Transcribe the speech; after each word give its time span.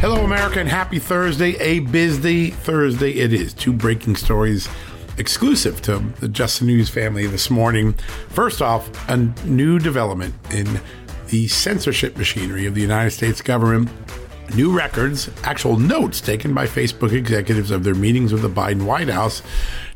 Hello, 0.00 0.24
America, 0.24 0.60
and 0.60 0.68
happy 0.68 0.98
Thursday. 0.98 1.56
A 1.56 1.80
busy 1.80 2.50
Thursday 2.50 3.12
it 3.12 3.32
is. 3.32 3.54
Two 3.54 3.72
breaking 3.72 4.16
stories 4.16 4.68
exclusive 5.16 5.80
to 5.82 5.98
the 6.20 6.28
Just 6.28 6.60
News 6.60 6.90
family 6.90 7.26
this 7.26 7.48
morning. 7.48 7.94
First 8.28 8.60
off, 8.60 8.90
a 9.08 9.16
new 9.46 9.78
development 9.78 10.34
in 10.52 10.80
the 11.28 11.48
censorship 11.48 12.18
machinery 12.18 12.66
of 12.66 12.74
the 12.74 12.82
United 12.82 13.12
States 13.12 13.40
government. 13.40 13.88
New 14.54 14.76
records, 14.76 15.30
actual 15.42 15.78
notes 15.78 16.20
taken 16.20 16.52
by 16.52 16.66
Facebook 16.66 17.12
executives 17.12 17.70
of 17.70 17.82
their 17.82 17.94
meetings 17.94 18.34
with 18.34 18.42
the 18.42 18.50
Biden 18.50 18.84
White 18.84 19.08
House, 19.08 19.42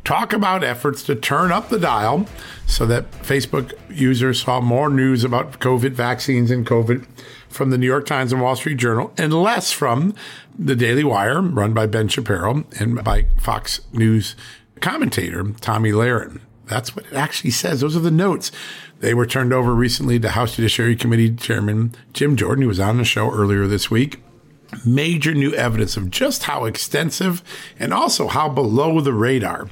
talk 0.03 0.33
about 0.33 0.65
efforts 0.65 1.03
to 1.05 1.15
turn 1.15 1.53
up 1.53 1.69
the 1.69 1.79
dial 1.79 2.27
so 2.67 2.87
that 2.87 3.09
Facebook 3.13 3.75
users 3.91 4.43
saw 4.43 4.63
more 4.63 4.89
news 4.89 5.25
about 5.25 5.61
COVID 5.61 5.93
vaccines 5.93 6.51
and 6.51 6.67
COVID 6.67 7.07
from 7.51 7.71
the 7.71 7.79
New 7.79 7.87
York 7.87 8.07
Times 8.07 8.33
and 8.33 8.41
Wall 8.41 8.57
Street 8.57 8.79
Journal 8.79 9.13
and 9.19 9.35
less 9.35 9.73
from 9.73 10.15
the 10.59 10.77
Daily 10.77 11.05
Wire, 11.05 11.43
run 11.43 11.75
by 11.75 11.87
Ben 11.87 12.09
Shapiro, 12.09 12.65
and 12.79 13.05
by 13.05 13.27
Fox 13.39 13.81
News 13.93 14.37
commentator 14.81 15.45
Tomi 15.61 15.93
Lahren. 15.93 16.41
That's 16.67 16.95
what 16.95 17.07
it 17.07 17.15
actually 17.15 17.51
says. 17.51 17.81
Those 17.81 17.97
are 17.97 18.01
the 18.01 18.11
notes. 18.11 18.53
They 19.01 19.13
were 19.13 19.27
turned 19.27 19.53
over 19.53 19.75
recently 19.75 20.21
to 20.21 20.31
House 20.31 20.57
Judiciary 20.57 20.95
Committee 20.95 21.35
Chairman 21.35 21.95
Jim 22.13 22.37
Jordan, 22.37 22.63
who 22.63 22.69
was 22.69 22.81
on 22.81 22.97
the 22.97 23.05
show 23.05 23.31
earlier 23.31 23.67
this 23.67 23.91
week. 23.91 24.23
Major 24.85 25.35
new 25.35 25.55
evidence 25.55 25.97
of 25.97 26.11
just 26.11 26.45
how 26.45 26.65
extensive 26.65 27.43
and 27.79 27.93
also 27.93 28.29
how 28.29 28.49
below 28.49 29.01
the 29.01 29.13
radar 29.13 29.69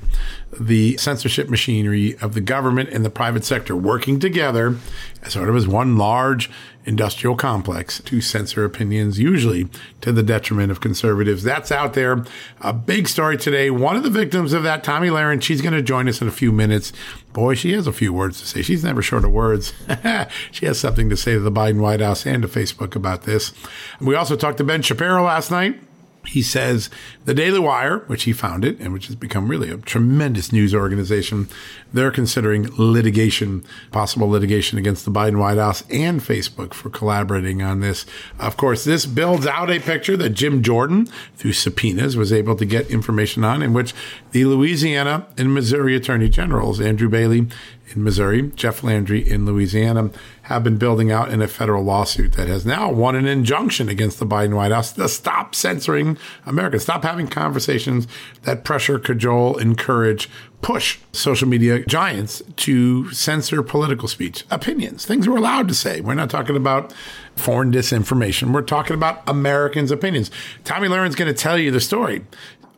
the 0.58 0.96
censorship 0.96 1.48
machinery 1.48 2.16
of 2.20 2.34
the 2.34 2.40
government 2.40 2.88
and 2.90 3.04
the 3.04 3.10
private 3.10 3.44
sector 3.44 3.76
working 3.76 4.18
together 4.18 4.76
as 5.22 5.34
sort 5.34 5.48
of 5.48 5.56
as 5.56 5.68
one 5.68 5.96
large 5.96 6.50
industrial 6.84 7.36
complex 7.36 8.00
to 8.00 8.20
censor 8.20 8.64
opinions, 8.64 9.18
usually 9.18 9.68
to 10.00 10.10
the 10.10 10.22
detriment 10.22 10.70
of 10.70 10.80
conservatives. 10.80 11.42
That's 11.42 11.70
out 11.70 11.92
there. 11.92 12.24
A 12.62 12.72
big 12.72 13.08
story 13.08 13.36
today. 13.36 13.70
One 13.70 13.94
of 13.94 14.04
the 14.04 14.10
victims 14.10 14.54
of 14.54 14.62
that, 14.62 14.84
Tomi 14.84 15.08
Lahren, 15.08 15.42
she's 15.42 15.60
going 15.60 15.74
to 15.74 15.82
join 15.82 16.08
us 16.08 16.22
in 16.22 16.28
a 16.28 16.32
few 16.32 16.50
minutes. 16.50 16.92
Boy, 17.38 17.54
she 17.54 17.70
has 17.74 17.86
a 17.86 17.92
few 17.92 18.12
words 18.12 18.40
to 18.40 18.46
say. 18.48 18.62
She's 18.62 18.82
never 18.82 19.00
short 19.00 19.24
of 19.24 19.30
words. 19.30 19.72
she 20.50 20.66
has 20.66 20.80
something 20.80 21.08
to 21.08 21.16
say 21.16 21.34
to 21.34 21.40
the 21.40 21.52
Biden 21.52 21.80
White 21.80 22.00
House 22.00 22.26
and 22.26 22.42
to 22.42 22.48
Facebook 22.48 22.96
about 22.96 23.22
this. 23.22 23.52
We 24.00 24.16
also 24.16 24.34
talked 24.34 24.58
to 24.58 24.64
Ben 24.64 24.82
Shapiro 24.82 25.22
last 25.22 25.48
night. 25.48 25.80
He 26.28 26.42
says 26.42 26.90
the 27.24 27.32
Daily 27.32 27.58
Wire, 27.58 28.00
which 28.00 28.24
he 28.24 28.32
founded 28.32 28.78
and 28.80 28.92
which 28.92 29.06
has 29.06 29.16
become 29.16 29.48
really 29.48 29.70
a 29.70 29.78
tremendous 29.78 30.52
news 30.52 30.74
organization, 30.74 31.48
they're 31.92 32.10
considering 32.10 32.68
litigation, 32.76 33.64
possible 33.90 34.28
litigation 34.28 34.78
against 34.78 35.06
the 35.06 35.10
Biden 35.10 35.38
White 35.38 35.56
House 35.56 35.84
and 35.90 36.20
Facebook 36.20 36.74
for 36.74 36.90
collaborating 36.90 37.62
on 37.62 37.80
this. 37.80 38.04
Of 38.38 38.58
course, 38.58 38.84
this 38.84 39.06
builds 39.06 39.46
out 39.46 39.70
a 39.70 39.80
picture 39.80 40.16
that 40.18 40.30
Jim 40.30 40.62
Jordan, 40.62 41.06
through 41.36 41.54
subpoenas, 41.54 42.16
was 42.16 42.32
able 42.32 42.56
to 42.56 42.66
get 42.66 42.90
information 42.90 43.42
on, 43.42 43.62
in 43.62 43.72
which 43.72 43.94
the 44.32 44.44
Louisiana 44.44 45.26
and 45.38 45.54
Missouri 45.54 45.96
Attorney 45.96 46.28
Generals, 46.28 46.80
Andrew 46.80 47.08
Bailey 47.08 47.46
in 47.94 48.04
Missouri, 48.04 48.50
Jeff 48.54 48.82
Landry 48.82 49.26
in 49.28 49.46
Louisiana, 49.46 50.10
have 50.42 50.64
been 50.64 50.78
building 50.78 51.12
out 51.12 51.30
in 51.30 51.42
a 51.42 51.48
federal 51.48 51.84
lawsuit 51.84 52.32
that 52.32 52.48
has 52.48 52.64
now 52.64 52.90
won 52.90 53.14
an 53.14 53.26
injunction 53.26 53.88
against 53.88 54.18
the 54.18 54.26
Biden 54.26 54.54
White 54.54 54.72
House 54.72 54.92
to 54.92 55.08
stop 55.08 55.54
censoring 55.54 56.16
Americans, 56.46 56.82
stop 56.82 57.02
having 57.02 57.26
conversations 57.26 58.06
that 58.42 58.64
pressure, 58.64 58.98
cajole, 58.98 59.56
encourage, 59.58 60.28
push 60.62 60.98
social 61.12 61.46
media 61.46 61.84
giants 61.84 62.42
to 62.56 63.10
censor 63.12 63.62
political 63.62 64.08
speech, 64.08 64.44
opinions, 64.50 65.04
things 65.04 65.28
we're 65.28 65.36
allowed 65.36 65.68
to 65.68 65.74
say. 65.74 66.00
We're 66.00 66.14
not 66.14 66.30
talking 66.30 66.56
about 66.56 66.92
foreign 67.36 67.72
disinformation. 67.72 68.52
We're 68.52 68.62
talking 68.62 68.94
about 68.94 69.22
Americans' 69.28 69.90
opinions. 69.90 70.30
Tomi 70.64 70.88
Lahren's 70.88 71.14
going 71.14 71.32
to 71.32 71.38
tell 71.38 71.58
you 71.58 71.70
the 71.70 71.80
story. 71.80 72.24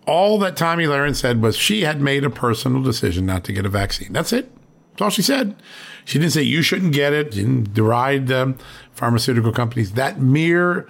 All 0.07 0.39
that 0.41 0.57
Tomi 0.57 0.85
Lahren 0.85 1.15
said 1.15 1.41
was 1.41 1.57
she 1.57 1.83
had 1.83 2.01
made 2.01 2.25
a 2.25 2.31
personal 2.31 2.83
decision 2.83 3.27
not 3.27 3.45
to 3.45 3.53
get 3.53 3.65
a 3.65 3.69
vaccine. 3.69 4.13
That's 4.13 4.33
it. 4.33 4.51
That's 4.93 5.03
all 5.03 5.11
she 5.11 5.23
said. 5.23 5.57
She 6.05 6.19
didn't 6.19 6.33
say 6.33 6.43
you 6.43 6.63
shouldn't 6.63 6.93
get 6.93 7.13
it, 7.13 7.33
didn't 7.33 7.75
deride 7.75 8.27
the 8.27 8.55
pharmaceutical 8.93 9.53
companies. 9.53 9.93
That 9.93 10.21
mere 10.21 10.89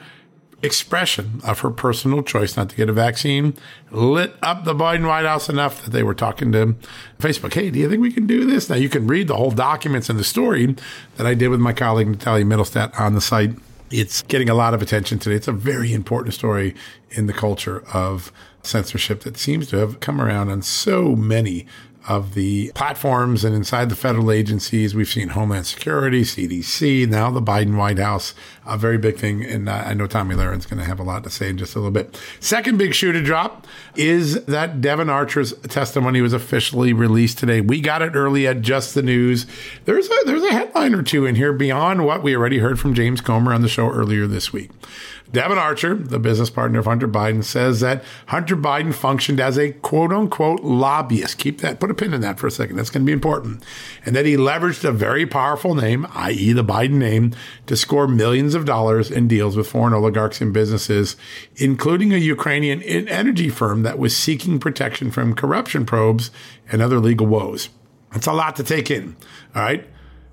expression 0.63 1.41
of 1.45 1.61
her 1.61 1.71
personal 1.71 2.23
choice 2.23 2.57
not 2.57 2.69
to 2.69 2.77
get 2.77 2.89
a 2.89 2.93
vaccine 2.93 3.55
lit 3.91 4.35
up 4.43 4.65
the 4.65 4.75
Biden 4.75 5.07
White 5.07 5.25
House 5.25 5.49
enough 5.49 5.85
that 5.85 5.91
they 5.91 6.03
were 6.03 6.15
talking 6.15 6.53
to 6.53 6.75
Facebook. 7.19 7.55
Hey, 7.55 7.71
do 7.71 7.79
you 7.79 7.89
think 7.89 8.03
we 8.03 8.13
can 8.13 8.27
do 8.27 8.45
this? 8.45 8.69
Now 8.69 8.77
you 8.77 8.89
can 8.89 9.07
read 9.07 9.29
the 9.29 9.37
whole 9.37 9.51
documents 9.51 10.11
and 10.11 10.19
the 10.19 10.25
story 10.25 10.77
that 11.17 11.27
I 11.27 11.35
did 11.35 11.49
with 11.49 11.61
my 11.61 11.73
colleague 11.73 12.09
Natalia 12.09 12.45
Mittelstadt 12.45 12.99
on 13.01 13.15
the 13.15 13.21
site. 13.21 13.55
It's 13.91 14.23
getting 14.23 14.49
a 14.49 14.55
lot 14.55 14.75
of 14.75 14.83
attention 14.83 15.19
today. 15.19 15.37
It's 15.37 15.49
a 15.49 15.53
very 15.53 15.93
important 15.93 16.35
story 16.35 16.75
in 17.11 17.27
the 17.27 17.33
culture 17.33 17.83
of 17.93 18.31
censorship 18.63 19.23
that 19.23 19.37
seems 19.37 19.69
to 19.69 19.79
have 19.79 20.01
come 20.01 20.21
around 20.21 20.51
on 20.51 20.63
so 20.63 21.17
many 21.17 21.67
of 22.09 22.35
the 22.35 22.73
platforms 22.75 23.45
and 23.45 23.55
inside 23.55 23.89
the 23.89 23.97
federal 23.97 24.31
agencies. 24.31 24.95
We've 24.95 25.09
seen 25.09 25.29
Homeland 25.29 25.67
Security, 25.67 26.23
CDC, 26.23 27.09
now 27.09 27.31
the 27.31 27.43
Biden 27.43 27.77
White 27.77 27.99
House, 27.99 28.35
a 28.67 28.79
very 28.79 28.99
big 28.99 29.17
thing. 29.17 29.45
And 29.45 29.69
uh, 29.69 29.85
I 29.87 29.95
know 29.95 30.07
Tomi 30.07 30.35
Lahren's 30.35 30.67
going 30.67 30.79
to 30.79 30.87
have 30.87 30.99
a 30.99 31.03
lot 31.03 31.25
to 31.25 31.31
say 31.31 31.51
in 31.51 31.59
just 31.59 31.75
a 31.75 31.79
little 31.79 31.91
bit. 31.91 32.19
Second 32.41 32.79
big 32.79 32.95
shoe 32.95 33.13
to 33.13 33.23
drop 33.23 33.67
is 33.97 34.45
that 34.47 34.81
Devon 34.81 35.11
Archer's 35.11 35.53
testimony 35.61 36.21
was 36.21 36.33
officially 36.33 36.93
released 36.93 37.39
today. 37.39 37.61
We 37.61 37.81
got 37.81 38.03
it 38.03 38.15
early 38.15 38.47
at 38.47 38.63
Just 38.63 38.95
the 38.95 39.03
News. 39.03 39.47
There's 39.85 40.07
a, 40.07 40.17
there's 40.25 40.45
a 40.45 40.53
headline 40.53 40.95
or 40.95 41.03
two 41.03 41.27
in 41.27 41.35
here 41.35 41.53
beyond 41.53 42.07
what 42.07 42.23
we 42.23 42.35
already 42.35 42.59
heard 42.59 42.81
from 42.81 42.95
James 42.95 43.21
Comer 43.21 43.53
on 43.53 43.63
the 43.63 43.69
show 43.69 43.91
earlier 43.91 44.27
this 44.27 44.53
week. 44.53 44.71
Devon 45.33 45.59
Archer, 45.59 45.95
the 45.95 46.19
business 46.19 46.51
partner 46.51 46.81
of 46.81 46.87
Hunter 46.87 47.07
Biden, 47.07 47.45
says 47.45 47.81
that 47.81 48.03
Hunter 48.27 48.57
Biden 48.57 48.93
functioned 48.93 49.39
as 49.39 49.57
a 49.59 49.73
quote 49.73 50.13
unquote 50.13 50.63
lobbyist. 50.63 51.39
Keep 51.39 51.61
that, 51.61 51.79
put 51.79 51.91
a 51.91 51.95
pin 51.95 52.13
in 52.13 52.21
that 52.23 52.41
for 52.41 52.49
a 52.49 52.51
second. 52.51 52.77
That's 52.77 52.91
going 52.91 53.03
to 53.03 53.07
be 53.07 53.13
important. 53.13 53.65
And 54.05 54.17
that 54.17 54.27
he 54.27 54.37
leveraged 54.37 54.85
a 54.85 54.93
very 54.93 55.27
powerful 55.27 55.75
name, 55.75 56.07
i.e., 56.15 56.53
the 56.53 56.65
Biden 56.65 56.93
name, 56.93 57.33
to 57.67 57.77
score 57.77 58.09
millions 58.09 58.55
of 58.55 58.65
dollars 58.65 59.11
in 59.11 59.29
deals 59.29 59.57
with 59.57 59.69
foreign 59.69 59.95
oligarchs 59.95 60.41
and 60.41 60.53
businesses, 60.53 61.17
including 61.57 62.13
a 62.13 62.19
Ukrainian 62.19 62.83
energy 62.83 63.51
firm 63.51 63.83
that 63.83 63.99
was 63.99 64.17
seeking 64.17 64.59
protection 64.59 65.11
from 65.11 65.35
corruption 65.35 65.87
probes 65.87 66.31
and 66.71 66.83
other 66.83 66.99
legal 66.99 67.27
woes. 67.27 67.69
That's 68.13 68.27
a 68.27 68.33
lot 68.33 68.57
to 68.57 68.65
take 68.65 68.91
in. 68.91 69.17
All 69.55 69.63
right. 69.63 69.87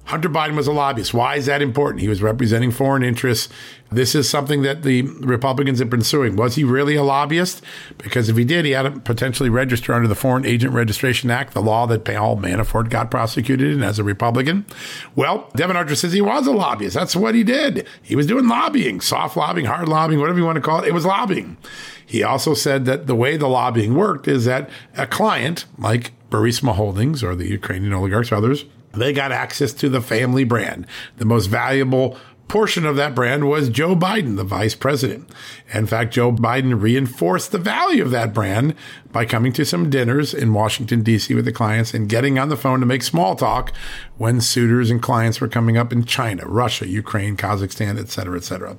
Hunter 0.07 0.29
Biden 0.29 0.55
was 0.55 0.67
a 0.67 0.71
lobbyist. 0.71 1.13
Why 1.13 1.35
is 1.35 1.47
that 1.47 1.61
important? 1.61 2.01
He 2.01 2.07
was 2.07 2.21
representing 2.21 2.71
foreign 2.71 3.03
interests. 3.03 3.53
This 3.91 4.15
is 4.15 4.29
something 4.29 4.61
that 4.61 4.83
the 4.83 5.01
Republicans 5.01 5.79
have 5.79 5.89
been 5.89 6.01
suing. 6.01 6.37
Was 6.37 6.55
he 6.55 6.63
really 6.63 6.95
a 6.95 7.03
lobbyist? 7.03 7.61
Because 7.97 8.29
if 8.29 8.37
he 8.37 8.45
did, 8.45 8.63
he 8.63 8.71
had 8.71 8.83
to 8.83 8.99
potentially 9.01 9.49
register 9.49 9.93
under 9.93 10.07
the 10.07 10.15
Foreign 10.15 10.45
Agent 10.45 10.73
Registration 10.73 11.29
Act, 11.29 11.53
the 11.53 11.61
law 11.61 11.85
that 11.87 12.05
Paul 12.05 12.37
Manafort 12.37 12.89
got 12.89 13.11
prosecuted 13.11 13.73
in 13.73 13.83
as 13.83 13.99
a 13.99 14.03
Republican. 14.03 14.65
Well, 15.13 15.51
Devon 15.57 15.75
Archer 15.75 15.95
says 15.95 16.13
he 16.13 16.21
was 16.21 16.47
a 16.47 16.51
lobbyist. 16.51 16.95
That's 16.95 17.15
what 17.15 17.35
he 17.35 17.43
did. 17.43 17.85
He 18.01 18.15
was 18.15 18.27
doing 18.27 18.47
lobbying, 18.47 19.01
soft 19.01 19.35
lobbying, 19.35 19.65
hard 19.65 19.89
lobbying, 19.89 20.21
whatever 20.21 20.39
you 20.39 20.45
want 20.45 20.55
to 20.55 20.61
call 20.61 20.83
it. 20.83 20.87
It 20.87 20.93
was 20.93 21.05
lobbying. 21.05 21.57
He 22.05 22.23
also 22.23 22.53
said 22.53 22.85
that 22.85 23.07
the 23.07 23.15
way 23.15 23.35
the 23.35 23.49
lobbying 23.49 23.93
worked 23.93 24.29
is 24.29 24.45
that 24.45 24.69
a 24.95 25.05
client 25.05 25.65
like 25.77 26.13
Burisma 26.29 26.75
Holdings 26.75 27.23
or 27.23 27.35
the 27.35 27.49
Ukrainian 27.49 27.93
oligarchs, 27.93 28.31
or 28.31 28.35
others, 28.35 28.63
they 28.97 29.13
got 29.13 29.31
access 29.31 29.73
to 29.73 29.89
the 29.89 30.01
family 30.01 30.43
brand. 30.43 30.85
The 31.17 31.25
most 31.25 31.47
valuable 31.47 32.17
portion 32.47 32.85
of 32.85 32.95
that 32.95 33.13
brand 33.13 33.47
was 33.49 33.69
Joe 33.69 33.95
Biden, 33.95 34.37
the 34.37 34.43
vice 34.43 34.75
president. 34.75 35.29
In 35.73 35.85
fact, 35.85 36.13
Joe 36.13 36.31
Biden 36.31 36.81
reinforced 36.81 37.51
the 37.51 37.57
value 37.57 38.01
of 38.01 38.11
that 38.11 38.33
brand 38.33 38.73
by 39.11 39.25
coming 39.25 39.51
to 39.53 39.65
some 39.65 39.89
dinners 39.89 40.33
in 40.33 40.53
Washington, 40.53 41.01
D.C. 41.01 41.33
with 41.33 41.45
the 41.45 41.51
clients 41.51 41.93
and 41.93 42.07
getting 42.07 42.39
on 42.39 42.49
the 42.49 42.55
phone 42.55 42.79
to 42.79 42.85
make 42.85 43.03
small 43.03 43.35
talk 43.35 43.73
when 44.17 44.39
suitors 44.39 44.89
and 44.89 45.01
clients 45.01 45.41
were 45.41 45.47
coming 45.47 45.77
up 45.77 45.91
in 45.91 46.05
China, 46.05 46.45
Russia, 46.45 46.87
Ukraine, 46.87 47.35
Kazakhstan, 47.35 47.99
et 47.99 48.09
cetera, 48.09 48.37
et 48.37 48.43
cetera. 48.43 48.77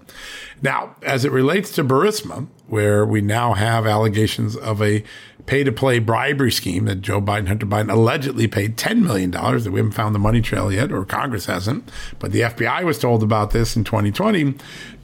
Now, 0.63 0.97
as 1.03 1.25
it 1.25 1.33
relates 1.33 1.71
to 1.73 1.85
Burisma, 1.85 2.47
where 2.69 3.05
we 3.05 3.21
now 3.21 3.53
have 3.53 3.87
allegations 3.87 4.57
of 4.57 4.83
a 4.83 5.05
pay 5.49 5.65
to 5.65 5.73
play 5.73 5.99
bribery 5.99 6.53
scheme 6.53 6.85
that 6.85 7.01
Joe 7.01 7.23
Biden, 7.23 7.49
Hunter 7.49 7.65
Biden 7.65 7.91
allegedly 7.91 8.47
paid 8.47 8.77
$10 8.77 9.01
million 9.01 9.31
that 9.31 9.71
we 9.73 9.81
haven't 9.81 9.93
found 9.93 10.15
the 10.15 10.19
money 10.19 10.43
trail 10.43 10.71
yet, 10.71 10.93
or 10.93 11.07
Congress 11.07 11.47
hasn't. 11.47 11.91
But 12.19 12.33
the 12.33 12.43
FBI 12.43 12.85
was 12.85 12.99
told 12.99 13.23
about 13.23 13.51
this 13.51 13.75
in 13.75 13.83
2020 13.83 14.55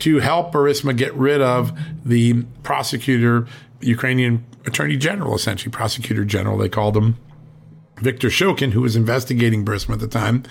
to 0.01 0.19
help 0.19 0.53
Burisma 0.53 0.95
get 0.95 1.15
rid 1.15 1.41
of 1.41 1.77
the 2.05 2.43
prosecutor, 2.63 3.47
Ukrainian 3.81 4.45
attorney 4.67 4.99
general, 4.99 5.35
essentially, 5.35 5.73
prosecutor 5.73 6.27
general, 6.27 6.59
they 6.59 6.69
called 6.69 6.97
him. 6.97 7.17
Victor 7.99 8.29
Shokin, 8.29 8.73
who 8.73 8.81
was 8.81 8.97
investigating 8.97 9.65
Burisma 9.65 9.93
at 9.93 10.01
the 10.01 10.09
time. 10.09 10.43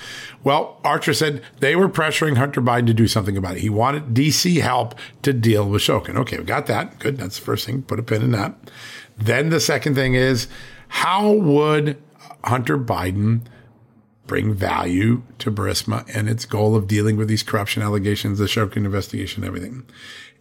Well, 0.45 0.79
Archer 0.85 1.13
said 1.13 1.43
they 1.59 1.75
were 1.75 1.89
pressuring 1.89 2.37
Hunter 2.37 2.61
Biden 2.61 2.87
to 2.87 2.93
do 2.93 3.05
something 3.05 3.35
about 3.35 3.57
it. 3.57 3.59
He 3.59 3.69
wanted 3.69 4.13
DC 4.13 4.61
help 4.61 4.95
to 5.23 5.33
deal 5.33 5.67
with 5.67 5.81
Shokin. 5.81 6.15
Okay, 6.15 6.37
we 6.37 6.45
got 6.45 6.67
that. 6.67 6.99
Good. 6.99 7.17
That's 7.17 7.37
the 7.37 7.45
first 7.45 7.65
thing. 7.65 7.81
Put 7.81 7.99
a 7.99 8.03
pin 8.03 8.21
in 8.21 8.31
that. 8.31 8.55
Then 9.17 9.49
the 9.49 9.59
second 9.59 9.95
thing 9.95 10.15
is 10.15 10.47
how 10.87 11.31
would 11.31 11.97
Hunter 12.43 12.77
Biden 12.77 13.41
bring 14.27 14.53
value 14.53 15.21
to 15.39 15.51
Burisma 15.51 16.09
and 16.15 16.29
its 16.29 16.45
goal 16.45 16.75
of 16.75 16.87
dealing 16.87 17.17
with 17.17 17.27
these 17.27 17.43
corruption 17.43 17.83
allegations, 17.83 18.39
the 18.39 18.45
Shokin 18.45 18.77
investigation, 18.77 19.43
everything. 19.43 19.85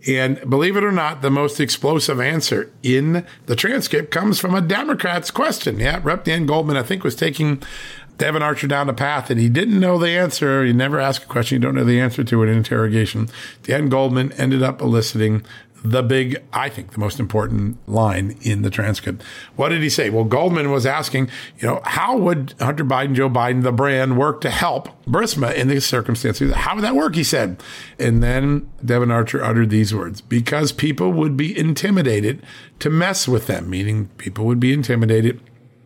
And 0.07 0.49
believe 0.49 0.77
it 0.77 0.85
or 0.85 0.93
not, 0.93 1.23
the 1.23 1.31
most 1.31 1.61
explosive 1.61 2.21
answer 2.21 2.73
in 2.83 3.25
the 3.47 3.57
transcript 3.57 4.11
comes 4.11 4.39
from 4.39 4.55
a 4.55 4.61
Democrat's 4.61 5.31
question. 5.31 5.79
Yeah, 5.79 6.01
Rep. 6.03 6.25
Dan 6.25 6.47
Goldman, 6.47 6.77
I 6.77 6.83
think, 6.83 7.05
was 7.05 7.15
taking 7.15 7.63
Devon 8.19 8.43
Archer 8.43 8.67
down 8.67 8.89
the 8.89 8.95
path 8.95 9.31
and 9.31 9.41
he 9.41 9.49
didn't 9.49 9.79
know 9.79 9.99
the 9.99 10.11
answer. 10.11 10.65
You 10.65 10.73
never 10.73 10.99
ask 10.99 11.23
a 11.23 11.27
question 11.27 11.57
you 11.57 11.61
don't 11.61 11.75
know 11.75 11.85
the 11.85 12.01
answer 12.01 12.25
to 12.25 12.43
in 12.43 12.49
an 12.49 12.57
interrogation. 12.57 13.29
Dan 13.63 13.89
Goldman 13.89 14.33
ended 14.33 14.63
up 14.63 14.81
eliciting 14.81 15.45
the 15.85 16.03
big, 16.03 16.43
I 16.53 16.69
think, 16.69 16.93
the 16.93 17.01
most 17.01 17.19
important 17.19 17.77
line 17.89 18.37
in 18.43 18.63
the 18.63 18.71
transcript. 18.71 19.23
What 19.57 19.71
did 19.71 19.83
he 19.83 19.91
say? 19.91 20.11
Well, 20.11 20.25
Goldman 20.25 20.71
was 20.71 20.87
asking, 20.87 21.29
you 21.59 21.67
know, 21.67 21.81
how 21.85 22.17
would 22.17 22.55
Hunter 22.61 22.85
Biden, 22.85 23.15
Joe 23.15 23.29
Biden, 23.29 23.63
the 23.63 23.73
brand 23.73 24.17
work 24.17 24.41
to 24.43 24.51
help 24.51 24.89
Burisma 25.05 25.55
in 25.55 25.69
these 25.69 25.85
circumstances? 25.85 26.53
How 26.55 26.75
would 26.75 26.85
that 26.85 26.95
work? 26.95 27.17
He 27.17 27.25
said. 27.25 27.63
And 27.99 28.23
then 28.23 28.71
Devon 28.85 29.11
Archer 29.11 29.43
uttered 29.43 29.71
these 29.71 29.95
words 29.95 30.21
because 30.21 30.71
people 30.73 31.13
would 31.13 31.37
be 31.37 31.57
intimidated 31.59 32.43
to 32.79 32.89
mess 32.89 33.27
with 33.27 33.47
them, 33.49 33.69
meaning 33.69 34.09
people 34.19 34.45
would 34.47 34.61
be 34.61 34.73
intimidated 34.73 35.41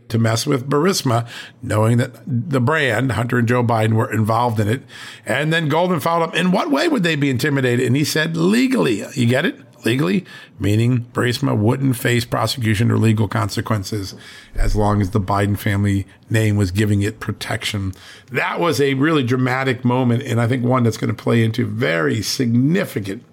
to 0.08 0.18
mess 0.18 0.46
with 0.46 0.68
Burisma, 0.70 1.28
knowing 1.62 1.96
that 1.96 2.14
the 2.26 2.60
brand, 2.60 3.10
Hunter 3.12 3.38
and 3.38 3.48
Joe 3.48 3.64
Biden, 3.64 3.94
were 3.94 4.12
involved 4.12 4.60
in 4.60 4.68
it. 4.68 4.82
And 5.24 5.52
then 5.52 5.68
Goldman 5.68 5.98
followed 5.98 6.26
up, 6.26 6.36
in 6.36 6.52
what 6.52 6.70
way 6.70 6.86
would 6.86 7.02
they 7.02 7.16
be 7.16 7.28
intimidated? 7.28 7.84
And 7.84 7.96
he 7.96 8.04
said, 8.04 8.36
legally. 8.36 9.04
You 9.14 9.26
get 9.26 9.44
it? 9.44 9.58
Legally, 9.84 10.24
meaning 10.58 11.06
Burisma 11.12 11.56
wouldn't 11.56 11.96
face 11.96 12.24
prosecution 12.24 12.90
or 12.90 12.98
legal 12.98 13.28
consequences 13.28 14.14
as 14.54 14.74
long 14.74 15.00
as 15.00 15.10
the 15.10 15.20
Biden 15.20 15.58
family 15.58 16.06
name 16.30 16.56
was 16.56 16.70
giving 16.70 17.02
it 17.02 17.20
protection. 17.20 17.92
That 18.30 18.60
was 18.60 18.80
a 18.80 18.94
really 18.94 19.22
dramatic 19.22 19.84
moment, 19.84 20.22
and 20.22 20.40
I 20.40 20.48
think 20.48 20.64
one 20.64 20.82
that's 20.82 20.96
going 20.96 21.14
to 21.14 21.22
play 21.22 21.44
into 21.44 21.66
very 21.66 22.22
significant 22.22 23.24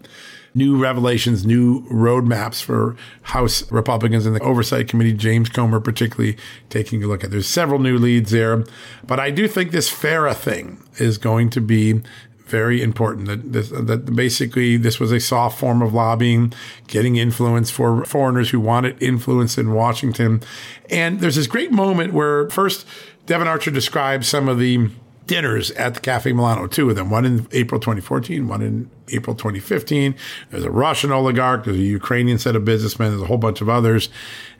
new 0.55 0.77
revelations, 0.77 1.45
new 1.45 1.81
roadmaps 1.87 2.61
for 2.61 2.95
House 3.23 3.69
Republicans 3.71 4.25
in 4.25 4.33
the 4.33 4.39
Oversight 4.41 4.87
Committee, 4.87 5.13
James 5.13 5.49
Comer 5.49 5.79
particularly 5.79 6.37
taking 6.69 7.03
a 7.03 7.07
look 7.07 7.23
at. 7.23 7.31
There's 7.31 7.47
several 7.47 7.79
new 7.79 7.97
leads 7.97 8.31
there, 8.31 8.63
but 9.05 9.19
I 9.19 9.31
do 9.31 9.47
think 9.47 9.71
this 9.71 9.89
FARA 9.89 10.35
thing 10.35 10.83
is 10.97 11.17
going 11.17 11.49
to 11.51 11.61
be 11.61 12.01
very 12.45 12.81
important 12.81 13.27
that 13.27 13.53
this, 13.53 13.69
that 13.69 14.15
basically 14.15 14.77
this 14.77 14.99
was 14.99 15.11
a 15.11 15.19
soft 15.19 15.59
form 15.59 15.81
of 15.81 15.93
lobbying, 15.93 16.53
getting 16.87 17.15
influence 17.15 17.71
for 17.71 18.05
foreigners 18.05 18.49
who 18.49 18.59
wanted 18.59 19.01
influence 19.01 19.57
in 19.57 19.73
Washington. 19.73 20.41
And 20.89 21.19
there's 21.19 21.35
this 21.35 21.47
great 21.47 21.71
moment 21.71 22.13
where 22.13 22.49
first 22.49 22.85
Devon 23.25 23.47
Archer 23.47 23.71
describes 23.71 24.27
some 24.27 24.49
of 24.49 24.59
the 24.59 24.89
dinners 25.25 25.71
at 25.71 25.93
the 25.93 25.99
Cafe 25.99 26.33
Milano, 26.33 26.67
two 26.67 26.89
of 26.89 26.95
them, 26.95 27.09
one 27.09 27.25
in 27.25 27.47
April 27.51 27.79
2014, 27.79 28.47
one 28.47 28.61
in 28.61 28.89
April 29.09 29.35
2015. 29.35 30.15
There's 30.49 30.63
a 30.63 30.71
Russian 30.71 31.11
oligarch, 31.11 31.65
there's 31.65 31.77
a 31.77 31.81
Ukrainian 31.81 32.37
set 32.37 32.55
of 32.55 32.65
businessmen, 32.65 33.11
there's 33.11 33.21
a 33.21 33.27
whole 33.27 33.37
bunch 33.37 33.61
of 33.61 33.69
others. 33.69 34.09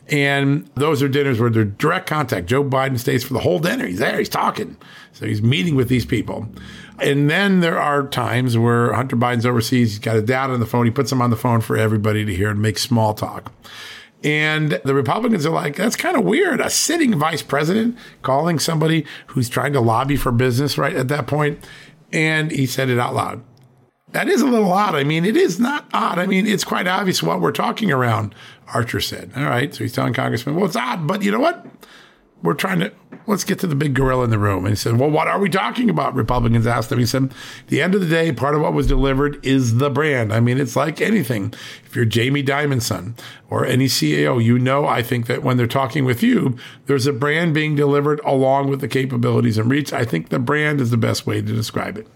And 0.10 0.70
those 0.76 1.02
are 1.02 1.08
dinners 1.08 1.40
where 1.40 1.50
they're 1.50 1.64
direct 1.64 2.08
contact. 2.08 2.48
Joe 2.48 2.64
Biden 2.64 3.00
stays 3.00 3.24
for 3.24 3.34
the 3.34 3.40
whole 3.40 3.60
dinner. 3.60 3.88
He's 3.88 4.00
there, 4.00 4.20
he's 4.20 4.30
talking. 4.30 4.76
So 5.14 5.26
he's 5.26 5.42
meeting 5.42 5.76
with 5.76 5.88
these 5.88 6.06
people. 6.06 6.48
And 7.00 7.30
then 7.30 7.62
there 7.62 7.80
are 7.80 8.06
times 8.08 8.58
where 8.58 8.94
Hunter 8.94 9.16
Biden's 9.16 9.46
overseas, 9.46 9.92
he's 9.92 10.00
got 10.00 10.18
a 10.18 10.22
dad 10.22 10.50
on 10.50 10.60
the 10.60 10.66
phone, 10.66 10.86
he 10.86 10.92
puts 10.92 11.12
him 11.12 11.22
on 11.22 11.30
the 11.30 11.38
phone 11.38 11.62
for 11.62 11.78
everybody 11.78 12.26
to 12.26 12.36
hear 12.36 12.50
and 12.50 12.62
make 12.62 12.78
small 12.78 13.14
talk. 13.14 13.52
And 14.24 14.80
the 14.86 14.94
Republicans 14.94 15.46
are 15.46 15.52
like, 15.52 15.76
that's 15.76 15.98
kind 15.98 16.16
of 16.16 16.24
weird. 16.24 16.62
A 16.62 16.70
sitting 16.70 17.18
vice 17.18 17.42
president 17.42 17.98
calling 18.22 18.58
somebody 18.58 19.06
who's 19.28 19.50
trying 19.50 19.74
to 19.74 19.82
lobby 19.82 20.16
for 20.16 20.32
business 20.32 20.78
right 20.78 20.96
at 20.96 21.10
that 21.10 21.28
point. 21.28 21.66
And 22.12 22.52
he 22.52 22.66
said 22.66 22.90
it 22.90 23.00
out 23.00 23.14
loud. 23.14 23.44
That 24.14 24.30
is 24.30 24.42
a 24.42 24.46
little 24.46 24.72
odd. 24.72 24.94
I 24.96 25.04
mean, 25.04 25.26
it 25.26 25.36
is 25.36 25.60
not 25.60 25.90
odd. 25.92 26.20
I 26.20 26.28
mean, 26.28 26.46
it's 26.46 26.64
quite 26.64 26.88
obvious 26.88 27.24
what 27.24 27.42
we're 27.42 27.52
talking 27.52 27.92
around, 27.92 28.36
Archer 28.74 29.02
said. 29.02 29.32
All 29.36 29.44
right. 29.44 29.74
So 29.74 29.84
he's 29.84 29.94
telling 29.94 30.14
Congressman, 30.14 30.56
well, 30.56 30.66
it's 30.66 30.76
odd, 30.76 31.08
but 31.08 31.22
you 31.24 31.32
know 31.32 31.40
what? 31.40 31.66
we're 32.44 32.54
trying 32.54 32.80
to 32.82 32.92
let's 33.26 33.46
get 33.46 33.58
to 33.60 33.68
the 33.68 33.76
big 33.76 33.94
gorilla 33.94 34.26
in 34.26 34.30
the 34.30 34.38
room. 34.38 34.66
And 34.66 34.74
he 34.74 34.76
said, 34.76 35.00
Well, 35.00 35.10
what 35.10 35.30
are 35.30 35.40
we 35.40 35.50
talking 35.50 35.90
about? 35.90 36.14
Republicans 36.14 36.68
asked 36.68 36.92
him. 36.92 37.00
He 37.00 37.06
said, 37.06 37.34
The 37.68 37.82
end 37.82 37.96
of 37.96 38.02
the 38.02 38.08
day, 38.08 38.32
part 38.34 38.54
of 38.54 38.62
what 38.62 38.74
was 38.74 38.86
delivered 38.86 39.44
is 39.46 39.78
the 39.78 39.90
brand. 39.90 40.34
I 40.34 40.42
mean, 40.42 40.60
it's 40.60 40.76
like 40.76 41.02
anything. 41.02 41.54
If 41.86 41.96
you're 41.96 42.06
Jamie 42.06 42.44
Dimon's 42.44 42.86
son 42.86 43.16
or 43.50 43.66
any 43.66 43.86
CAO, 43.86 44.44
you 44.44 44.60
know, 44.60 44.86
I 44.86 45.02
think 45.02 45.28
that 45.28 45.42
when 45.42 45.56
they're 45.56 45.68
talking 45.68 46.04
with 46.04 46.22
you, 46.22 46.58
there's 46.86 47.08
a 47.08 47.14
brand 47.14 47.54
being 47.54 47.76
delivered 47.76 48.20
along 48.26 48.70
with 48.70 48.82
the 48.82 48.90
capabilities 48.90 49.58
and 49.58 49.72
reach. 49.72 49.94
I 49.94 50.04
think 50.04 50.30
the 50.30 50.40
brand 50.40 50.82
is 50.82 50.92
the 50.92 50.98
best 50.98 51.26
way 51.26 51.36
to 51.36 51.42
describe 51.42 51.98
it. 51.98 52.08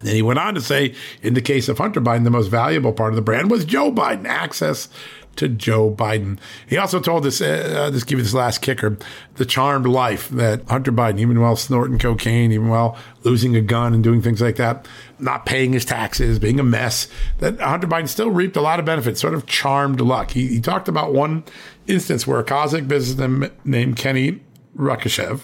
And 0.00 0.10
he 0.10 0.22
went 0.22 0.40
on 0.40 0.54
to 0.54 0.60
say, 0.60 0.96
in 1.22 1.34
the 1.34 1.40
case 1.40 1.68
of 1.68 1.78
Hunter 1.78 2.00
Biden, 2.00 2.24
the 2.24 2.30
most 2.30 2.48
valuable 2.48 2.92
part 2.92 3.12
of 3.12 3.16
the 3.16 3.22
brand 3.22 3.52
was 3.52 3.64
Joe 3.64 3.92
Biden, 3.92 4.26
access 4.26 4.88
to 5.36 5.48
Joe 5.48 5.90
Biden. 5.90 6.38
He 6.66 6.76
also 6.76 7.00
told 7.00 7.26
us, 7.26 7.40
uh, 7.40 7.90
just 7.92 8.06
give 8.06 8.18
you 8.18 8.24
this 8.24 8.34
last 8.34 8.58
kicker, 8.58 8.96
the 9.36 9.44
charmed 9.44 9.86
life 9.86 10.28
that 10.30 10.68
Hunter 10.68 10.92
Biden, 10.92 11.18
even 11.18 11.40
while 11.40 11.56
snorting 11.56 11.98
cocaine, 11.98 12.52
even 12.52 12.68
while 12.68 12.96
losing 13.22 13.56
a 13.56 13.60
gun 13.60 13.94
and 13.94 14.04
doing 14.04 14.20
things 14.20 14.40
like 14.40 14.56
that, 14.56 14.86
not 15.18 15.46
paying 15.46 15.72
his 15.72 15.84
taxes, 15.84 16.38
being 16.38 16.60
a 16.60 16.64
mess, 16.64 17.08
that 17.38 17.60
Hunter 17.60 17.86
Biden 17.86 18.08
still 18.08 18.30
reaped 18.30 18.56
a 18.56 18.60
lot 18.60 18.78
of 18.78 18.84
benefits, 18.84 19.20
sort 19.20 19.34
of 19.34 19.46
charmed 19.46 20.00
luck. 20.00 20.32
He, 20.32 20.48
he 20.48 20.60
talked 20.60 20.88
about 20.88 21.12
one 21.12 21.44
instance 21.86 22.26
where 22.26 22.38
a 22.38 22.44
Kazakh 22.44 22.88
businessman 22.88 23.50
named 23.64 23.96
Kenny 23.96 24.40
Rakishev, 24.76 25.42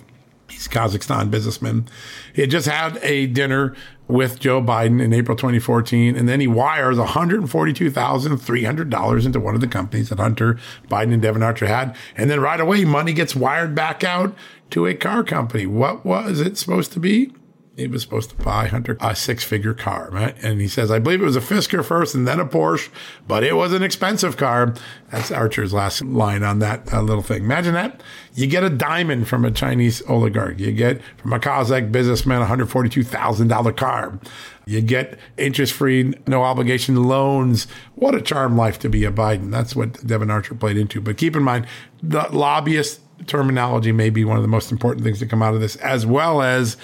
he's 0.50 0.68
Kazakhstan 0.68 1.30
businessman, 1.30 1.88
he 2.32 2.40
had 2.42 2.50
just 2.50 2.68
had 2.68 2.98
a 3.02 3.26
dinner 3.26 3.74
with 4.06 4.38
Joe 4.40 4.62
Biden 4.62 5.02
in 5.02 5.12
April 5.12 5.36
2014, 5.36 6.16
and 6.16 6.28
then 6.28 6.40
he 6.40 6.46
wires 6.46 6.96
$142,300 6.96 9.26
into 9.26 9.40
one 9.40 9.54
of 9.54 9.60
the 9.60 9.66
companies 9.66 10.08
that 10.08 10.18
Hunter 10.18 10.58
Biden 10.88 11.12
and 11.12 11.20
Devon 11.20 11.42
Archer 11.42 11.66
had, 11.66 11.94
and 12.16 12.30
then 12.30 12.40
right 12.40 12.60
away 12.60 12.86
money 12.86 13.12
gets 13.12 13.36
wired 13.36 13.74
back 13.74 14.02
out 14.02 14.34
to 14.70 14.86
a 14.86 14.94
car 14.94 15.22
company. 15.22 15.66
What 15.66 16.06
was 16.06 16.40
it 16.40 16.56
supposed 16.56 16.92
to 16.92 17.00
be? 17.00 17.34
He 17.78 17.86
was 17.86 18.02
supposed 18.02 18.30
to 18.30 18.36
buy 18.36 18.66
Hunter 18.66 18.96
a 19.00 19.14
six 19.14 19.44
figure 19.44 19.72
car, 19.72 20.08
right? 20.10 20.36
And 20.42 20.60
he 20.60 20.66
says, 20.66 20.90
I 20.90 20.98
believe 20.98 21.22
it 21.22 21.24
was 21.24 21.36
a 21.36 21.40
Fisker 21.40 21.84
first 21.84 22.12
and 22.12 22.26
then 22.26 22.40
a 22.40 22.44
Porsche, 22.44 22.88
but 23.28 23.44
it 23.44 23.54
was 23.54 23.72
an 23.72 23.84
expensive 23.84 24.36
car. 24.36 24.74
That's 25.10 25.30
Archer's 25.30 25.72
last 25.72 26.02
line 26.02 26.42
on 26.42 26.58
that 26.58 26.92
uh, 26.92 27.02
little 27.02 27.22
thing. 27.22 27.44
Imagine 27.44 27.74
that. 27.74 28.02
You 28.34 28.48
get 28.48 28.64
a 28.64 28.70
diamond 28.70 29.28
from 29.28 29.44
a 29.44 29.52
Chinese 29.52 30.02
oligarch. 30.08 30.58
You 30.58 30.72
get 30.72 31.00
from 31.18 31.32
a 31.32 31.38
Kazakh 31.38 31.92
businessman 31.92 32.42
a 32.42 32.46
$142,000 32.46 33.76
car. 33.76 34.18
You 34.66 34.80
get 34.80 35.16
interest 35.36 35.72
free, 35.72 36.14
no 36.26 36.42
obligation 36.42 37.04
loans. 37.04 37.68
What 37.94 38.16
a 38.16 38.20
charm 38.20 38.56
life 38.56 38.80
to 38.80 38.88
be 38.88 39.04
a 39.04 39.12
Biden. 39.12 39.52
That's 39.52 39.76
what 39.76 40.04
Devon 40.04 40.32
Archer 40.32 40.56
played 40.56 40.76
into. 40.76 41.00
But 41.00 41.16
keep 41.16 41.36
in 41.36 41.44
mind, 41.44 41.66
the 42.02 42.28
lobbyist 42.32 43.00
terminology 43.26 43.92
may 43.92 44.10
be 44.10 44.24
one 44.24 44.36
of 44.36 44.42
the 44.42 44.48
most 44.48 44.70
important 44.70 45.04
things 45.04 45.18
to 45.20 45.26
come 45.26 45.42
out 45.42 45.54
of 45.54 45.60
this, 45.60 45.76
as 45.76 46.06
well 46.06 46.42
as 46.42 46.76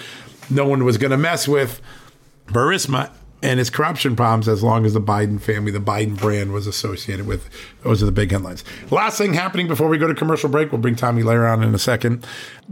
no 0.49 0.67
one 0.67 0.83
was 0.83 0.97
going 0.97 1.11
to 1.11 1.17
mess 1.17 1.47
with 1.47 1.81
Burisma 2.47 3.11
and 3.45 3.59
its 3.59 3.69
corruption 3.69 4.15
problems 4.15 4.47
as 4.47 4.63
long 4.63 4.85
as 4.85 4.93
the 4.93 5.01
Biden 5.01 5.39
family, 5.39 5.71
the 5.71 5.79
Biden 5.79 6.17
brand 6.17 6.51
was 6.51 6.65
associated 6.65 7.27
with. 7.27 7.47
Those 7.83 8.01
are 8.01 8.05
the 8.05 8.11
big 8.11 8.31
headlines. 8.31 8.63
Last 8.89 9.19
thing 9.19 9.33
happening 9.33 9.67
before 9.67 9.87
we 9.87 9.99
go 9.99 10.07
to 10.07 10.15
commercial 10.15 10.49
break, 10.49 10.71
we'll 10.71 10.81
bring 10.81 10.95
Tomi 10.95 11.21
Lahren 11.21 11.57
on 11.57 11.63
in 11.63 11.75
a 11.75 11.79
second. 11.79 12.25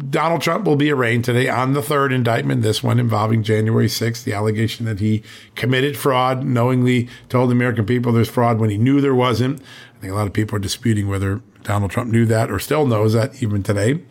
Donald 0.09 0.41
Trump 0.41 0.65
will 0.65 0.75
be 0.75 0.91
arraigned 0.91 1.25
today 1.25 1.47
on 1.47 1.73
the 1.73 1.83
third 1.83 2.11
indictment, 2.11 2.63
this 2.63 2.81
one 2.81 2.99
involving 2.99 3.43
January 3.43 3.87
6th, 3.87 4.23
the 4.23 4.33
allegation 4.33 4.85
that 4.87 4.99
he 4.99 5.21
committed 5.55 5.95
fraud, 5.95 6.43
knowingly 6.43 7.07
told 7.29 7.49
the 7.49 7.53
American 7.53 7.85
people 7.85 8.11
there's 8.11 8.29
fraud 8.29 8.59
when 8.59 8.71
he 8.71 8.77
knew 8.77 8.99
there 8.99 9.13
wasn't. 9.13 9.61
I 9.95 9.99
think 9.99 10.11
a 10.11 10.15
lot 10.15 10.27
of 10.27 10.33
people 10.33 10.55
are 10.55 10.59
disputing 10.59 11.07
whether 11.07 11.41
Donald 11.61 11.91
Trump 11.91 12.11
knew 12.11 12.25
that 12.25 12.49
or 12.49 12.57
still 12.59 12.87
knows 12.87 13.13
that 13.13 13.43
even 13.43 13.61
today 13.61 14.01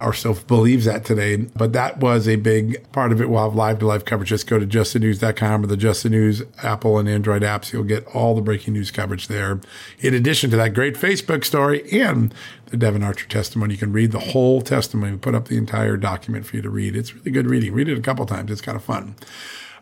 or 0.00 0.12
still 0.12 0.34
believes 0.34 0.84
that 0.84 1.04
today. 1.04 1.36
But 1.36 1.72
that 1.72 1.98
was 1.98 2.28
a 2.28 2.36
big 2.36 2.90
part 2.92 3.12
of 3.12 3.20
it. 3.20 3.28
We'll 3.28 3.42
have 3.42 3.54
live 3.54 3.78
to 3.80 3.86
live 3.86 4.04
coverage. 4.04 4.28
Just 4.28 4.46
go 4.46 4.58
to 4.58 4.66
justthenews.com 4.66 5.64
or 5.64 5.66
the 5.66 5.76
Just 5.76 6.02
the 6.02 6.10
News 6.10 6.42
Apple 6.62 6.98
and 6.98 7.08
Android 7.08 7.42
apps. 7.42 7.72
You'll 7.72 7.84
get 7.84 8.06
all 8.14 8.34
the 8.34 8.42
breaking 8.42 8.74
news 8.74 8.90
coverage 8.90 9.28
there. 9.28 9.60
In 10.00 10.14
addition 10.14 10.50
to 10.50 10.56
that 10.56 10.74
great 10.74 10.94
Facebook 10.94 11.44
story 11.44 11.90
and 11.92 12.32
the 12.66 12.76
Devon 12.76 13.02
Archer 13.02 13.26
testimony, 13.26 13.74
you 13.74 13.78
can 13.78 13.92
read 13.92 14.12
the 14.12 14.18
whole 14.18 14.60
testimony. 14.60 15.12
We 15.12 15.18
put 15.18 15.34
up 15.34 15.48
the 15.48 15.56
entire 15.56 15.96
document 15.96 16.46
for 16.46 16.56
you 16.56 16.62
to 16.62 16.70
read. 16.70 16.94
It's 16.94 17.14
really 17.14 17.30
good 17.30 17.46
reading. 17.46 17.72
Read 17.72 17.88
it 17.88 17.98
a 17.98 18.02
couple 18.02 18.26
times. 18.26 18.50
It's 18.50 18.60
kind 18.60 18.76
of 18.76 18.84
fun. 18.84 19.16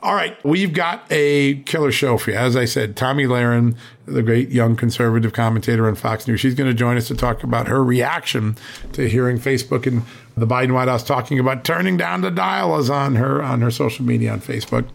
All 0.07 0.15
right, 0.15 0.39
we've 0.45 0.73
got 0.73 1.05
a 1.11 1.57
killer 1.63 1.91
show 1.91 2.17
for 2.17 2.31
you. 2.31 2.37
As 2.37 2.55
I 2.55 2.65
said, 2.65 2.97
Tomi 2.97 3.25
Lahren, 3.25 3.75
the 4.05 4.23
great 4.23 4.51
young 4.51 4.77
conservative 4.77 5.33
commentator 5.33 5.89
on 5.89 5.97
Fox 5.97 6.29
News, 6.29 6.39
she's 6.39 6.55
going 6.55 6.71
to 6.71 6.75
join 6.75 6.97
us 6.97 7.09
to 7.09 7.17
talk 7.17 7.43
about 7.43 7.67
her 7.67 7.83
reaction 7.83 8.57
to 8.93 9.09
hearing 9.09 9.37
Facebook 9.37 9.85
and 9.85 10.03
the 10.37 10.47
Biden 10.47 10.75
White 10.75 10.87
House 10.87 11.03
talking 11.03 11.41
about 11.41 11.65
turning 11.65 11.97
down 11.97 12.21
the 12.21 12.31
dial 12.31 12.73
on 12.89 13.17
her 13.17 13.43
on 13.43 13.63
her 13.63 13.71
social 13.73 14.05
media 14.05 14.31
on 14.31 14.41
Facebook. 14.41 14.87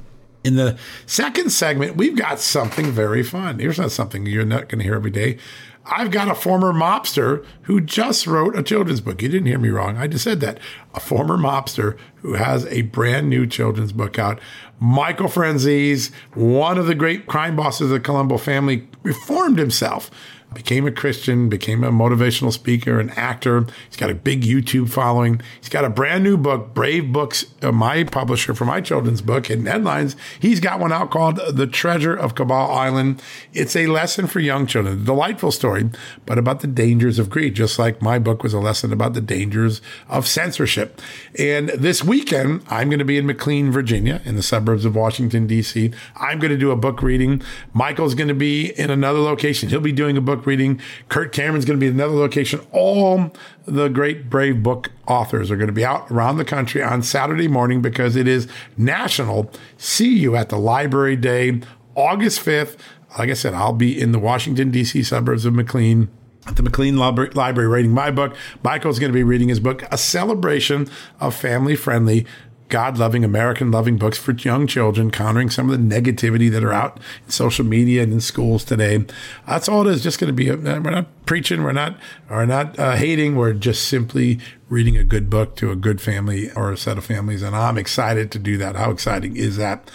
In 0.46 0.56
the 0.56 0.80
second 1.08 1.52
segment, 1.52 1.98
we've 1.98 2.16
got 2.16 2.40
something 2.40 2.86
very 2.86 3.22
fun. 3.22 3.60
Here's 3.60 3.80
not 3.80 3.92
something 3.92 4.26
you're 4.26 4.46
not 4.46 4.70
going 4.70 4.80
to 4.80 4.86
hear 4.86 4.96
every 4.96 5.12
day. 5.12 5.38
I've 5.86 6.12
got 6.12 6.30
a 6.30 6.36
former 6.36 6.72
mobster 6.72 7.46
who 7.64 7.82
just 7.82 8.28
wrote 8.28 8.58
a 8.58 8.64
children's 8.64 9.02
book. 9.02 9.22
You 9.22 9.30
didn't 9.30 9.48
hear 9.48 9.58
me 9.58 9.70
wrong. 9.70 9.98
I 9.98 10.08
just 10.08 10.24
said 10.24 10.40
that. 10.42 10.60
A 10.94 11.00
former 11.00 11.38
mobster 11.38 11.98
who 12.18 12.34
has 12.34 12.66
a 12.68 12.84
brand 12.84 13.30
new 13.30 13.48
children's 13.48 13.92
book 13.92 14.20
out. 14.20 14.40
Michael 14.80 15.28
Franzese, 15.28 16.12
one 16.34 16.78
of 16.78 16.88
the 16.88 16.96
great 16.96 17.28
crime 17.28 17.56
bosses 17.56 17.82
of 17.82 17.90
the 17.90 18.00
Colombo 18.00 18.38
family, 18.38 18.88
reformed 19.04 19.58
himself 19.58 20.12
became 20.54 20.86
a 20.86 20.92
Christian, 20.92 21.48
became 21.48 21.84
a 21.84 21.92
motivational 21.92 22.52
speaker, 22.52 23.00
an 23.00 23.10
actor. 23.12 23.66
He's 23.88 23.98
got 23.98 24.10
a 24.10 24.16
big 24.16 24.42
YouTube 24.42 24.90
following. 24.90 25.42
He's 25.60 25.70
got 25.70 25.86
a 25.86 25.90
brand 25.90 26.24
new 26.24 26.36
book, 26.36 26.74
Brave 26.74 27.14
Books, 27.14 27.46
uh, 27.62 27.72
my 27.72 28.04
publisher 28.04 28.54
for 28.54 28.66
my 28.66 28.82
children's 28.82 29.22
book, 29.22 29.48
Hidden 29.48 29.66
Headlines. 29.66 30.16
He's 30.40 30.60
got 30.60 30.80
one 30.80 30.92
out 30.92 31.10
called 31.10 31.40
The 31.50 31.68
Treasure 31.68 32.14
of 32.14 32.36
Cabal 32.36 32.72
Island. 32.72 33.22
It's 33.54 33.76
a 33.76 33.88
lesson 33.88 34.28
for 34.28 34.40
young 34.42 34.68
children, 34.68 35.02
a 35.02 35.06
delightful 35.06 35.52
story, 35.52 35.90
but 36.26 36.38
about 36.38 36.60
the 36.60 36.68
dangers 36.68 37.18
of 37.18 37.30
greed, 37.30 37.56
just 37.56 37.80
like 37.80 38.02
my 38.02 38.20
book 38.20 38.44
was 38.44 38.54
a 38.54 38.60
lesson 38.60 38.92
about 38.92 39.14
the 39.14 39.22
dangers 39.22 39.82
of 40.10 40.28
censorship. 40.28 41.02
And 41.40 41.70
this 41.70 42.04
weekend, 42.04 42.64
I'm 42.68 42.90
going 42.90 43.00
to 43.00 43.06
be 43.06 43.18
in 43.18 43.26
McLean, 43.26 43.72
Virginia, 43.72 44.22
in 44.26 44.36
the 44.36 44.44
suburbs 44.44 44.84
of 44.84 44.96
Washington, 44.96 45.48
D.C. 45.48 45.92
I'm 46.18 46.40
going 46.40 46.52
to 46.52 46.58
do 46.58 46.72
a 46.72 46.76
book 46.76 47.02
reading. 47.02 47.42
Michael's 47.74 48.16
going 48.16 48.28
to 48.28 48.34
be 48.34 48.72
in 48.72 48.90
another 48.90 49.20
location. 49.20 49.70
He'll 49.70 49.80
be 49.80 49.94
doing 49.94 50.18
a 50.18 50.22
book 50.22 50.41
book 50.42 50.48
reading. 50.48 50.82
Kirk 51.10 51.32
Cameron's 51.32 51.66
going 51.66 51.80
to 51.80 51.84
be 51.84 51.90
another 51.90 52.16
location. 52.16 52.62
All 52.72 53.32
the 53.66 53.88
great 53.88 54.30
Brave 54.30 54.64
Book 54.64 54.92
authors 55.08 55.52
are 55.52 55.56
going 55.56 55.68
to 55.68 55.74
be 55.74 55.86
out 55.86 56.10
around 56.10 56.38
the 56.38 56.46
country 56.46 56.82
on 56.82 57.04
Saturday 57.04 57.48
morning 57.48 57.82
because 57.82 58.16
it 58.16 58.28
is 58.28 58.48
national. 58.78 59.52
See 59.78 60.18
you 60.18 60.36
at 60.36 60.50
the 60.50 60.58
Library 60.58 61.16
Day, 61.16 61.62
August 61.96 62.44
5th. 62.44 62.78
Like 63.20 63.30
I 63.30 63.34
said, 63.34 63.54
I'll 63.54 63.74
be 63.74 64.00
in 64.00 64.14
the 64.14 64.20
Washington, 64.20 64.72
D.C. 64.72 65.04
suburbs 65.04 65.46
of 65.46 65.54
McLean 65.54 66.10
at 66.48 66.56
the 66.56 66.64
McLean 66.64 66.98
Library 66.98 67.68
reading 67.68 67.92
my 67.92 68.10
book. 68.10 68.36
Michael's 68.64 68.98
going 68.98 69.12
to 69.12 69.16
be 69.16 69.24
reading 69.24 69.50
his 69.50 69.60
book, 69.60 69.84
A 69.92 69.98
Celebration 69.98 70.90
of 71.20 71.36
Family 71.36 71.76
Friendly 71.76 72.26
God 72.72 72.98
loving, 72.98 73.24
American 73.24 73.70
loving 73.70 73.98
books 73.98 74.18
for 74.18 74.32
young 74.32 74.66
children, 74.66 75.12
countering 75.12 75.52
some 75.52 75.70
of 75.70 75.78
the 75.78 76.02
negativity 76.02 76.50
that 76.50 76.64
are 76.64 76.74
out 76.74 77.00
in 77.24 77.30
social 77.30 77.66
media 77.66 78.02
and 78.02 78.14
in 78.14 78.22
schools 78.22 78.64
today. 78.64 79.06
That's 79.46 79.70
all 79.70 79.86
it 79.86 79.92
is. 79.92 80.02
Just 80.02 80.20
going 80.20 80.30
to 80.30 80.34
be, 80.34 80.50
a, 80.50 80.56
we're 80.56 80.80
not 80.80 81.08
preaching, 81.28 81.64
we're 81.64 81.74
not, 81.74 82.00
we're 82.30 82.46
not 82.46 82.80
uh, 82.80 82.96
hating, 82.96 83.36
we're 83.36 83.54
just 83.54 83.88
simply 83.88 84.40
reading 84.70 84.98
a 84.98 85.04
good 85.04 85.30
book 85.30 85.56
to 85.58 85.70
a 85.70 85.76
good 85.76 86.02
family 86.02 86.50
or 86.54 86.72
a 86.72 86.78
set 86.78 86.98
of 86.98 87.06
families. 87.06 87.44
And 87.44 87.56
I'm 87.56 87.78
excited 87.78 88.32
to 88.32 88.40
do 88.40 88.58
that. 88.58 88.76
How 88.76 88.90
exciting 88.90 89.36
is 89.36 89.58
that? 89.58 89.92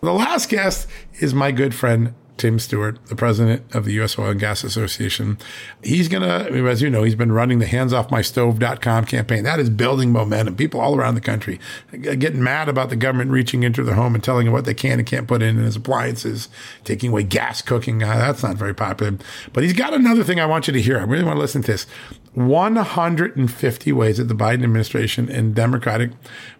The 0.00 0.12
last 0.12 0.48
guest 0.48 0.88
is 1.20 1.34
my 1.34 1.52
good 1.52 1.74
friend, 1.74 2.14
Tim 2.36 2.58
Stewart, 2.58 3.04
the 3.06 3.14
president 3.14 3.62
of 3.74 3.84
the 3.84 3.92
U.S. 3.94 4.18
Oil 4.18 4.30
and 4.30 4.40
Gas 4.40 4.64
Association. 4.64 5.38
He's 5.82 6.08
going 6.08 6.22
to, 6.22 6.68
as 6.68 6.82
you 6.82 6.90
know, 6.90 7.04
he's 7.04 7.14
been 7.14 7.30
running 7.30 7.60
the 7.60 7.66
handsoffmystove.com 7.66 9.04
campaign. 9.04 9.44
That 9.44 9.60
is 9.60 9.70
building 9.70 10.10
momentum. 10.10 10.56
People 10.56 10.80
all 10.80 10.96
around 10.96 11.14
the 11.14 11.20
country 11.20 11.60
getting 12.00 12.42
mad 12.42 12.68
about 12.68 12.90
the 12.90 12.96
government 12.96 13.30
reaching 13.30 13.62
into 13.62 13.84
their 13.84 13.94
home 13.94 14.14
and 14.14 14.24
telling 14.24 14.46
them 14.46 14.52
what 14.52 14.64
they 14.64 14.74
can 14.74 14.98
and 14.98 15.06
can't 15.06 15.28
put 15.28 15.42
in 15.42 15.56
his 15.56 15.76
appliances, 15.76 16.48
taking 16.82 17.10
away 17.10 17.22
gas 17.22 17.62
cooking. 17.62 18.02
Uh, 18.02 18.16
that's 18.16 18.42
not 18.42 18.56
very 18.56 18.74
popular. 18.74 19.16
But 19.52 19.62
he's 19.62 19.72
got 19.72 19.94
another 19.94 20.24
thing 20.24 20.40
I 20.40 20.46
want 20.46 20.66
you 20.66 20.72
to 20.72 20.82
hear. 20.82 20.98
I 20.98 21.04
really 21.04 21.24
want 21.24 21.36
to 21.36 21.40
listen 21.40 21.62
to 21.62 21.72
this. 21.72 21.86
150 22.34 23.92
ways 23.92 24.18
that 24.18 24.24
the 24.24 24.34
Biden 24.34 24.64
administration 24.64 25.28
and 25.28 25.54
Democratic 25.54 26.10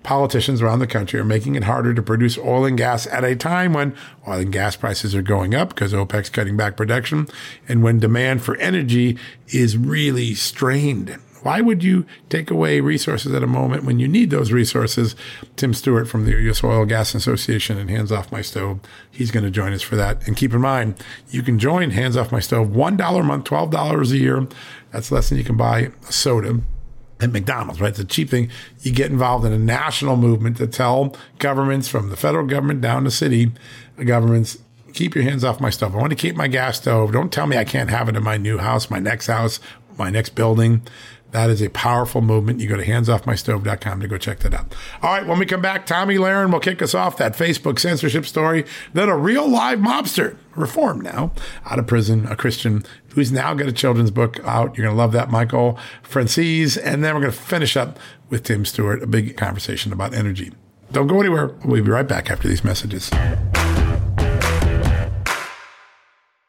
politicians 0.03 0.63
around 0.63 0.79
the 0.79 0.87
country 0.87 1.19
are 1.19 1.25
making 1.25 1.57
it 1.57 1.65
harder 1.65 1.93
to 1.93 2.03
produce 2.03 2.39
oil 2.39 2.65
and 2.65 2.79
gas 2.79 3.07
at 3.09 3.25
a 3.25 3.35
time 3.35 3.73
when 3.73 3.95
oil 4.29 4.39
and 4.39 4.53
gas 4.53 4.77
prices 4.77 5.15
are 5.15 5.23
going 5.23 5.55
up 5.55 5.71
because 5.71 5.93
OPEC's 5.93 6.31
cutting 6.31 6.57
back 6.57 6.77
production 6.77 7.27
and 7.69 7.83
when 7.83 7.99
demand 7.99 8.43
for 8.43 8.57
energy 8.57 9.19
is 9.49 9.77
really 9.77 10.35
strained. 10.35 11.19
Why 11.45 11.61
would 11.61 11.85
you 11.85 12.07
take 12.31 12.51
away 12.51 12.81
resources 12.81 13.35
at 13.35 13.43
a 13.43 13.47
moment 13.47 13.85
when 13.85 13.99
you 13.99 14.09
need 14.09 14.31
those 14.31 14.51
resources? 14.51 15.15
Tim 15.57 15.75
Stewart 15.75 16.09
from 16.09 16.25
the 16.25 16.31
U.S. 16.31 16.65
Oil 16.65 16.87
Gas 16.87 17.15
Association 17.15 17.77
and 17.77 17.91
Hands 17.91 18.11
Off 18.11 18.33
My 18.33 18.41
Stove, 18.41 18.81
he's 19.11 19.31
going 19.31 19.45
to 19.45 19.51
join 19.51 19.75
us 19.75 19.83
for 19.83 19.95
that. 19.95 20.27
And 20.27 20.39
keep 20.39 20.55
in 20.55 20.63
mind, 20.63 20.95
you 21.29 21.43
can 21.43 21.59
join 21.59 21.91
Hands 21.91 22.17
Off 22.17 22.33
My 22.33 22.41
Stove 22.41 22.69
$1 22.69 23.21
a 23.21 23.23
month, 23.23 23.45
$12 23.45 24.11
a 24.11 24.17
year. 24.17 24.49
That's 24.95 25.11
less 25.11 25.29
than 25.29 25.39
you 25.39 25.45
can 25.45 25.57
buy 25.57 25.91
a 26.09 26.13
soda 26.13 26.61
at 27.21 27.33
McDonald's, 27.33 27.81
right? 27.81 27.91
It's 27.91 27.99
a 27.99 28.05
cheap 28.05 28.31
thing. 28.31 28.49
You 28.83 28.93
get 28.93 29.11
involved 29.11 29.45
in 29.45 29.53
a 29.53 29.59
national 29.59 30.17
movement 30.17 30.57
to 30.59 30.69
tell 30.69 31.17
governments 31.41 31.89
from 31.89 32.11
the 32.11 32.17
federal 32.17 32.47
government 32.47 32.81
down 32.81 33.03
to 33.03 33.11
city 33.11 33.51
governments, 34.05 34.57
keep 34.93 35.17
your 35.17 35.25
hands 35.25 35.43
off 35.43 35.61
my 35.61 35.69
stuff. 35.69 35.95
I 35.95 35.97
want 35.97 36.11
to 36.11 36.17
keep 36.17 36.37
my 36.37 36.47
gas 36.47 36.77
stove. 36.77 37.11
Don't 37.11 37.33
tell 37.33 37.49
me 37.49 37.57
I 37.57 37.65
can't 37.65 37.91
have 37.91 38.09
it 38.09 38.15
in 38.15 38.23
my 38.23 38.37
new 38.37 38.59
house, 38.59 38.89
my 38.89 39.01
next 39.01 39.27
house, 39.27 39.59
my 39.99 40.11
next 40.11 40.37
building. 40.37 40.83
That 41.35 41.51
is 41.51 41.61
a 41.61 41.69
powerful 41.71 42.21
movement. 42.21 42.61
You 42.61 42.69
go 42.69 42.77
to 42.77 42.87
handsoffmystove.com 42.87 44.01
to 44.01 44.07
go 44.07 44.17
check 44.19 44.39
that 44.39 44.55
out. 44.55 44.73
All 45.03 45.11
right, 45.11 45.27
when 45.27 45.41
we 45.41 45.47
come 45.47 45.61
back, 45.61 45.85
Tomi 45.85 46.15
Lahren 46.15 46.53
will 46.53 46.61
kick 46.61 46.81
us 46.81 46.95
off 46.95 47.17
that 47.17 47.33
Facebook 47.33 47.81
censorship 47.81 48.25
story. 48.25 48.65
Then 48.93 49.09
a 49.09 49.17
real 49.17 49.49
live 49.49 49.81
mobster, 49.81 50.37
reformed 50.55 51.03
now, 51.03 51.33
out 51.67 51.81
of 51.81 51.89
prison, 51.89 52.29
a 52.29 52.37
Christian 52.37 52.85
who's 53.15 53.33
now 53.33 53.53
got 53.53 53.67
a 53.67 53.73
children's 53.73 54.13
book 54.13 54.39
out. 54.45 54.79
You're 54.79 54.87
going 54.87 54.97
to 54.97 55.03
love 55.03 55.11
that, 55.11 55.29
Michael 55.29 55.77
Franzese. 56.05 56.81
And 56.81 57.03
then 57.03 57.17
we're 57.17 57.23
going 57.23 57.33
to 57.33 57.39
finish 57.39 57.77
up 57.77 57.99
with 58.31 58.45
Tim 58.45 58.65
Stewart, 58.65 59.03
a 59.03 59.07
big 59.09 59.37
conversation 59.37 59.93
about 59.93 60.15
energy. 60.15 60.53
Don't 60.93 61.09
go 61.09 61.19
anywhere. 61.19 61.49
We'll 61.65 61.83
be 61.83 61.91
right 61.91 62.07
back 62.07 62.31
after 62.31 62.47
these 62.47 62.63
messages. 62.63 63.11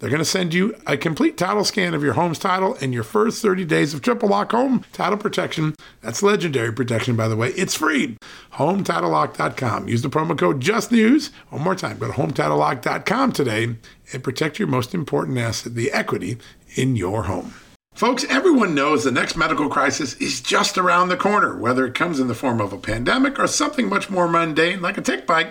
They're 0.00 0.08
going 0.08 0.18
to 0.18 0.24
send 0.24 0.54
you 0.54 0.74
a 0.86 0.96
complete 0.96 1.36
title 1.36 1.62
scan 1.62 1.92
of 1.92 2.02
your 2.02 2.14
home's 2.14 2.38
title 2.38 2.74
and 2.80 2.94
your 2.94 3.02
first 3.02 3.42
30 3.42 3.66
days 3.66 3.92
of 3.92 4.00
triple 4.00 4.30
lock 4.30 4.50
home 4.50 4.82
title 4.94 5.18
protection. 5.18 5.74
That's 6.00 6.22
legendary 6.22 6.72
protection, 6.72 7.16
by 7.16 7.28
the 7.28 7.36
way. 7.36 7.50
It's 7.50 7.74
free. 7.74 8.16
HomeTitleLock.com. 8.54 9.88
Use 9.88 10.00
the 10.00 10.08
promo 10.08 10.38
code 10.38 10.60
JUSTNEWS. 10.60 11.30
One 11.50 11.62
more 11.62 11.74
time, 11.74 11.98
go 11.98 12.06
to 12.06 12.14
HomeTitleLock.com 12.14 13.32
today 13.32 13.76
and 14.12 14.24
protect 14.24 14.58
your 14.58 14.68
most 14.68 14.94
important 14.94 15.36
asset, 15.36 15.74
the 15.74 15.92
equity 15.92 16.38
in 16.76 16.96
your 16.96 17.24
home. 17.24 17.52
Folks, 17.92 18.24
everyone 18.30 18.74
knows 18.74 19.04
the 19.04 19.10
next 19.10 19.36
medical 19.36 19.68
crisis 19.68 20.14
is 20.14 20.40
just 20.40 20.78
around 20.78 21.10
the 21.10 21.16
corner, 21.16 21.58
whether 21.58 21.84
it 21.84 21.94
comes 21.94 22.18
in 22.18 22.28
the 22.28 22.34
form 22.34 22.58
of 22.60 22.72
a 22.72 22.78
pandemic 22.78 23.38
or 23.38 23.46
something 23.46 23.86
much 23.86 24.08
more 24.08 24.26
mundane 24.26 24.80
like 24.80 24.96
a 24.96 25.02
tick 25.02 25.26
bite 25.26 25.50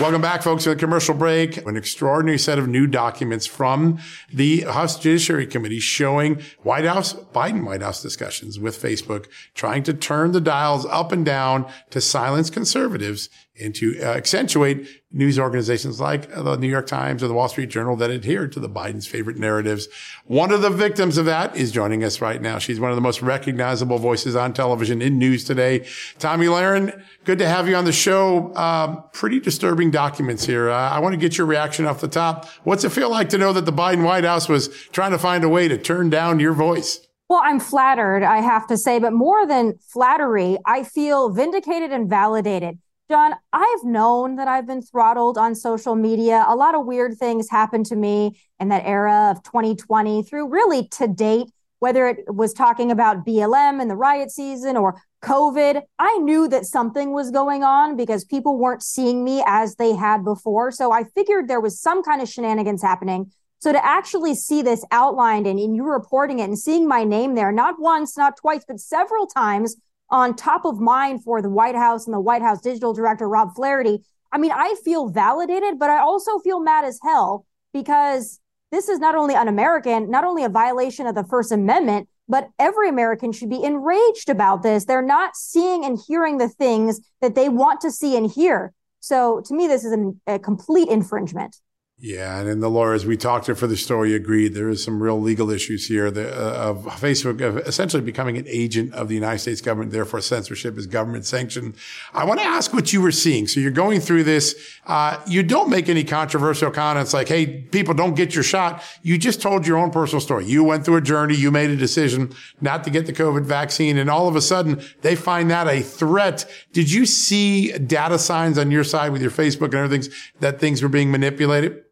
Welcome 0.00 0.22
back, 0.22 0.42
folks, 0.42 0.64
to 0.64 0.70
the 0.70 0.76
commercial 0.76 1.14
break. 1.14 1.58
An 1.58 1.76
extraordinary 1.76 2.38
set 2.38 2.58
of 2.58 2.66
new 2.66 2.86
documents 2.86 3.46
from 3.46 4.00
the 4.32 4.62
House 4.62 4.98
Judiciary 4.98 5.46
Committee 5.46 5.78
showing 5.80 6.40
White 6.62 6.86
House, 6.86 7.12
Biden 7.12 7.64
White 7.64 7.82
House 7.82 8.02
discussions 8.02 8.58
with 8.58 8.82
Facebook, 8.82 9.26
trying 9.54 9.82
to 9.84 9.92
turn 9.92 10.32
the 10.32 10.40
dials 10.40 10.86
up 10.86 11.12
and 11.12 11.24
down 11.24 11.70
to 11.90 12.00
silence 12.00 12.50
conservatives 12.50 13.28
and 13.60 13.74
to 13.74 14.00
uh, 14.00 14.04
accentuate 14.04 14.88
news 15.10 15.38
organizations 15.38 16.00
like 16.00 16.30
the 16.30 16.56
New 16.56 16.68
York 16.68 16.86
Times 16.86 17.22
or 17.22 17.28
the 17.28 17.34
Wall 17.34 17.48
Street 17.48 17.68
Journal 17.68 17.96
that 17.96 18.10
adhere 18.10 18.48
to 18.48 18.58
the 18.58 18.68
Biden's 18.68 19.06
favorite 19.06 19.36
narratives. 19.36 19.88
One 20.24 20.50
of 20.52 20.62
the 20.62 20.70
victims 20.70 21.18
of 21.18 21.26
that 21.26 21.54
is 21.54 21.70
joining 21.70 22.02
us 22.02 22.22
right 22.22 22.40
now. 22.40 22.58
She's 22.58 22.80
one 22.80 22.90
of 22.90 22.96
the 22.96 23.02
most 23.02 23.20
recognizable 23.20 23.98
voices 23.98 24.34
on 24.34 24.54
television 24.54 25.02
in 25.02 25.18
news 25.18 25.44
today. 25.44 25.86
Tomi 26.18 26.46
Lahren, 26.46 27.02
good 27.24 27.38
to 27.38 27.46
have 27.46 27.68
you 27.68 27.76
on 27.76 27.84
the 27.84 27.92
show. 27.92 28.54
Um, 28.56 29.04
pretty 29.12 29.38
disturbing 29.38 29.90
documents 29.90 30.46
here. 30.46 30.70
Uh, 30.70 30.90
I 30.90 30.98
want 31.00 31.12
to 31.12 31.18
get 31.18 31.36
your 31.36 31.46
reaction 31.46 31.84
off 31.84 32.00
the 32.00 32.08
top. 32.08 32.46
What's 32.64 32.84
it 32.84 32.90
feel 32.90 33.10
like 33.10 33.28
to 33.30 33.38
know 33.38 33.52
that 33.52 33.66
the 33.66 33.72
Biden 33.72 34.02
White 34.02 34.24
House 34.24 34.48
was 34.48 34.68
trying 34.92 35.10
to 35.10 35.18
find 35.18 35.44
a 35.44 35.48
way 35.48 35.68
to 35.68 35.76
turn 35.76 36.08
down 36.08 36.40
your 36.40 36.54
voice? 36.54 37.06
Well, 37.28 37.40
I'm 37.42 37.60
flattered, 37.60 38.22
I 38.22 38.38
have 38.38 38.66
to 38.66 38.76
say, 38.76 38.98
but 38.98 39.12
more 39.12 39.46
than 39.46 39.78
flattery, 39.78 40.58
I 40.66 40.84
feel 40.84 41.30
vindicated 41.30 41.90
and 41.90 42.08
validated 42.08 42.78
John, 43.10 43.34
I've 43.52 43.84
known 43.84 44.36
that 44.36 44.48
I've 44.48 44.66
been 44.66 44.80
throttled 44.80 45.36
on 45.36 45.54
social 45.54 45.94
media. 45.94 46.44
A 46.48 46.56
lot 46.56 46.74
of 46.74 46.86
weird 46.86 47.18
things 47.18 47.50
happened 47.50 47.86
to 47.86 47.96
me 47.96 48.40
in 48.58 48.68
that 48.68 48.84
era 48.86 49.32
of 49.32 49.42
2020 49.42 50.22
through 50.22 50.48
really 50.48 50.88
to 50.88 51.08
date, 51.08 51.50
whether 51.80 52.08
it 52.08 52.32
was 52.32 52.54
talking 52.54 52.90
about 52.90 53.26
BLM 53.26 53.82
and 53.82 53.90
the 53.90 53.96
riot 53.96 54.30
season 54.30 54.76
or 54.76 55.02
COVID. 55.22 55.82
I 55.98 56.18
knew 56.18 56.48
that 56.48 56.64
something 56.64 57.12
was 57.12 57.30
going 57.30 57.62
on 57.62 57.96
because 57.96 58.24
people 58.24 58.56
weren't 58.56 58.82
seeing 58.82 59.24
me 59.24 59.42
as 59.46 59.74
they 59.74 59.94
had 59.94 60.24
before. 60.24 60.70
So 60.70 60.92
I 60.92 61.04
figured 61.04 61.48
there 61.48 61.60
was 61.60 61.78
some 61.78 62.02
kind 62.02 62.22
of 62.22 62.28
shenanigans 62.28 62.82
happening. 62.82 63.30
So 63.60 63.72
to 63.72 63.84
actually 63.84 64.34
see 64.34 64.62
this 64.62 64.84
outlined 64.90 65.46
and, 65.46 65.58
and 65.58 65.76
you 65.76 65.84
reporting 65.84 66.38
it 66.38 66.44
and 66.44 66.58
seeing 66.58 66.88
my 66.88 67.04
name 67.04 67.34
there, 67.34 67.52
not 67.52 67.76
once, 67.78 68.16
not 68.16 68.36
twice, 68.36 68.64
but 68.66 68.80
several 68.80 69.26
times 69.26 69.76
on 70.12 70.36
top 70.36 70.64
of 70.64 70.78
mind 70.78 71.24
for 71.24 71.40
the 71.42 71.48
White 71.48 71.74
House 71.74 72.06
and 72.06 72.14
the 72.14 72.20
White 72.20 72.42
House 72.42 72.60
digital 72.60 72.92
director, 72.92 73.28
Rob 73.28 73.56
Flaherty. 73.56 74.00
I 74.30 74.38
mean, 74.38 74.52
I 74.52 74.76
feel 74.84 75.08
validated, 75.08 75.78
but 75.78 75.90
I 75.90 75.98
also 75.98 76.38
feel 76.38 76.60
mad 76.60 76.84
as 76.84 77.00
hell 77.02 77.46
because 77.72 78.38
this 78.70 78.88
is 78.88 78.98
not 78.98 79.14
only 79.14 79.34
un 79.34 79.48
American, 79.48 80.10
not 80.10 80.24
only 80.24 80.44
a 80.44 80.48
violation 80.48 81.06
of 81.06 81.14
the 81.14 81.24
First 81.24 81.50
Amendment, 81.50 82.08
but 82.28 82.48
every 82.58 82.88
American 82.88 83.32
should 83.32 83.50
be 83.50 83.62
enraged 83.62 84.28
about 84.28 84.62
this. 84.62 84.84
They're 84.84 85.02
not 85.02 85.34
seeing 85.34 85.84
and 85.84 85.98
hearing 86.06 86.38
the 86.38 86.48
things 86.48 87.00
that 87.20 87.34
they 87.34 87.48
want 87.48 87.80
to 87.80 87.90
see 87.90 88.16
and 88.16 88.30
hear. 88.30 88.72
So 89.00 89.42
to 89.46 89.54
me, 89.54 89.66
this 89.66 89.84
is 89.84 89.92
an, 89.92 90.20
a 90.26 90.38
complete 90.38 90.88
infringement. 90.88 91.56
Yeah, 92.04 92.40
and 92.40 92.60
the 92.60 92.68
lawyers 92.68 93.06
we 93.06 93.16
talked 93.16 93.46
to 93.46 93.54
for 93.54 93.68
the 93.68 93.76
story 93.76 94.12
agreed 94.12 94.54
there 94.54 94.68
is 94.68 94.82
some 94.82 95.00
real 95.00 95.20
legal 95.20 95.50
issues 95.50 95.86
here 95.86 96.08
uh, 96.08 96.10
of 96.10 96.84
Facebook 96.84 97.40
of 97.40 97.58
essentially 97.58 98.02
becoming 98.02 98.36
an 98.36 98.44
agent 98.48 98.92
of 98.92 99.06
the 99.06 99.14
United 99.14 99.38
States 99.38 99.60
government. 99.60 99.92
Therefore, 99.92 100.20
censorship 100.20 100.76
is 100.76 100.88
government 100.88 101.26
sanctioned. 101.26 101.76
I 102.12 102.24
want 102.24 102.40
to 102.40 102.44
ask 102.44 102.74
what 102.74 102.92
you 102.92 103.00
were 103.00 103.12
seeing. 103.12 103.46
So 103.46 103.60
you're 103.60 103.70
going 103.70 104.00
through 104.00 104.24
this. 104.24 104.56
Uh, 104.84 105.20
you 105.28 105.44
don't 105.44 105.70
make 105.70 105.88
any 105.88 106.02
controversial 106.02 106.72
comments 106.72 107.14
like, 107.14 107.28
"Hey, 107.28 107.46
people, 107.46 107.94
don't 107.94 108.14
get 108.14 108.34
your 108.34 108.42
shot." 108.42 108.82
You 109.02 109.16
just 109.16 109.40
told 109.40 109.64
your 109.64 109.78
own 109.78 109.92
personal 109.92 110.20
story. 110.20 110.44
You 110.44 110.64
went 110.64 110.84
through 110.84 110.96
a 110.96 111.02
journey. 111.02 111.36
You 111.36 111.52
made 111.52 111.70
a 111.70 111.76
decision 111.76 112.32
not 112.60 112.82
to 112.82 112.90
get 112.90 113.06
the 113.06 113.12
COVID 113.12 113.44
vaccine, 113.44 113.96
and 113.96 114.10
all 114.10 114.26
of 114.26 114.34
a 114.34 114.40
sudden 114.40 114.82
they 115.02 115.14
find 115.14 115.52
that 115.52 115.68
a 115.68 115.82
threat. 115.82 116.50
Did 116.72 116.90
you 116.90 117.06
see 117.06 117.70
data 117.78 118.18
signs 118.18 118.58
on 118.58 118.72
your 118.72 118.82
side 118.82 119.12
with 119.12 119.22
your 119.22 119.30
Facebook 119.30 119.66
and 119.66 119.76
other 119.76 119.88
things 119.88 120.08
that 120.40 120.58
things 120.58 120.82
were 120.82 120.88
being 120.88 121.12
manipulated? 121.12 121.84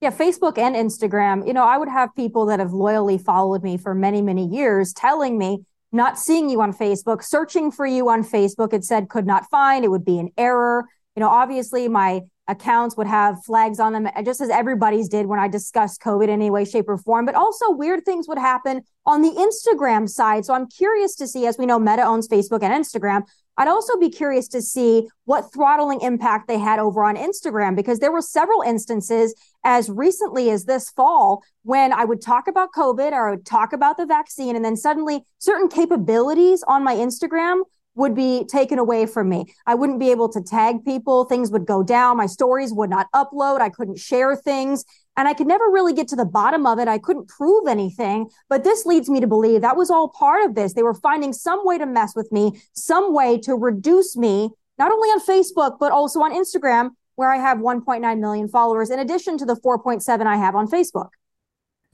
Yeah, 0.00 0.10
Facebook 0.10 0.58
and 0.58 0.76
Instagram. 0.76 1.46
You 1.46 1.54
know, 1.54 1.64
I 1.64 1.78
would 1.78 1.88
have 1.88 2.14
people 2.14 2.46
that 2.46 2.60
have 2.60 2.72
loyally 2.72 3.16
followed 3.16 3.62
me 3.62 3.78
for 3.78 3.94
many, 3.94 4.20
many 4.20 4.46
years 4.46 4.92
telling 4.92 5.38
me, 5.38 5.64
not 5.90 6.18
seeing 6.18 6.50
you 6.50 6.60
on 6.60 6.74
Facebook, 6.74 7.22
searching 7.22 7.70
for 7.70 7.86
you 7.86 8.08
on 8.10 8.22
Facebook. 8.22 8.74
It 8.74 8.84
said 8.84 9.08
could 9.08 9.26
not 9.26 9.48
find. 9.50 9.84
It 9.84 9.88
would 9.88 10.04
be 10.04 10.18
an 10.18 10.30
error. 10.36 10.84
You 11.14 11.20
know, 11.20 11.28
obviously 11.28 11.88
my 11.88 12.22
accounts 12.48 12.96
would 12.96 13.06
have 13.06 13.42
flags 13.44 13.80
on 13.80 13.92
them, 13.92 14.08
just 14.24 14.40
as 14.40 14.50
everybody's 14.50 15.08
did 15.08 15.26
when 15.26 15.40
I 15.40 15.48
discussed 15.48 16.02
COVID 16.02 16.24
in 16.24 16.30
any 16.30 16.50
way, 16.50 16.64
shape, 16.64 16.88
or 16.88 16.98
form. 16.98 17.24
But 17.24 17.34
also 17.34 17.70
weird 17.70 18.04
things 18.04 18.28
would 18.28 18.38
happen 18.38 18.82
on 19.06 19.22
the 19.22 19.30
Instagram 19.30 20.08
side. 20.08 20.44
So 20.44 20.52
I'm 20.52 20.68
curious 20.68 21.14
to 21.16 21.26
see, 21.26 21.46
as 21.46 21.56
we 21.56 21.64
know, 21.64 21.78
Meta 21.78 22.02
owns 22.02 22.28
Facebook 22.28 22.62
and 22.62 22.84
Instagram. 22.84 23.22
I'd 23.56 23.68
also 23.68 23.98
be 23.98 24.10
curious 24.10 24.48
to 24.48 24.60
see 24.60 25.08
what 25.24 25.52
throttling 25.52 26.00
impact 26.02 26.46
they 26.46 26.58
had 26.58 26.78
over 26.78 27.02
on 27.02 27.16
Instagram 27.16 27.74
because 27.74 27.98
there 27.98 28.12
were 28.12 28.22
several 28.22 28.62
instances 28.62 29.34
as 29.64 29.88
recently 29.88 30.50
as 30.50 30.64
this 30.64 30.90
fall 30.90 31.42
when 31.62 31.92
I 31.92 32.04
would 32.04 32.20
talk 32.20 32.48
about 32.48 32.72
COVID 32.72 33.12
or 33.12 33.28
I 33.28 33.30
would 33.32 33.46
talk 33.46 33.72
about 33.72 33.96
the 33.96 34.06
vaccine 34.06 34.56
and 34.56 34.64
then 34.64 34.76
suddenly 34.76 35.22
certain 35.38 35.68
capabilities 35.68 36.62
on 36.68 36.84
my 36.84 36.94
Instagram 36.94 37.62
would 37.96 38.14
be 38.14 38.44
taken 38.44 38.78
away 38.78 39.06
from 39.06 39.28
me. 39.28 39.46
I 39.66 39.74
wouldn't 39.74 39.98
be 39.98 40.10
able 40.10 40.28
to 40.28 40.42
tag 40.42 40.84
people. 40.84 41.24
Things 41.24 41.50
would 41.50 41.66
go 41.66 41.82
down. 41.82 42.18
My 42.18 42.26
stories 42.26 42.72
would 42.72 42.90
not 42.90 43.06
upload. 43.14 43.60
I 43.60 43.70
couldn't 43.70 43.98
share 43.98 44.36
things. 44.36 44.84
And 45.16 45.26
I 45.26 45.34
could 45.34 45.46
never 45.46 45.64
really 45.64 45.94
get 45.94 46.08
to 46.08 46.16
the 46.16 46.26
bottom 46.26 46.66
of 46.66 46.78
it. 46.78 46.88
I 46.88 46.98
couldn't 46.98 47.28
prove 47.28 47.66
anything, 47.66 48.28
but 48.48 48.64
this 48.64 48.84
leads 48.84 49.08
me 49.08 49.20
to 49.20 49.26
believe 49.26 49.62
that 49.62 49.76
was 49.76 49.90
all 49.90 50.08
part 50.08 50.44
of 50.44 50.54
this. 50.54 50.74
They 50.74 50.82
were 50.82 50.94
finding 50.94 51.32
some 51.32 51.64
way 51.64 51.78
to 51.78 51.86
mess 51.86 52.14
with 52.14 52.30
me, 52.30 52.60
some 52.74 53.14
way 53.14 53.38
to 53.40 53.54
reduce 53.54 54.16
me, 54.16 54.50
not 54.78 54.92
only 54.92 55.08
on 55.08 55.20
Facebook, 55.20 55.78
but 55.80 55.90
also 55.90 56.20
on 56.20 56.34
Instagram, 56.34 56.90
where 57.14 57.30
I 57.30 57.38
have 57.38 57.58
1.9 57.58 58.20
million 58.20 58.48
followers, 58.48 58.90
in 58.90 58.98
addition 58.98 59.38
to 59.38 59.46
the 59.46 59.56
4.7 59.56 60.26
I 60.26 60.36
have 60.36 60.54
on 60.54 60.68
Facebook. 60.68 61.08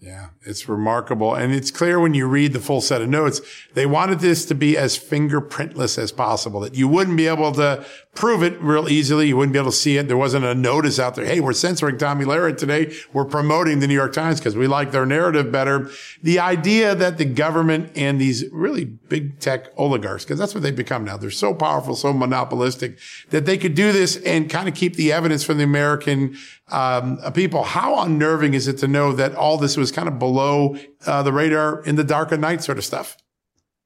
Yeah, 0.02 0.30
it's 0.42 0.68
remarkable. 0.68 1.32
And 1.32 1.54
it's 1.54 1.70
clear 1.70 2.00
when 2.00 2.12
you 2.12 2.26
read 2.26 2.54
the 2.54 2.58
full 2.58 2.80
set 2.80 3.02
of 3.02 3.08
notes, 3.08 3.40
they 3.74 3.86
wanted 3.86 4.18
this 4.18 4.44
to 4.46 4.54
be 4.54 4.76
as 4.76 4.98
fingerprintless 4.98 5.96
as 5.96 6.10
possible, 6.10 6.58
that 6.58 6.74
you 6.74 6.88
wouldn't 6.88 7.16
be 7.16 7.28
able 7.28 7.52
to 7.52 7.86
prove 8.12 8.42
it 8.42 8.60
real 8.60 8.88
easily. 8.88 9.28
You 9.28 9.36
wouldn't 9.36 9.52
be 9.52 9.60
able 9.60 9.70
to 9.70 9.76
see 9.76 9.98
it. 9.98 10.08
There 10.08 10.16
wasn't 10.16 10.44
a 10.44 10.56
notice 10.56 10.98
out 10.98 11.14
there. 11.14 11.24
Hey, 11.24 11.38
we're 11.38 11.52
censoring 11.52 11.98
Tomi 11.98 12.24
Lahren 12.24 12.56
today. 12.56 12.92
We're 13.12 13.24
promoting 13.24 13.78
the 13.78 13.86
New 13.86 13.94
York 13.94 14.12
Times 14.12 14.40
because 14.40 14.56
we 14.56 14.66
like 14.66 14.90
their 14.90 15.06
narrative 15.06 15.52
better. 15.52 15.88
The 16.20 16.40
idea 16.40 16.96
that 16.96 17.16
the 17.16 17.24
government 17.24 17.92
and 17.94 18.20
these 18.20 18.44
really 18.50 18.84
big 18.84 19.38
tech 19.38 19.68
oligarchs, 19.76 20.24
because 20.24 20.40
that's 20.40 20.52
what 20.52 20.64
they've 20.64 20.74
become 20.74 21.04
now. 21.04 21.16
They're 21.16 21.30
so 21.30 21.54
powerful, 21.54 21.94
so 21.94 22.12
monopolistic 22.12 22.98
that 23.30 23.46
they 23.46 23.56
could 23.56 23.76
do 23.76 23.92
this 23.92 24.16
and 24.16 24.50
kind 24.50 24.68
of 24.68 24.74
keep 24.74 24.96
the 24.96 25.12
evidence 25.12 25.44
from 25.44 25.58
the 25.58 25.64
American 25.64 26.36
um, 26.68 27.18
people. 27.33 27.64
How 27.64 28.01
unnerving 28.01 28.55
is 28.55 28.68
it 28.68 28.79
to 28.79 28.88
know 28.88 29.12
that 29.12 29.35
all 29.35 29.59
this 29.59 29.77
was 29.77 29.90
kind 29.90 30.09
of 30.09 30.18
below 30.18 30.77
uh, 31.07 31.22
the 31.22 31.33
radar 31.33 31.83
in 31.83 31.96
the 31.96 32.05
dark 32.05 32.33
of 32.33 32.40
night 32.40 32.62
sort 32.62 32.79
of 32.79 32.85
stuff? 32.85 33.16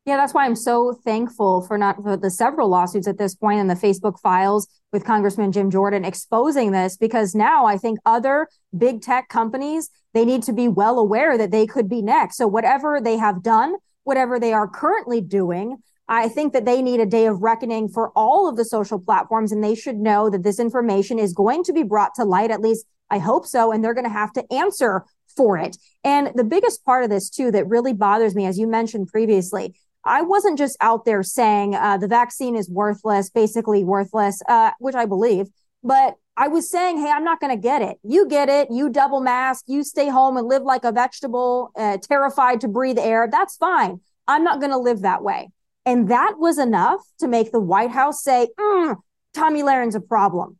Yeah, 0.04 0.16
that's 0.16 0.32
why 0.32 0.44
I'm 0.44 0.54
so 0.54 0.92
thankful 1.04 1.62
for 1.62 1.76
not 1.76 2.00
for 2.00 2.16
the 2.16 2.30
several 2.30 2.68
lawsuits 2.68 3.08
at 3.08 3.18
this 3.18 3.34
point 3.34 3.58
and 3.58 3.68
the 3.68 3.74
Facebook 3.74 4.20
files 4.20 4.68
with 4.92 5.04
Congressman 5.04 5.50
Jim 5.50 5.68
Jordan 5.68 6.04
exposing 6.04 6.70
this 6.70 6.96
because 6.96 7.34
now 7.34 7.66
I 7.66 7.76
think 7.76 7.98
other 8.06 8.46
big 8.76 9.02
tech 9.02 9.28
companies 9.28 9.90
they 10.14 10.24
need 10.24 10.44
to 10.44 10.52
be 10.52 10.68
well 10.68 10.98
aware 10.98 11.36
that 11.36 11.50
they 11.50 11.66
could 11.66 11.88
be 11.88 12.02
next. 12.02 12.36
So 12.36 12.46
whatever 12.46 13.00
they 13.00 13.18
have 13.18 13.42
done, 13.42 13.74
whatever 14.04 14.38
they 14.38 14.52
are 14.52 14.68
currently 14.68 15.20
doing, 15.20 15.76
I 16.08 16.28
think 16.28 16.52
that 16.52 16.64
they 16.64 16.82
need 16.82 17.00
a 17.00 17.06
day 17.06 17.26
of 17.26 17.42
reckoning 17.42 17.88
for 17.88 18.10
all 18.14 18.48
of 18.48 18.56
the 18.56 18.64
social 18.64 18.98
platforms 18.98 19.52
and 19.52 19.62
they 19.62 19.74
should 19.74 19.96
know 19.96 20.30
that 20.30 20.44
this 20.44 20.60
information 20.60 21.18
is 21.18 21.32
going 21.32 21.64
to 21.64 21.72
be 21.72 21.82
brought 21.82 22.14
to 22.14 22.24
light 22.24 22.50
at 22.50 22.60
least 22.60 22.86
I 23.10 23.18
hope 23.18 23.46
so 23.46 23.72
and 23.72 23.84
they're 23.84 23.94
going 23.94 24.06
to 24.06 24.10
have 24.10 24.32
to 24.34 24.52
answer 24.52 25.04
for 25.36 25.58
it. 25.58 25.76
And 26.02 26.32
the 26.34 26.44
biggest 26.44 26.84
part 26.84 27.04
of 27.04 27.10
this 27.10 27.28
too 27.28 27.50
that 27.50 27.68
really 27.68 27.92
bothers 27.92 28.34
me 28.34 28.46
as 28.46 28.58
you 28.58 28.66
mentioned 28.66 29.08
previously 29.08 29.74
I 30.04 30.22
wasn't 30.22 30.56
just 30.56 30.76
out 30.80 31.04
there 31.04 31.24
saying 31.24 31.74
uh, 31.74 31.96
the 31.96 32.06
vaccine 32.06 32.54
is 32.54 32.70
worthless, 32.70 33.28
basically 33.28 33.82
worthless, 33.82 34.40
uh, 34.48 34.70
which 34.78 34.94
I 34.94 35.04
believe, 35.04 35.48
but 35.82 36.14
I 36.36 36.48
was 36.48 36.70
saying, 36.70 36.98
hey, 36.98 37.10
I'm 37.10 37.24
not 37.24 37.40
going 37.40 37.56
to 37.56 37.60
get 37.60 37.82
it. 37.82 37.96
You 38.02 38.28
get 38.28 38.48
it. 38.48 38.68
You 38.70 38.90
double 38.90 39.20
mask. 39.20 39.64
You 39.66 39.82
stay 39.82 40.08
home 40.08 40.36
and 40.36 40.46
live 40.46 40.62
like 40.62 40.84
a 40.84 40.92
vegetable, 40.92 41.70
uh, 41.76 41.96
terrified 41.96 42.60
to 42.60 42.68
breathe 42.68 42.98
air. 42.98 43.26
That's 43.30 43.56
fine. 43.56 44.00
I'm 44.28 44.44
not 44.44 44.60
going 44.60 44.72
to 44.72 44.78
live 44.78 45.00
that 45.02 45.22
way. 45.22 45.48
And 45.86 46.08
that 46.10 46.34
was 46.38 46.58
enough 46.58 47.00
to 47.20 47.28
make 47.28 47.52
the 47.52 47.60
White 47.60 47.92
House 47.92 48.22
say, 48.22 48.48
mm, 48.58 48.96
Tomi 49.32 49.62
Lahren's 49.62 49.94
a 49.94 50.00
problem. 50.00 50.58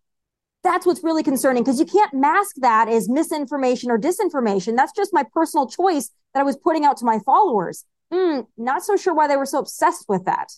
That's 0.63 0.87
what's 0.87 1.03
really 1.03 1.23
concerning 1.23 1.65
because 1.65 1.81
you 1.81 1.87
can't 1.87 2.15
mask 2.15 2.57
that 2.59 2.89
as 2.89 3.09
misinformation 3.09 3.91
or 3.91 3.99
disinformation. 3.99 4.77
That's 4.77 4.93
just 4.93 5.13
my 5.13 5.25
personal 5.33 5.69
choice 5.69 6.11
that 6.33 6.41
I 6.41 6.45
was 6.45 6.57
putting 6.57 6.85
out 6.85 6.97
to 6.99 7.05
my 7.05 7.19
followers. 7.19 7.85
Mm, 8.13 8.47
not 8.57 8.85
so 8.85 8.97
sure 8.97 9.15
why 9.15 9.27
they 9.27 9.37
were 9.37 9.47
so 9.47 9.59
obsessed 9.59 10.07
with 10.09 10.25
that. 10.27 10.53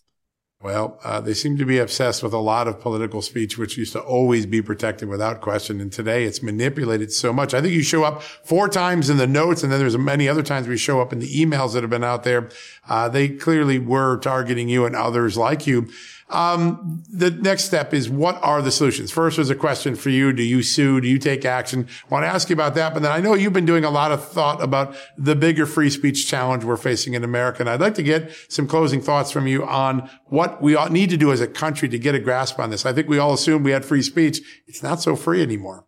Well, 0.61 0.99
uh, 1.05 1.21
they 1.21 1.35
seem 1.35 1.57
to 1.59 1.65
be 1.65 1.79
obsessed 1.79 2.21
with 2.21 2.33
a 2.33 2.39
lot 2.39 2.67
of 2.67 2.81
political 2.81 3.23
speech, 3.23 3.57
which 3.57 3.79
used 3.79 3.93
to 3.93 4.01
always 4.01 4.45
be 4.45 4.61
protected 4.61 5.09
without 5.09 5.41
question. 5.41 5.81
And 5.81 5.93
today 5.93 6.25
it's 6.25 6.43
manipulated 6.43 7.13
so 7.13 7.33
much. 7.33 7.55
I 7.55 7.61
think 7.61 7.75
you 7.75 7.85
show 7.85 8.03
up 8.03 8.23
four 8.23 8.69
times 8.69 9.09
in 9.09 9.19
the 9.19 9.27
notes, 9.29 9.63
and 9.63 9.71
then 9.71 9.79
there's 9.79 9.97
many 9.97 10.29
other 10.29 10.43
times 10.43 10.67
we 10.67 10.77
show 10.77 11.01
up 11.01 11.13
in 11.13 11.21
the 11.21 11.33
emails 11.33 11.75
that 11.75 11.85
have 11.85 11.91
been 11.91 12.03
out 12.03 12.25
there. 12.25 12.49
Uh, 12.89 13.09
they 13.09 13.29
clearly 13.29 13.79
were 13.79 14.17
targeting 14.17 14.69
you 14.69 14.85
and 14.85 14.97
others 14.97 15.37
like 15.37 15.65
you. 15.69 15.89
Um, 16.31 17.03
the 17.11 17.31
next 17.31 17.65
step 17.65 17.95
is 17.95 18.11
what 18.11 18.39
are 18.43 18.61
the 18.61 18.71
solutions? 18.71 19.11
First 19.11 19.37
there's 19.37 19.49
a 19.49 19.55
question 19.55 19.97
for 19.97 20.11
you. 20.11 20.33
Do 20.33 20.43
you 20.43 20.63
sue? 20.63 21.01
Do 21.01 21.09
you 21.09 21.19
take 21.19 21.45
action? 21.45 21.89
I 22.05 22.15
want 22.15 22.25
to 22.25 22.29
ask 22.29 22.51
you 22.51 22.55
about 22.55 22.75
that. 22.75 22.93
But 22.93 23.03
then 23.03 23.13
I 23.13 23.21
know 23.21 23.35
you've 23.35 23.55
been 23.55 23.65
doing 23.65 23.85
a 23.85 23.91
lot 23.91 24.13
of 24.13 24.27
thought 24.29 24.63
about 24.63 24.95
the 25.17 25.35
bigger 25.35 25.65
free 25.65 25.91
speech 25.91 26.27
challenge 26.27 26.65
we're 26.65 26.77
facing 26.77 27.15
in 27.15 27.25
America. 27.25 27.61
And 27.61 27.71
I'd 27.71 27.81
like 27.81 27.95
to 27.95 28.03
get 28.03 28.31
some 28.49 28.69
closing 28.69 29.01
thoughts 29.01 29.31
from 29.31 29.47
you 29.47 29.65
on 29.65 30.11
what 30.27 30.61
we 30.61 30.77
need 30.91 31.11
to 31.11 31.17
do 31.17 31.33
as 31.33 31.41
a 31.41 31.49
country 31.49 31.89
to 31.89 31.99
get 31.99 32.15
a 32.15 32.21
grasp 32.21 32.59
on 32.59 32.71
this. 32.71 32.85
I 32.85 32.93
think 32.93 33.09
we 33.09 33.19
all 33.19 33.33
assumed 33.33 33.65
we 33.65 33.71
had 33.71 33.85
free 33.85 34.03
speech. 34.03 34.41
It's 34.67 34.83
not 34.83 35.01
so 35.01 35.17
free 35.17 35.43
anymore. 35.43 35.88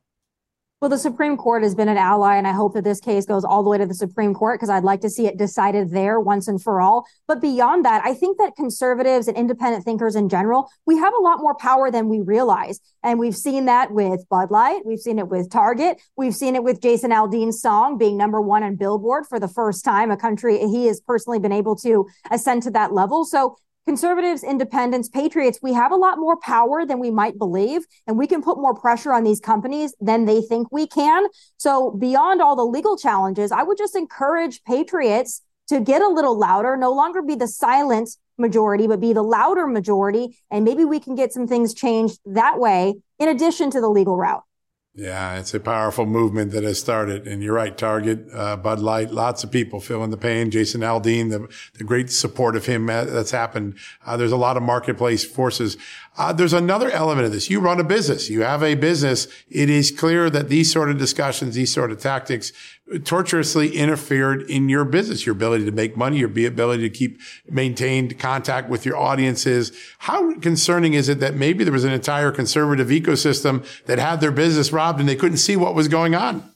Well, 0.81 0.89
the 0.89 0.97
Supreme 0.97 1.37
Court 1.37 1.63
has 1.63 1.75
been 1.75 1.91
an 1.91 1.99
ally, 1.99 2.37
and 2.37 2.49
I 2.49 2.53
hope 2.53 2.73
that 2.73 2.85
this 2.85 3.01
case 3.01 3.27
goes 3.27 3.45
all 3.45 3.63
the 3.63 3.69
way 3.69 3.77
to 3.77 3.85
the 3.85 3.93
Supreme 3.93 4.33
Court 4.33 4.59
because 4.59 4.71
I'd 4.71 4.83
like 4.83 5.03
to 5.03 5.11
see 5.11 5.27
it 5.27 5.37
decided 5.37 5.91
there 5.91 6.19
once 6.19 6.49
and 6.49 6.63
for 6.63 6.81
all. 6.81 7.07
But 7.29 7.43
beyond 7.43 7.85
that, 7.85 8.01
I 8.03 8.15
think 8.15 8.39
that 8.39 8.57
conservatives 8.57 9.29
and 9.29 9.37
independent 9.37 9.85
thinkers 9.85 10.17
in 10.17 10.31
general, 10.31 10.71
we 10.87 10.97
have 10.97 11.13
a 11.13 11.21
lot 11.21 11.41
more 11.41 11.55
power 11.55 11.91
than 11.91 12.09
we 12.09 12.21
realize. 12.21 12.81
And 13.03 13.19
we've 13.19 13.37
seen 13.37 13.67
that 13.67 13.91
with 13.91 14.27
Bud 14.31 14.51
Light. 14.51 14.81
We've 14.87 14.99
seen 14.99 15.19
it 15.19 15.29
with 15.29 15.51
Target. 15.51 16.01
We've 16.17 16.35
seen 16.35 16.57
it 16.57 16.65
with 16.65 16.81
Jason 16.81 17.11
Aldean's 17.11 17.61
song 17.61 17.99
being 17.99 18.17
number 18.17 18.41
one 18.41 18.63
on 18.63 18.77
Billboard 18.77 19.27
for 19.27 19.39
the 19.39 19.49
first 19.49 19.85
time, 19.85 20.11
a 20.11 20.17
country 20.17 20.61
he 20.61 20.87
has 20.87 20.99
personally 20.99 21.39
been 21.39 21.53
able 21.53 21.77
to 21.77 22.07
ascend 22.31 22.63
to 22.63 22.71
that 22.71 22.95
level. 22.95 23.27
So 23.27 23.59
conservatives, 23.87 24.45
independents, 24.45 25.09
patriots, 25.09 25.59
we 25.63 25.73
have 25.73 25.93
a 25.93 25.97
lot 25.97 26.19
more 26.19 26.37
power 26.37 26.87
than 26.87 26.99
we 26.99 27.11
might 27.11 27.39
believe, 27.39 27.83
and 28.07 28.19
we 28.19 28.27
can 28.27 28.43
put 28.43 28.59
more 28.59 28.75
pressure 28.75 29.13
on 29.13 29.25
these 29.25 29.41
companies 29.41 29.95
than 30.01 30.25
they 30.25 30.41
think 30.43 30.69
we 30.71 30.87
can. 30.87 31.27
So, 31.57 31.91
beyond 31.91 32.41
all 32.41 32.57
the 32.57 32.65
legal 32.65 32.97
challenges, 32.97 33.53
I 33.53 33.63
would 33.63 33.79
just 33.79 33.97
encourage 33.97 34.63
patriots 34.65 35.43
to 35.69 35.81
get 35.81 36.03
a 36.03 36.09
little 36.09 36.39
louder, 36.39 36.77
no 36.77 36.93
longer 36.93 37.23
be 37.23 37.37
the 37.37 37.47
silent 37.47 38.11
majority, 38.39 38.87
but 38.87 39.01
be 39.01 39.13
the 39.13 39.23
louder 39.23 39.67
majority. 39.67 40.37
And 40.51 40.65
maybe 40.65 40.85
we 40.85 40.99
can 40.99 41.15
get 41.15 41.33
some 41.33 41.47
things 41.47 41.75
changed 41.75 42.19
that 42.27 42.59
way, 42.59 42.95
in 43.19 43.29
addition 43.29 43.71
to 43.71 43.81
the 43.81 43.89
legal 43.89 44.17
route. 44.17 44.43
Yeah, 44.93 45.39
it's 45.39 45.55
a 45.55 45.61
powerful 45.61 46.05
movement 46.05 46.51
that 46.51 46.65
has 46.65 46.81
started. 46.81 47.29
And 47.29 47.43
you're 47.45 47.55
right, 47.55 47.79
Target, 47.79 48.27
uh, 48.35 48.57
Bud 48.57 48.81
Light, 48.81 49.13
lots 49.13 49.45
of 49.45 49.51
people 49.53 49.81
feeling 49.81 50.11
the 50.11 50.17
pain. 50.17 50.51
Jason 50.51 50.81
Aldean, 50.81 51.31
the, 51.31 51.49
the 51.79 51.85
great 51.85 52.11
support 52.11 52.57
of 52.57 52.67
him 52.67 52.91
uh, 52.91 53.05
that's 53.05 53.31
happened. 53.31 53.77
Uh, 54.05 54.17
there's 54.17 54.33
a 54.33 54.37
lot 54.37 54.57
of 54.57 54.65
marketplace 54.65 55.25
forces. 55.25 55.77
Uh, 56.19 56.33
there's 56.33 56.53
another 56.53 56.91
element 56.91 57.25
of 57.25 57.31
this. 57.31 57.49
You 57.49 57.61
run 57.61 57.79
a 57.79 57.85
business. 57.85 58.29
You 58.29 58.43
have 58.43 58.65
a 58.65 58.75
business. 58.75 59.29
It 59.49 59.71
is 59.71 59.93
clear 59.93 60.29
that 60.29 60.49
these 60.49 60.73
sort 60.73 60.91
of 60.91 60.99
discussions, 60.99 61.55
these 61.55 61.73
sort 61.73 61.93
of 61.93 62.01
tactics 62.01 62.53
tortuously 62.99 63.77
interfered 63.77 64.43
in 64.51 64.69
your 64.69 64.85
business, 64.85 65.25
your 65.25 65.35
ability 65.35 65.65
to 65.65 65.71
make 65.71 65.97
money, 65.97 66.19
your 66.19 66.29
ability 66.29 66.83
to 66.83 66.91
keep 66.91 67.21
maintained 67.49 68.19
contact 68.19 68.69
with 68.69 68.85
your 68.85 68.97
audiences. 68.97 69.73
How 69.99 70.35
concerning 70.41 70.95
is 70.95 71.09
it 71.09 71.21
that 71.21 71.35
maybe 71.35 71.65
there 71.65 71.73
was 71.73 71.85
an 71.85 71.93
entire 71.93 72.33
conservative 72.33 72.89
ecosystem 72.89 73.65
that 73.87 73.99
had 73.99 74.21
their 74.21 74.33
business 74.33 74.73
robbed 74.73 75.01
and 75.01 75.09
they 75.09 75.17
couldn't 75.17 75.39
see 75.39 75.57
what 75.57 75.75
was 75.75 75.89
going 75.89 76.15
on? 76.15 76.51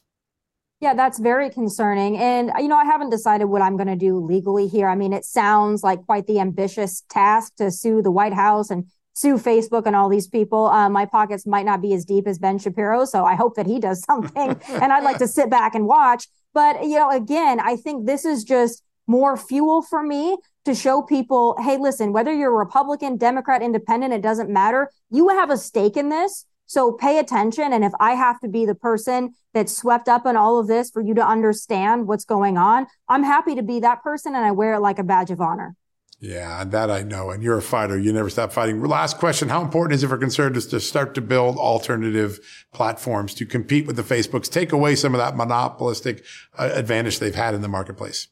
Yeah, 0.80 0.92
that's 0.92 1.18
very 1.18 1.48
concerning. 1.48 2.18
And, 2.18 2.50
you 2.58 2.68
know, 2.68 2.76
I 2.76 2.84
haven't 2.84 3.10
decided 3.10 3.46
what 3.46 3.62
I'm 3.62 3.76
going 3.76 3.86
to 3.86 3.96
do 3.96 4.18
legally 4.18 4.68
here. 4.68 4.88
I 4.88 4.96
mean, 4.96 5.12
it 5.12 5.24
sounds 5.24 5.82
like 5.82 6.04
quite 6.04 6.26
the 6.26 6.40
ambitious 6.40 7.04
task 7.08 7.54
to 7.56 7.70
sue 7.70 8.02
the 8.02 8.10
White 8.10 8.34
House 8.34 8.70
and 8.70 8.84
sue 9.14 9.38
Facebook 9.38 9.87
and 9.87 9.96
all 9.96 10.09
these 10.09 10.27
people. 10.27 10.66
Uh, 10.66 10.88
my 10.88 11.07
pockets 11.07 11.46
might 11.46 11.64
not 11.64 11.81
be 11.81 11.94
as 11.94 12.05
deep 12.05 12.27
as 12.27 12.38
Ben 12.38 12.59
Shapiro, 12.59 13.05
so 13.05 13.24
I 13.24 13.35
hope 13.35 13.57
that 13.57 13.66
he 13.66 13.81
does 13.81 14.03
something. 14.05 14.61
and 14.68 14.92
I'd 14.92 15.05
like 15.05 15.18
to 15.18 15.29
sit 15.29 15.50
back 15.50 15.74
and 15.74 15.87
watch. 15.87 16.29
But 16.53 16.85
you 16.85 16.98
know, 16.98 17.11
again, 17.11 17.61
I 17.61 17.77
think 17.77 18.07
this 18.07 18.24
is 18.24 18.44
just 18.44 18.83
more 19.07 19.37
fuel 19.37 19.83
for 19.83 20.03
me 20.03 20.37
to 20.64 20.74
show 20.74 21.03
people, 21.03 21.57
hey, 21.61 21.77
listen, 21.77 22.12
whether 22.12 22.33
you're 22.33 22.57
Republican, 22.57 23.16
Democrat, 23.16 23.62
Independent, 23.62 24.14
it 24.14 24.22
doesn't 24.22 24.50
matter. 24.50 24.90
You 25.11 25.29
have 25.29 25.50
a 25.50 25.59
stake 25.59 25.96
in 25.96 26.09
this. 26.09 26.46
So 26.66 26.92
pay 26.92 27.18
attention. 27.18 27.72
And 27.72 27.85
if 27.85 27.92
I 28.00 28.12
have 28.12 28.40
to 28.40 28.48
be 28.48 28.64
the 28.64 28.74
person 28.74 29.35
that's 29.53 29.77
swept 29.77 30.09
up 30.09 30.24
in 30.24 30.37
all 30.37 30.59
of 30.59 30.66
this 30.66 30.90
for 30.90 31.03
you 31.03 31.14
to 31.14 31.27
understand 31.27 32.09
what's 32.09 32.24
going 32.24 32.57
on, 32.57 32.87
I'm 33.09 33.22
happy 33.22 33.55
to 33.55 33.62
be 33.62 33.81
that 33.81 34.03
person 34.03 34.35
and 34.35 34.44
I 34.44 34.50
wear 34.53 34.74
it 34.74 34.81
like 34.81 34.98
a 34.98 35.05
badge 35.05 35.31
of 35.31 35.40
honor. 35.42 35.77
Yeah, 36.24 36.64
that 36.64 36.90
I 36.90 37.02
know. 37.02 37.30
And 37.30 37.42
you're 37.42 37.58
a 37.58 37.62
fighter. 37.62 37.98
You 37.98 38.10
never 38.10 38.30
stop 38.30 38.50
fighting. 38.50 38.82
Last 38.82 39.18
question. 39.18 39.50
How 39.50 39.60
important 39.60 39.94
is 39.94 40.04
it 40.04 40.08
for 40.08 40.16
conservatives 40.16 40.64
to 40.68 40.80
start 40.80 41.14
to 41.16 41.20
build 41.20 41.58
alternative 41.58 42.40
platforms 42.72 43.34
to 43.34 43.44
compete 43.44 43.87
with 43.87 43.96
the 43.96 44.02
Facebooks, 44.02 44.50
take 44.50 44.72
away 44.72 44.94
some 44.94 45.14
of 45.14 45.18
that 45.18 45.37
monopolistic 45.37 46.24
uh, 46.58 46.70
advantage 46.72 47.18
they've 47.18 47.34
had 47.34 47.52
in 47.52 47.60
the 47.60 47.68
marketplace? 47.68 48.28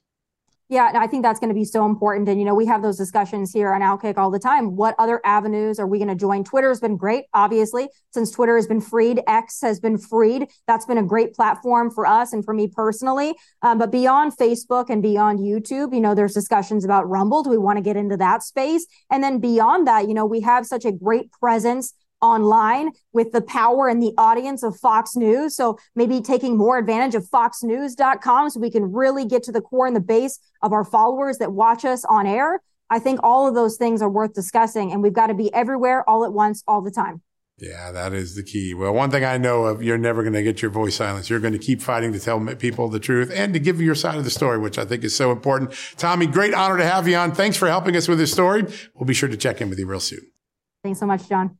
Yeah, 0.73 0.89
and 0.89 0.97
I 0.97 1.07
think 1.07 1.23
that's 1.23 1.39
going 1.39 1.51
to 1.51 1.55
be 1.55 1.67
so 1.67 1.85
important. 1.85 2.31
And, 2.31 2.41
you 2.41 2.47
know, 2.47 2.55
we 2.55 2.65
have 2.65 2.81
those 2.81 2.97
discussions 2.97 3.53
here 3.53 3.75
on 3.75 3.83
Outkick 3.83 4.17
all 4.17 4.31
the 4.31 4.39
time. 4.39 4.75
What 4.75 4.95
other 4.99 5.21
avenues 5.23 5.79
are 5.79 5.87
we 5.87 5.99
going 5.99 6.09
to 6.09 6.15
join? 6.15 6.45
Twitter's 6.45 6.81
been 6.81 6.97
great, 6.97 7.27
obviously, 7.35 7.91
since 8.15 8.31
Twitter 8.31 8.57
has 8.57 8.67
been 8.67 8.81
freed. 8.81 9.21
X 9.27 9.61
has 9.61 9.81
been 9.81 9.99
freed. 9.99 10.49
That's 10.67 10.87
been 10.87 10.97
a 10.97 11.03
great 11.03 11.35
platform 11.35 11.91
for 11.91 12.07
us 12.07 12.33
and 12.33 12.43
for 12.43 12.55
me 12.55 12.69
personally. 12.69 13.35
Um, 13.61 13.77
but 13.77 13.93
beyond 13.93 14.35
Facebook 14.39 14.89
and 14.89 15.03
beyond 15.03 15.41
YouTube, 15.41 15.93
you 15.93 16.01
know, 16.01 16.15
there's 16.15 16.33
discussions 16.33 16.87
about 16.87 17.07
Rumble. 17.07 17.43
Do 17.43 17.51
we 17.51 17.59
want 17.59 17.77
to 17.77 17.83
get 17.83 17.99
into 17.99 18.17
that 18.17 18.43
space? 18.43 18.87
And 19.11 19.23
then 19.23 19.41
beyond 19.41 19.87
that, 19.89 20.09
you 20.09 20.15
know, 20.15 20.25
we 20.25 20.41
have 20.41 20.65
such 20.65 20.87
a 20.87 20.93
great 20.93 21.31
presence 21.33 21.93
online 22.23 22.93
with 23.13 23.33
the 23.33 23.43
power 23.43 23.89
and 23.89 24.03
the 24.03 24.15
audience 24.17 24.63
of 24.63 24.79
Fox 24.79 25.17
News. 25.17 25.57
So 25.57 25.79
maybe 25.95 26.21
taking 26.21 26.57
more 26.57 26.79
advantage 26.79 27.15
of 27.15 27.29
foxnews.com 27.29 28.51
so 28.51 28.61
we 28.61 28.71
can 28.71 28.93
really 28.93 29.27
get 29.27 29.43
to 29.45 29.53
the 29.53 29.61
core 29.61 29.87
and 29.87 29.97
the 29.97 30.01
base 30.01 30.39
of 30.63 30.73
our 30.73 30.85
followers 30.85 31.39
that 31.39 31.53
watch 31.53 31.85
us 31.85 32.05
on 32.05 32.27
air. 32.27 32.63
I 32.89 32.99
think 32.99 33.21
all 33.23 33.49
of 33.49 33.55
those 33.55 33.77
things 33.77 34.01
are 34.03 34.11
worth 34.11 34.35
discussing 34.35 34.93
and 34.93 35.03
we've 35.03 35.13
got 35.13 35.27
to 35.27 35.35
be 35.35 35.53
everywhere 35.53 36.09
all 36.09 36.25
at 36.25 36.33
once 36.33 36.63
all 36.67 36.81
the 36.81 36.91
time. 36.91 37.23
Yeah, 37.59 37.93
that 37.93 38.13
is 38.13 38.35
the 38.35 38.43
key. 38.43 38.75
Well, 38.75 38.93
one 38.93 39.11
thing 39.11 39.25
I 39.25 39.39
know 39.39 39.67
of, 39.67 39.83
you're 39.83 39.99
never 39.99 40.23
going 40.23 40.33
to 40.33 40.43
get 40.43 40.63
your 40.63 40.71
voice 40.71 40.97
silenced. 40.97 41.31
You're 41.31 41.39
going 41.39 41.53
to 41.53 41.59
keep 41.59 41.81
fighting 41.81 42.13
to 42.13 42.19
tell 42.19 42.41
people 42.57 42.89
the 42.89 42.99
truth 42.99 43.31
and 43.33 43.53
to 43.55 43.61
give 43.61 43.81
your 43.81 43.95
side 43.95 44.17
of 44.17 44.25
the 44.25 44.31
story, 44.31 44.59
which 44.59 44.79
I 44.79 44.85
think 44.85 45.05
is 45.05 45.15
so 45.15 45.31
important. 45.31 45.73
Tomi, 45.97 46.27
great 46.27 46.55
honor 46.55 46.79
to 46.79 46.85
have 46.85 47.07
you 47.07 47.17
on. 47.17 47.33
Thanks 47.33 47.57
for 47.57 47.69
helping 47.69 47.95
us 47.95 48.09
with 48.09 48.19
this 48.19 48.33
story. 48.33 48.65
We'll 48.95 49.07
be 49.07 49.15
sure 49.15 49.29
to 49.29 49.37
check 49.37 49.61
in 49.61 49.71
with 49.71 49.79
you 49.79 49.87
real 49.87 50.01
soon. 50.01 50.21
Thanks 50.83 50.99
so 50.99 51.07
much, 51.07 51.29
John. 51.29 51.59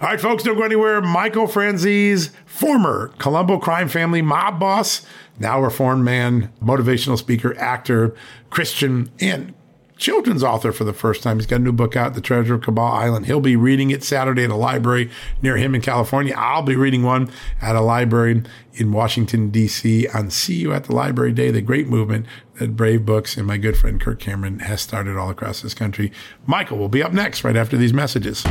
All 0.00 0.08
right, 0.08 0.20
folks, 0.20 0.42
don't 0.42 0.56
go 0.56 0.64
anywhere. 0.64 1.00
Michael 1.00 1.46
Franzese, 1.46 2.30
former 2.46 3.12
Colombo 3.18 3.58
crime 3.58 3.88
family 3.88 4.22
mob 4.22 4.58
boss, 4.58 5.06
now 5.38 5.62
reformed 5.62 6.04
man, 6.04 6.52
motivational 6.60 7.16
speaker, 7.16 7.56
actor, 7.58 8.14
Christian, 8.50 9.10
and 9.20 9.54
children's 9.96 10.42
author 10.42 10.72
for 10.72 10.82
the 10.82 10.92
first 10.92 11.22
time. 11.22 11.38
He's 11.38 11.46
got 11.46 11.60
a 11.60 11.64
new 11.64 11.72
book 11.72 11.94
out, 11.94 12.14
The 12.14 12.20
Treasure 12.20 12.54
of 12.54 12.62
Cabal 12.62 12.92
Island. 12.92 13.26
He'll 13.26 13.40
be 13.40 13.54
reading 13.54 13.92
it 13.92 14.02
Saturday 14.02 14.42
at 14.42 14.50
a 14.50 14.56
library 14.56 15.10
near 15.40 15.56
him 15.56 15.76
in 15.76 15.80
California. 15.80 16.34
I'll 16.36 16.62
be 16.62 16.74
reading 16.74 17.04
one 17.04 17.30
at 17.62 17.76
a 17.76 17.80
library 17.80 18.42
in 18.72 18.90
Washington, 18.90 19.50
D.C. 19.50 20.08
on 20.08 20.30
See 20.30 20.56
You 20.56 20.72
at 20.72 20.84
the 20.84 20.94
Library 20.94 21.32
Day, 21.32 21.52
the 21.52 21.62
great 21.62 21.86
movement 21.86 22.26
that 22.58 22.76
Brave 22.76 23.06
Books 23.06 23.36
and 23.36 23.46
my 23.46 23.58
good 23.58 23.76
friend 23.76 24.00
Kirk 24.00 24.18
Cameron 24.18 24.58
has 24.58 24.80
started 24.82 25.16
all 25.16 25.30
across 25.30 25.62
this 25.62 25.74
country. 25.74 26.10
Michael 26.46 26.78
will 26.78 26.88
be 26.88 27.02
up 27.02 27.12
next 27.12 27.44
right 27.44 27.56
after 27.56 27.76
these 27.76 27.92
messages. 27.92 28.44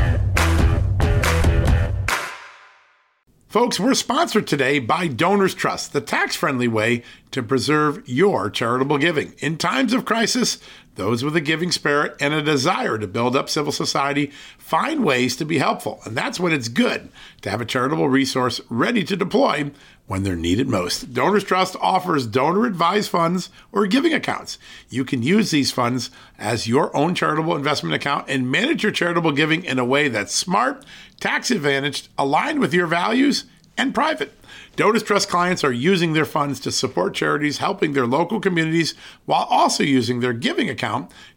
Folks, 3.54 3.80
we're 3.80 3.94
sponsored 3.94 4.48
today 4.48 4.80
by 4.80 5.06
Donors 5.06 5.54
Trust, 5.54 5.94
the 5.94 6.02
tax 6.02 6.36
friendly 6.36 6.68
way 6.68 7.04
to 7.30 7.44
preserve 7.44 8.02
your 8.10 8.50
charitable 8.50 8.98
giving. 8.98 9.36
In 9.38 9.60
times 9.60 9.94
of 9.94 10.06
crisis, 10.06 10.58
those 10.96 11.24
with 11.24 11.36
a 11.36 11.40
giving 11.40 11.72
spirit 11.72 12.16
and 12.20 12.34
a 12.34 12.42
desire 12.42 12.98
to 12.98 13.06
build 13.06 13.36
up 13.36 13.50
civil 13.50 13.72
society 13.72 14.32
find 14.58 15.06
ways 15.06 15.36
to 15.36 15.46
be 15.46 15.60
helpful. 15.60 16.02
And 16.04 16.18
that's 16.18 16.40
when 16.40 16.52
it's 16.52 16.68
good 16.68 17.10
to 17.44 17.52
have 17.52 17.62
a 17.62 17.66
charitable 17.66 18.10
resource 18.10 18.60
ready 18.70 19.04
to 19.04 19.16
deploy 19.16 19.70
when 20.06 20.24
they're 20.24 20.36
needed 20.36 20.68
most. 20.68 21.14
Donors 21.14 21.44
Trust 21.44 21.76
offers 21.80 22.28
donor 22.28 22.66
advised 22.66 23.10
funds 23.10 23.50
or 23.72 23.88
giving 23.88 24.14
accounts. 24.14 24.58
You 24.90 25.06
can 25.06 25.24
use 25.24 25.52
these 25.52 25.72
funds 25.72 26.10
as 26.38 26.68
your 26.68 26.96
own 26.96 27.16
charitable 27.16 27.56
investment 27.56 27.96
account 27.96 28.26
and 28.28 28.52
manage 28.52 28.84
your 28.84 28.92
charitable 28.92 29.32
giving 29.32 29.64
in 29.64 29.80
a 29.80 29.86
way 29.86 30.10
that's 30.10 30.36
smart, 30.36 30.86
tax 31.20 31.52
advantaged, 31.52 32.10
aligned 32.18 32.60
with 32.60 32.74
your 32.74 32.88
values, 32.88 33.46
and 33.78 33.94
private. 33.94 34.34
Donors 34.76 35.04
Trust 35.04 35.30
clients 35.30 35.64
are 35.64 35.72
using 35.72 36.14
their 36.14 36.26
funds 36.26 36.60
to 36.60 36.72
support 36.72 37.14
charities 37.14 37.60
helping 37.60 37.94
their 37.94 38.08
local 38.08 38.40
communities 38.40 38.94
while 39.26 39.48
also 39.50 39.84
using 39.84 40.20
their 40.20 40.34
giving 40.34 40.70
account 40.70 41.12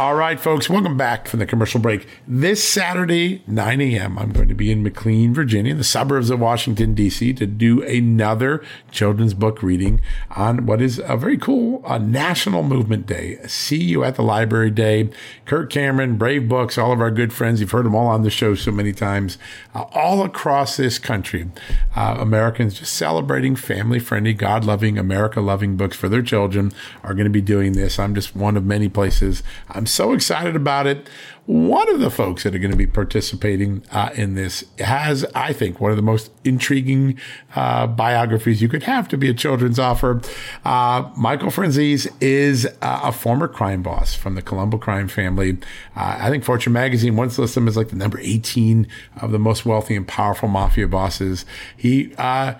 All 0.00 0.14
right, 0.14 0.40
folks, 0.40 0.70
welcome 0.70 0.96
back 0.96 1.28
from 1.28 1.40
the 1.40 1.46
commercial 1.46 1.78
break. 1.78 2.08
This 2.26 2.66
Saturday, 2.66 3.42
9 3.46 3.82
a.m., 3.82 4.18
I'm 4.18 4.32
going 4.32 4.48
to 4.48 4.54
be 4.54 4.72
in 4.72 4.82
McLean, 4.82 5.34
Virginia, 5.34 5.74
the 5.74 5.84
suburbs 5.84 6.30
of 6.30 6.40
Washington, 6.40 6.94
D.C., 6.94 7.34
to 7.34 7.44
do 7.44 7.82
another 7.82 8.64
children's 8.90 9.34
book 9.34 9.62
reading 9.62 10.00
on 10.30 10.64
what 10.64 10.80
is 10.80 11.02
a 11.04 11.18
very 11.18 11.36
cool 11.36 11.82
uh, 11.84 11.98
National 11.98 12.62
Movement 12.62 13.04
Day. 13.04 13.40
See 13.46 13.76
you 13.76 14.02
at 14.02 14.14
the 14.14 14.22
Library 14.22 14.70
Day. 14.70 15.10
Kirk 15.44 15.68
Cameron, 15.68 16.16
Brave 16.16 16.48
Books, 16.48 16.78
all 16.78 16.92
of 16.92 17.02
our 17.02 17.10
good 17.10 17.30
friends. 17.30 17.60
You've 17.60 17.72
heard 17.72 17.84
them 17.84 17.94
all 17.94 18.06
on 18.06 18.22
the 18.22 18.30
show 18.30 18.54
so 18.54 18.72
many 18.72 18.94
times. 18.94 19.36
Uh, 19.74 19.82
all 19.92 20.24
across 20.24 20.78
this 20.78 20.98
country, 20.98 21.50
uh, 21.94 22.16
Americans 22.18 22.78
just 22.78 22.94
celebrating 22.94 23.54
family 23.54 23.98
friendly, 23.98 24.32
God 24.32 24.64
loving, 24.64 24.96
America 24.96 25.42
loving 25.42 25.76
books 25.76 25.98
for 25.98 26.08
their 26.08 26.22
children 26.22 26.72
are 27.02 27.12
going 27.12 27.24
to 27.24 27.30
be 27.30 27.42
doing 27.42 27.72
this. 27.72 27.98
I'm 27.98 28.14
just 28.14 28.34
one 28.34 28.56
of 28.56 28.64
many 28.64 28.88
places. 28.88 29.42
I'm 29.68 29.89
so 29.92 30.12
excited 30.12 30.56
about 30.56 30.86
it. 30.86 31.08
One 31.46 31.88
of 31.92 31.98
the 31.98 32.10
folks 32.10 32.44
that 32.44 32.54
are 32.54 32.58
going 32.58 32.70
to 32.70 32.76
be 32.76 32.86
participating 32.86 33.82
uh, 33.90 34.10
in 34.14 34.34
this 34.34 34.64
has, 34.78 35.24
I 35.34 35.52
think, 35.52 35.80
one 35.80 35.90
of 35.90 35.96
the 35.96 36.02
most 36.02 36.30
intriguing 36.44 37.18
uh, 37.56 37.88
biographies 37.88 38.62
you 38.62 38.68
could 38.68 38.84
have 38.84 39.08
to 39.08 39.16
be 39.16 39.28
a 39.28 39.34
children's 39.34 39.78
author. 39.78 40.20
Uh, 40.64 41.10
Michael 41.16 41.48
Franzese 41.48 42.12
is 42.20 42.66
uh, 42.66 43.00
a 43.02 43.10
former 43.10 43.48
crime 43.48 43.82
boss 43.82 44.14
from 44.14 44.36
the 44.36 44.42
Colombo 44.42 44.78
crime 44.78 45.08
family. 45.08 45.58
Uh, 45.96 46.18
I 46.20 46.30
think 46.30 46.44
Fortune 46.44 46.72
magazine 46.72 47.16
once 47.16 47.36
listed 47.36 47.62
him 47.62 47.68
as 47.68 47.76
like 47.76 47.88
the 47.88 47.96
number 47.96 48.20
18 48.20 48.86
of 49.20 49.32
the 49.32 49.38
most 49.40 49.66
wealthy 49.66 49.96
and 49.96 50.06
powerful 50.06 50.48
mafia 50.48 50.86
bosses. 50.86 51.44
He 51.76 52.14
uh, 52.16 52.54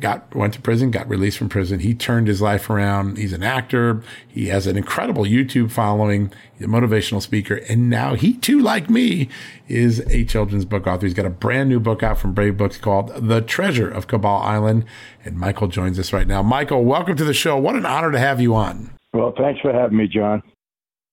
got 0.00 0.34
went 0.34 0.54
to 0.54 0.60
prison, 0.60 0.90
got 0.90 1.08
released 1.08 1.38
from 1.38 1.48
prison. 1.48 1.80
He 1.80 1.94
turned 1.94 2.26
his 2.26 2.42
life 2.42 2.68
around. 2.68 3.18
He's 3.18 3.32
an 3.32 3.42
actor. 3.42 4.02
He 4.26 4.46
has 4.48 4.66
an 4.66 4.76
incredible 4.76 5.24
YouTube 5.24 5.70
following. 5.70 6.32
He's 6.54 6.66
a 6.66 6.70
motivational 6.70 7.22
speaker, 7.22 7.56
and 7.68 7.88
now 7.90 8.14
he 8.14 8.34
too, 8.34 8.60
like 8.60 8.90
me, 8.90 9.28
is 9.68 10.00
a 10.08 10.24
children's 10.24 10.64
book 10.64 10.86
author. 10.86 11.06
He's 11.06 11.14
got 11.14 11.26
a 11.26 11.30
brand 11.30 11.68
new 11.68 11.80
book 11.80 12.02
out 12.02 12.18
from 12.18 12.32
Brave 12.32 12.56
Books 12.56 12.78
called 12.78 13.12
"The 13.14 13.40
Treasure 13.40 13.90
of 13.90 14.06
Cabal 14.06 14.42
Island," 14.42 14.84
and 15.24 15.36
Michael 15.36 15.68
joins 15.68 15.98
us 15.98 16.12
right 16.12 16.26
now. 16.26 16.42
Michael, 16.42 16.84
welcome 16.84 17.16
to 17.16 17.24
the 17.24 17.34
show. 17.34 17.56
What 17.56 17.76
an 17.76 17.86
honor 17.86 18.10
to 18.10 18.18
have 18.18 18.40
you 18.40 18.54
on. 18.54 18.90
Well, 19.12 19.32
thanks 19.36 19.60
for 19.60 19.72
having 19.72 19.96
me, 19.96 20.08
John. 20.08 20.42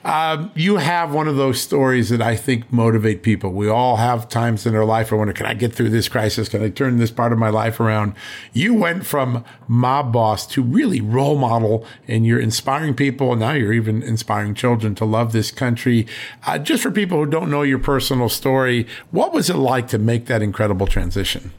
Um, 0.04 0.52
you 0.56 0.78
have 0.78 1.14
one 1.14 1.28
of 1.28 1.36
those 1.36 1.62
stories 1.62 2.10
that 2.10 2.22
I 2.22 2.36
think 2.36 2.72
motivate 2.74 3.22
people. 3.22 3.52
We 3.52 3.70
all 3.70 3.98
have 3.98 4.28
times 4.28 4.66
in 4.66 4.76
our 4.76 4.86
life 4.86 5.12
where 5.12 5.18
wonder, 5.18 5.34
can 5.34 5.46
I 5.46 5.54
get 5.54 5.74
through 5.74 5.90
this 5.90 6.10
crisis? 6.10 6.50
Can 6.50 6.64
I 6.64 6.70
turn 6.70 6.98
this 6.98 7.12
part 7.12 7.32
of 7.32 7.38
my 7.38 7.50
life 7.50 7.80
around? 7.80 8.16
You 8.52 8.74
went 8.74 9.06
from 9.06 9.46
mob 9.68 10.12
boss 10.12 10.48
to 10.48 10.64
really 10.64 11.02
role 11.02 11.38
model 11.38 11.86
and 12.08 12.26
you're 12.26 12.40
inspiring 12.40 12.96
people. 12.96 13.36
Now 13.36 13.52
you're 13.52 13.74
even 13.74 14.02
inspiring 14.02 14.56
children 14.56 14.96
to 14.96 15.06
love 15.06 15.34
this 15.34 15.52
country. 15.52 16.08
Uh, 16.48 16.58
just 16.58 16.82
for 16.82 16.92
people 16.92 17.24
who 17.24 17.30
don't 17.30 17.52
know 17.52 17.62
your 17.62 17.80
personal 17.80 18.30
story, 18.30 18.88
what 19.12 19.34
was 19.34 19.50
it 19.52 19.56
like 19.56 19.88
to 19.90 20.00
make 20.00 20.26
that 20.26 20.42
incredible 20.42 20.88
transition? 20.88 21.52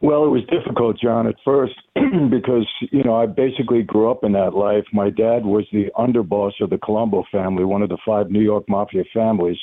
Well, 0.00 0.24
it 0.24 0.28
was 0.28 0.42
difficult, 0.44 0.96
John, 1.00 1.26
at 1.26 1.34
first 1.44 1.74
because, 1.94 2.66
you 2.92 3.02
know, 3.02 3.16
I 3.16 3.26
basically 3.26 3.82
grew 3.82 4.10
up 4.10 4.22
in 4.22 4.32
that 4.32 4.54
life. 4.54 4.84
My 4.92 5.10
dad 5.10 5.44
was 5.44 5.66
the 5.72 5.86
underboss 5.96 6.52
of 6.60 6.70
the 6.70 6.78
Colombo 6.78 7.24
family, 7.32 7.64
one 7.64 7.82
of 7.82 7.88
the 7.88 7.98
five 8.06 8.30
New 8.30 8.40
York 8.40 8.64
mafia 8.68 9.02
families. 9.12 9.58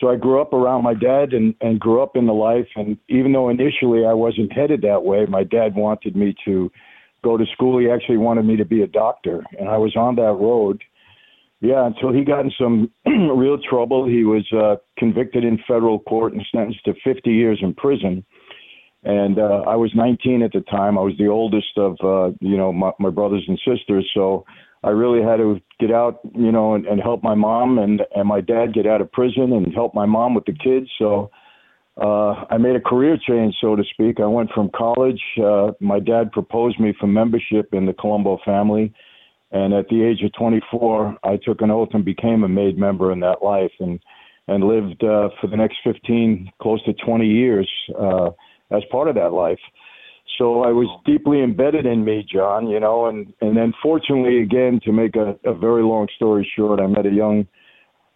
So 0.00 0.10
I 0.10 0.16
grew 0.16 0.40
up 0.42 0.52
around 0.52 0.82
my 0.82 0.92
dad 0.92 1.32
and, 1.32 1.54
and 1.62 1.80
grew 1.80 2.02
up 2.02 2.14
in 2.14 2.26
the 2.26 2.34
life. 2.34 2.66
And 2.76 2.98
even 3.08 3.32
though 3.32 3.48
initially 3.48 4.04
I 4.04 4.12
wasn't 4.12 4.52
headed 4.52 4.82
that 4.82 5.04
way, 5.04 5.24
my 5.26 5.44
dad 5.44 5.74
wanted 5.74 6.14
me 6.14 6.34
to 6.44 6.70
go 7.22 7.38
to 7.38 7.46
school. 7.54 7.78
He 7.78 7.88
actually 7.88 8.18
wanted 8.18 8.44
me 8.44 8.56
to 8.56 8.66
be 8.66 8.82
a 8.82 8.86
doctor. 8.86 9.44
And 9.58 9.70
I 9.70 9.78
was 9.78 9.96
on 9.96 10.16
that 10.16 10.36
road. 10.38 10.82
Yeah, 11.60 11.86
until 11.86 12.12
he 12.12 12.24
got 12.24 12.40
in 12.40 12.52
some 12.58 12.90
real 13.06 13.56
trouble. 13.56 14.06
He 14.06 14.24
was 14.24 14.46
uh, 14.52 14.76
convicted 14.98 15.42
in 15.42 15.58
federal 15.66 16.00
court 16.00 16.34
and 16.34 16.44
sentenced 16.52 16.84
to 16.84 16.92
50 17.02 17.30
years 17.30 17.60
in 17.62 17.72
prison 17.72 18.26
and 19.04 19.38
uh, 19.38 19.62
I 19.66 19.76
was 19.76 19.92
19 19.94 20.42
at 20.42 20.52
the 20.52 20.60
time. 20.62 20.98
I 20.98 21.02
was 21.02 21.14
the 21.18 21.28
oldest 21.28 21.76
of 21.76 21.96
uh, 22.02 22.36
you 22.40 22.56
know 22.56 22.72
my, 22.72 22.92
my 22.98 23.10
brothers 23.10 23.44
and 23.46 23.58
sisters, 23.58 24.10
so 24.14 24.44
I 24.82 24.90
really 24.90 25.22
had 25.22 25.36
to 25.36 25.60
get 25.80 25.90
out, 25.90 26.20
you 26.34 26.52
know, 26.52 26.74
and, 26.74 26.86
and 26.86 27.00
help 27.00 27.22
my 27.22 27.34
mom 27.34 27.78
and 27.78 28.02
and 28.14 28.28
my 28.28 28.40
dad 28.40 28.74
get 28.74 28.86
out 28.86 29.00
of 29.00 29.12
prison 29.12 29.52
and 29.52 29.72
help 29.74 29.94
my 29.94 30.06
mom 30.06 30.34
with 30.34 30.44
the 30.46 30.52
kids. 30.52 30.88
So 30.98 31.30
uh, 32.00 32.44
I 32.50 32.58
made 32.58 32.76
a 32.76 32.80
career 32.80 33.16
change, 33.16 33.54
so 33.60 33.76
to 33.76 33.84
speak. 33.92 34.20
I 34.20 34.26
went 34.26 34.50
from 34.52 34.70
college. 34.74 35.20
Uh, 35.42 35.72
my 35.80 36.00
dad 36.00 36.32
proposed 36.32 36.80
me 36.80 36.94
for 36.98 37.06
membership 37.06 37.68
in 37.72 37.86
the 37.86 37.92
Colombo 37.92 38.38
family. 38.44 38.92
And 39.52 39.72
at 39.72 39.88
the 39.88 40.02
age 40.02 40.20
of 40.24 40.32
24, 40.32 41.18
I 41.22 41.36
took 41.36 41.60
an 41.60 41.70
oath 41.70 41.90
and 41.92 42.04
became 42.04 42.42
a 42.42 42.48
made 42.48 42.76
member 42.76 43.12
in 43.12 43.20
that 43.20 43.42
life, 43.42 43.70
and 43.78 44.00
and 44.48 44.64
lived 44.64 45.02
uh, 45.02 45.30
for 45.40 45.46
the 45.46 45.56
next 45.56 45.78
15, 45.84 46.50
close 46.60 46.82
to 46.84 46.92
20 46.92 47.26
years, 47.26 47.70
uh, 47.98 48.30
as 48.70 48.82
part 48.90 49.08
of 49.08 49.14
that 49.16 49.32
life. 49.32 49.58
So 50.38 50.62
I 50.62 50.72
was 50.72 50.88
deeply 51.04 51.42
embedded 51.42 51.86
in 51.86 52.04
me, 52.04 52.26
John, 52.30 52.66
you 52.66 52.80
know, 52.80 53.06
and, 53.06 53.32
and 53.40 53.56
then 53.56 53.72
fortunately, 53.82 54.40
again, 54.42 54.80
to 54.84 54.92
make 54.92 55.16
a, 55.16 55.36
a 55.44 55.54
very 55.54 55.82
long 55.82 56.08
story 56.16 56.50
short, 56.56 56.80
I 56.80 56.86
met 56.86 57.06
a 57.06 57.10
young 57.10 57.46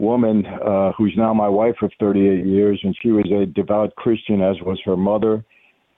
woman 0.00 0.46
uh, 0.46 0.92
who's 0.96 1.14
now 1.16 1.34
my 1.34 1.48
wife 1.48 1.76
of 1.82 1.92
38 2.00 2.46
years, 2.46 2.80
and 2.82 2.96
she 3.02 3.10
was 3.10 3.26
a 3.30 3.46
devout 3.46 3.94
Christian, 3.96 4.40
as 4.40 4.56
was 4.62 4.80
her 4.84 4.96
mother. 4.96 5.44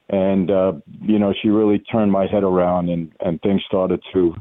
And, 0.09 0.51
uh, 0.51 0.73
you 1.01 1.19
know, 1.19 1.33
she 1.41 1.49
really 1.49 1.79
turned 1.79 2.11
my 2.11 2.27
head 2.27 2.43
around 2.43 2.89
and, 2.91 3.13
and 3.21 3.41
things 3.43 3.63
started 3.67 4.03
to, 4.13 4.35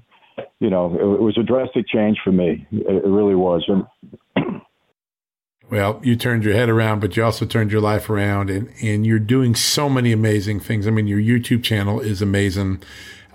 you 0.59 0.69
know, 0.69 0.95
it, 0.95 1.03
it 1.03 1.21
was 1.21 1.37
a 1.37 1.43
drastic 1.43 1.87
change 1.87 2.17
for 2.23 2.31
me. 2.31 2.65
It, 2.71 3.05
it 3.05 3.07
really 3.07 3.35
was. 3.35 3.63
And 3.67 3.85
well, 5.69 5.99
you 6.03 6.15
turned 6.15 6.43
your 6.43 6.53
head 6.53 6.69
around, 6.69 6.99
but 6.99 7.15
you 7.15 7.23
also 7.23 7.45
turned 7.45 7.71
your 7.71 7.81
life 7.81 8.09
around 8.09 8.49
and, 8.49 8.71
and 8.81 9.05
you're 9.05 9.19
doing 9.19 9.55
so 9.55 9.89
many 9.89 10.11
amazing 10.11 10.59
things. 10.59 10.87
I 10.87 10.91
mean, 10.91 11.07
your 11.07 11.19
YouTube 11.19 11.63
channel 11.63 11.99
is 11.99 12.21
amazing. 12.21 12.81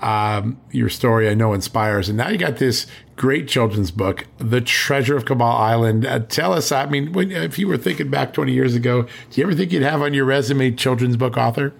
Um, 0.02 0.60
your 0.70 0.88
story, 0.88 1.28
I 1.28 1.34
know, 1.34 1.52
inspires. 1.52 2.08
And 2.08 2.18
now 2.18 2.28
you 2.28 2.36
got 2.36 2.56
this 2.56 2.86
great 3.16 3.46
children's 3.48 3.90
book, 3.90 4.26
The 4.38 4.60
Treasure 4.60 5.16
of 5.16 5.24
Cabal 5.24 5.56
Island. 5.56 6.04
Uh, 6.04 6.18
tell 6.18 6.52
us, 6.52 6.72
I 6.72 6.86
mean, 6.86 7.12
when, 7.12 7.30
if 7.30 7.58
you 7.58 7.68
were 7.68 7.78
thinking 7.78 8.10
back 8.10 8.32
20 8.32 8.52
years 8.52 8.74
ago, 8.74 9.02
do 9.02 9.40
you 9.40 9.46
ever 9.46 9.54
think 9.54 9.72
you'd 9.72 9.82
have 9.82 10.02
on 10.02 10.12
your 10.12 10.24
resume 10.24 10.72
children's 10.72 11.16
book 11.16 11.36
author? 11.36 11.72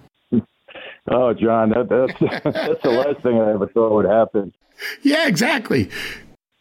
Oh, 1.11 1.33
John, 1.33 1.69
that, 1.69 1.87
that's, 1.89 2.43
that's 2.43 2.81
the 2.81 2.89
last 2.89 3.21
thing 3.21 3.39
I 3.39 3.51
ever 3.51 3.67
thought 3.67 3.93
would 3.93 4.05
happen. 4.05 4.53
Yeah, 5.03 5.27
exactly. 5.27 5.89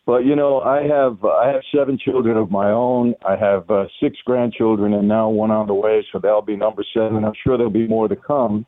But 0.07 0.27
you 0.27 0.37
know, 0.37 0.61
I 0.61 0.83
have 0.83 1.25
I 1.25 1.49
have 1.49 1.62
seven 1.75 1.99
children 1.99 2.37
of 2.37 2.51
my 2.51 2.71
own. 2.71 3.14
I 3.27 3.37
have 3.37 3.71
uh, 3.71 3.87
six 4.03 4.19
grandchildren, 4.25 4.93
and 4.93 5.09
now 5.09 5.31
one 5.31 5.51
on 5.51 5.67
the 5.67 5.75
way, 5.75 6.07
so 6.12 6.19
that'll 6.19 6.43
be 6.43 6.57
number 6.57 6.85
seven. 6.93 7.25
I'm 7.25 7.33
sure 7.43 7.57
there'll 7.57 7.73
be 7.73 7.88
more 7.88 8.09
to 8.09 8.17
come. 8.17 8.67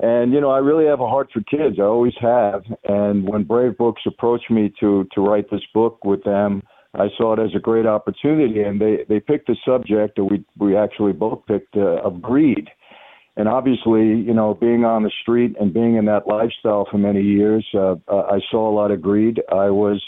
And 0.00 0.32
you 0.32 0.40
know, 0.40 0.50
I 0.50 0.58
really 0.58 0.86
have 0.86 1.00
a 1.00 1.08
heart 1.08 1.28
for 1.32 1.42
kids. 1.42 1.76
I 1.78 1.82
always 1.82 2.14
have. 2.20 2.62
And 2.84 3.28
when 3.28 3.44
Brave 3.44 3.78
Books 3.78 4.02
approached 4.06 4.50
me 4.50 4.72
to 4.80 5.06
to 5.12 5.20
write 5.20 5.48
this 5.50 5.64
book 5.72 6.04
with 6.04 6.24
them, 6.24 6.62
I 6.94 7.08
saw 7.16 7.34
it 7.34 7.38
as 7.40 7.54
a 7.54 7.60
great 7.60 7.86
opportunity. 7.86 8.62
And 8.62 8.80
they 8.80 9.04
they 9.08 9.20
picked 9.20 9.46
the 9.46 9.56
subject 9.64 10.16
that 10.16 10.24
we 10.24 10.44
we 10.58 10.76
actually 10.76 11.12
both 11.12 11.46
picked 11.46 11.76
uh, 11.76 12.02
of 12.02 12.20
greed. 12.20 12.68
And 13.36 13.46
obviously, 13.46 14.06
you 14.06 14.34
know, 14.34 14.54
being 14.54 14.84
on 14.84 15.04
the 15.04 15.12
street 15.22 15.54
and 15.60 15.72
being 15.72 15.94
in 15.94 16.06
that 16.06 16.26
lifestyle 16.26 16.88
for 16.90 16.98
many 16.98 17.22
years, 17.22 17.64
uh, 17.72 17.94
I 18.08 18.40
saw 18.50 18.68
a 18.68 18.74
lot 18.74 18.90
of 18.90 19.00
greed. 19.00 19.40
I 19.52 19.70
was 19.70 20.02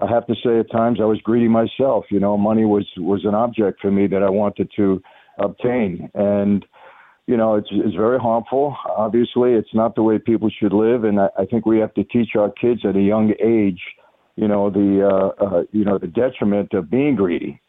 I 0.00 0.06
have 0.08 0.26
to 0.26 0.34
say 0.42 0.58
at 0.58 0.70
times 0.70 0.98
I 1.00 1.04
was 1.04 1.20
greedy 1.22 1.48
myself. 1.48 2.06
You 2.10 2.20
know, 2.20 2.36
money 2.36 2.64
was 2.64 2.86
was 2.96 3.24
an 3.24 3.34
object 3.34 3.80
for 3.80 3.90
me 3.90 4.06
that 4.08 4.22
I 4.22 4.30
wanted 4.30 4.70
to 4.76 5.02
obtain, 5.38 6.10
and 6.14 6.64
you 7.26 7.36
know, 7.36 7.54
it's 7.56 7.68
it's 7.70 7.94
very 7.94 8.18
harmful. 8.18 8.76
Obviously, 8.86 9.52
it's 9.52 9.74
not 9.74 9.94
the 9.94 10.02
way 10.02 10.18
people 10.18 10.50
should 10.50 10.72
live, 10.72 11.04
and 11.04 11.20
I, 11.20 11.28
I 11.38 11.44
think 11.44 11.66
we 11.66 11.78
have 11.78 11.94
to 11.94 12.04
teach 12.04 12.30
our 12.36 12.50
kids 12.50 12.80
at 12.84 12.96
a 12.96 13.00
young 13.00 13.32
age, 13.42 13.80
you 14.36 14.48
know, 14.48 14.70
the 14.70 15.08
uh, 15.08 15.44
uh, 15.44 15.62
you 15.72 15.84
know 15.84 15.98
the 15.98 16.08
detriment 16.08 16.72
of 16.74 16.90
being 16.90 17.16
greedy. 17.16 17.60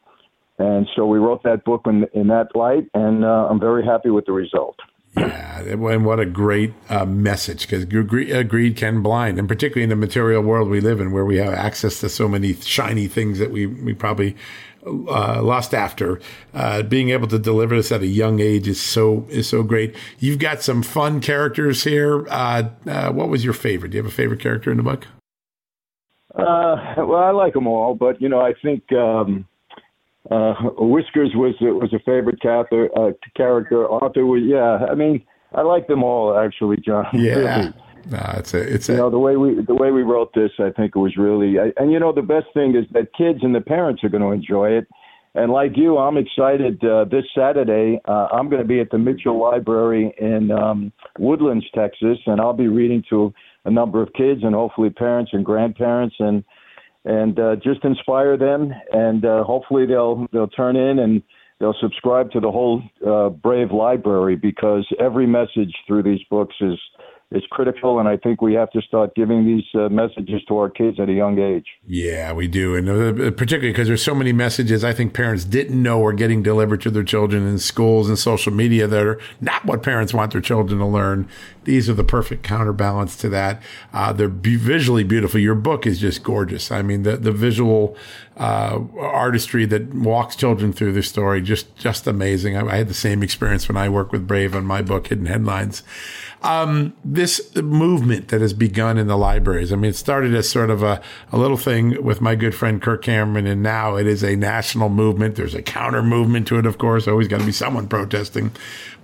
And 0.60 0.88
so 0.96 1.06
we 1.06 1.18
wrote 1.18 1.44
that 1.44 1.66
book 1.66 1.82
in 1.86 2.06
in 2.14 2.28
that 2.28 2.56
light, 2.56 2.90
and 2.94 3.24
uh, 3.24 3.48
I'm 3.50 3.60
very 3.60 3.86
happy 3.86 4.10
with 4.10 4.26
the 4.26 4.32
result. 4.32 4.78
Yeah, 5.15 5.62
and 5.62 6.06
what 6.06 6.19
a 6.19 6.26
great 6.26 6.73
uh, 6.89 7.06
message 7.06 7.67
because 7.67 7.84
uh, 7.84 8.43
greed 8.43 8.76
can 8.76 9.04
blind, 9.04 9.38
and 9.38 9.47
particularly 9.47 9.84
in 9.84 9.89
the 9.89 9.95
material 9.95 10.41
world 10.41 10.69
we 10.69 10.82
live 10.82 10.99
in, 10.99 11.12
where 11.12 11.26
we 11.26 11.38
have 11.38 11.54
access 11.54 11.99
to 11.99 12.10
so 12.10 12.28
many 12.28 12.54
shiny 12.54 13.08
things 13.08 13.38
that 13.38 13.52
we 13.52 13.67
we 13.67 13.93
probably 13.93 14.36
uh, 14.86 15.41
lost 15.43 15.73
after. 15.73 16.19
Uh, 16.54 16.82
being 16.82 17.12
able 17.12 17.28
to 17.28 17.38
deliver 17.38 17.76
this 17.76 17.91
at 17.91 18.02
a 18.02 18.08
young 18.08 18.39
age 18.39 18.67
is 18.67 18.82
so 18.82 19.28
is 19.30 19.47
so 19.47 19.62
great. 19.62 19.95
You've 20.19 20.39
got 20.39 20.63
some 20.63 20.82
fun 20.82 21.21
characters 21.21 21.84
here. 21.84 22.28
Uh, 22.30 22.69
uh, 22.88 23.12
what 23.12 23.30
was 23.30 23.43
your 23.43 23.54
favorite? 23.54 23.89
Do 23.89 23.97
you 23.97 24.04
have 24.04 24.12
a 24.12 24.15
favorite 24.15 24.39
character 24.39 24.71
in 24.71 24.78
the 24.78 24.84
book? 24.84 25.08
well, 26.36 27.15
I 27.15 27.30
like 27.30 27.54
them 27.54 27.67
all, 27.67 27.93
but 27.93 28.19
you 28.19 28.30
know, 28.30 28.41
I 28.41 28.54
think. 28.63 28.91
Um, 28.91 29.47
uh, 30.32 30.54
Whiskers 30.78 31.32
was 31.36 31.56
was 31.60 31.94
a 31.94 32.00
favorite 32.00 32.42
character. 32.42 32.90
Uh, 32.98 33.12
character. 33.36 33.88
Arthur 33.88 34.26
was 34.26 34.42
yeah. 34.46 34.86
I 34.90 34.96
mean, 34.96 35.24
I 35.54 35.62
like 35.62 35.88
them 35.88 36.04
all 36.04 36.38
actually, 36.38 36.78
John. 36.78 37.08
Yeah. 37.14 37.58
Really. 37.60 37.74
No, 38.06 38.34
it's 38.36 38.54
a, 38.54 38.60
it's 38.60 38.90
you 38.90 38.96
a, 38.96 38.98
know 38.98 39.10
the 39.10 39.20
way 39.20 39.38
we 39.38 39.62
the 39.64 39.76
way 39.76 39.92
we 39.92 40.02
wrote 40.02 40.34
this. 40.34 40.52
I 40.60 40.72
think 40.72 40.96
it 40.96 41.00
was 41.00 41.16
really, 41.16 41.60
I, 41.60 41.72
and 41.78 41.92
you 41.92 42.00
know 42.00 42.12
the 42.12 42.22
best 42.22 42.48
thing 42.54 42.76
is 42.76 42.86
that 42.92 43.14
kids 43.14 43.40
and 43.44 43.56
the 43.56 43.62
parents 43.62 44.04
are 44.04 44.10
going 44.10 44.24
to 44.24 44.32
enjoy 44.32 44.72
it. 44.72 44.88
And 45.36 45.52
like 45.52 45.72
you, 45.76 45.98
I'm 45.98 46.18
excited. 46.18 46.84
Uh, 46.84 47.06
this 47.06 47.24
Saturday, 47.36 48.00
uh, 48.06 48.28
I'm 48.32 48.50
going 48.50 48.62
to 48.62 48.68
be 48.68 48.80
at 48.80 48.92
the 48.92 49.00
Mitchell 49.00 49.42
Library 49.42 50.14
in 50.20 50.52
um, 50.52 50.92
Woodlands, 51.18 51.66
Texas, 51.74 52.20
and 52.28 52.40
I'll 52.40 52.54
be 52.54 52.68
reading 52.68 53.04
to 53.10 53.34
a 53.66 53.72
number 53.72 54.02
of 54.02 54.14
kids 54.14 54.42
and 54.44 54.54
hopefully 54.54 54.92
parents 54.92 55.32
and 55.34 55.44
grandparents 55.44 56.16
and 56.20 56.44
and 57.06 57.39
uh, 57.39 57.56
just 57.58 57.84
inspire 57.84 58.38
them, 58.38 58.74
and 58.92 59.26
uh, 59.26 59.44
hopefully 59.44 59.86
they'll 59.86 60.28
they'll 60.32 60.48
turn 60.48 60.76
in 60.76 61.00
and 61.00 61.22
they'll 61.60 61.76
subscribe 61.82 62.32
to 62.32 62.39
the 62.39 62.52
whole 62.52 62.82
uh, 63.06 63.30
Brave 63.30 63.72
library 63.72 64.36
because 64.36 64.88
every 65.00 65.28
message 65.28 65.74
through 65.88 66.04
these 66.04 66.22
books 66.30 66.56
is 66.62 66.80
is 67.34 67.43
critical, 67.50 68.00
and 68.00 68.08
I 68.08 68.15
think 68.15 68.41
we 68.41 68.54
have 68.54 68.69
to 68.72 68.82
start 68.82 69.15
giving 69.15 69.43
these 69.43 69.65
uh, 69.74 69.89
messages 69.89 70.41
to 70.48 70.58
our 70.58 70.69
kids 70.69 71.00
at 71.00 71.10
a 71.10 71.13
young 71.13 71.39
age. 71.39 71.65
Yeah, 71.88 72.32
we 72.32 72.48
do, 72.48 72.76
and 72.76 72.88
uh, 72.88 73.32
particularly 73.32 73.72
because 73.72 73.88
there's 73.88 74.04
so 74.04 74.13
many 74.13 74.32
messages 74.32 74.84
I 74.84 74.93
think 74.93 75.13
parents 75.13 75.43
didn't 75.43 75.82
know 75.82 76.04
are 76.06 76.13
getting 76.13 76.43
delivered 76.43 76.82
to 76.82 76.91
their 76.91 77.04
children 77.04 77.48
in 77.48 77.58
schools 77.58 78.08
and 78.08 78.19
social 78.19 78.54
media 78.54 78.88
that 78.88 79.04
are 79.04 79.19
not 79.41 79.65
what 79.65 79.82
parents 79.82 80.13
want 80.13 80.32
their 80.32 80.41
children 80.41 80.80
to 80.80 80.86
learn. 80.86 81.28
These 81.63 81.89
are 81.89 81.93
the 81.93 82.04
perfect 82.04 82.43
counterbalance 82.43 83.15
to 83.17 83.30
that. 83.30 83.63
Uh, 83.93 84.13
they're 84.13 84.30
be- 84.30 84.56
visually 84.56 85.04
beautiful. 85.04 85.39
Your 85.39 85.56
book 85.56 85.88
is 85.88 86.00
just 86.00 86.24
gorgeous. 86.24 86.72
I 86.72 86.84
mean, 86.84 87.02
the 87.02 87.17
the 87.17 87.32
visual 87.32 87.98
uh, 88.38 88.80
artistry 89.00 89.65
that 89.65 89.93
walks 89.93 90.36
children 90.36 90.72
through 90.72 90.93
the 90.93 91.04
story 91.04 91.41
just 91.41 91.76
just 91.78 92.06
amazing. 92.06 92.56
I, 92.56 92.74
I 92.74 92.76
had 92.78 92.89
the 92.89 92.93
same 92.93 93.24
experience 93.24 93.67
when 93.67 93.78
I 93.78 93.89
worked 93.89 94.12
with 94.12 94.28
Brave 94.28 94.56
on 94.56 94.65
my 94.65 94.84
book, 94.84 95.08
Hidden 95.08 95.26
Headlines 95.26 95.82
um, 96.43 96.93
this 97.06 97.56
movement 97.56 98.27
that 98.27 98.41
has 98.41 98.53
begun 98.53 98.97
in 98.97 99.08
the 99.08 99.17
libraries. 99.17 99.71
I 99.71 99.77
mean, 99.77 99.89
it 99.91 99.95
started 99.95 100.36
as 100.36 100.49
sort 100.49 100.69
of 100.69 100.84
a, 100.84 101.01
a 101.32 101.38
little 101.38 101.58
thing 101.58 102.03
with 102.03 102.19
my 102.19 102.36
good 102.36 102.53
friend 102.53 102.82
Kirk 102.82 103.01
Cameron, 103.01 103.47
and 103.47 103.63
now 103.63 103.95
it 103.95 104.06
is 104.06 104.23
a 104.23 104.36
national 104.36 104.89
movement. 104.89 105.36
There's 105.36 105.56
a 105.56 105.62
counter 105.62 106.03
movement 106.03 106.47
to 106.49 106.60
it, 106.60 106.65
of 106.65 106.77
course. 106.77 107.08
Always 107.08 107.29
got 107.29 107.39
to 107.39 107.45
be 107.45 107.53
someone 107.53 107.88
protesting. 107.88 108.51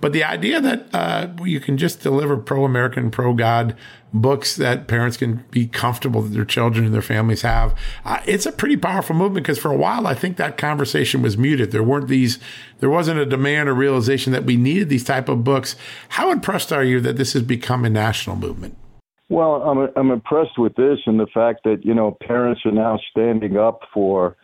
But 0.00 0.12
the 0.12 0.24
idea 0.24 0.60
that 0.60 0.94
uh, 0.94 1.28
you 1.44 1.60
can 1.60 1.76
just 1.76 2.00
deliver 2.00 2.36
pro 2.36 2.64
American, 2.64 3.10
pro 3.10 3.34
God 3.34 3.76
books 4.12 4.56
that 4.56 4.88
parents 4.88 5.16
can 5.16 5.44
be 5.50 5.66
comfortable 5.66 6.22
that 6.22 6.30
their 6.30 6.44
children 6.44 6.84
and 6.84 6.94
their 6.94 7.02
families 7.02 7.42
have, 7.42 7.74
uh, 8.04 8.20
it's 8.26 8.46
a 8.46 8.52
pretty 8.52 8.76
powerful 8.76 9.14
movement 9.14 9.44
because 9.44 9.58
for 9.58 9.70
a 9.70 9.76
while 9.76 10.06
I 10.06 10.14
think 10.14 10.36
that 10.36 10.58
conversation 10.58 11.22
was 11.22 11.36
muted. 11.36 11.70
There 11.70 11.82
weren't 11.82 12.08
these, 12.08 12.38
there 12.80 12.90
wasn't 12.90 13.20
a 13.20 13.26
demand 13.26 13.68
or 13.68 13.74
realization 13.74 14.32
that 14.32 14.44
we 14.44 14.56
needed 14.56 14.88
these 14.88 15.04
type 15.04 15.28
of 15.28 15.44
books. 15.44 15.76
How 16.10 16.30
impressed 16.30 16.72
are 16.72 16.84
you 16.84 17.00
that 17.00 17.16
this 17.16 17.32
has 17.34 17.42
become 17.42 17.84
a 17.84 17.90
national 17.90 18.36
movement? 18.36 18.76
Well, 19.28 19.62
I'm 19.62 19.88
I'm 19.96 20.10
impressed 20.10 20.58
with 20.58 20.74
this 20.74 20.98
and 21.06 21.20
the 21.20 21.28
fact 21.32 21.62
that 21.64 21.84
you 21.84 21.94
know 21.94 22.16
parents 22.20 22.62
are 22.64 22.72
now 22.72 22.98
standing 23.10 23.56
up 23.56 23.82
for, 23.94 24.36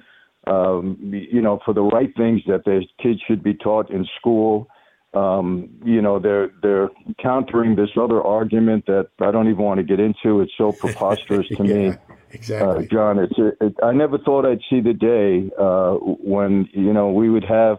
um, 0.47 0.97
you 1.03 1.43
know, 1.43 1.59
for 1.65 1.75
the 1.75 1.83
right 1.83 2.15
things 2.17 2.43
that 2.47 2.65
their 2.65 2.83
kids 3.03 3.21
should 3.27 3.43
be 3.43 3.55
taught 3.55 3.91
in 3.91 4.07
school 4.19 4.69
Um, 5.15 5.71
you 5.83 6.03
know, 6.03 6.19
they're 6.19 6.51
they're 6.63 6.91
countering 7.23 7.75
this 7.75 7.91
other 7.99 8.23
argument 8.23 8.85
that 8.87 9.09
I 9.21 9.31
don't 9.31 9.49
even 9.49 9.65
want 9.65 9.79
to 9.79 9.85
get 9.85 9.99
into. 9.99 10.43
It's 10.43 10.53
so 10.59 10.73
preposterous 10.81 11.49
to 11.57 11.65
yeah, 11.65 11.75
me. 11.75 11.93
Exactly, 12.33 12.85
uh, 12.85 12.89
John. 12.89 13.19
It's 13.19 13.33
it, 13.39 13.75
I 13.83 13.93
never 13.93 14.19
thought 14.19 14.45
I'd 14.45 14.61
see 14.69 14.81
the 14.81 14.93
day 14.93 15.51
uh, 15.59 15.95
when 15.95 16.69
you 16.73 16.93
know 16.93 17.11
we 17.11 17.31
would 17.31 17.45
have 17.45 17.79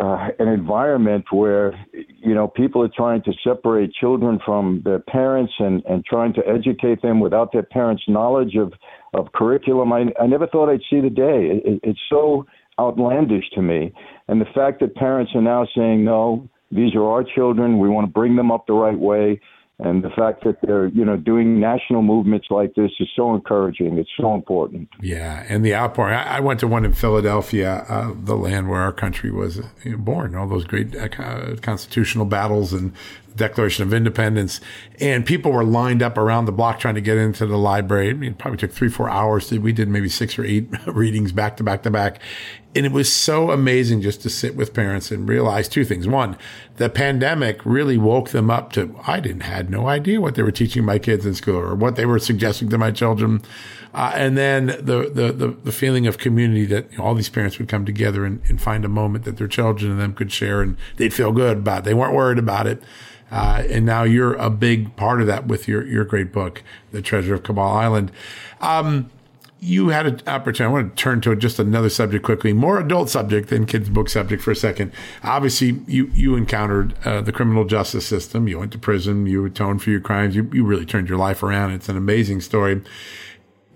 uh, 0.00 0.28
an 0.38 0.48
environment 0.48 1.24
where 1.30 1.74
you 1.92 2.34
know 2.34 2.48
people 2.48 2.82
are 2.82 2.90
trying 2.94 3.22
to 3.22 3.32
separate 3.44 3.92
children 3.92 4.38
from 4.44 4.82
their 4.84 5.00
parents 5.00 5.52
and 5.58 5.84
and 5.84 6.04
trying 6.04 6.32
to 6.32 6.42
educate 6.48 7.02
them 7.02 7.20
without 7.20 7.52
their 7.52 7.62
parents' 7.62 8.02
knowledge 8.08 8.56
of 8.56 8.72
of 9.12 9.32
curriculum. 9.32 9.92
I 9.92 10.06
I 10.20 10.26
never 10.26 10.46
thought 10.46 10.70
I'd 10.70 10.80
see 10.88 11.00
the 11.00 11.10
day. 11.10 11.60
It, 11.64 11.80
it's 11.82 12.00
so 12.08 12.46
outlandish 12.78 13.50
to 13.54 13.62
me. 13.62 13.92
And 14.28 14.40
the 14.40 14.46
fact 14.54 14.80
that 14.80 14.94
parents 14.94 15.32
are 15.34 15.42
now 15.42 15.66
saying, 15.76 16.04
no, 16.04 16.48
these 16.70 16.94
are 16.94 17.04
our 17.04 17.22
children, 17.22 17.78
we 17.78 17.88
want 17.88 18.06
to 18.06 18.12
bring 18.12 18.36
them 18.36 18.50
up 18.50 18.66
the 18.66 18.72
right 18.72 18.98
way. 18.98 19.40
And 19.78 20.04
the 20.04 20.10
fact 20.10 20.44
that 20.44 20.58
they're, 20.62 20.86
you 20.86 21.04
know, 21.04 21.16
doing 21.16 21.58
national 21.58 22.02
movements 22.02 22.48
like 22.50 22.74
this 22.74 22.92
is 23.00 23.08
so 23.16 23.34
encouraging. 23.34 23.98
It's 23.98 24.10
so 24.16 24.34
important. 24.34 24.88
Yeah, 25.00 25.44
and 25.48 25.64
the 25.64 25.74
outpouring. 25.74 26.14
I, 26.14 26.36
I 26.36 26.40
went 26.40 26.60
to 26.60 26.68
one 26.68 26.84
in 26.84 26.92
Philadelphia, 26.92 27.84
uh, 27.88 28.12
the 28.14 28.36
land 28.36 28.68
where 28.68 28.80
our 28.80 28.92
country 28.92 29.32
was 29.32 29.60
born. 29.96 30.36
All 30.36 30.46
those 30.46 30.64
great 30.64 30.94
uh, 30.94 31.56
constitutional 31.62 32.26
battles 32.26 32.72
and 32.72 32.92
Declaration 33.36 33.84
of 33.84 33.92
Independence, 33.94 34.60
and 35.00 35.24
people 35.24 35.52
were 35.52 35.64
lined 35.64 36.02
up 36.02 36.16
around 36.18 36.44
the 36.44 36.52
block 36.52 36.78
trying 36.78 36.94
to 36.94 37.00
get 37.00 37.16
into 37.16 37.46
the 37.46 37.58
library. 37.58 38.10
I 38.10 38.12
mean, 38.14 38.32
it 38.32 38.38
probably 38.38 38.58
took 38.58 38.72
three, 38.72 38.88
four 38.88 39.08
hours. 39.08 39.50
We 39.50 39.72
did 39.72 39.88
maybe 39.88 40.08
six 40.08 40.38
or 40.38 40.44
eight 40.44 40.68
readings 40.86 41.32
back 41.32 41.56
to 41.58 41.62
back 41.62 41.82
to 41.82 41.90
back. 41.90 42.20
And 42.74 42.86
it 42.86 42.92
was 42.92 43.12
so 43.12 43.50
amazing 43.50 44.00
just 44.00 44.22
to 44.22 44.30
sit 44.30 44.56
with 44.56 44.72
parents 44.72 45.10
and 45.10 45.28
realize 45.28 45.68
two 45.68 45.84
things. 45.84 46.08
One, 46.08 46.38
the 46.76 46.88
pandemic 46.88 47.60
really 47.66 47.98
woke 47.98 48.30
them 48.30 48.50
up 48.50 48.72
to, 48.72 48.98
I 49.06 49.20
didn't 49.20 49.42
had 49.42 49.68
no 49.68 49.88
idea 49.88 50.22
what 50.22 50.36
they 50.36 50.42
were 50.42 50.50
teaching 50.50 50.84
my 50.84 50.98
kids 50.98 51.26
in 51.26 51.34
school 51.34 51.56
or 51.56 51.74
what 51.74 51.96
they 51.96 52.06
were 52.06 52.18
suggesting 52.18 52.70
to 52.70 52.78
my 52.78 52.90
children. 52.90 53.42
Uh, 53.92 54.12
and 54.14 54.38
then 54.38 54.66
the, 54.66 55.10
the, 55.12 55.32
the, 55.32 55.48
the, 55.64 55.72
feeling 55.72 56.06
of 56.06 56.16
community 56.16 56.64
that 56.64 56.90
you 56.92 56.98
know, 56.98 57.04
all 57.04 57.14
these 57.14 57.28
parents 57.28 57.58
would 57.58 57.68
come 57.68 57.84
together 57.84 58.24
and, 58.24 58.40
and 58.48 58.58
find 58.58 58.86
a 58.86 58.88
moment 58.88 59.26
that 59.26 59.36
their 59.36 59.48
children 59.48 59.90
and 59.90 60.00
them 60.00 60.14
could 60.14 60.32
share 60.32 60.62
and 60.62 60.78
they'd 60.96 61.12
feel 61.12 61.30
good 61.30 61.58
about 61.58 61.80
it. 61.80 61.84
They 61.84 61.92
weren't 61.92 62.14
worried 62.14 62.38
about 62.38 62.66
it. 62.66 62.82
Uh, 63.32 63.64
and 63.70 63.86
now 63.86 64.02
you're 64.02 64.34
a 64.34 64.50
big 64.50 64.94
part 64.94 65.22
of 65.22 65.26
that 65.26 65.46
with 65.46 65.66
your, 65.66 65.84
your 65.86 66.04
great 66.04 66.32
book, 66.32 66.62
The 66.90 67.00
Treasure 67.00 67.34
of 67.34 67.42
Cabal 67.42 67.72
Island. 67.72 68.12
Um, 68.60 69.10
you 69.58 69.88
had 69.88 70.06
an 70.06 70.20
opportunity. 70.26 70.64
I 70.64 70.72
want 70.72 70.96
to 70.96 71.02
turn 71.02 71.20
to 71.22 71.34
just 71.36 71.58
another 71.58 71.88
subject 71.88 72.24
quickly, 72.24 72.52
more 72.52 72.78
adult 72.78 73.08
subject 73.08 73.48
than 73.48 73.64
kids' 73.64 73.88
book 73.88 74.08
subject 74.08 74.42
for 74.42 74.50
a 74.50 74.56
second. 74.56 74.92
Obviously, 75.22 75.80
you 75.86 76.10
you 76.12 76.34
encountered 76.34 76.94
uh, 77.04 77.20
the 77.20 77.30
criminal 77.30 77.64
justice 77.64 78.04
system. 78.04 78.48
You 78.48 78.58
went 78.58 78.72
to 78.72 78.78
prison. 78.78 79.26
You 79.26 79.44
atoned 79.44 79.80
for 79.80 79.90
your 79.90 80.00
crimes. 80.00 80.34
You 80.34 80.50
you 80.52 80.64
really 80.64 80.84
turned 80.84 81.08
your 81.08 81.16
life 81.16 81.44
around. 81.44 81.70
It's 81.70 81.88
an 81.88 81.96
amazing 81.96 82.40
story. 82.40 82.82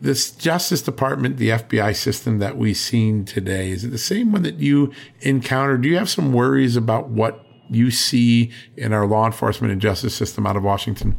This 0.01 0.33
Justice 0.33 0.83
Department, 0.83 1.37
the 1.37 1.51
FBI 1.51 1.95
system 1.95 2.41
that 2.41 2.59
we've 2.59 2.77
seen 2.77 3.25
today, 3.25 3.71
is 3.71 3.85
it 3.85 3.93
the 3.93 3.97
same 3.97 4.33
one 4.33 4.43
that 4.43 4.57
you 4.57 4.93
encountered? 5.21 5.83
Do 5.83 5.89
you 5.89 5.97
have 5.99 6.11
some 6.11 6.33
worries 6.33 6.75
about 6.75 7.09
what 7.09 7.46
you 7.71 7.91
see 7.91 8.51
in 8.77 8.93
our 8.93 9.07
law 9.07 9.27
enforcement 9.27 9.73
and 9.73 9.81
justice 9.81 10.15
system 10.15 10.47
out 10.47 10.57
of 10.57 10.63
Washington? 10.63 11.19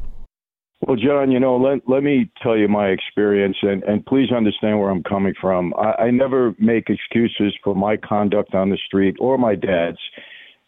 Well, 0.81 0.95
John, 0.95 1.31
you 1.31 1.39
know, 1.39 1.57
let, 1.57 1.79
let 1.87 2.03
me 2.03 2.29
tell 2.41 2.55
you 2.55 2.67
my 2.67 2.87
experience, 2.89 3.57
and, 3.63 3.83
and 3.83 4.05
please 4.05 4.31
understand 4.31 4.79
where 4.79 4.91
I'm 4.91 5.03
coming 5.03 5.33
from. 5.39 5.73
I, 5.73 6.03
I 6.03 6.11
never 6.11 6.53
make 6.59 6.89
excuses 6.89 7.57
for 7.63 7.75
my 7.75 7.97
conduct 7.97 8.53
on 8.53 8.69
the 8.69 8.77
street 8.85 9.15
or 9.19 9.37
my 9.37 9.55
dad's. 9.55 9.97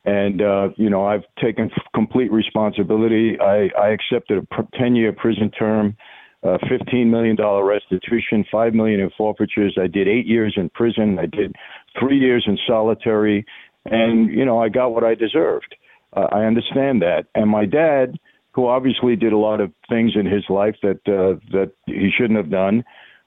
And, 0.05 0.41
uh, 0.41 0.69
you 0.77 0.89
know, 0.89 1.05
I've 1.05 1.23
taken 1.41 1.69
complete 1.93 2.31
responsibility. 2.31 3.37
I, 3.39 3.69
I 3.79 3.89
accepted 3.89 4.39
a 4.39 4.77
10 4.77 4.95
year 4.95 5.13
prison 5.13 5.51
term, 5.51 5.95
uh, 6.41 6.57
$15 6.71 7.07
million 7.07 7.37
restitution, 7.37 8.45
5 8.51 8.73
million 8.73 9.01
in 9.01 9.11
forfeitures. 9.15 9.77
I 9.79 9.87
did 9.87 10.07
eight 10.07 10.25
years 10.25 10.53
in 10.57 10.69
prison. 10.69 11.19
I 11.19 11.27
did 11.27 11.55
three 11.99 12.17
years 12.17 12.45
in 12.47 12.57
solitary 12.65 13.45
and 13.91 14.29
you 14.31 14.45
know 14.45 14.61
I 14.61 14.69
got 14.69 14.93
what 14.93 15.03
I 15.03 15.15
deserved. 15.15 15.75
Uh, 16.15 16.27
I 16.31 16.45
understand 16.45 17.01
that, 17.01 17.25
and 17.35 17.49
my 17.49 17.65
dad, 17.65 18.17
who 18.51 18.67
obviously 18.67 19.15
did 19.15 19.33
a 19.33 19.37
lot 19.37 19.61
of 19.61 19.71
things 19.87 20.13
in 20.15 20.25
his 20.25 20.43
life 20.49 20.75
that 20.81 20.99
uh, 21.07 21.39
that 21.51 21.71
he 21.85 22.09
shouldn't 22.15 22.37
have 22.37 22.49
done, 22.49 22.83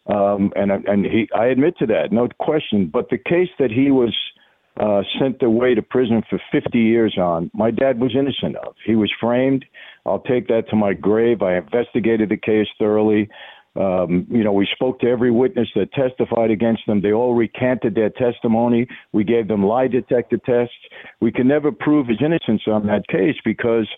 um, 0.07 0.53
and 0.57 0.71
and 0.71 1.05
he 1.05 1.29
I 1.35 1.47
admit 1.47 1.79
to 1.79 1.87
that, 1.87 2.13
no 2.13 2.29
question. 2.39 2.91
But 2.93 3.09
the 3.11 3.19
case 3.19 3.51
that 3.59 3.71
he 3.71 3.91
was 3.91 4.15
uh, 4.81 5.03
sent 5.21 5.43
away 5.43 5.75
to 5.75 5.83
prison 5.83 6.23
for 6.29 6.41
50 6.51 6.79
years 6.79 7.17
on, 7.19 7.51
my 7.55 7.71
dad 7.71 8.01
was 8.01 8.17
innocent 8.19 8.57
of. 8.57 8.75
He 8.85 8.97
was 8.97 9.13
framed. 9.21 9.65
I'll 10.07 10.21
take 10.21 10.49
that 10.49 10.69
to 10.71 10.77
my 10.77 10.95
grave. 10.95 11.43
I 11.43 11.57
investigated 11.57 12.31
the 12.31 12.37
case 12.37 12.67
thoroughly. 12.79 13.29
Um, 13.75 14.27
you 14.31 14.45
know, 14.45 14.53
we 14.53 14.69
spoke 14.73 15.01
to 15.01 15.09
every 15.09 15.31
witness 15.31 15.69
that 15.75 15.93
testified 15.93 16.51
against 16.51 16.83
them. 16.87 17.01
They 17.01 17.13
all 17.13 17.35
recanted 17.35 17.95
their 17.95 18.11
testimony. 18.11 18.87
We 19.13 19.25
gave 19.25 19.49
them 19.49 19.65
lie 19.65 19.89
detector 19.89 20.39
tests. 20.39 20.75
We 21.21 21.33
could 21.33 21.47
never 21.47 21.73
prove 21.73 22.09
his 22.09 22.19
innocence 22.21 22.63
on 22.67 22.87
that 22.89 23.09
case 23.09 23.37
because, 23.45 23.89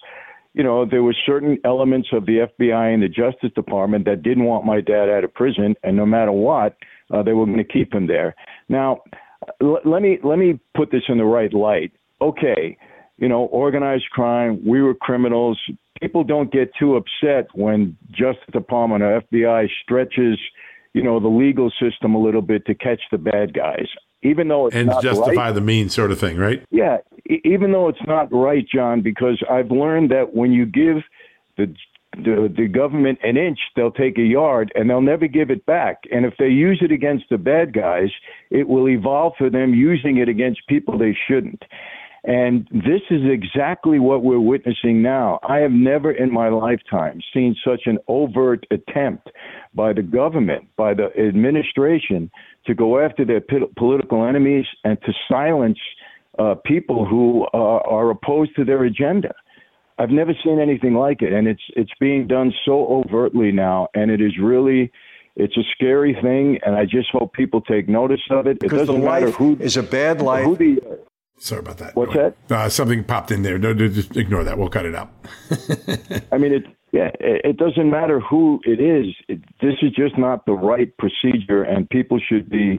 you 0.52 0.62
know, 0.62 0.84
there 0.88 1.02
were 1.02 1.16
certain 1.26 1.58
elements 1.64 2.08
of 2.12 2.26
the 2.26 2.46
FBI 2.58 2.94
and 2.94 3.02
the 3.02 3.08
Justice 3.08 3.50
Department 3.54 4.04
that 4.04 4.22
didn't 4.22 4.44
want 4.44 4.64
my 4.64 4.80
dad 4.80 5.08
out 5.08 5.24
of 5.24 5.34
prison, 5.34 5.74
and 5.82 5.96
no 5.96 6.06
matter 6.06 6.32
what, 6.32 6.76
uh, 7.12 7.22
they 7.22 7.32
were 7.32 7.46
going 7.46 7.58
to 7.58 7.64
keep 7.64 7.92
him 7.92 8.06
there. 8.06 8.34
Now, 8.68 9.02
l- 9.60 9.80
let 9.84 10.02
me 10.02 10.18
let 10.22 10.38
me 10.38 10.60
put 10.76 10.92
this 10.92 11.02
in 11.08 11.18
the 11.18 11.24
right 11.24 11.52
light. 11.52 11.90
Okay, 12.20 12.78
you 13.18 13.28
know, 13.28 13.44
organized 13.46 14.10
crime. 14.10 14.60
We 14.66 14.82
were 14.82 14.94
criminals 14.94 15.58
people 16.00 16.24
don't 16.24 16.52
get 16.52 16.70
too 16.78 16.96
upset 16.96 17.48
when 17.54 17.96
Justice 18.10 18.52
Department 18.52 19.02
or 19.02 19.22
FBI 19.22 19.68
stretches, 19.82 20.38
you 20.92 21.02
know, 21.02 21.20
the 21.20 21.28
legal 21.28 21.70
system 21.80 22.14
a 22.14 22.18
little 22.18 22.42
bit 22.42 22.66
to 22.66 22.74
catch 22.74 23.00
the 23.10 23.18
bad 23.18 23.54
guys. 23.54 23.86
Even 24.22 24.48
though 24.48 24.66
it's 24.66 24.76
and 24.76 24.88
not 24.88 25.02
justify 25.02 25.46
right, 25.46 25.52
the 25.52 25.60
means, 25.60 25.94
sort 25.94 26.10
of 26.10 26.18
thing, 26.18 26.38
right? 26.38 26.64
Yeah, 26.70 26.98
even 27.44 27.72
though 27.72 27.88
it's 27.88 28.06
not 28.06 28.32
right, 28.32 28.66
John, 28.66 29.02
because 29.02 29.42
I've 29.50 29.70
learned 29.70 30.10
that 30.12 30.34
when 30.34 30.52
you 30.52 30.66
give 30.66 31.02
the 31.56 31.74
the, 32.16 32.52
the 32.56 32.68
government 32.68 33.18
an 33.24 33.36
inch, 33.36 33.58
they'll 33.74 33.90
take 33.90 34.18
a 34.18 34.22
yard 34.22 34.70
and 34.76 34.88
they'll 34.88 35.00
never 35.00 35.26
give 35.26 35.50
it 35.50 35.66
back. 35.66 36.04
And 36.12 36.24
if 36.24 36.34
they 36.38 36.46
use 36.46 36.78
it 36.80 36.92
against 36.92 37.24
the 37.28 37.38
bad 37.38 37.72
guys, 37.72 38.08
it 38.50 38.68
will 38.68 38.88
evolve 38.88 39.32
for 39.36 39.50
them 39.50 39.74
using 39.74 40.18
it 40.18 40.28
against 40.28 40.64
people 40.68 40.96
they 40.96 41.16
shouldn't. 41.26 41.64
And 42.24 42.66
this 42.72 43.02
is 43.10 43.20
exactly 43.30 43.98
what 43.98 44.24
we're 44.24 44.40
witnessing 44.40 45.02
now. 45.02 45.38
I 45.46 45.58
have 45.58 45.72
never 45.72 46.10
in 46.10 46.32
my 46.32 46.48
lifetime 46.48 47.20
seen 47.34 47.54
such 47.62 47.82
an 47.84 47.98
overt 48.08 48.66
attempt 48.70 49.28
by 49.74 49.92
the 49.92 50.02
government, 50.02 50.64
by 50.76 50.94
the 50.94 51.10
administration, 51.18 52.30
to 52.64 52.74
go 52.74 52.98
after 52.98 53.26
their 53.26 53.42
p- 53.42 53.58
political 53.76 54.26
enemies 54.26 54.64
and 54.84 54.96
to 55.02 55.12
silence 55.28 55.78
uh, 56.38 56.54
people 56.64 57.04
who 57.04 57.46
uh, 57.52 57.58
are 57.58 58.10
opposed 58.10 58.56
to 58.56 58.64
their 58.64 58.84
agenda. 58.84 59.34
I've 59.98 60.10
never 60.10 60.32
seen 60.42 60.58
anything 60.58 60.94
like 60.94 61.20
it, 61.20 61.32
and 61.32 61.46
it's 61.46 61.62
it's 61.76 61.92
being 62.00 62.26
done 62.26 62.52
so 62.64 62.86
overtly 62.86 63.52
now, 63.52 63.88
and 63.94 64.10
it 64.10 64.20
is 64.20 64.32
really 64.42 64.90
it's 65.36 65.56
a 65.56 65.62
scary 65.74 66.16
thing, 66.20 66.58
and 66.64 66.74
I 66.74 66.84
just 66.84 67.10
hope 67.12 67.32
people 67.32 67.60
take 67.60 67.88
notice 67.88 68.20
of 68.30 68.46
it. 68.46 68.58
Because 68.58 68.82
it 68.82 68.86
doesn't 68.86 69.00
the 69.00 69.06
life 69.06 69.24
matter 69.24 69.32
who 69.32 69.56
is 69.60 69.76
a 69.76 69.82
bad 69.82 70.22
life. 70.22 70.46
Who 70.46 70.56
the, 70.56 70.98
Sorry 71.38 71.60
about 71.60 71.78
that. 71.78 71.96
What's 71.96 72.14
that? 72.14 72.36
Uh, 72.50 72.68
something 72.68 73.04
popped 73.04 73.30
in 73.30 73.42
there. 73.42 73.58
No, 73.58 73.72
no, 73.72 73.88
just 73.88 74.16
ignore 74.16 74.44
that. 74.44 74.56
We'll 74.56 74.68
cut 74.68 74.86
it 74.86 74.94
out. 74.94 75.10
I 76.32 76.38
mean, 76.38 76.52
it 76.52 76.64
yeah, 76.92 77.10
it 77.18 77.56
doesn't 77.56 77.90
matter 77.90 78.20
who 78.20 78.60
it 78.64 78.80
is. 78.80 79.12
It, 79.28 79.40
this 79.60 79.74
is 79.82 79.90
just 79.90 80.16
not 80.16 80.46
the 80.46 80.52
right 80.52 80.96
procedure, 80.96 81.64
and 81.64 81.90
people 81.90 82.20
should 82.20 82.48
be 82.48 82.78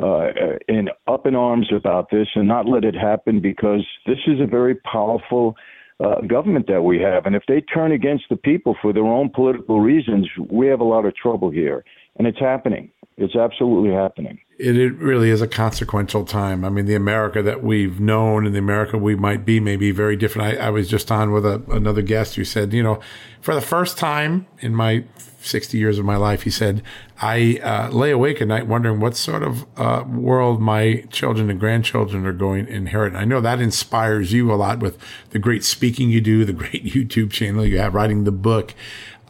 uh, 0.00 0.28
in 0.68 0.88
up 1.08 1.26
in 1.26 1.34
arms 1.34 1.72
about 1.74 2.08
this 2.10 2.28
and 2.36 2.46
not 2.46 2.68
let 2.68 2.84
it 2.84 2.94
happen 2.94 3.40
because 3.40 3.84
this 4.06 4.18
is 4.28 4.40
a 4.40 4.46
very 4.46 4.76
powerful 4.76 5.56
uh, 5.98 6.20
government 6.28 6.68
that 6.68 6.82
we 6.82 7.00
have, 7.00 7.26
and 7.26 7.34
if 7.34 7.42
they 7.48 7.60
turn 7.60 7.90
against 7.90 8.24
the 8.30 8.36
people 8.36 8.76
for 8.80 8.92
their 8.92 9.06
own 9.06 9.30
political 9.30 9.80
reasons, 9.80 10.28
we 10.48 10.68
have 10.68 10.80
a 10.80 10.84
lot 10.84 11.04
of 11.04 11.16
trouble 11.16 11.50
here, 11.50 11.84
and 12.18 12.28
it's 12.28 12.38
happening. 12.38 12.90
It's 13.16 13.34
absolutely 13.34 13.92
happening 13.92 14.38
it, 14.58 14.76
it 14.76 14.94
really 14.94 15.30
is 15.30 15.42
a 15.42 15.46
consequential 15.46 16.24
time. 16.24 16.64
I 16.64 16.70
mean, 16.70 16.86
the 16.86 16.94
America 16.94 17.42
that 17.42 17.62
we've 17.62 18.00
known 18.00 18.46
and 18.46 18.54
the 18.54 18.58
America 18.58 18.96
we 18.96 19.14
might 19.14 19.44
be 19.44 19.60
may 19.60 19.76
be 19.76 19.90
very 19.90 20.16
different. 20.16 20.58
I, 20.58 20.66
I 20.66 20.70
was 20.70 20.88
just 20.88 21.10
on 21.10 21.32
with 21.32 21.44
a, 21.44 21.62
another 21.70 22.02
guest 22.02 22.36
who 22.36 22.44
said, 22.44 22.72
you 22.72 22.82
know, 22.82 23.00
for 23.40 23.54
the 23.54 23.60
first 23.60 23.98
time 23.98 24.46
in 24.60 24.74
my 24.74 25.04
60 25.40 25.78
years 25.78 25.98
of 25.98 26.04
my 26.04 26.16
life, 26.16 26.42
he 26.42 26.50
said, 26.50 26.82
I 27.20 27.60
uh, 27.62 27.90
lay 27.90 28.10
awake 28.10 28.40
at 28.40 28.48
night 28.48 28.66
wondering 28.66 28.98
what 28.98 29.16
sort 29.16 29.42
of 29.42 29.66
uh, 29.76 30.04
world 30.06 30.60
my 30.60 31.04
children 31.10 31.50
and 31.50 31.60
grandchildren 31.60 32.26
are 32.26 32.32
going 32.32 32.66
to 32.66 32.72
inherit. 32.72 33.12
And 33.12 33.18
I 33.18 33.24
know 33.24 33.40
that 33.40 33.60
inspires 33.60 34.32
you 34.32 34.52
a 34.52 34.56
lot 34.56 34.80
with 34.80 34.98
the 35.30 35.38
great 35.38 35.64
speaking 35.64 36.10
you 36.10 36.20
do, 36.20 36.44
the 36.44 36.52
great 36.52 36.84
YouTube 36.94 37.30
channel 37.30 37.64
you 37.64 37.78
have, 37.78 37.94
writing 37.94 38.24
the 38.24 38.32
book. 38.32 38.74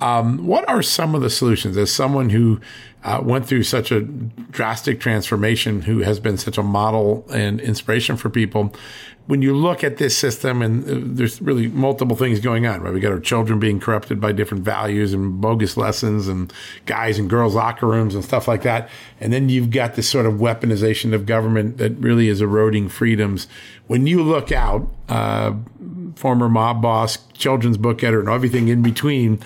Um, 0.01 0.47
what 0.47 0.69
are 0.69 0.83
some 0.83 1.15
of 1.15 1.23
the 1.23 1.31
solutions 1.31 1.77
as 1.77 1.91
someone 1.91 2.31
who 2.31 2.61
uh, 3.07 3.21
went 3.23 3.47
through 3.47 3.63
such 3.63 3.93
a 3.93 4.01
drastic 4.01 4.99
transformation, 4.99 5.83
who 5.83 6.01
has 6.01 6.19
been 6.19 6.37
such 6.37 6.59
a 6.59 6.63
model 6.63 7.25
and 7.33 7.61
inspiration 7.61 8.17
for 8.17 8.29
people. 8.29 8.75
When 9.27 9.43
you 9.43 9.55
look 9.55 9.83
at 9.83 9.97
this 9.97 10.17
system, 10.17 10.63
and 10.63 10.85
uh, 10.85 11.17
there's 11.17 11.43
really 11.43 11.69
multiple 11.69 12.17
things 12.17 12.41
going 12.41 12.67
on, 12.67 12.81
right? 12.81 12.93
We 12.93 13.01
got 13.01 13.13
our 13.13 13.21
children 13.21 13.59
being 13.59 13.81
corrupted 13.81 14.21
by 14.21 14.33
different 14.33 14.65
values 14.65 15.13
and 15.13 15.41
bogus 15.41 15.77
lessons, 15.77 16.29
and 16.29 16.53
guys 16.87 17.19
and 17.19 17.29
girls 17.29 17.55
locker 17.55 17.87
rooms 17.87 18.15
and 18.15 18.25
stuff 18.25 18.47
like 18.47 18.63
that. 18.63 18.89
And 19.21 19.33
then 19.33 19.49
you've 19.49 19.71
got 19.71 19.95
this 19.95 20.09
sort 20.09 20.27
of 20.27 20.35
weaponization 20.35 21.13
of 21.13 21.27
government 21.27 21.79
that 21.79 21.93
really 21.99 22.29
is 22.29 22.41
eroding 22.41 22.89
freedoms. 22.89 23.49
When 23.87 24.07
you 24.07 24.23
look 24.23 24.53
out, 24.53 24.89
uh, 25.09 25.55
former 26.17 26.49
mob 26.49 26.83
boss, 26.83 27.19
children's 27.35 27.77
book 27.77 28.03
editor, 28.03 28.21
and 28.21 28.29
everything 28.29 28.69
in 28.69 28.83
between. 28.83 29.39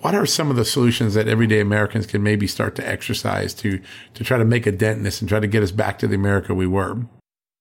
What 0.00 0.14
are 0.14 0.26
some 0.26 0.50
of 0.50 0.56
the 0.56 0.64
solutions 0.64 1.14
that 1.14 1.26
everyday 1.26 1.60
Americans 1.60 2.06
can 2.06 2.22
maybe 2.22 2.46
start 2.46 2.76
to 2.76 2.88
exercise 2.88 3.54
to 3.54 3.80
to 4.14 4.24
try 4.24 4.38
to 4.38 4.44
make 4.44 4.66
a 4.66 4.72
dent 4.72 4.98
in 4.98 5.04
this 5.04 5.20
and 5.20 5.28
try 5.28 5.40
to 5.40 5.46
get 5.46 5.62
us 5.62 5.72
back 5.72 5.98
to 6.00 6.06
the 6.06 6.14
America 6.14 6.54
we 6.54 6.66
were? 6.66 6.98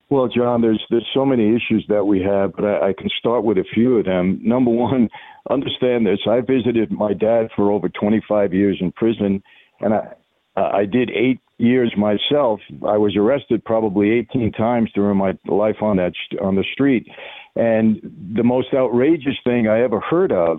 Well, 0.10 0.28
John, 0.28 0.62
there's 0.62 0.84
there's 0.90 1.08
so 1.14 1.24
many 1.24 1.56
issues 1.56 1.86
that 1.88 2.06
we 2.06 2.22
have, 2.22 2.54
but 2.56 2.66
I, 2.66 2.90
I 2.90 2.94
can 2.98 3.10
start 3.20 3.44
with 3.44 3.60
a 3.60 3.64
few 3.74 3.98
of 3.98 4.06
them. 4.06 4.40
Number 4.44 4.72
one, 4.72 5.10
understand 5.50 6.06
this: 6.06 6.20
I 6.28 6.42
visited 6.42 6.92
my 6.92 7.14
dad 7.14 7.50
for 7.56 7.72
over 7.72 7.90
25 7.90 8.54
years 8.54 8.78
in 8.82 8.92
prison, 8.92 9.44
and 9.80 9.94
I 9.94 10.16
I 10.56 10.86
did 10.86 11.12
eight 11.12 11.40
years 11.58 11.94
myself. 11.96 12.60
I 12.88 12.98
was 12.98 13.16
arrested 13.16 13.64
probably 13.64 14.12
18 14.12 14.52
times 14.54 14.92
during 14.94 15.18
my 15.18 15.38
life 15.46 15.82
on 15.82 15.98
that 15.98 16.14
on 16.42 16.56
the 16.56 16.66
street, 16.74 17.08
and 17.56 18.02
the 18.36 18.44
most 18.44 18.74
outrageous 18.74 19.38
thing 19.44 19.68
I 19.68 19.82
ever 19.82 20.00
heard 20.00 20.32
of 20.32 20.58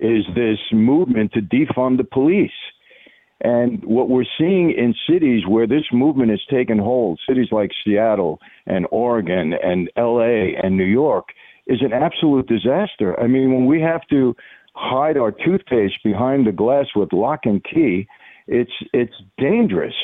is 0.00 0.24
this 0.34 0.58
movement 0.72 1.32
to 1.32 1.40
defund 1.40 1.98
the 1.98 2.04
police. 2.04 2.50
And 3.40 3.84
what 3.84 4.08
we're 4.08 4.24
seeing 4.38 4.70
in 4.70 4.94
cities 5.08 5.42
where 5.46 5.66
this 5.66 5.84
movement 5.92 6.30
has 6.30 6.40
taken 6.50 6.78
hold, 6.78 7.20
cities 7.28 7.48
like 7.52 7.70
Seattle 7.84 8.40
and 8.66 8.86
Oregon 8.90 9.52
and 9.52 9.90
LA 9.96 10.56
and 10.62 10.76
New 10.76 10.84
York, 10.84 11.28
is 11.66 11.82
an 11.82 11.92
absolute 11.92 12.46
disaster. 12.46 13.18
I 13.20 13.26
mean, 13.26 13.52
when 13.52 13.66
we 13.66 13.80
have 13.82 14.06
to 14.08 14.34
hide 14.74 15.16
our 15.16 15.32
toothpaste 15.32 16.02
behind 16.02 16.46
the 16.46 16.52
glass 16.52 16.86
with 16.94 17.12
lock 17.12 17.40
and 17.44 17.62
key, 17.62 18.06
it's 18.46 18.72
it's 18.92 19.14
dangerous. 19.38 19.94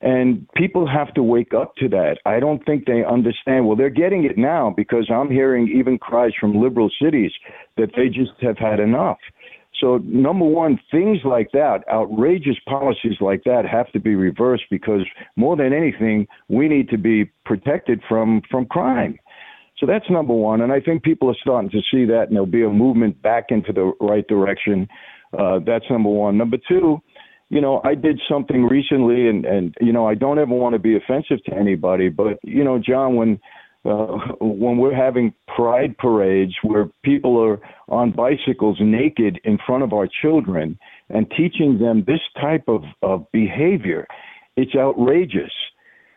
And 0.00 0.46
people 0.54 0.86
have 0.86 1.14
to 1.14 1.22
wake 1.22 1.54
up 1.54 1.76
to 1.76 1.88
that. 1.88 2.18
I 2.26 2.38
don't 2.38 2.62
think 2.66 2.84
they 2.84 3.04
understand. 3.04 3.66
Well, 3.66 3.76
they're 3.76 3.88
getting 3.88 4.24
it 4.24 4.36
now 4.36 4.74
because 4.76 5.10
I'm 5.10 5.30
hearing 5.30 5.66
even 5.68 5.96
cries 5.96 6.32
from 6.38 6.60
liberal 6.60 6.90
cities 7.02 7.32
that 7.78 7.90
they 7.96 8.08
just 8.08 8.32
have 8.42 8.58
had 8.58 8.80
enough. 8.80 9.16
So, 9.80 9.98
number 10.04 10.44
one, 10.44 10.78
things 10.90 11.18
like 11.24 11.50
that, 11.52 11.80
outrageous 11.92 12.56
policies 12.68 13.16
like 13.20 13.42
that, 13.44 13.64
have 13.66 13.90
to 13.92 14.00
be 14.00 14.14
reversed 14.14 14.64
because 14.70 15.04
more 15.36 15.56
than 15.56 15.72
anything, 15.72 16.28
we 16.48 16.68
need 16.68 16.88
to 16.90 16.98
be 16.98 17.24
protected 17.44 18.00
from 18.08 18.42
from 18.50 18.66
crime. 18.66 19.18
So 19.78 19.86
that's 19.86 20.08
number 20.08 20.32
one, 20.32 20.60
and 20.60 20.72
I 20.72 20.80
think 20.80 21.02
people 21.02 21.28
are 21.28 21.36
starting 21.40 21.70
to 21.70 21.80
see 21.90 22.04
that, 22.06 22.28
and 22.28 22.32
there'll 22.32 22.46
be 22.46 22.62
a 22.62 22.70
movement 22.70 23.20
back 23.22 23.46
into 23.48 23.72
the 23.72 23.92
right 24.00 24.26
direction. 24.28 24.88
Uh, 25.36 25.58
that's 25.66 25.84
number 25.90 26.08
one. 26.08 26.38
Number 26.38 26.58
two, 26.68 27.02
you 27.50 27.60
know, 27.60 27.80
I 27.84 27.96
did 27.96 28.20
something 28.28 28.64
recently, 28.64 29.28
and 29.28 29.44
and 29.44 29.74
you 29.80 29.92
know, 29.92 30.06
I 30.06 30.14
don't 30.14 30.38
ever 30.38 30.54
want 30.54 30.74
to 30.74 30.78
be 30.78 30.96
offensive 30.96 31.42
to 31.46 31.54
anybody, 31.54 32.08
but 32.08 32.38
you 32.44 32.62
know, 32.62 32.78
John, 32.78 33.16
when 33.16 33.40
uh, 33.84 34.06
when 34.40 34.78
we're 34.78 34.94
having 34.94 35.34
pride 35.54 35.96
parades 35.98 36.54
where 36.62 36.90
people 37.02 37.38
are 37.38 37.60
on 37.88 38.12
bicycles 38.12 38.78
naked 38.80 39.40
in 39.44 39.58
front 39.66 39.82
of 39.82 39.92
our 39.92 40.08
children 40.22 40.78
and 41.10 41.30
teaching 41.36 41.78
them 41.78 42.04
this 42.06 42.20
type 42.40 42.64
of, 42.68 42.82
of 43.02 43.30
behavior, 43.32 44.06
it's 44.56 44.74
outrageous. 44.74 45.52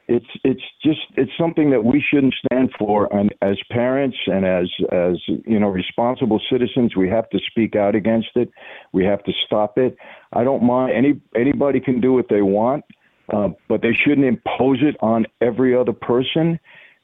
It's 0.09 0.25
it's 0.45 0.61
just 0.81 1.01
it's 1.17 1.31
something 1.37 1.69
that 1.71 1.83
we 1.83 2.01
shouldn't 2.01 2.33
stand 2.45 2.69
for. 2.79 3.13
And 3.13 3.35
as 3.41 3.57
parents 3.69 4.15
and 4.27 4.45
as 4.45 4.69
as 4.89 5.17
you 5.27 5.59
know 5.59 5.67
responsible 5.67 6.39
citizens 6.49 6.95
we 6.95 7.09
have 7.09 7.29
to 7.31 7.39
speak 7.49 7.75
out 7.75 7.93
against 7.93 8.29
it. 8.35 8.49
We 8.93 9.03
have 9.03 9.21
to 9.25 9.33
stop 9.45 9.77
it. 9.77 9.97
I 10.31 10.45
don't 10.45 10.63
mind. 10.63 10.93
Any 10.95 11.19
anybody 11.35 11.81
can 11.81 11.99
do 11.99 12.13
what 12.13 12.29
they 12.29 12.41
want 12.41 12.85
uh, 13.33 13.49
but 13.67 13.81
they 13.81 13.93
shouldn't 13.93 14.25
impose 14.25 14.79
it 14.81 14.95
on 15.01 15.25
every 15.41 15.75
other 15.75 15.93
person 15.93 16.59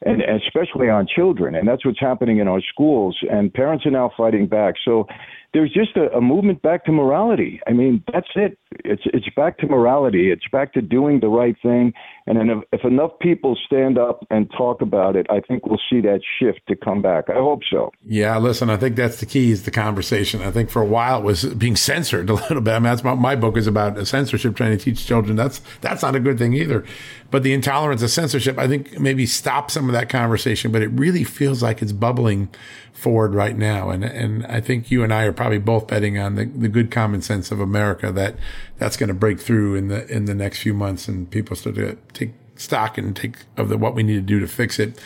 and 0.05 0.21
especially 0.21 0.89
on 0.89 1.07
children 1.07 1.55
and 1.55 1.67
that's 1.67 1.85
what's 1.85 1.99
happening 1.99 2.39
in 2.39 2.47
our 2.47 2.61
schools 2.61 3.17
and 3.29 3.53
parents 3.53 3.85
are 3.85 3.91
now 3.91 4.11
fighting 4.15 4.47
back. 4.47 4.75
So 4.83 5.07
there's 5.53 5.71
just 5.71 5.95
a, 5.95 6.11
a, 6.17 6.21
movement 6.21 6.61
back 6.63 6.83
to 6.85 6.91
morality. 6.91 7.61
I 7.67 7.73
mean, 7.73 8.03
that's 8.11 8.27
it. 8.35 8.57
It's 8.83 9.03
it's 9.05 9.27
back 9.35 9.59
to 9.59 9.67
morality. 9.67 10.31
It's 10.31 10.47
back 10.51 10.73
to 10.73 10.81
doing 10.81 11.19
the 11.19 11.27
right 11.27 11.55
thing. 11.61 11.93
And 12.25 12.37
then 12.37 12.49
if, 12.49 12.63
if 12.71 12.85
enough 12.85 13.11
people 13.19 13.57
stand 13.65 13.97
up 13.97 14.25
and 14.31 14.49
talk 14.57 14.81
about 14.81 15.15
it, 15.15 15.27
I 15.29 15.41
think 15.41 15.67
we'll 15.67 15.79
see 15.89 16.01
that 16.01 16.21
shift 16.39 16.61
to 16.69 16.75
come 16.75 17.01
back. 17.01 17.29
I 17.29 17.35
hope 17.35 17.61
so. 17.69 17.91
Yeah, 18.05 18.37
listen, 18.39 18.69
I 18.69 18.77
think 18.77 18.95
that's 18.95 19.19
the 19.19 19.25
key 19.25 19.51
is 19.51 19.63
the 19.63 19.71
conversation. 19.71 20.41
I 20.41 20.49
think 20.49 20.69
for 20.69 20.81
a 20.81 20.85
while 20.85 21.19
it 21.19 21.23
was 21.23 21.45
being 21.45 21.75
censored 21.75 22.29
a 22.31 22.33
little 22.33 22.61
bit. 22.61 22.71
I 22.71 22.79
mean, 22.79 22.85
that's 22.85 23.03
what 23.03 23.17
my 23.17 23.35
book 23.35 23.55
is 23.55 23.67
about 23.67 24.07
censorship, 24.07 24.55
trying 24.55 24.75
to 24.75 24.83
teach 24.83 25.05
children. 25.05 25.35
That's 25.35 25.61
that's 25.81 26.01
not 26.01 26.15
a 26.15 26.19
good 26.19 26.39
thing 26.39 26.53
either. 26.53 26.83
But 27.29 27.43
the 27.43 27.53
intolerance 27.53 28.01
of 28.01 28.09
censorship, 28.09 28.57
I 28.57 28.67
think, 28.67 28.99
maybe 28.99 29.25
stop 29.25 29.69
some 29.69 29.87
of 29.87 29.93
that 29.93 30.09
conversation. 30.09 30.71
But 30.71 30.81
it 30.81 30.89
really 30.89 31.23
feels 31.23 31.61
like 31.61 31.81
it's 31.81 31.91
bubbling 31.91 32.49
forward 32.93 33.33
right 33.33 33.57
now. 33.57 33.89
And 33.89 34.03
and 34.03 34.45
I 34.45 34.61
think 34.61 34.89
you 34.89 35.03
and 35.03 35.13
I 35.13 35.23
are 35.23 35.33
probably 35.43 35.57
both 35.57 35.87
betting 35.87 36.17
on 36.17 36.35
the, 36.35 36.45
the 36.45 36.69
good 36.69 36.89
common 36.89 37.21
sense 37.21 37.51
of 37.51 37.59
America 37.59 38.13
that 38.13 38.33
that's 38.77 38.95
going 38.95 39.09
to 39.09 39.13
break 39.13 39.41
through 39.41 39.75
in 39.75 39.89
the 39.89 40.07
in 40.09 40.23
the 40.23 40.33
next 40.33 40.61
few 40.61 40.73
months 40.73 41.09
and 41.09 41.29
people 41.31 41.53
start 41.53 41.75
to 41.75 41.97
take 42.13 42.31
stock 42.55 42.97
and 42.97 43.13
take 43.13 43.35
of 43.57 43.67
the 43.67 43.77
what 43.77 43.93
we 43.93 44.03
need 44.03 44.13
to 44.13 44.21
do 44.21 44.39
to 44.39 44.47
fix 44.47 44.79
it. 44.79 44.97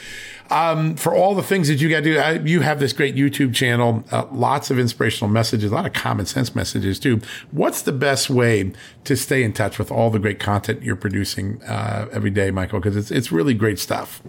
Um, 0.51 0.95
for 0.95 1.15
all 1.15 1.33
the 1.33 1.41
things 1.41 1.69
that 1.69 1.81
you 1.81 1.89
got 1.89 2.03
to 2.03 2.13
do, 2.13 2.19
I, 2.19 2.33
you 2.33 2.61
have 2.61 2.79
this 2.79 2.93
great 2.93 3.15
YouTube 3.15 3.55
channel, 3.55 4.03
uh, 4.11 4.27
lots 4.31 4.69
of 4.69 4.77
inspirational 4.77 5.31
messages, 5.31 5.71
a 5.71 5.73
lot 5.73 5.87
of 5.87 5.93
common 5.93 6.27
sense 6.27 6.53
messages 6.53 6.99
too. 6.99 7.19
What's 7.49 7.81
the 7.81 7.91
best 7.91 8.29
way 8.29 8.73
to 9.05 9.17
stay 9.17 9.41
in 9.41 9.53
touch 9.53 9.79
with 9.79 9.91
all 9.91 10.11
the 10.11 10.19
great 10.19 10.39
content 10.39 10.83
you're 10.83 10.95
producing 10.95 11.63
uh, 11.63 12.09
every 12.11 12.29
day, 12.29 12.51
Michael? 12.51 12.79
Because 12.79 12.95
it's 12.95 13.09
it's 13.09 13.31
really 13.31 13.55
great 13.55 13.79
stuff. 13.79 14.21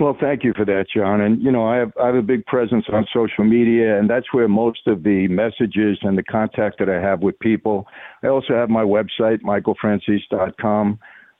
Well, 0.00 0.16
thank 0.20 0.42
you 0.42 0.52
for 0.56 0.64
that, 0.64 0.86
John. 0.94 1.20
And 1.20 1.40
you 1.40 1.52
know, 1.52 1.66
I 1.66 1.76
have 1.76 1.92
I 2.02 2.06
have 2.06 2.16
a 2.16 2.22
big 2.22 2.44
presence 2.46 2.86
on 2.92 3.06
social 3.12 3.44
media, 3.44 3.96
and 3.96 4.10
that's 4.10 4.32
where 4.32 4.48
most 4.48 4.88
of 4.88 5.04
the 5.04 5.28
messages 5.28 5.98
and 6.02 6.18
the 6.18 6.22
contact 6.24 6.80
that 6.80 6.88
I 6.88 7.00
have 7.00 7.20
with 7.20 7.38
people. 7.38 7.86
I 8.22 8.26
also 8.26 8.54
have 8.54 8.68
my 8.70 8.82
website, 8.82 9.42
michaelfranzese.com. 9.42 10.98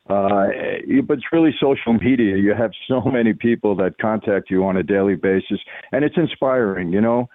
Uh, 0.08 0.46
but 1.06 1.14
it's 1.14 1.32
really 1.32 1.52
social 1.58 1.94
media. 1.94 2.36
You 2.36 2.54
have 2.54 2.70
so 2.86 3.00
many 3.00 3.32
people 3.32 3.74
that 3.76 3.98
contact 3.98 4.50
you 4.50 4.64
on 4.64 4.76
a 4.76 4.82
daily 4.84 5.16
basis, 5.16 5.58
and 5.90 6.04
it's 6.04 6.16
inspiring. 6.16 6.92
You 6.92 7.00
know, 7.00 7.28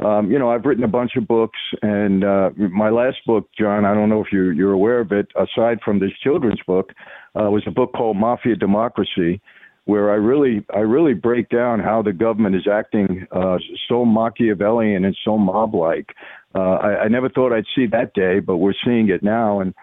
um, 0.00 0.30
you 0.30 0.38
know, 0.38 0.50
I've 0.50 0.66
written 0.66 0.84
a 0.84 0.88
bunch 0.88 1.12
of 1.16 1.26
books, 1.26 1.58
and 1.80 2.22
uh, 2.22 2.50
my 2.56 2.90
last 2.90 3.18
book, 3.26 3.48
John, 3.58 3.86
I 3.86 3.94
don't 3.94 4.10
know 4.10 4.20
if 4.20 4.30
you, 4.30 4.50
you're 4.50 4.72
aware 4.72 5.00
of 5.00 5.10
it. 5.12 5.28
Aside 5.36 5.78
from 5.82 6.00
this 6.00 6.10
children's 6.22 6.60
book, 6.66 6.92
uh, 7.34 7.48
was 7.50 7.62
a 7.66 7.70
book 7.70 7.92
called 7.94 8.18
Mafia 8.18 8.56
Democracy 8.56 9.40
where 9.86 10.10
I 10.10 10.16
really 10.16 10.64
I 10.74 10.80
really 10.80 11.14
break 11.14 11.48
down 11.48 11.80
how 11.80 12.02
the 12.02 12.12
government 12.12 12.56
is 12.56 12.66
acting 12.70 13.26
uh, 13.30 13.56
so 13.88 14.04
Machiavellian 14.04 15.04
and 15.04 15.16
so 15.24 15.38
mob-like. 15.38 16.10
Uh, 16.54 16.58
I, 16.58 17.04
I 17.04 17.08
never 17.08 17.28
thought 17.28 17.52
I'd 17.52 17.64
see 17.74 17.86
that 17.86 18.12
day, 18.12 18.40
but 18.40 18.56
we're 18.56 18.74
seeing 18.84 19.08
it 19.08 19.22
now, 19.22 19.60
and 19.60 19.74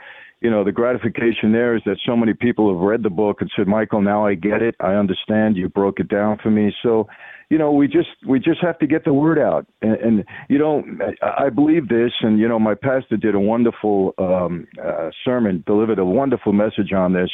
you 0.41 0.51
know 0.51 0.65
the 0.65 0.73
gratification 0.73 1.53
there 1.53 1.75
is 1.75 1.81
that 1.85 1.97
so 2.05 2.17
many 2.17 2.33
people 2.33 2.71
have 2.73 2.81
read 2.81 3.01
the 3.01 3.09
book 3.09 3.37
and 3.39 3.49
said, 3.55 3.65
Michael, 3.65 4.01
now 4.01 4.25
I 4.25 4.35
get 4.35 4.61
it. 4.61 4.75
I 4.81 4.93
understand. 4.93 5.55
You 5.55 5.69
broke 5.69 6.01
it 6.01 6.09
down 6.09 6.37
for 6.43 6.51
me. 6.51 6.73
So, 6.83 7.07
you 7.49 7.57
know, 7.57 7.71
we 7.71 7.87
just 7.87 8.09
we 8.27 8.39
just 8.39 8.59
have 8.61 8.77
to 8.79 8.87
get 8.87 9.05
the 9.05 9.13
word 9.13 9.39
out, 9.39 9.65
and, 9.81 9.95
and 9.95 10.25
you 10.49 10.59
know, 10.59 10.83
I, 11.21 11.45
I 11.45 11.49
believe 11.49 11.87
this, 11.87 12.11
and 12.21 12.39
you 12.39 12.49
know, 12.49 12.59
my 12.59 12.75
pastor 12.75 13.15
did 13.15 13.35
a 13.35 13.39
wonderful 13.39 14.15
um, 14.17 14.67
uh, 14.83 15.11
sermon, 15.23 15.63
delivered 15.65 15.99
a 15.99 16.05
wonderful 16.05 16.51
message 16.51 16.91
on 16.91 17.13
this, 17.13 17.29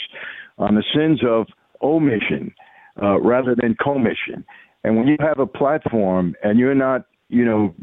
on 0.59 0.75
the 0.75 0.83
sins 0.93 1.21
of 1.27 1.47
omission 1.81 2.53
uh, 3.01 3.19
rather 3.21 3.55
than 3.55 3.75
commission. 3.75 4.45
And 4.83 4.97
when 4.97 5.07
you 5.07 5.17
have 5.19 5.39
a 5.39 5.47
platform 5.47 6.35
and 6.43 6.59
you're 6.59 6.75
not, 6.75 7.05
you 7.31 7.45
know, 7.45 7.75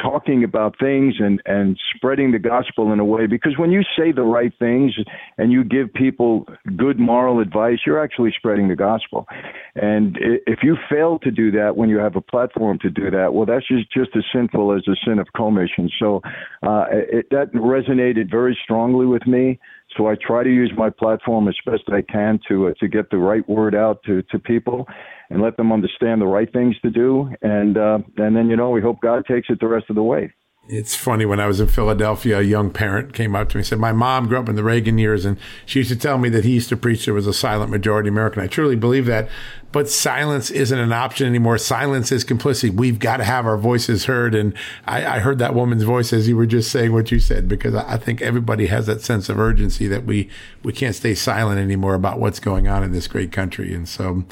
talking 0.00 0.42
about 0.44 0.78
things 0.80 1.16
and, 1.18 1.42
and 1.44 1.78
spreading 1.94 2.32
the 2.32 2.38
gospel 2.38 2.90
in 2.90 2.98
a 2.98 3.04
way, 3.04 3.26
because 3.26 3.58
when 3.58 3.70
you 3.70 3.82
say 3.82 4.12
the 4.12 4.22
right 4.22 4.52
things 4.58 4.94
and 5.36 5.52
you 5.52 5.62
give 5.62 5.92
people 5.92 6.46
good 6.76 6.98
moral 6.98 7.40
advice, 7.40 7.80
you're 7.84 8.02
actually 8.02 8.32
spreading 8.34 8.68
the 8.68 8.76
gospel. 8.76 9.26
And 9.74 10.16
if 10.46 10.60
you 10.62 10.76
fail 10.88 11.18
to 11.18 11.30
do 11.30 11.50
that 11.50 11.76
when 11.76 11.90
you 11.90 11.98
have 11.98 12.16
a 12.16 12.22
platform 12.22 12.78
to 12.80 12.88
do 12.88 13.10
that, 13.10 13.34
well, 13.34 13.44
that's 13.44 13.68
just, 13.68 13.92
just 13.92 14.16
as 14.16 14.24
sinful 14.32 14.74
as 14.74 14.82
the 14.86 14.96
sin 15.04 15.18
of 15.18 15.26
commission. 15.36 15.90
So 15.98 16.22
uh, 16.62 16.86
it, 16.90 17.26
that 17.30 17.52
resonated 17.52 18.30
very 18.30 18.56
strongly 18.64 19.04
with 19.04 19.26
me. 19.26 19.58
So 19.96 20.06
I 20.06 20.14
try 20.14 20.42
to 20.42 20.50
use 20.50 20.72
my 20.76 20.90
platform 20.90 21.48
as 21.48 21.56
best 21.64 21.82
I 21.88 22.02
can 22.02 22.38
to 22.48 22.68
uh, 22.68 22.74
to 22.80 22.88
get 22.88 23.10
the 23.10 23.18
right 23.18 23.46
word 23.48 23.74
out 23.74 24.02
to, 24.04 24.22
to 24.22 24.38
people 24.38 24.86
and 25.30 25.40
let 25.40 25.56
them 25.56 25.72
understand 25.72 26.20
the 26.20 26.26
right 26.26 26.52
things 26.52 26.78
to 26.80 26.90
do. 26.90 27.30
And 27.42 27.76
uh, 27.76 27.98
and 28.16 28.36
then 28.36 28.48
you 28.48 28.56
know 28.56 28.70
we 28.70 28.82
hope 28.82 29.00
God 29.00 29.24
takes 29.26 29.48
it 29.50 29.60
the 29.60 29.68
rest 29.68 29.86
of 29.88 29.96
the 29.96 30.02
way. 30.02 30.32
It's 30.70 30.94
funny 30.94 31.24
when 31.24 31.40
I 31.40 31.46
was 31.46 31.60
in 31.60 31.68
Philadelphia, 31.68 32.40
a 32.40 32.42
young 32.42 32.70
parent 32.70 33.14
came 33.14 33.34
up 33.34 33.48
to 33.48 33.56
me 33.56 33.60
and 33.60 33.66
said, 33.66 33.78
My 33.78 33.92
mom 33.92 34.28
grew 34.28 34.38
up 34.38 34.50
in 34.50 34.54
the 34.54 34.62
Reagan 34.62 34.98
years, 34.98 35.24
and 35.24 35.38
she 35.64 35.78
used 35.78 35.90
to 35.90 35.96
tell 35.96 36.18
me 36.18 36.28
that 36.28 36.44
he 36.44 36.52
used 36.52 36.68
to 36.68 36.76
preach 36.76 37.06
there 37.06 37.14
was 37.14 37.26
a 37.26 37.32
silent 37.32 37.70
majority 37.70 38.10
American. 38.10 38.42
I 38.42 38.48
truly 38.48 38.76
believe 38.76 39.06
that. 39.06 39.30
But 39.70 39.90
silence 39.90 40.50
isn't 40.50 40.78
an 40.78 40.92
option 40.92 41.26
anymore. 41.26 41.58
Silence 41.58 42.10
is 42.10 42.24
complicity. 42.24 42.70
We've 42.70 42.98
got 42.98 43.18
to 43.18 43.24
have 43.24 43.44
our 43.44 43.58
voices 43.58 44.06
heard. 44.06 44.34
And 44.34 44.54
I, 44.86 45.16
I 45.16 45.18
heard 45.18 45.38
that 45.40 45.54
woman's 45.54 45.82
voice 45.82 46.12
as 46.12 46.26
you 46.26 46.36
were 46.38 46.46
just 46.46 46.70
saying 46.70 46.92
what 46.92 47.12
you 47.12 47.20
said, 47.20 47.48
because 47.48 47.74
I, 47.74 47.94
I 47.94 47.96
think 47.98 48.22
everybody 48.22 48.66
has 48.66 48.86
that 48.86 49.02
sense 49.02 49.28
of 49.28 49.38
urgency 49.38 49.86
that 49.88 50.04
we, 50.04 50.30
we 50.62 50.72
can't 50.72 50.94
stay 50.94 51.14
silent 51.14 51.60
anymore 51.60 51.94
about 51.94 52.18
what's 52.18 52.40
going 52.40 52.66
on 52.66 52.82
in 52.82 52.92
this 52.92 53.06
great 53.06 53.30
country. 53.30 53.74
And 53.74 53.86
so, 53.86 54.24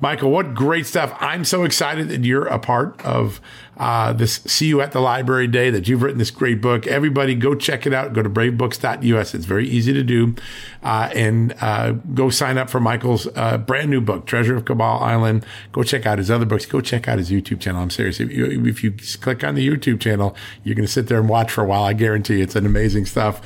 Michael, 0.00 0.30
what 0.30 0.54
great 0.54 0.86
stuff. 0.86 1.14
I'm 1.20 1.44
so 1.44 1.64
excited 1.64 2.08
that 2.08 2.24
you're 2.24 2.46
a 2.46 2.58
part 2.58 2.98
of 3.04 3.42
uh, 3.78 4.12
this 4.12 4.34
See 4.44 4.66
You 4.66 4.80
at 4.80 4.92
the 4.92 5.00
Library 5.00 5.46
Day, 5.46 5.70
that 5.70 5.86
you've 5.88 6.02
written 6.02 6.18
this 6.18 6.30
great 6.30 6.60
book. 6.60 6.86
Everybody 6.86 7.34
go 7.34 7.54
check 7.54 7.86
it 7.86 7.94
out. 7.94 8.12
Go 8.12 8.22
to 8.22 8.28
bravebooks.us. 8.28 9.34
It's 9.34 9.44
very 9.44 9.68
easy 9.68 9.92
to 9.92 10.02
do. 10.02 10.34
Uh, 10.82 11.10
and 11.14 11.54
uh, 11.60 11.92
go 11.92 12.28
sign 12.28 12.58
up 12.58 12.68
for 12.68 12.80
Michael's 12.80 13.28
uh, 13.36 13.58
brand 13.58 13.90
new 13.90 14.00
book, 14.00 14.26
Treasure 14.26 14.56
of 14.56 14.64
Cabal 14.64 15.02
Island. 15.02 15.46
Go 15.72 15.82
check 15.82 16.06
out 16.06 16.18
his 16.18 16.30
other 16.30 16.44
books. 16.44 16.66
Go 16.66 16.80
check 16.80 17.06
out 17.06 17.18
his 17.18 17.30
YouTube 17.30 17.60
channel. 17.60 17.80
I'm 17.80 17.90
serious. 17.90 18.18
If 18.18 18.32
you, 18.32 18.66
if 18.66 18.82
you 18.82 18.92
click 19.20 19.44
on 19.44 19.54
the 19.54 19.66
YouTube 19.66 20.00
channel, 20.00 20.34
you're 20.64 20.74
going 20.74 20.86
to 20.86 20.92
sit 20.92 21.06
there 21.06 21.18
and 21.20 21.28
watch 21.28 21.50
for 21.50 21.62
a 21.62 21.66
while. 21.66 21.84
I 21.84 21.92
guarantee 21.92 22.40
it's 22.40 22.56
an 22.56 22.66
amazing 22.66 23.06
stuff. 23.06 23.40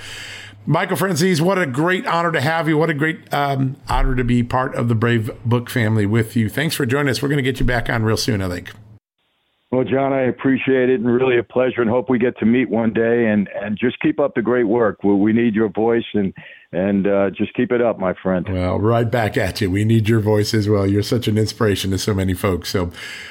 Michael 0.64 0.96
Franzese, 0.96 1.40
what 1.40 1.58
a 1.58 1.66
great 1.66 2.06
honor 2.06 2.30
to 2.30 2.40
have 2.40 2.68
you. 2.68 2.78
What 2.78 2.88
a 2.88 2.94
great 2.94 3.32
um, 3.34 3.76
honor 3.88 4.14
to 4.14 4.22
be 4.22 4.44
part 4.44 4.74
of 4.76 4.88
the 4.88 4.94
Brave 4.94 5.30
Book 5.44 5.68
family 5.68 6.06
with 6.06 6.36
you. 6.36 6.48
Thanks 6.48 6.76
for 6.76 6.86
joining 6.86 7.10
us. 7.10 7.20
We're 7.20 7.28
going 7.28 7.38
to 7.38 7.42
get 7.42 7.58
you 7.58 7.66
back 7.66 7.90
on 7.90 8.04
real 8.04 8.16
soon, 8.16 8.40
I 8.40 8.48
think. 8.48 8.70
Well, 9.72 9.84
John, 9.84 10.12
I 10.12 10.24
appreciate 10.24 10.90
it 10.90 11.00
and 11.00 11.06
really 11.06 11.38
a 11.38 11.42
pleasure 11.42 11.80
and 11.80 11.88
hope 11.88 12.10
we 12.10 12.18
get 12.18 12.38
to 12.40 12.44
meet 12.44 12.68
one 12.68 12.92
day 12.92 13.26
and, 13.28 13.48
and 13.54 13.78
just 13.78 13.98
keep 14.00 14.20
up 14.20 14.34
the 14.34 14.42
great 14.42 14.64
work. 14.64 15.02
We, 15.02 15.14
we 15.14 15.32
need 15.32 15.54
your 15.54 15.70
voice 15.70 16.04
and, 16.12 16.34
and 16.72 17.06
uh, 17.06 17.30
just 17.30 17.54
keep 17.54 17.72
it 17.72 17.80
up, 17.80 17.98
my 17.98 18.12
friend. 18.22 18.46
Well, 18.46 18.78
right 18.78 19.10
back 19.10 19.38
at 19.38 19.62
you. 19.62 19.70
We 19.70 19.86
need 19.86 20.10
your 20.10 20.20
voice 20.20 20.52
as 20.52 20.68
well. 20.68 20.86
You're 20.86 21.02
such 21.02 21.26
an 21.26 21.38
inspiration 21.38 21.90
to 21.92 21.98
so 21.98 22.12
many 22.12 22.34
folks. 22.34 22.68
So, 22.68 22.90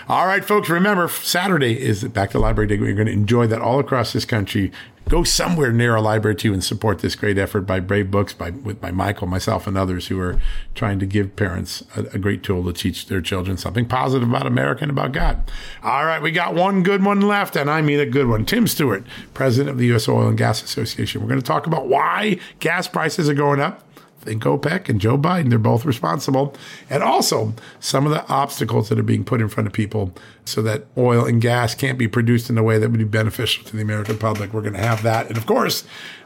all 0.10 0.26
right, 0.26 0.44
folks, 0.44 0.68
remember 0.68 1.08
Saturday 1.10 1.80
is 1.80 2.04
Back 2.06 2.32
to 2.32 2.40
Library 2.40 2.70
Day. 2.70 2.80
We're 2.80 2.96
going 2.96 3.06
to 3.06 3.14
enjoy 3.14 3.46
that 3.46 3.62
all 3.62 3.80
across 3.80 4.12
this 4.12 4.26
country 4.26 4.72
go 5.10 5.24
somewhere 5.24 5.72
near 5.72 5.96
a 5.96 6.02
library 6.02 6.36
too 6.36 6.54
and 6.54 6.64
support 6.64 7.00
this 7.00 7.16
great 7.16 7.38
effort 7.38 7.62
by 7.62 7.80
Brave 7.80 8.10
Books, 8.10 8.34
by 8.34 8.52
with 8.52 8.80
by 8.80 8.92
Michael, 8.92 9.28
myself, 9.28 9.68
and 9.68 9.78
others 9.78 10.08
who 10.08 10.20
are 10.20 10.40
trying 10.76 11.00
to 11.00 11.06
give 11.06 11.36
parents 11.36 11.84
a, 11.96 12.02
a, 12.14 12.20
great 12.20 12.44
tool 12.44 12.64
to 12.64 12.74
teach 12.74 13.08
their 13.08 13.22
children 13.22 13.58
something 13.58 13.86
positive 13.86 14.28
about 14.28 14.48
America 14.48 14.84
and 14.84 14.92
about 14.92 15.12
God. 15.12 15.42
All 15.84 16.06
right, 16.06 16.22
we 16.22 16.32
got 16.32 16.56
one 16.56 16.84
good 16.84 17.04
one 17.04 17.22
left, 17.22 17.56
and 17.56 17.70
I 17.70 17.82
mean 17.82 18.00
a 18.00 18.06
good 18.06 18.28
one. 18.28 18.46
Tim 18.46 18.68
Stewart, 18.68 19.04
president 19.34 19.70
of 19.70 19.78
the 19.78 19.88
U.S. 19.88 20.08
Oil 20.08 20.28
and 20.28 20.38
Gas 20.38 20.64
Association. 20.64 21.22
We're 21.22 21.28
going 21.28 21.42
to 21.42 21.46
talk 21.46 21.68
about 21.68 21.88
why 21.88 22.40
gas 22.60 22.88
prices 22.88 23.30
are 23.30 23.34
going 23.34 23.60
up 23.60 23.84
think 24.22 24.44
OPEC 24.44 24.90
and 24.90 25.02
Joe 25.02 25.18
Biden, 25.18 25.50
they're 25.50 25.60
both 25.60 25.86
responsible. 25.86 26.56
And 26.90 27.04
also 27.04 27.54
some 27.80 28.06
of 28.06 28.12
the 28.12 28.28
obstacles 28.28 28.90
that 28.90 29.00
are 29.00 29.04
being 29.04 29.24
put 29.24 29.42
in 29.42 29.50
front 29.50 29.68
of 29.68 29.74
people 29.74 30.14
so 30.46 30.62
that 30.62 30.86
oil 30.98 31.26
and 31.26 31.42
gas 31.42 31.76
can't 31.76 31.98
be 31.98 32.08
produced 32.08 32.50
in 32.50 32.58
a 32.58 32.64
way 32.64 32.78
that 32.78 32.90
would 32.90 33.00
be 33.00 33.04
beneficial 33.04 33.64
to 33.66 33.76
the 33.76 33.82
American 33.82 34.18
public. 34.18 34.54
We're 34.54 34.62
going 34.62 34.74
to 34.74 34.80
have 34.80 35.04
that. 35.04 35.28
And 35.28 35.38
of 35.38 35.46
course, 35.46 35.84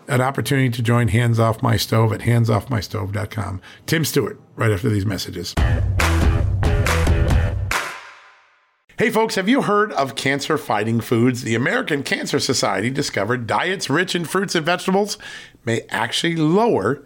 an 0.08 0.22
opportunity 0.22 0.70
to 0.70 0.82
join 0.82 1.08
Hands 1.08 1.40
Off 1.40 1.62
My 1.62 1.78
Stove 1.78 2.14
at 2.14 2.22
handsoffmystove.com. 2.22 3.62
Tim 3.86 4.06
Stewart, 4.06 4.40
right 4.56 4.72
after 4.72 4.90
these 4.90 5.06
messages. 5.06 5.54
Hey 8.98 9.10
folks, 9.10 9.36
have 9.36 9.50
you 9.50 9.64
heard 9.64 9.92
of 9.92 10.16
cancer 10.16 10.58
fighting 10.58 11.02
foods? 11.02 11.42
The 11.42 11.54
American 11.54 12.02
Cancer 12.02 12.40
Society 12.40 12.90
discovered 12.90 13.46
diets 13.46 13.90
rich 13.90 14.16
in 14.16 14.24
fruits 14.24 14.56
and 14.56 14.66
vegetables 14.66 15.18
may 15.66 15.82
actually 15.90 16.38
lower 16.38 17.06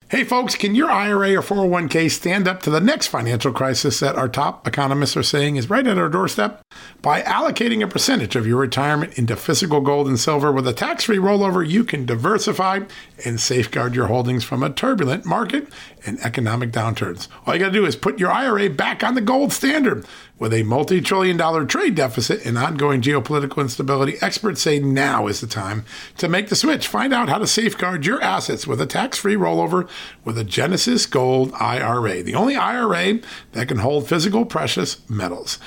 Hey, 0.11 0.25
folks, 0.25 0.55
can 0.55 0.75
your 0.75 0.91
IRA 0.91 1.35
or 1.37 1.41
401k 1.41 2.11
stand 2.11 2.45
up 2.45 2.61
to 2.63 2.69
the 2.69 2.81
next 2.81 3.07
financial 3.07 3.53
crisis 3.53 4.01
that 4.01 4.17
our 4.17 4.27
top 4.27 4.67
economists 4.67 5.15
are 5.15 5.23
saying 5.23 5.55
is 5.55 5.69
right 5.69 5.87
at 5.87 5.97
our 5.97 6.09
doorstep? 6.09 6.61
By 7.01 7.21
allocating 7.21 7.81
a 7.81 7.87
percentage 7.87 8.35
of 8.35 8.45
your 8.45 8.59
retirement 8.59 9.17
into 9.17 9.37
physical 9.37 9.79
gold 9.79 10.09
and 10.09 10.19
silver 10.19 10.51
with 10.51 10.67
a 10.67 10.73
tax 10.73 11.05
free 11.05 11.15
rollover, 11.15 11.65
you 11.65 11.85
can 11.85 12.05
diversify 12.05 12.81
and 13.23 13.39
safeguard 13.39 13.95
your 13.95 14.07
holdings 14.07 14.43
from 14.43 14.63
a 14.63 14.69
turbulent 14.69 15.25
market 15.25 15.69
and 16.05 16.19
economic 16.21 16.71
downturns. 16.71 17.27
All 17.45 17.53
you 17.53 17.59
got 17.59 17.67
to 17.67 17.73
do 17.73 17.85
is 17.85 17.95
put 17.95 18.19
your 18.19 18.31
IRA 18.31 18.69
back 18.69 19.03
on 19.03 19.15
the 19.15 19.21
gold 19.21 19.53
standard. 19.53 20.05
With 20.39 20.53
a 20.53 20.63
multi 20.63 21.01
trillion 21.01 21.37
dollar 21.37 21.65
trade 21.65 21.93
deficit 21.93 22.43
and 22.47 22.57
ongoing 22.57 22.99
geopolitical 23.01 23.61
instability, 23.61 24.15
experts 24.21 24.59
say 24.59 24.79
now 24.79 25.27
is 25.27 25.39
the 25.39 25.45
time 25.45 25.85
to 26.17 26.27
make 26.27 26.49
the 26.49 26.55
switch. 26.55 26.87
Find 26.87 27.13
out 27.13 27.29
how 27.29 27.37
to 27.37 27.45
safeguard 27.45 28.07
your 28.07 28.19
assets 28.23 28.65
with 28.65 28.81
a 28.81 28.87
tax 28.87 29.19
free 29.19 29.35
rollover 29.35 29.87
with 30.25 30.39
a 30.39 30.43
Genesis 30.43 31.05
Gold 31.05 31.53
IRA, 31.59 32.23
the 32.23 32.33
only 32.33 32.55
IRA 32.55 33.19
that 33.51 33.67
can 33.67 33.77
hold 33.77 34.07
physical 34.07 34.43
precious 34.43 35.07
metals. 35.07 35.59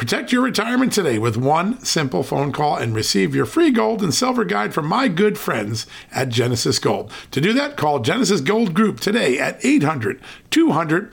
Protect 0.00 0.32
your 0.32 0.40
retirement 0.40 0.94
today 0.94 1.18
with 1.18 1.36
one 1.36 1.78
simple 1.84 2.22
phone 2.22 2.52
call 2.52 2.74
and 2.78 2.94
receive 2.94 3.34
your 3.34 3.44
free 3.44 3.70
gold 3.70 4.02
and 4.02 4.14
silver 4.14 4.46
guide 4.46 4.72
from 4.72 4.86
my 4.86 5.08
good 5.08 5.36
friends 5.36 5.86
at 6.10 6.30
Genesis 6.30 6.78
Gold. 6.78 7.12
To 7.32 7.40
do 7.42 7.52
that, 7.52 7.76
call 7.76 7.98
Genesis 7.98 8.40
Gold 8.40 8.72
Group 8.72 8.98
today 8.98 9.38
at 9.38 9.62
800 9.62 10.18
200 10.48 11.12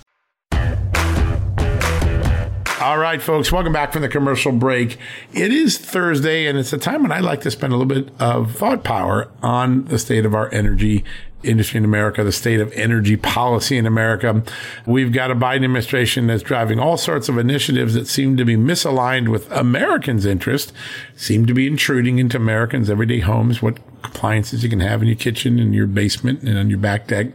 All 2.81 2.97
right, 2.97 3.21
folks, 3.21 3.51
welcome 3.51 3.73
back 3.73 3.93
from 3.93 4.01
the 4.01 4.09
commercial 4.09 4.51
break. 4.51 4.97
It 5.33 5.51
is 5.51 5.77
Thursday, 5.77 6.47
and 6.47 6.57
it's 6.57 6.73
a 6.73 6.79
time 6.79 7.03
when 7.03 7.11
I 7.11 7.19
like 7.19 7.41
to 7.41 7.51
spend 7.51 7.73
a 7.73 7.77
little 7.77 8.01
bit 8.01 8.11
of 8.19 8.55
thought 8.55 8.83
power 8.83 9.29
on 9.43 9.85
the 9.85 9.99
state 9.99 10.25
of 10.25 10.33
our 10.33 10.51
energy 10.51 11.03
industry 11.43 11.77
in 11.77 11.85
America, 11.85 12.23
the 12.23 12.31
state 12.31 12.59
of 12.59 12.73
energy 12.73 13.17
policy 13.17 13.77
in 13.77 13.85
America. 13.85 14.43
We've 14.87 15.11
got 15.11 15.29
a 15.29 15.35
Biden 15.35 15.63
administration 15.63 16.25
that's 16.25 16.41
driving 16.41 16.79
all 16.79 16.97
sorts 16.97 17.29
of 17.29 17.37
initiatives 17.37 17.93
that 17.93 18.07
seem 18.07 18.35
to 18.37 18.45
be 18.45 18.55
misaligned 18.55 19.27
with 19.27 19.51
Americans' 19.51 20.25
interest, 20.25 20.73
seem 21.15 21.45
to 21.45 21.53
be 21.53 21.67
intruding 21.67 22.17
into 22.17 22.37
Americans' 22.37 22.89
everyday 22.89 23.19
homes, 23.19 23.61
what 23.61 23.77
appliances 24.03 24.63
you 24.63 24.69
can 24.69 24.79
have 24.79 25.03
in 25.03 25.07
your 25.07 25.17
kitchen 25.17 25.59
and 25.59 25.75
your 25.75 25.85
basement 25.85 26.41
and 26.41 26.57
on 26.57 26.69
your 26.71 26.79
back 26.79 27.05
deck. 27.05 27.27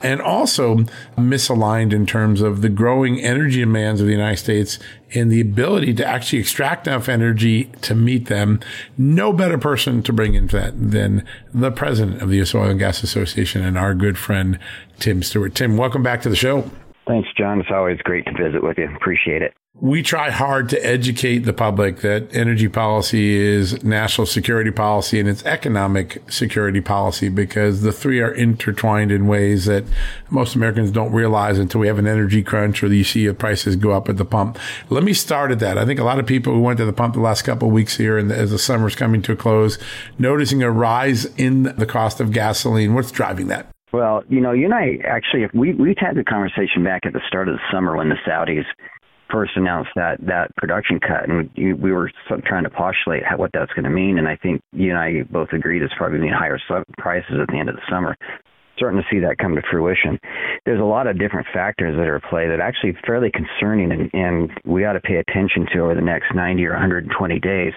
And 0.00 0.20
also 0.20 0.78
misaligned 1.16 1.92
in 1.92 2.06
terms 2.06 2.40
of 2.40 2.62
the 2.62 2.68
growing 2.68 3.20
energy 3.20 3.60
demands 3.60 4.00
of 4.00 4.06
the 4.06 4.12
United 4.12 4.36
States 4.36 4.78
and 5.14 5.30
the 5.30 5.40
ability 5.40 5.94
to 5.94 6.06
actually 6.06 6.38
extract 6.38 6.86
enough 6.86 7.08
energy 7.08 7.64
to 7.82 7.94
meet 7.94 8.26
them. 8.26 8.60
No 8.96 9.32
better 9.32 9.58
person 9.58 10.02
to 10.04 10.12
bring 10.12 10.34
into 10.34 10.56
that 10.56 10.90
than 10.90 11.24
the 11.52 11.72
president 11.72 12.22
of 12.22 12.28
the 12.28 12.36
U.S. 12.36 12.54
Oil 12.54 12.70
and 12.70 12.78
Gas 12.78 13.02
Association 13.02 13.64
and 13.64 13.76
our 13.76 13.94
good 13.94 14.18
friend, 14.18 14.58
Tim 14.98 15.22
Stewart. 15.22 15.54
Tim, 15.54 15.76
welcome 15.76 16.02
back 16.02 16.22
to 16.22 16.28
the 16.28 16.36
show. 16.36 16.70
Thanks, 17.06 17.28
John. 17.36 17.60
It's 17.60 17.70
always 17.72 17.98
great 18.02 18.26
to 18.26 18.32
visit 18.32 18.62
with 18.62 18.78
you. 18.78 18.94
Appreciate 18.94 19.42
it 19.42 19.54
we 19.80 20.02
try 20.02 20.28
hard 20.30 20.68
to 20.68 20.84
educate 20.84 21.40
the 21.40 21.52
public 21.52 22.00
that 22.00 22.34
energy 22.34 22.68
policy 22.68 23.36
is 23.36 23.84
national 23.84 24.26
security 24.26 24.72
policy 24.72 25.20
and 25.20 25.28
it's 25.28 25.44
economic 25.44 26.20
security 26.28 26.80
policy 26.80 27.28
because 27.28 27.82
the 27.82 27.92
three 27.92 28.20
are 28.20 28.32
intertwined 28.32 29.12
in 29.12 29.28
ways 29.28 29.66
that 29.66 29.84
most 30.30 30.56
Americans 30.56 30.90
don't 30.90 31.12
realize 31.12 31.58
until 31.58 31.80
we 31.80 31.86
have 31.86 31.98
an 31.98 32.08
energy 32.08 32.42
crunch 32.42 32.82
or 32.82 32.88
you 32.88 33.04
see 33.04 33.24
the 33.24 33.34
prices 33.34 33.76
go 33.76 33.92
up 33.92 34.08
at 34.08 34.16
the 34.16 34.24
pump. 34.24 34.58
Let 34.90 35.04
me 35.04 35.12
start 35.12 35.52
at 35.52 35.60
that. 35.60 35.78
I 35.78 35.86
think 35.86 36.00
a 36.00 36.04
lot 36.04 36.18
of 36.18 36.26
people 36.26 36.52
who 36.52 36.60
went 36.60 36.78
to 36.78 36.84
the 36.84 36.92
pump 36.92 37.14
the 37.14 37.20
last 37.20 37.42
couple 37.42 37.68
of 37.68 37.74
weeks 37.74 37.96
here 37.96 38.18
and 38.18 38.32
as 38.32 38.50
the 38.50 38.58
summer's 38.58 38.96
coming 38.96 39.22
to 39.22 39.32
a 39.32 39.36
close, 39.36 39.78
noticing 40.18 40.60
a 40.60 40.72
rise 40.72 41.26
in 41.36 41.62
the 41.62 41.86
cost 41.86 42.18
of 42.18 42.32
gasoline. 42.32 42.94
What's 42.94 43.12
driving 43.12 43.46
that? 43.48 43.68
Well, 43.92 44.22
you 44.28 44.40
know, 44.40 44.52
you 44.52 44.66
and 44.66 44.74
I 44.74 44.98
actually, 45.04 45.46
we, 45.54 45.72
we 45.74 45.94
had 45.98 46.16
the 46.16 46.24
conversation 46.24 46.84
back 46.84 47.06
at 47.06 47.12
the 47.12 47.22
start 47.26 47.48
of 47.48 47.54
the 47.54 47.60
summer 47.72 47.96
when 47.96 48.08
the 48.08 48.16
Saudis 48.26 48.66
first 49.30 49.52
announced 49.56 49.90
that 49.96 50.18
that 50.26 50.54
production 50.56 51.00
cut, 51.00 51.28
and 51.28 51.50
we, 51.56 51.72
we 51.72 51.92
were 51.92 52.10
trying 52.46 52.64
to 52.64 52.70
postulate 52.70 53.22
what 53.36 53.50
that's 53.52 53.72
going 53.72 53.84
to 53.84 53.90
mean. 53.90 54.18
And 54.18 54.28
I 54.28 54.36
think 54.36 54.62
you 54.72 54.90
and 54.90 54.98
I 54.98 55.22
both 55.30 55.48
agreed 55.52 55.82
it's 55.82 55.94
probably 55.96 56.18
going 56.18 56.30
to 56.30 56.34
mean 56.34 56.38
higher 56.38 56.58
prices 56.98 57.36
at 57.40 57.48
the 57.48 57.58
end 57.58 57.68
of 57.68 57.76
the 57.76 57.82
summer 57.90 58.16
starting 58.78 59.02
to 59.02 59.06
see 59.10 59.20
that 59.20 59.36
come 59.36 59.54
to 59.54 59.62
fruition. 59.70 60.18
There's 60.64 60.80
a 60.80 60.84
lot 60.84 61.06
of 61.06 61.18
different 61.18 61.46
factors 61.52 61.96
that 61.96 62.08
are 62.08 62.16
at 62.16 62.24
play 62.24 62.48
that 62.48 62.60
are 62.60 62.62
actually 62.62 62.96
fairly 63.06 63.30
concerning, 63.30 63.92
and, 63.92 64.10
and 64.14 64.50
we 64.64 64.86
ought 64.86 64.94
to 64.94 65.00
pay 65.00 65.16
attention 65.16 65.66
to 65.74 65.80
over 65.80 65.94
the 65.94 66.00
next 66.00 66.34
90 66.34 66.64
or 66.64 66.72
120 66.72 67.40
days. 67.40 67.72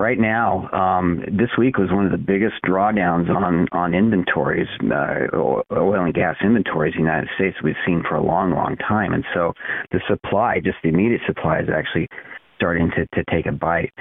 Right 0.00 0.18
now, 0.18 0.70
um, 0.72 1.22
this 1.26 1.50
week 1.58 1.76
was 1.76 1.90
one 1.90 2.06
of 2.06 2.12
the 2.12 2.18
biggest 2.18 2.54
drawdowns 2.64 3.28
on 3.28 3.66
on 3.72 3.94
inventories, 3.94 4.68
uh, 4.82 5.26
oil 5.72 6.04
and 6.04 6.14
gas 6.14 6.36
inventories 6.42 6.94
in 6.96 7.04
the 7.04 7.10
United 7.10 7.30
States 7.34 7.56
we've 7.62 7.74
seen 7.84 8.02
for 8.08 8.14
a 8.14 8.22
long, 8.22 8.52
long 8.52 8.76
time, 8.76 9.12
and 9.12 9.24
so 9.34 9.52
the 9.92 10.00
supply, 10.08 10.60
just 10.60 10.78
the 10.82 10.88
immediate 10.88 11.20
supply, 11.26 11.60
is 11.60 11.68
actually 11.68 12.08
starting 12.56 12.90
to, 12.90 13.06
to 13.14 13.24
take 13.30 13.46
a 13.46 13.52
bite. 13.52 13.92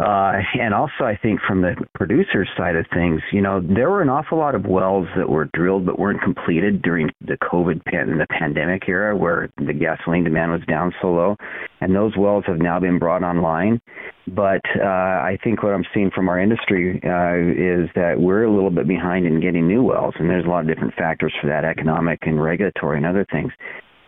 Uh, 0.00 0.40
and 0.58 0.72
also, 0.72 1.04
I 1.04 1.18
think 1.20 1.40
from 1.46 1.60
the 1.60 1.74
producer 1.94 2.46
side 2.56 2.74
of 2.74 2.86
things, 2.94 3.20
you 3.32 3.42
know, 3.42 3.60
there 3.60 3.90
were 3.90 4.00
an 4.00 4.08
awful 4.08 4.38
lot 4.38 4.54
of 4.54 4.64
wells 4.64 5.06
that 5.14 5.28
were 5.28 5.50
drilled 5.52 5.84
but 5.84 5.98
weren't 5.98 6.22
completed 6.22 6.80
during 6.80 7.10
the 7.20 7.36
COVID 7.36 7.84
pan- 7.84 8.16
the 8.16 8.26
pandemic 8.30 8.88
era, 8.88 9.14
where 9.14 9.50
the 9.58 9.74
gasoline 9.74 10.24
demand 10.24 10.52
was 10.52 10.62
down 10.66 10.94
so 11.02 11.12
low, 11.12 11.36
and 11.82 11.94
those 11.94 12.16
wells 12.16 12.44
have 12.46 12.58
now 12.58 12.80
been 12.80 12.98
brought 12.98 13.22
online. 13.22 13.78
But 14.26 14.62
uh, 14.74 14.86
I 14.86 15.36
think 15.44 15.62
what 15.62 15.74
I'm 15.74 15.84
seeing 15.92 16.10
from 16.14 16.30
our 16.30 16.40
industry 16.40 16.98
uh, 17.04 17.36
is 17.36 17.90
that 17.94 18.14
we're 18.16 18.44
a 18.44 18.50
little 18.50 18.70
bit 18.70 18.88
behind 18.88 19.26
in 19.26 19.38
getting 19.40 19.68
new 19.68 19.82
wells, 19.82 20.14
and 20.18 20.30
there's 20.30 20.46
a 20.46 20.48
lot 20.48 20.60
of 20.60 20.66
different 20.66 20.94
factors 20.94 21.34
for 21.42 21.48
that, 21.48 21.66
economic 21.66 22.20
and 22.22 22.42
regulatory 22.42 22.96
and 22.96 23.04
other 23.04 23.26
things. 23.30 23.52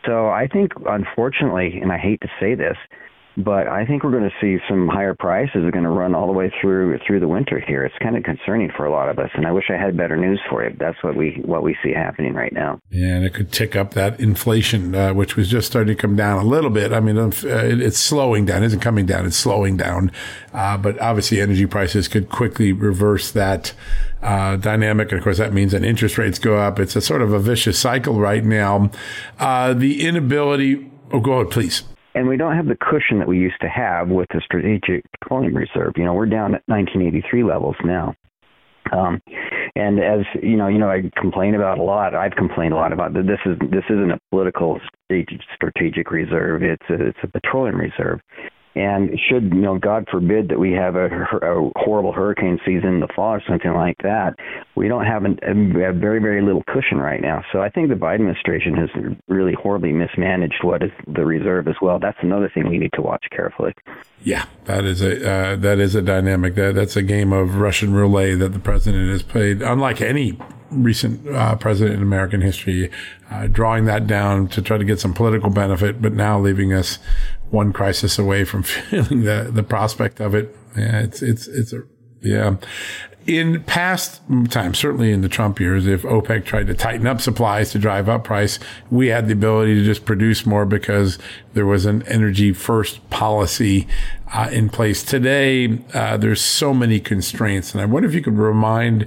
So 0.07 0.29
I 0.29 0.49
think, 0.51 0.73
unfortunately, 0.87 1.81
and 1.83 1.93
I 1.93 1.99
hate 1.99 2.21
to 2.23 2.29
say 2.41 2.55
this, 2.55 2.79
but 3.37 3.67
I 3.67 3.87
think 3.87 4.05
we're 4.05 4.11
going 4.11 4.29
to 4.29 4.37
see 4.41 4.63
some 4.69 4.89
higher 4.89 5.15
prices 5.15 5.65
are 5.65 5.71
going 5.71 5.85
to 5.85 5.91
run 5.91 6.15
all 6.15 6.27
the 6.27 6.33
way 6.33 6.53
through 6.61 6.99
through 7.07 7.21
the 7.21 7.29
winter 7.29 7.59
here. 7.61 7.85
It's 7.85 7.95
kind 8.03 8.17
of 8.17 8.25
concerning 8.25 8.71
for 8.77 8.85
a 8.85 8.91
lot 8.91 9.09
of 9.09 9.19
us, 9.19 9.31
and 9.35 9.47
I 9.47 9.53
wish 9.53 9.65
I 9.71 9.83
had 9.83 9.97
better 9.97 10.17
news 10.17 10.41
for 10.51 10.65
you. 10.65 10.77
That's 10.79 11.03
what 11.03 11.17
we 11.17 11.41
what 11.45 11.63
we 11.63 11.77
see 11.83 11.93
happening 11.93 12.35
right 12.35 12.53
now. 12.53 12.81
And 12.91 13.25
it 13.25 13.33
could 13.33 13.51
tick 13.51 13.75
up 13.75 13.95
that 13.95 14.21
inflation, 14.21 14.95
uh, 14.95 15.15
which 15.15 15.37
was 15.37 15.49
just 15.49 15.67
starting 15.69 15.97
to 15.97 16.01
come 16.01 16.17
down 16.17 16.45
a 16.45 16.47
little 16.47 16.71
bit. 16.71 16.93
I 16.93 17.01
mean, 17.01 17.17
uh, 17.19 17.31
it's 17.45 17.99
slowing 17.99 18.45
down. 18.45 18.63
It 18.63 18.67
isn't 18.67 18.81
coming 18.81 19.07
down. 19.07 19.27
It's 19.27 19.37
slowing 19.37 19.77
down. 19.77 20.13
Uh, 20.53 20.77
but 20.77 21.01
obviously, 21.01 21.41
energy 21.41 21.67
prices 21.67 22.09
could 22.09 22.29
quickly 22.29 22.73
reverse 22.73 23.31
that. 23.33 23.73
Uh, 24.23 24.55
dynamic. 24.55 25.11
And 25.11 25.19
of 25.19 25.25
course, 25.25 25.39
that 25.39 25.53
means 25.53 25.73
that 25.73 25.83
interest 25.83 26.17
rates 26.17 26.39
go 26.39 26.57
up. 26.57 26.79
It's 26.79 26.95
a 26.95 27.01
sort 27.01 27.23
of 27.23 27.33
a 27.33 27.41
vicious 27.41 27.77
cycle 27.77 28.21
right 28.21 28.45
now. 28.45 28.93
Uh, 29.41 29.75
the 29.75 30.07
inability, 30.07 30.89
oh, 31.11 31.19
go 31.19 31.41
ahead, 31.41 31.51
please 31.51 31.83
and 32.15 32.29
we 32.29 32.37
don't 32.37 32.57
have 32.57 32.67
the 32.67 32.77
cushion 32.77 33.19
that 33.19 33.29
we 33.29 33.39
used 33.39 33.61
to 33.61 33.69
have 33.69 34.09
with 34.09 34.29
the 34.31 34.41
strategic 34.45 35.05
petroleum 35.21 35.57
reserve. 35.57 35.93
You 35.97 36.05
know, 36.05 36.15
we're 36.15 36.27
down 36.27 36.55
at 36.55 36.63
1983 36.67 37.45
levels 37.45 37.77
now. 37.85 38.15
Um, 38.93 39.23
and 39.75 40.01
as 40.01 40.27
you 40.43 40.57
know, 40.57 40.69
you 40.69 40.79
know, 40.79 40.91
I 40.91 41.11
complain 41.17 41.55
about 41.55 41.79
a 41.79 41.83
lot. 41.83 42.15
I've 42.15 42.33
complained 42.33 42.75
a 42.75 42.77
lot 42.77 42.93
about 42.93 43.15
that. 43.15 43.27
This 43.27 43.39
is 43.47 43.59
this 43.71 43.85
isn't 43.89 44.11
a 44.11 44.19
political 44.31 44.81
strategic 45.55 46.11
reserve. 46.11 46.63
It's 46.63 46.85
a, 46.91 47.07
it's 47.07 47.19
a 47.23 47.29
petroleum 47.29 47.77
reserve, 47.77 48.21
and 48.75 49.11
should, 49.29 49.53
you 49.53 49.61
know, 49.61 49.79
God 49.79 50.09
forbid 50.11 50.49
that 50.49 50.59
we 50.59 50.73
have 50.73 50.97
a, 50.97 51.07
a 51.07 51.71
horrible 51.77 52.13
hurricane 52.13 52.59
season 52.65 52.95
in 52.95 53.01
the 53.01 53.09
fall 53.15 53.35
or 53.35 53.43
something 53.47 53.75
like 53.75 53.99
that, 54.03 54.35
we 54.75 54.89
don't 54.89 55.05
have 55.05 55.25
an, 55.25 55.39
a 55.43 55.93
very, 55.93 56.21
very 56.21 56.41
little 56.43 56.63
cushion 56.67 56.99
right 56.99 57.21
now. 57.21 57.45
So 57.53 57.61
I 57.61 57.69
think 57.69 57.91
the 57.91 57.95
Biden 57.95 58.15
administration 58.15 58.75
has 58.77 58.89
really 59.29 59.55
horribly 59.55 59.93
mismanaged 59.93 60.63
what 60.63 60.83
is 60.83 60.91
the 61.07 61.25
reserve 61.25 61.69
as 61.69 61.77
well. 61.83 61.99
That's 61.99 62.19
another 62.23 62.51
thing 62.53 62.69
we 62.69 62.79
need 62.79 62.93
to 62.95 63.03
watch 63.03 63.25
carefully. 63.31 63.75
Yeah, 64.23 64.47
that 64.65 64.85
is 64.85 65.03
a 65.03 65.31
uh, 65.31 65.57
that 65.57 65.79
is 65.79 65.95
a 65.95 66.03
dynamic. 66.03 66.55
That 66.55 66.75
that's 66.75 66.97
a 66.97 67.03
game 67.03 67.33
of 67.33 67.57
Russian 67.57 67.93
roulette 67.93 68.39
that 68.39 68.53
the 68.53 68.59
president 68.59 69.11
has 69.11 69.23
played, 69.23 69.63
unlike 69.63 70.01
any 70.01 70.39
recent 70.71 71.29
uh, 71.29 71.57
president 71.57 71.97
in 71.97 72.03
American 72.03 72.41
history, 72.41 72.91
uh, 73.31 73.47
drawing 73.47 73.85
that 73.85 74.07
down 74.07 74.49
to 74.49 74.63
try 74.63 74.79
to 74.79 74.85
get 74.85 74.99
some 74.99 75.13
political 75.13 75.51
benefit, 75.51 76.01
but 76.01 76.13
now 76.13 76.41
leaving 76.41 76.73
us 76.73 76.99
one 77.53 77.73
crisis 77.73 78.19
away 78.19 78.45
from 78.45 78.63
feeling 78.91 79.25
the 79.25 79.51
the 79.53 79.63
prospect 79.63 80.21
of 80.21 80.35
it. 80.35 80.57
Yeah, 80.77 81.01
it's 81.01 81.23
it's 81.23 81.47
it's 81.47 81.73
a 81.73 81.83
yeah. 82.21 82.57
In 83.25 83.63
past 83.63 84.21
times, 84.49 84.81
certainly 84.81 85.13
in 85.13 85.21
the 85.21 85.29
Trump 85.29 85.61
years, 85.61 85.87
if 85.87 86.03
OPEC 86.03 86.45
tried 86.45 86.67
to 86.67 86.75
tighten 86.75 87.07
up 87.07 87.21
supplies 87.21 87.71
to 87.71 87.79
drive 87.79 88.09
up 88.09 88.25
price, 88.25 88.59
we 88.91 89.09
had 89.09 89.29
the 89.29 89.33
ability 89.33 89.77
to 89.77 89.85
just 89.85 90.05
produce 90.05 90.45
more 90.45 90.67
because 90.67 91.21
there 91.55 91.65
was 91.65 91.87
an 91.87 92.03
energy 92.09 92.53
first 92.53 93.09
policy 93.11 93.87
uh, 94.35 94.49
in 94.51 94.69
place. 94.69 95.05
Today, 95.05 95.79
uh, 95.95 96.17
there's 96.17 96.41
so 96.41 96.75
many 96.75 96.99
constraints, 96.99 97.73
and 97.73 97.81
I 97.81 97.85
wonder 97.85 98.09
if 98.09 98.15
you 98.15 98.23
could 98.23 98.39
remind 98.39 99.07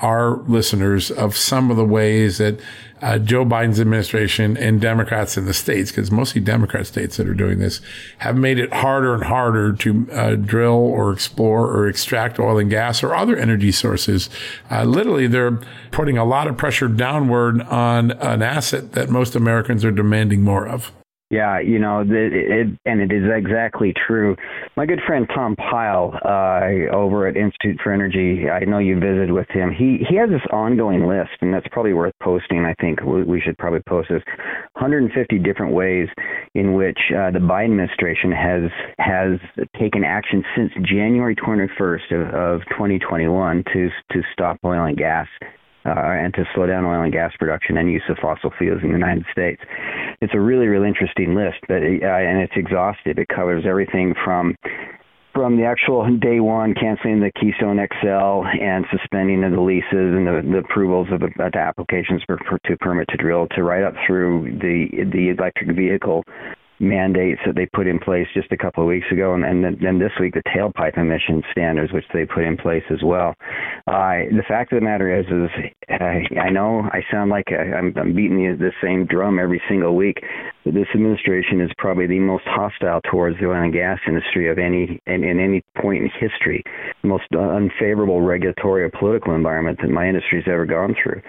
our 0.00 0.38
listeners 0.42 1.10
of 1.10 1.36
some 1.36 1.70
of 1.70 1.76
the 1.76 1.84
ways 1.84 2.38
that 2.38 2.60
uh, 3.02 3.18
Joe 3.18 3.44
Biden's 3.44 3.78
administration 3.78 4.56
and 4.56 4.80
Democrats 4.80 5.36
in 5.36 5.44
the 5.44 5.54
states, 5.54 5.90
because 5.90 6.10
mostly 6.10 6.40
Democrat 6.40 6.86
states 6.86 7.16
that 7.18 7.28
are 7.28 7.34
doing 7.34 7.58
this, 7.58 7.80
have 8.18 8.36
made 8.36 8.58
it 8.58 8.72
harder 8.72 9.14
and 9.14 9.24
harder 9.24 9.72
to 9.74 10.08
uh, 10.12 10.34
drill 10.34 10.72
or 10.72 11.12
explore 11.12 11.66
or 11.66 11.88
extract 11.88 12.38
oil 12.38 12.58
and 12.58 12.70
gas 12.70 13.02
or 13.02 13.14
other 13.14 13.36
energy 13.36 13.72
sources. 13.72 14.30
Uh, 14.70 14.84
literally, 14.84 15.26
they're 15.26 15.60
putting 15.90 16.16
a 16.16 16.24
lot 16.24 16.46
of 16.46 16.56
pressure 16.56 16.88
downward 16.88 17.60
on 17.62 18.12
an 18.12 18.42
asset 18.42 18.92
that 18.92 19.10
most 19.10 19.34
Americans 19.34 19.84
are 19.84 19.90
demanding 19.92 20.42
more 20.42 20.66
of. 20.66 20.90
Yeah, 21.28 21.58
you 21.58 21.80
know, 21.80 22.02
it, 22.02 22.08
it, 22.08 22.66
and 22.84 23.00
it 23.00 23.12
is 23.12 23.24
exactly 23.34 23.92
true. 24.06 24.36
My 24.76 24.86
good 24.86 25.00
friend 25.04 25.26
Tom 25.34 25.56
Pyle 25.56 26.16
uh, 26.24 26.94
over 26.94 27.26
at 27.26 27.36
Institute 27.36 27.80
for 27.82 27.92
Energy, 27.92 28.48
I 28.48 28.64
know 28.64 28.78
you 28.78 28.94
visited 29.00 29.32
with 29.32 29.48
him. 29.48 29.72
He 29.76 30.04
he 30.08 30.14
has 30.16 30.30
this 30.30 30.46
ongoing 30.52 31.08
list, 31.08 31.32
and 31.40 31.52
that's 31.52 31.66
probably 31.72 31.94
worth 31.94 32.14
posting. 32.22 32.64
I 32.64 32.74
think 32.80 33.00
we 33.02 33.40
should 33.40 33.58
probably 33.58 33.80
post 33.88 34.08
this 34.08 34.22
150 34.74 35.38
different 35.40 35.74
ways 35.74 36.06
in 36.54 36.74
which 36.74 36.98
uh, 37.10 37.32
the 37.32 37.40
Biden 37.40 37.74
administration 37.74 38.30
has 38.30 38.70
has 38.98 39.66
taken 39.80 40.04
action 40.04 40.44
since 40.56 40.70
January 40.88 41.34
21st 41.34 42.12
of, 42.12 42.34
of 42.34 42.68
2021 42.70 43.64
to 43.72 43.88
to 44.12 44.22
stop 44.32 44.58
oil 44.64 44.84
and 44.84 44.96
gas 44.96 45.26
uh, 45.86 46.10
and 46.10 46.34
to 46.34 46.44
slow 46.54 46.66
down 46.66 46.84
oil 46.84 47.02
and 47.02 47.12
gas 47.12 47.32
production 47.38 47.76
and 47.76 47.90
use 47.90 48.02
of 48.08 48.16
fossil 48.20 48.50
fuels 48.58 48.82
in 48.82 48.88
the 48.88 48.98
United 48.98 49.24
States. 49.30 49.62
It's 50.20 50.34
a 50.34 50.40
really, 50.40 50.66
really 50.66 50.88
interesting 50.88 51.34
list, 51.34 51.58
but 51.68 51.82
uh, 51.82 52.06
and 52.06 52.40
it's 52.42 52.54
exhaustive. 52.56 53.18
It 53.18 53.28
covers 53.28 53.64
everything 53.66 54.14
from 54.24 54.56
from 55.36 55.58
the 55.58 55.64
actual 55.64 56.08
day 56.16 56.40
one 56.40 56.72
canceling 56.72 57.20
the 57.20 57.30
Keystone 57.38 57.76
XL 57.76 58.48
and 58.58 58.86
suspending 58.90 59.44
of 59.44 59.52
the 59.52 59.60
leases 59.60 59.84
and 59.92 60.26
the, 60.26 60.40
the 60.50 60.58
approvals 60.64 61.08
of 61.12 61.20
the, 61.20 61.28
the 61.36 61.58
applications 61.58 62.22
for, 62.24 62.38
for, 62.48 62.58
to 62.64 62.74
permit 62.78 63.06
to 63.10 63.18
drill 63.18 63.46
to 63.48 63.62
right 63.62 63.84
up 63.84 63.92
through 64.06 64.58
the 64.62 65.04
the 65.12 65.28
electric 65.36 65.76
vehicle 65.76 66.24
mandates 66.78 67.40
that 67.46 67.54
they 67.54 67.66
put 67.66 67.86
in 67.86 67.98
place 67.98 68.26
just 68.34 68.52
a 68.52 68.56
couple 68.56 68.82
of 68.82 68.88
weeks 68.88 69.06
ago, 69.10 69.34
and, 69.34 69.44
and 69.44 69.64
then 69.80 69.98
this 69.98 70.12
week 70.20 70.34
the 70.34 70.42
tailpipe 70.54 70.98
emission 70.98 71.42
standards, 71.50 71.92
which 71.92 72.04
they 72.12 72.26
put 72.26 72.44
in 72.44 72.56
place 72.56 72.82
as 72.90 73.02
well. 73.02 73.34
Uh, 73.86 74.28
the 74.34 74.44
fact 74.46 74.72
of 74.72 74.80
the 74.80 74.84
matter 74.84 75.08
is, 75.18 75.26
is 75.26 75.50
uh, 75.90 76.40
I 76.40 76.50
know 76.50 76.82
I 76.92 77.00
sound 77.10 77.30
like 77.30 77.46
I, 77.50 77.76
I'm, 77.76 77.94
I'm 77.96 78.14
beating 78.14 78.36
the, 78.36 78.56
the 78.58 78.72
same 78.82 79.06
drum 79.06 79.38
every 79.38 79.62
single 79.68 79.96
week, 79.96 80.18
but 80.64 80.74
this 80.74 80.86
administration 80.94 81.60
is 81.60 81.70
probably 81.78 82.06
the 82.06 82.18
most 82.18 82.44
hostile 82.46 83.00
towards 83.10 83.38
the 83.38 83.46
oil 83.46 83.62
and 83.62 83.72
gas 83.72 83.98
industry 84.06 84.50
of 84.50 84.58
any 84.58 85.00
in, 85.06 85.24
in 85.24 85.40
any 85.40 85.62
point 85.80 86.02
in 86.02 86.10
history, 86.18 86.62
the 87.02 87.08
most 87.08 87.24
unfavorable 87.32 88.20
regulatory 88.20 88.82
or 88.82 88.90
political 88.90 89.34
environment 89.34 89.78
that 89.80 89.90
my 89.90 90.08
industry's 90.08 90.44
ever 90.46 90.66
gone 90.66 90.94
through, 91.02 91.22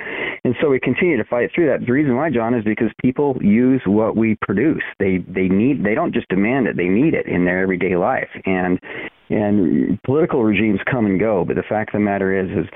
and 0.43 0.55
so 0.61 0.69
we 0.69 0.79
continue 0.79 1.17
to 1.17 1.25
fight 1.25 1.51
through 1.53 1.67
that. 1.67 1.85
The 1.85 1.91
reason 1.91 2.15
why, 2.15 2.29
John, 2.29 2.53
is 2.53 2.63
because 2.63 2.89
people 3.01 3.37
use 3.41 3.81
what 3.85 4.17
we 4.17 4.35
produce. 4.41 4.83
They 4.99 5.17
they 5.37 5.47
need 5.47 5.83
they 5.83 5.93
don't 5.93 6.13
just 6.13 6.27
demand 6.29 6.67
it; 6.67 6.75
they 6.75 6.89
need 6.89 7.13
it 7.13 7.27
in 7.27 7.45
their 7.45 7.61
everyday 7.61 7.95
life. 7.95 8.29
And 8.45 8.79
and 9.29 10.01
political 10.03 10.43
regimes 10.43 10.79
come 10.91 11.05
and 11.05 11.19
go, 11.19 11.45
but 11.45 11.55
the 11.55 11.63
fact 11.63 11.93
of 11.93 11.99
the 11.99 12.05
matter 12.05 12.37
is 12.37 12.49
is 12.49 12.67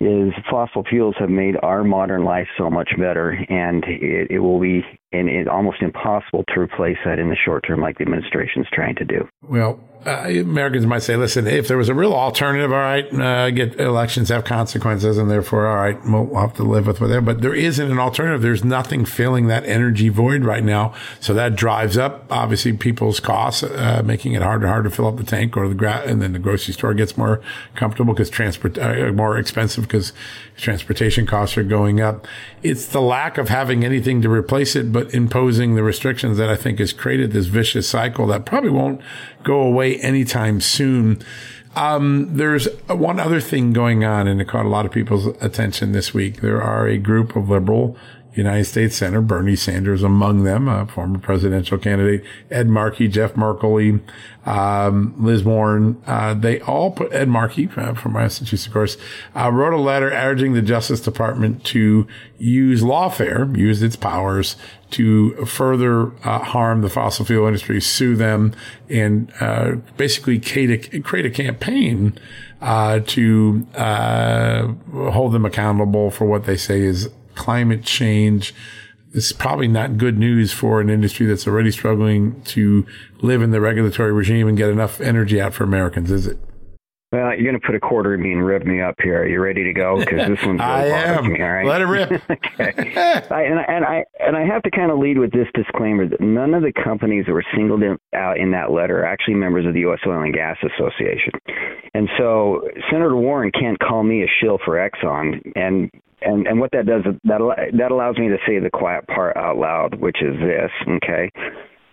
is 0.00 0.32
fossil 0.50 0.84
fuels 0.84 1.14
have 1.18 1.30
made 1.30 1.54
our 1.62 1.84
modern 1.84 2.24
life 2.24 2.48
so 2.58 2.68
much 2.68 2.90
better, 2.98 3.30
and 3.48 3.84
it, 3.86 4.30
it 4.30 4.38
will 4.40 4.60
be 4.60 4.84
and 5.12 5.28
it's 5.28 5.48
almost 5.48 5.82
impossible 5.82 6.44
to 6.54 6.60
replace 6.60 6.98
that 7.04 7.18
in 7.18 7.28
the 7.28 7.36
short 7.36 7.64
term, 7.66 7.80
like 7.80 7.98
the 7.98 8.02
administration 8.02 8.62
is 8.62 8.68
trying 8.72 8.94
to 8.96 9.04
do. 9.04 9.28
Well, 9.42 9.80
uh, 10.06 10.26
Americans 10.28 10.84
might 10.84 11.02
say, 11.02 11.16
listen, 11.16 11.46
if 11.46 11.68
there 11.68 11.76
was 11.76 11.88
a 11.88 11.94
real 11.94 12.12
alternative, 12.12 12.72
all 12.72 12.78
right, 12.78 13.12
uh, 13.14 13.50
get 13.50 13.78
elections 13.78 14.30
have 14.30 14.44
consequences, 14.44 15.16
and 15.16 15.30
therefore, 15.30 15.66
all 15.66 15.76
right, 15.76 15.98
we'll 16.04 16.40
have 16.40 16.54
to 16.54 16.64
live 16.64 16.86
with 16.88 17.00
whatever. 17.00 17.20
But 17.20 17.40
there 17.40 17.54
isn't 17.54 17.90
an 17.90 17.98
alternative. 17.98 18.42
There's 18.42 18.64
nothing 18.64 19.04
filling 19.04 19.46
that 19.46 19.64
energy 19.64 20.08
void 20.08 20.44
right 20.44 20.64
now, 20.64 20.94
so 21.20 21.34
that 21.34 21.54
drives 21.54 21.96
up 21.96 22.26
obviously 22.30 22.72
people's 22.72 23.20
costs, 23.20 23.62
uh, 23.62 24.02
making 24.04 24.32
it 24.32 24.42
harder 24.42 24.64
and 24.64 24.72
harder 24.72 24.88
to 24.88 24.94
fill 24.94 25.06
up 25.06 25.16
the 25.16 25.24
tank 25.24 25.56
or 25.56 25.68
the 25.68 25.74
gra- 25.74 26.02
and 26.04 26.20
then 26.20 26.32
the 26.32 26.38
grocery 26.38 26.74
store 26.74 26.94
gets 26.94 27.16
more 27.16 27.40
comfortable 27.76 28.12
because 28.12 28.30
transport 28.30 28.78
uh, 28.78 29.12
more 29.12 29.38
expensive 29.38 29.84
because 29.84 30.12
transportation 30.56 31.26
costs 31.26 31.56
are 31.56 31.62
going 31.62 32.00
up. 32.00 32.26
It's 32.62 32.86
the 32.86 33.00
lack 33.00 33.38
of 33.38 33.48
having 33.48 33.84
anything 33.84 34.22
to 34.22 34.30
replace 34.30 34.74
it, 34.76 34.92
but 34.92 35.01
imposing 35.10 35.74
the 35.74 35.82
restrictions 35.82 36.38
that 36.38 36.48
I 36.48 36.56
think 36.56 36.78
has 36.78 36.92
created 36.92 37.32
this 37.32 37.46
vicious 37.46 37.88
cycle 37.88 38.26
that 38.28 38.44
probably 38.44 38.70
won't 38.70 39.00
go 39.42 39.60
away 39.60 39.98
anytime 39.98 40.60
soon. 40.60 41.22
Um, 41.74 42.36
there's 42.36 42.68
one 42.88 43.18
other 43.18 43.40
thing 43.40 43.72
going 43.72 44.04
on, 44.04 44.28
and 44.28 44.40
it 44.40 44.48
caught 44.48 44.66
a 44.66 44.68
lot 44.68 44.84
of 44.84 44.92
people's 44.92 45.26
attention 45.42 45.92
this 45.92 46.12
week. 46.12 46.40
There 46.40 46.62
are 46.62 46.86
a 46.86 46.98
group 46.98 47.34
of 47.34 47.48
liberal 47.48 47.96
United 48.34 48.64
States 48.64 48.96
Senator 48.96 49.20
Bernie 49.20 49.56
Sanders 49.56 50.02
among 50.02 50.44
them, 50.44 50.86
former 50.88 51.18
presidential 51.18 51.78
candidate, 51.78 52.24
Ed 52.50 52.68
Markey, 52.68 53.08
Jeff 53.08 53.34
Merkley, 53.34 54.00
um, 54.46 55.14
Liz 55.18 55.44
Warren. 55.44 56.02
Uh, 56.06 56.34
they 56.34 56.60
all 56.60 56.90
put 56.90 57.12
Ed 57.12 57.28
Markey 57.28 57.68
uh, 57.76 57.94
from 57.94 58.14
Massachusetts, 58.14 58.66
of 58.66 58.72
course, 58.72 58.96
uh, 59.36 59.50
wrote 59.52 59.72
a 59.72 59.78
letter 59.78 60.10
urging 60.10 60.52
the 60.54 60.62
Justice 60.62 61.00
Department 61.00 61.64
to 61.64 62.06
use 62.38 62.82
lawfare, 62.82 63.56
use 63.56 63.82
its 63.82 63.96
powers 63.96 64.56
to 64.90 65.44
further 65.46 66.12
uh, 66.26 66.40
harm 66.40 66.82
the 66.82 66.90
fossil 66.90 67.24
fuel 67.24 67.46
industry, 67.46 67.80
sue 67.80 68.16
them, 68.16 68.54
and 68.88 69.32
uh, 69.40 69.76
basically 69.96 70.38
create 70.38 70.94
a, 70.94 71.00
create 71.00 71.26
a 71.26 71.30
campaign 71.30 72.18
uh, 72.60 73.00
to 73.00 73.66
hold 74.92 75.32
them 75.32 75.44
accountable 75.44 76.10
for 76.10 76.26
what 76.26 76.44
they 76.44 76.56
say 76.56 76.80
is 76.80 77.08
climate 77.34 77.84
change. 77.84 78.54
Is 79.14 79.30
probably 79.30 79.68
not 79.68 79.98
good 79.98 80.18
news 80.18 80.52
for 80.52 80.80
an 80.80 80.88
industry 80.88 81.26
that's 81.26 81.46
already 81.46 81.70
struggling 81.70 82.40
to 82.44 82.86
live 83.20 83.42
in 83.42 83.50
the 83.50 83.60
regulatory 83.60 84.10
regime 84.10 84.48
and 84.48 84.56
get 84.56 84.70
enough 84.70 85.02
energy 85.02 85.38
out 85.38 85.52
for 85.52 85.64
Americans, 85.64 86.10
is 86.10 86.26
it? 86.26 86.38
Well, 87.12 87.34
you're 87.34 87.44
going 87.44 87.60
to 87.60 87.66
put 87.66 87.74
a 87.74 87.80
quarter 87.80 88.14
in 88.14 88.22
me 88.22 88.32
and 88.32 88.44
rev 88.44 88.64
me 88.64 88.80
up 88.80 88.94
here. 89.02 89.20
Are 89.20 89.28
you 89.28 89.38
ready 89.38 89.64
to 89.64 89.74
go? 89.74 89.98
Because 89.98 90.28
this 90.28 90.46
one's 90.46 90.60
really 90.60 90.62
I 90.62 90.86
am. 90.86 91.30
me. 91.30 91.42
All 91.42 91.52
right, 91.52 91.66
let 91.66 91.82
it 91.82 91.84
rip. 91.84 92.10
okay. 92.30 92.72
I, 93.30 93.42
and, 93.42 93.60
and 93.68 93.84
I 93.84 94.04
and 94.18 94.34
I 94.34 94.46
have 94.46 94.62
to 94.62 94.70
kind 94.70 94.90
of 94.90 94.98
lead 94.98 95.18
with 95.18 95.30
this 95.30 95.46
disclaimer 95.52 96.08
that 96.08 96.22
none 96.22 96.54
of 96.54 96.62
the 96.62 96.72
companies 96.72 97.26
that 97.26 97.32
were 97.32 97.44
singled 97.54 97.82
out 98.14 98.38
in 98.38 98.50
that 98.52 98.70
letter 98.70 99.00
are 99.00 99.04
actually 99.04 99.34
members 99.34 99.66
of 99.66 99.74
the 99.74 99.80
U.S. 99.80 99.98
Oil 100.06 100.22
and 100.22 100.32
Gas 100.32 100.56
Association, 100.62 101.32
and 101.92 102.08
so 102.16 102.66
Senator 102.90 103.14
Warren 103.14 103.52
can't 103.52 103.78
call 103.78 104.02
me 104.02 104.22
a 104.22 104.26
shill 104.40 104.58
for 104.64 104.76
Exxon, 104.76 105.52
and 105.54 105.90
and 106.24 106.46
and 106.46 106.60
what 106.60 106.70
that 106.72 106.86
does 106.86 107.02
that 107.24 107.40
that 107.78 107.90
allows 107.90 108.16
me 108.18 108.28
to 108.28 108.38
say 108.46 108.58
the 108.58 108.70
quiet 108.70 109.06
part 109.06 109.36
out 109.36 109.56
loud, 109.56 110.00
which 110.00 110.22
is 110.22 110.34
this. 110.40 110.70
Okay, 111.02 111.30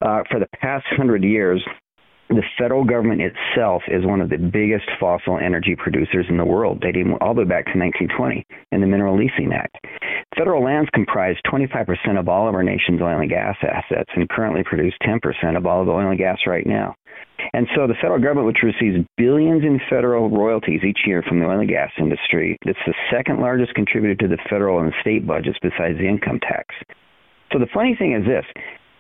uh, 0.02 0.24
for 0.30 0.40
the 0.40 0.48
past 0.62 0.86
hundred 0.96 1.24
years, 1.24 1.64
the 2.30 2.44
federal 2.60 2.84
government 2.84 3.22
itself 3.22 3.82
is 3.88 4.06
one 4.06 4.22
of 4.22 4.30
the 4.30 4.38
biggest 4.38 4.86
fossil 5.00 5.40
energy 5.40 5.76
producers 5.76 6.28
in 6.30 6.38
the 6.38 6.46
world, 6.46 6.80
dating 6.80 7.18
all 7.22 7.34
the 7.34 7.42
way 7.42 7.48
back 7.48 7.66
to 7.66 7.78
1920 7.80 8.46
in 8.72 8.82
the 8.82 8.88
Mineral 8.88 9.18
Leasing 9.18 9.52
Act. 9.52 9.76
Federal 10.38 10.64
lands 10.64 10.90
comprise 10.94 11.36
25% 11.52 12.20
of 12.20 12.30
all 12.30 12.48
of 12.48 12.54
our 12.54 12.62
nation's 12.62 13.02
oil 13.02 13.20
and 13.20 13.30
gas 13.30 13.56
assets 13.64 14.12
and 14.16 14.30
currently 14.30 14.64
produce 14.64 14.94
10% 15.04 15.58
of 15.58 15.66
all 15.66 15.82
of 15.82 15.88
the 15.88 15.92
oil 15.92 16.10
and 16.10 16.20
gas 16.20 16.38
right 16.46 16.68
now. 16.68 16.94
And 17.54 17.68
so 17.76 17.88
the 17.88 17.96
federal 17.96 18.20
government, 18.20 18.48
which 18.48 18.64
receives 18.64 19.06
billions 19.18 19.64
in 19.64 19.80
federal 19.90 20.30
royalties 20.30 20.82
each 20.84 21.00
year 21.06 21.24
from 21.28 21.40
the 21.40 21.46
oil 21.46 21.60
and 21.60 21.70
gas 21.70 21.92
industry, 21.98 22.58
it's 22.66 22.80
the 22.86 22.94
second 23.12 23.40
largest 23.40 23.74
contributor 23.74 24.16
to 24.16 24.28
the 24.28 24.42
federal 24.50 24.80
and 24.80 24.94
state 25.02 25.26
budgets 25.26 25.58
besides 25.62 25.98
the 25.98 26.08
income 26.08 26.40
tax. 26.40 26.76
So 27.52 27.60
the 27.60 27.68
funny 27.74 27.96
thing 27.98 28.14
is 28.14 28.26
this 28.26 28.46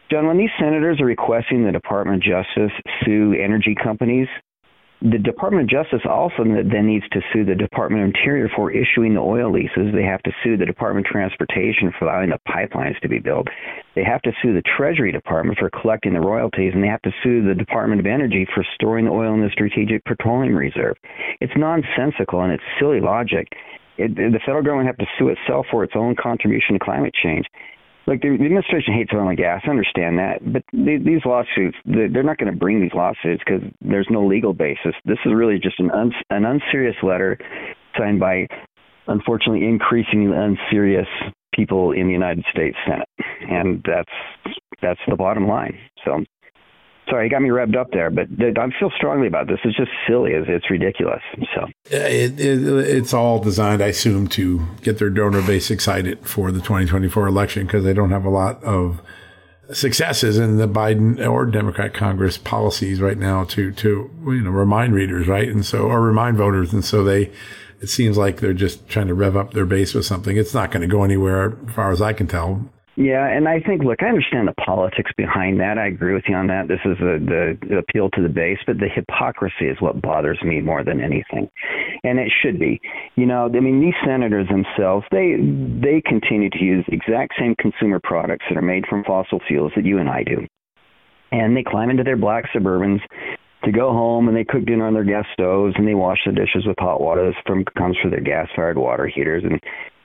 John, 0.09 0.25
when 0.25 0.37
these 0.37 0.49
senators 0.59 0.99
are 0.99 1.05
requesting 1.05 1.63
the 1.63 1.71
Department 1.71 2.17
of 2.17 2.23
Justice 2.23 2.71
sue 3.05 3.33
energy 3.33 3.75
companies, 3.75 4.27
the 5.01 5.17
Department 5.17 5.63
of 5.63 5.69
Justice 5.69 6.03
also 6.03 6.43
then 6.43 6.87
needs 6.87 7.07
to 7.11 7.21
sue 7.31 7.45
the 7.45 7.55
Department 7.55 8.03
of 8.03 8.07
Interior 8.07 8.49
for 8.53 8.69
issuing 8.69 9.13
the 9.13 9.21
oil 9.21 9.49
leases. 9.49 9.95
They 9.95 10.03
have 10.03 10.21
to 10.23 10.31
sue 10.43 10.57
the 10.57 10.65
Department 10.65 11.07
of 11.07 11.11
Transportation 11.11 11.93
for 11.97 12.05
allowing 12.05 12.31
the 12.31 12.39
pipelines 12.45 12.99
to 12.99 13.07
be 13.07 13.19
built. 13.19 13.47
They 13.95 14.03
have 14.03 14.21
to 14.23 14.33
sue 14.41 14.53
the 14.53 14.63
Treasury 14.75 15.13
Department 15.13 15.57
for 15.57 15.69
collecting 15.69 16.13
the 16.13 16.19
royalties, 16.19 16.73
and 16.73 16.83
they 16.83 16.89
have 16.89 17.01
to 17.03 17.13
sue 17.23 17.47
the 17.47 17.55
Department 17.55 18.01
of 18.01 18.07
Energy 18.07 18.45
for 18.53 18.65
storing 18.75 19.05
the 19.05 19.11
oil 19.11 19.33
in 19.33 19.41
the 19.41 19.49
Strategic 19.53 20.03
Petroleum 20.03 20.55
Reserve. 20.55 20.97
It's 21.39 21.53
nonsensical 21.55 22.41
and 22.41 22.51
it's 22.51 22.63
silly 22.77 22.99
logic. 22.99 23.47
It, 23.97 24.15
the 24.15 24.39
federal 24.45 24.63
government 24.63 24.87
have 24.87 24.97
to 24.97 25.07
sue 25.17 25.29
itself 25.29 25.65
for 25.71 25.85
its 25.85 25.93
own 25.95 26.15
contribution 26.21 26.73
to 26.73 26.79
climate 26.79 27.13
change 27.23 27.45
like 28.09 28.21
the, 28.21 28.29
the 28.29 28.45
administration 28.45 28.95
hates 28.95 29.11
oil 29.13 29.29
and 29.29 29.37
gas. 29.37 29.61
I 29.65 29.69
understand 29.69 30.17
that, 30.17 30.41
but 30.41 30.63
the, 30.73 30.97
these 30.97 31.21
lawsuits, 31.25 31.77
they're 31.85 32.23
not 32.23 32.39
going 32.39 32.51
to 32.51 32.57
bring 32.57 32.81
these 32.81 32.93
lawsuits 32.95 33.43
because 33.45 33.61
there's 33.81 34.07
no 34.09 34.25
legal 34.25 34.53
basis. 34.53 34.95
This 35.05 35.19
is 35.25 35.31
really 35.33 35.59
just 35.59 35.79
an 35.79 35.91
un, 35.91 36.11
an 36.31 36.43
unserious 36.43 36.95
letter 37.03 37.37
signed 37.95 38.19
by, 38.19 38.47
unfortunately, 39.07 39.63
increasingly 39.67 40.35
unserious 40.35 41.07
people 41.53 41.91
in 41.91 42.07
the 42.07 42.13
United 42.13 42.43
States 42.51 42.77
Senate, 42.87 43.07
and 43.47 43.85
that's 43.85 44.57
that's 44.81 44.99
the 45.07 45.15
bottom 45.15 45.47
line. 45.47 45.77
So 46.03 46.23
sorry, 47.09 47.25
you 47.25 47.31
got 47.31 47.41
me 47.41 47.49
revved 47.49 47.75
up 47.75 47.91
there, 47.91 48.09
but 48.09 48.27
I 48.39 48.67
feel 48.79 48.91
strongly 48.95 49.27
about 49.27 49.47
this. 49.47 49.59
It's 49.63 49.77
just 49.77 49.91
silly. 50.07 50.31
It's, 50.31 50.47
it's 50.49 50.69
ridiculous. 50.69 51.21
So 51.55 51.67
it, 51.85 52.39
it, 52.39 52.67
it's 52.67 53.13
all 53.13 53.39
designed, 53.39 53.81
I 53.81 53.87
assume, 53.87 54.27
to 54.29 54.65
get 54.81 54.99
their 54.99 55.09
donor 55.09 55.41
base 55.41 55.71
excited 55.71 56.25
for 56.27 56.51
the 56.51 56.59
2024 56.59 57.27
election 57.27 57.65
because 57.65 57.83
they 57.83 57.93
don't 57.93 58.11
have 58.11 58.25
a 58.25 58.29
lot 58.29 58.63
of 58.63 59.01
successes 59.71 60.37
in 60.37 60.57
the 60.57 60.67
Biden 60.67 61.25
or 61.27 61.45
Democrat 61.45 61.93
Congress 61.93 62.37
policies 62.37 63.01
right 63.01 63.17
now 63.17 63.43
to 63.43 63.71
to 63.71 64.09
you 64.25 64.41
know 64.41 64.49
remind 64.51 64.93
readers, 64.93 65.27
right, 65.27 65.47
and 65.47 65.65
so 65.65 65.83
or 65.83 66.01
remind 66.01 66.37
voters, 66.37 66.73
and 66.73 66.83
so 66.83 67.03
they. 67.03 67.31
It 67.81 67.87
seems 67.87 68.17
like 68.17 68.41
they're 68.41 68.51
just 68.51 68.89
trying 68.89 69.07
to 69.07 69.13
rev 69.13 69.37
up 69.37 69.53
their 69.53 69.65
base 69.65 69.93
with 69.93 70.05
something. 70.05 70.35
It's 70.35 70.53
not 70.53 70.69
going 70.69 70.81
to 70.81 70.87
go 70.87 71.05
anywhere, 71.05 71.57
as 71.65 71.73
far 71.73 71.91
as 71.93 72.01
I 72.01 72.11
can 72.11 72.27
tell. 72.27 72.69
Yeah, 72.95 73.25
and 73.25 73.47
I 73.47 73.61
think, 73.61 73.83
look, 73.83 74.03
I 74.03 74.07
understand 74.07 74.47
the 74.47 74.53
politics 74.65 75.11
behind 75.15 75.59
that. 75.61 75.77
I 75.77 75.87
agree 75.87 76.13
with 76.13 76.25
you 76.27 76.35
on 76.35 76.47
that. 76.47 76.67
This 76.67 76.81
is 76.83 76.97
a, 76.99 77.17
the, 77.23 77.57
the 77.69 77.77
appeal 77.77 78.09
to 78.09 78.21
the 78.21 78.27
base, 78.27 78.57
but 78.67 78.77
the 78.77 78.89
hypocrisy 78.93 79.67
is 79.67 79.79
what 79.79 80.01
bothers 80.01 80.39
me 80.43 80.59
more 80.59 80.83
than 80.83 80.99
anything, 80.99 81.49
and 82.03 82.19
it 82.19 82.29
should 82.41 82.59
be. 82.59 82.81
You 83.15 83.25
know, 83.25 83.45
I 83.45 83.59
mean, 83.61 83.79
these 83.79 83.93
senators 84.05 84.47
themselves, 84.49 85.05
they 85.11 85.37
they 85.39 86.01
continue 86.05 86.49
to 86.49 86.59
use 86.59 86.83
the 86.87 86.95
exact 86.95 87.35
same 87.39 87.55
consumer 87.55 88.01
products 88.03 88.45
that 88.49 88.57
are 88.57 88.61
made 88.61 88.85
from 88.87 89.05
fossil 89.05 89.39
fuels 89.47 89.71
that 89.77 89.85
you 89.85 89.99
and 89.99 90.09
I 90.09 90.23
do, 90.23 90.45
and 91.31 91.55
they 91.55 91.63
climb 91.63 91.89
into 91.89 92.03
their 92.03 92.17
black 92.17 92.51
Suburbans 92.53 92.99
to 93.63 93.71
go 93.71 93.91
home 93.91 94.27
and 94.27 94.35
they 94.35 94.45
cook 94.45 94.65
dinner 94.65 94.87
on 94.87 94.93
their 94.93 95.03
gas 95.03 95.25
stoves 95.33 95.75
and 95.77 95.87
they 95.87 95.93
wash 95.95 96.19
the 96.25 96.31
dishes 96.31 96.65
with 96.65 96.77
hot 96.79 97.01
water 97.01 97.25
that 97.25 97.35
from 97.45 97.65
comes 97.77 97.97
from 98.01 98.11
their 98.11 98.21
gas 98.21 98.47
fired 98.55 98.77
water 98.77 99.05
heaters 99.05 99.43
and 99.43 99.59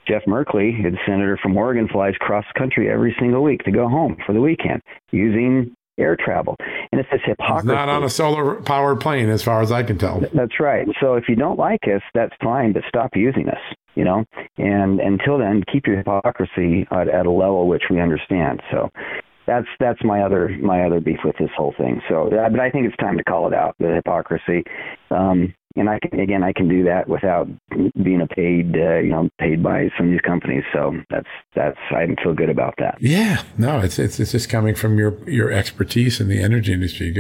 Jeff 0.07 0.23
Merkley, 0.27 0.83
the 0.83 0.97
senator 1.07 1.39
from 1.43 1.57
Oregon, 1.57 1.89
flies 1.89 2.15
cross 2.19 2.45
country 2.57 2.91
every 2.91 3.15
single 3.19 3.43
week 3.43 3.63
to 3.65 3.71
go 3.71 3.89
home 3.89 4.17
for 4.27 4.33
the 4.33 4.41
weekend 4.41 4.83
using 5.11 5.75
air 5.99 6.17
travel. 6.17 6.57
And 6.91 7.01
it's 7.01 7.09
this 7.11 7.21
hypocrisy. 7.25 7.69
Not 7.69 7.89
on 7.89 8.03
a 8.03 8.11
solar 8.11 8.57
powered 8.63 9.01
plane, 9.01 9.29
as 9.29 9.43
far 9.43 9.63
as 9.63 9.71
I 9.71 9.83
can 9.83 9.99
tell. 9.99 10.21
That's 10.35 10.59
right. 10.59 10.87
So 11.01 11.15
if 11.15 11.25
you 11.29 11.37
don't 11.37 11.59
like 11.59 11.81
us, 11.85 12.03
that's 12.15 12.35
fine, 12.43 12.73
but 12.73 12.83
stop 12.89 13.11
using 13.15 13.49
us. 13.49 13.61
You 13.95 14.03
know, 14.03 14.25
and 14.59 14.99
until 14.99 15.39
then, 15.39 15.63
keep 15.73 15.87
your 15.87 15.97
hypocrisy 15.97 16.85
at, 16.91 17.07
at 17.09 17.27
a 17.27 17.31
level 17.31 17.69
which 17.69 17.85
we 17.89 18.01
understand. 18.01 18.61
So, 18.73 18.91
that's 19.47 19.67
that's 19.79 20.03
my 20.03 20.23
other 20.23 20.49
my 20.61 20.85
other 20.85 21.01
beef 21.01 21.19
with 21.25 21.37
this 21.39 21.51
whole 21.57 21.75
thing. 21.79 22.01
So, 22.09 22.29
but 22.31 22.61
I 22.61 22.71
think 22.71 22.87
it's 22.87 22.97
time 22.97 23.17
to 23.19 23.25
call 23.25 23.47
it 23.47 23.55
out 23.55 23.77
the 23.79 23.95
hypocrisy. 23.95 24.65
Um, 25.11 25.55
and 25.77 25.91
I 25.91 25.99
can 25.99 26.21
again 26.21 26.43
I 26.43 26.53
can 26.53 26.69
do 26.69 26.85
that 26.85 27.09
without 27.09 27.49
being 28.03 28.21
a 28.21 28.27
paid 28.27 28.77
uh, 28.77 28.99
you 28.99 29.11
know 29.11 29.29
paid 29.39 29.63
by 29.63 29.91
some 29.97 30.07
of 30.07 30.13
these 30.13 30.21
companies. 30.21 30.63
So 30.73 30.95
that's 31.11 31.29
that's 31.55 31.79
I 31.91 32.07
feel 32.23 32.35
good 32.35 32.51
about 32.51 32.75
that. 32.79 32.97
Yeah, 33.01 33.43
no, 33.59 33.81
it's 33.81 33.99
it's 33.99 34.21
it's 34.21 34.33
just 34.33 34.49
coming 34.49 34.75
from 34.75 34.99
your 34.99 35.19
your 35.29 35.51
expertise 35.51 36.21
in 36.21 36.29
the 36.29 36.41
energy 36.41 36.73
industry. 36.73 37.13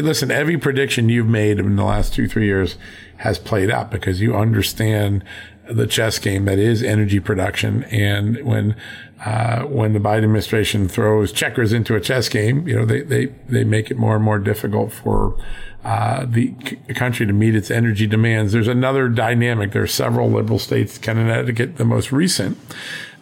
Listen, 0.00 0.30
every 0.30 0.58
prediction 0.58 1.08
you've 1.08 1.28
made 1.28 1.58
in 1.58 1.76
the 1.76 1.84
last 1.84 2.12
two 2.12 2.28
three 2.28 2.46
years 2.46 2.76
has 3.18 3.38
played 3.38 3.70
out 3.70 3.90
because 3.90 4.20
you 4.20 4.34
understand 4.34 5.24
the 5.70 5.86
chess 5.86 6.18
game 6.18 6.44
that 6.46 6.58
is 6.58 6.82
energy 6.82 7.20
production. 7.20 7.84
And 7.84 8.44
when 8.44 8.76
uh, 9.24 9.62
when 9.62 9.92
the 9.92 10.00
Biden 10.00 10.24
administration 10.24 10.88
throws 10.88 11.30
checkers 11.30 11.72
into 11.72 11.94
a 11.94 12.00
chess 12.00 12.28
game, 12.28 12.66
you 12.66 12.74
know 12.76 12.84
they 12.84 13.02
they 13.02 13.26
they 13.48 13.64
make 13.64 13.90
it 13.90 13.96
more 13.96 14.16
and 14.16 14.24
more 14.24 14.38
difficult 14.38 14.92
for 14.92 15.36
uh, 15.84 16.24
the 16.26 16.54
c- 16.64 16.76
country 16.94 17.26
to 17.26 17.32
meet 17.32 17.54
its 17.54 17.70
energy 17.70 18.06
demands. 18.06 18.52
There's 18.52 18.68
another 18.68 19.08
dynamic. 19.08 19.72
There 19.72 19.82
are 19.82 19.88
several 19.88 20.30
liberal 20.30 20.58
states, 20.58 20.96
Connecticut, 20.96 21.76
the 21.76 21.84
most 21.84 22.12
recent, 22.12 22.56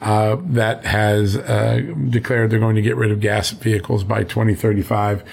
uh, 0.02 0.36
that 0.40 0.84
has 0.84 1.36
uh, 1.36 1.80
declared 2.10 2.50
they're 2.50 2.58
going 2.58 2.76
to 2.76 2.82
get 2.82 2.96
rid 2.96 3.10
of 3.10 3.20
gas 3.20 3.50
vehicles 3.50 4.04
by 4.04 4.24
2035. 4.24 5.24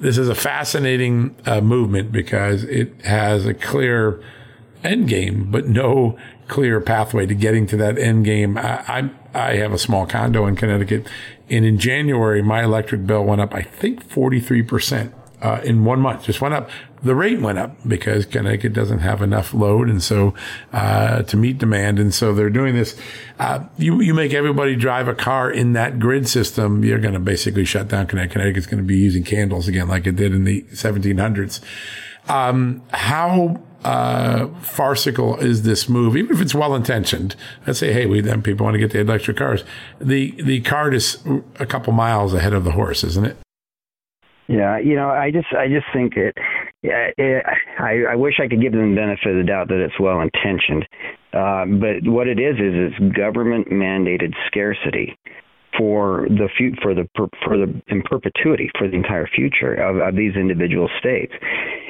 This 0.00 0.18
is 0.18 0.28
a 0.28 0.34
fascinating 0.34 1.36
uh, 1.46 1.60
movement 1.60 2.10
because 2.10 2.64
it 2.64 3.00
has 3.04 3.46
a 3.46 3.54
clear 3.54 4.20
end 4.82 5.08
game, 5.08 5.52
but 5.52 5.68
no 5.68 6.18
clear 6.48 6.80
pathway 6.80 7.26
to 7.26 7.34
getting 7.34 7.66
to 7.68 7.76
that 7.76 7.96
end 7.96 8.24
game. 8.24 8.58
I, 8.58 8.82
I, 8.88 9.10
I 9.32 9.56
have 9.56 9.72
a 9.72 9.78
small 9.78 10.04
condo 10.06 10.46
in 10.46 10.56
Connecticut, 10.56 11.06
and 11.48 11.64
in 11.64 11.78
January, 11.78 12.42
my 12.42 12.64
electric 12.64 13.06
bill 13.06 13.24
went 13.24 13.40
up, 13.40 13.54
I 13.54 13.62
think, 13.62 14.02
43 14.02 14.62
percent 14.62 15.14
uh, 15.42 15.60
in 15.64 15.84
one 15.84 16.00
month. 16.00 16.24
Just 16.24 16.40
went 16.40 16.54
up. 16.54 16.70
The 17.02 17.16
rate 17.16 17.40
went 17.40 17.58
up 17.58 17.76
because 17.86 18.26
Connecticut 18.26 18.72
doesn't 18.72 19.00
have 19.00 19.22
enough 19.22 19.52
load, 19.52 19.88
and 19.88 20.00
so 20.00 20.34
uh, 20.72 21.22
to 21.24 21.36
meet 21.36 21.58
demand, 21.58 21.98
and 21.98 22.14
so 22.14 22.32
they're 22.32 22.48
doing 22.48 22.74
this. 22.74 22.96
Uh, 23.40 23.64
you 23.76 24.00
you 24.00 24.14
make 24.14 24.32
everybody 24.32 24.76
drive 24.76 25.08
a 25.08 25.14
car 25.14 25.50
in 25.50 25.72
that 25.72 25.98
grid 25.98 26.28
system, 26.28 26.84
you're 26.84 27.00
going 27.00 27.14
to 27.14 27.20
basically 27.20 27.64
shut 27.64 27.88
down 27.88 28.06
Connecticut. 28.06 28.32
Connecticut's 28.34 28.66
going 28.66 28.82
to 28.82 28.86
be 28.86 28.96
using 28.96 29.24
candles 29.24 29.66
again, 29.66 29.88
like 29.88 30.06
it 30.06 30.14
did 30.14 30.32
in 30.32 30.44
the 30.44 30.62
1700s. 30.72 31.60
Um, 32.28 32.82
how 32.92 33.60
uh, 33.82 34.46
farcical 34.60 35.36
is 35.38 35.64
this 35.64 35.88
move? 35.88 36.16
Even 36.16 36.36
if 36.36 36.40
it's 36.40 36.54
well 36.54 36.76
intentioned, 36.76 37.34
let's 37.66 37.80
say, 37.80 37.92
hey, 37.92 38.06
we 38.06 38.20
then 38.20 38.42
people 38.42 38.62
want 38.62 38.74
to 38.74 38.78
get 38.78 38.92
the 38.92 39.00
electric 39.00 39.38
cars. 39.38 39.64
The 40.00 40.40
the 40.42 40.60
cart 40.60 40.94
is 40.94 41.20
a 41.58 41.66
couple 41.66 41.92
miles 41.92 42.32
ahead 42.32 42.52
of 42.52 42.62
the 42.62 42.72
horse, 42.72 43.02
isn't 43.02 43.26
it? 43.26 43.36
Yeah, 44.52 44.78
you 44.78 44.96
know, 44.96 45.08
I 45.08 45.30
just 45.30 45.46
I 45.56 45.66
just 45.68 45.86
think 45.94 46.12
it. 46.16 46.36
it 46.82 47.44
I 47.78 48.12
I 48.12 48.16
wish 48.16 48.34
I 48.38 48.48
could 48.48 48.60
give 48.60 48.72
them 48.72 48.94
the 48.94 49.00
benefit 49.00 49.28
of 49.28 49.36
the 49.38 49.44
doubt 49.44 49.68
that 49.68 49.80
it's 49.82 49.98
well 49.98 50.20
intentioned, 50.20 50.86
uh, 51.32 51.64
but 51.80 52.04
what 52.04 52.28
it 52.28 52.38
is 52.38 52.56
is 52.56 52.92
it's 52.92 53.16
government 53.16 53.70
mandated 53.70 54.34
scarcity 54.48 55.16
for 55.78 56.26
the 56.28 56.48
for 56.82 56.94
the 56.94 57.08
for 57.16 57.56
the 57.56 57.80
in 57.88 58.02
perpetuity 58.02 58.70
for 58.78 58.88
the 58.88 58.94
entire 58.94 59.26
future 59.26 59.72
of, 59.72 59.96
of 59.96 60.16
these 60.16 60.36
individual 60.36 60.90
states 60.98 61.32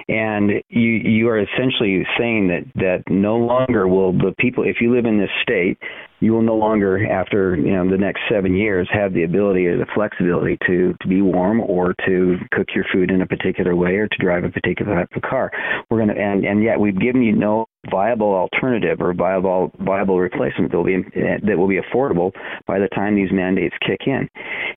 and 0.08 0.50
you 0.68 0.80
you 0.80 1.28
are 1.28 1.38
essentially 1.38 2.06
saying 2.18 2.48
that 2.48 2.64
that 2.74 3.02
no 3.08 3.36
longer 3.36 3.86
will 3.88 4.12
the 4.12 4.34
people 4.38 4.64
if 4.64 4.76
you 4.80 4.94
live 4.94 5.04
in 5.04 5.18
this 5.18 5.30
state 5.42 5.78
you 6.20 6.32
will 6.32 6.42
no 6.42 6.54
longer 6.54 7.04
after 7.10 7.56
you 7.56 7.72
know 7.72 7.88
the 7.90 7.98
next 7.98 8.20
seven 8.30 8.54
years 8.54 8.88
have 8.92 9.12
the 9.12 9.24
ability 9.24 9.66
or 9.66 9.76
the 9.76 9.86
flexibility 9.94 10.56
to 10.66 10.94
to 11.00 11.08
be 11.08 11.20
warm 11.20 11.60
or 11.60 11.94
to 12.06 12.36
cook 12.52 12.68
your 12.74 12.84
food 12.92 13.10
in 13.10 13.22
a 13.22 13.26
particular 13.26 13.74
way 13.74 13.96
or 13.96 14.06
to 14.06 14.16
drive 14.18 14.44
a 14.44 14.48
particular 14.48 14.94
type 14.94 15.08
of 15.16 15.22
car. 15.22 15.50
We're 15.90 15.98
going 15.98 16.14
to 16.14 16.20
and 16.20 16.44
and 16.44 16.62
yet 16.62 16.78
we've 16.78 16.98
given 16.98 17.22
you 17.22 17.32
no 17.32 17.66
viable 17.90 18.34
alternative 18.34 19.00
or 19.00 19.12
viable 19.12 19.72
viable 19.80 20.20
replacement 20.20 20.70
that 20.70 20.76
will 20.76 20.84
be 20.84 21.02
that 21.42 21.58
will 21.58 21.68
be 21.68 21.80
affordable 21.80 22.32
by 22.66 22.78
the 22.78 22.88
time 22.88 23.16
these 23.16 23.32
mandates 23.32 23.74
kick 23.84 24.00
in. 24.06 24.28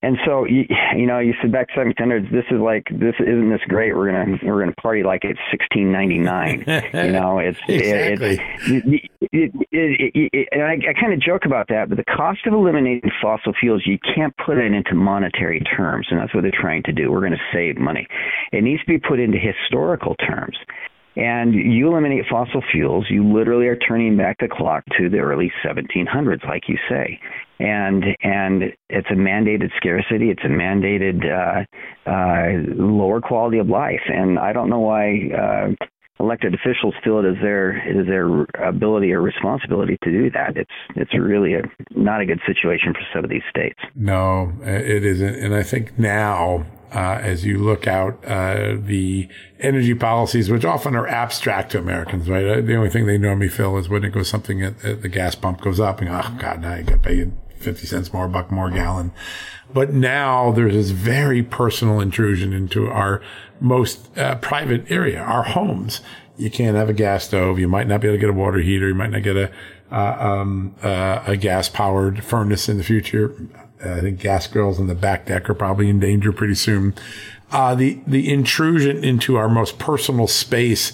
And 0.01 0.17
so 0.25 0.45
you, 0.45 0.65
you 0.95 1.05
know 1.05 1.19
you 1.19 1.33
said 1.41 1.51
back 1.51 1.67
1700s 1.75 2.31
this 2.31 2.45
is 2.49 2.59
like 2.59 2.87
this 2.91 3.15
isn't 3.19 3.49
this 3.49 3.61
great. 3.67 3.95
We're 3.95 4.11
gonna 4.11 4.37
we're 4.43 4.59
gonna 4.59 4.73
party 4.73 5.03
like 5.03 5.23
it's 5.23 5.39
1699 5.51 7.05
you 7.05 7.11
know 7.11 7.39
it's 7.39 7.59
exactly. 7.67 8.39
it, 8.67 9.09
it, 9.31 9.51
it, 9.71 10.31
it, 10.33 10.47
and 10.51 10.63
I, 10.63 10.73
I 10.73 10.93
kind 10.99 11.13
of 11.13 11.19
joke 11.19 11.45
about 11.45 11.67
that 11.69 11.89
but 11.89 11.97
the 11.97 12.05
cost 12.05 12.45
of 12.45 12.53
eliminating 12.53 13.09
fossil 13.21 13.53
fuels 13.59 13.83
you 13.85 13.99
can't 14.15 14.35
put 14.37 14.57
it 14.57 14.71
into 14.71 14.95
monetary 14.95 15.59
terms 15.61 16.07
and 16.09 16.19
that's 16.19 16.33
what 16.33 16.41
they're 16.41 16.51
trying 16.51 16.83
to 16.83 16.91
do. 16.91 17.11
We're 17.11 17.19
going 17.19 17.31
to 17.31 17.37
save 17.53 17.77
money. 17.77 18.07
It 18.51 18.63
needs 18.63 18.81
to 18.81 18.87
be 18.87 18.97
put 18.97 19.19
into 19.19 19.37
historical 19.37 20.15
terms 20.15 20.57
and 21.15 21.53
you 21.53 21.89
eliminate 21.91 22.25
fossil 22.29 22.61
fuels, 22.71 23.05
you 23.09 23.23
literally 23.25 23.67
are 23.67 23.77
turning 23.77 24.17
back 24.17 24.37
the 24.39 24.47
clock 24.47 24.83
to 24.97 25.09
the 25.09 25.19
early 25.19 25.51
1700s, 25.63 26.45
like 26.47 26.63
you 26.67 26.77
say. 26.89 27.19
And 27.57 28.03
and 28.21 28.63
it's 28.89 29.07
a 29.09 29.13
mandated 29.13 29.71
scarcity. 29.77 30.29
It's 30.29 30.43
a 30.43 30.47
mandated 30.47 31.23
uh, 31.23 32.09
uh, 32.09 32.73
lower 32.75 33.21
quality 33.21 33.59
of 33.59 33.69
life. 33.69 34.01
And 34.07 34.37
I 34.37 34.51
don't 34.51 34.69
know 34.69 34.81
why 34.81 35.29
uh, 35.31 35.85
elected 36.19 36.53
officials 36.53 36.93
feel 37.01 37.19
it 37.19 37.25
is 37.25 37.37
their 37.41 37.77
it 37.87 37.95
is 37.95 38.07
their 38.07 38.45
ability 38.67 39.13
or 39.13 39.21
responsibility 39.21 39.97
to 40.03 40.11
do 40.11 40.29
that. 40.31 40.57
It's 40.57 40.71
it's 40.97 41.13
really 41.17 41.53
a 41.53 41.61
not 41.91 42.19
a 42.19 42.25
good 42.25 42.41
situation 42.45 42.93
for 42.93 43.01
some 43.13 43.23
of 43.23 43.29
these 43.29 43.43
states. 43.49 43.79
No, 43.95 44.51
it 44.61 45.05
isn't. 45.05 45.35
And 45.35 45.55
I 45.55 45.63
think 45.63 45.97
now 45.97 46.65
uh, 46.93 47.19
as 47.21 47.45
you 47.45 47.57
look 47.57 47.87
out 47.87 48.23
uh, 48.25 48.75
the 48.77 49.27
energy 49.59 49.93
policies, 49.93 50.49
which 50.49 50.65
often 50.65 50.95
are 50.95 51.07
abstract 51.07 51.71
to 51.71 51.79
Americans, 51.79 52.29
right? 52.29 52.45
Uh, 52.45 52.61
the 52.61 52.75
only 52.75 52.89
thing 52.89 53.05
they 53.05 53.17
normally 53.17 53.49
feel 53.49 53.77
is 53.77 53.89
when 53.89 54.03
it 54.03 54.11
goes 54.11 54.29
something 54.29 54.61
at, 54.61 54.83
at 54.83 55.01
the 55.01 55.09
gas 55.09 55.35
pump 55.35 55.61
goes 55.61 55.79
up, 55.79 56.01
and 56.01 56.09
oh 56.09 56.35
god, 56.39 56.61
now 56.61 56.75
you 56.75 56.83
got 56.83 56.93
to 56.93 56.99
pay 56.99 57.31
fifty 57.57 57.87
cents 57.87 58.13
more, 58.13 58.25
a 58.25 58.29
buck 58.29 58.51
more 58.51 58.69
gallon. 58.69 59.11
But 59.73 59.93
now 59.93 60.51
there's 60.51 60.73
this 60.73 60.91
very 60.91 61.41
personal 61.41 61.99
intrusion 61.99 62.53
into 62.53 62.87
our 62.87 63.21
most 63.59 64.15
uh, 64.17 64.35
private 64.35 64.89
area, 64.91 65.19
our 65.19 65.43
homes. 65.43 66.01
You 66.37 66.51
can't 66.51 66.75
have 66.75 66.89
a 66.89 66.93
gas 66.93 67.25
stove. 67.25 67.59
You 67.59 67.67
might 67.67 67.87
not 67.87 68.01
be 68.01 68.07
able 68.07 68.17
to 68.17 68.21
get 68.21 68.29
a 68.29 68.33
water 68.33 68.59
heater. 68.59 68.89
You 68.89 68.95
might 68.95 69.11
not 69.11 69.23
get 69.23 69.37
a 69.37 69.51
uh, 69.91 70.17
um, 70.19 70.75
uh, 70.81 71.23
a 71.25 71.37
gas 71.37 71.69
powered 71.69 72.23
furnace 72.23 72.67
in 72.67 72.77
the 72.77 72.83
future 72.83 73.33
I 73.85 74.01
think 74.01 74.19
gas 74.19 74.47
grills 74.47 74.79
in 74.79 74.87
the 74.87 74.95
back 74.95 75.25
deck 75.25 75.49
are 75.49 75.53
probably 75.53 75.89
in 75.89 75.99
danger 75.99 76.31
pretty 76.31 76.55
soon. 76.55 76.93
Uh, 77.51 77.75
the 77.75 77.99
the 78.07 78.31
intrusion 78.31 79.03
into 79.03 79.35
our 79.35 79.47
most 79.47 79.77
personal 79.77 80.27
space, 80.27 80.93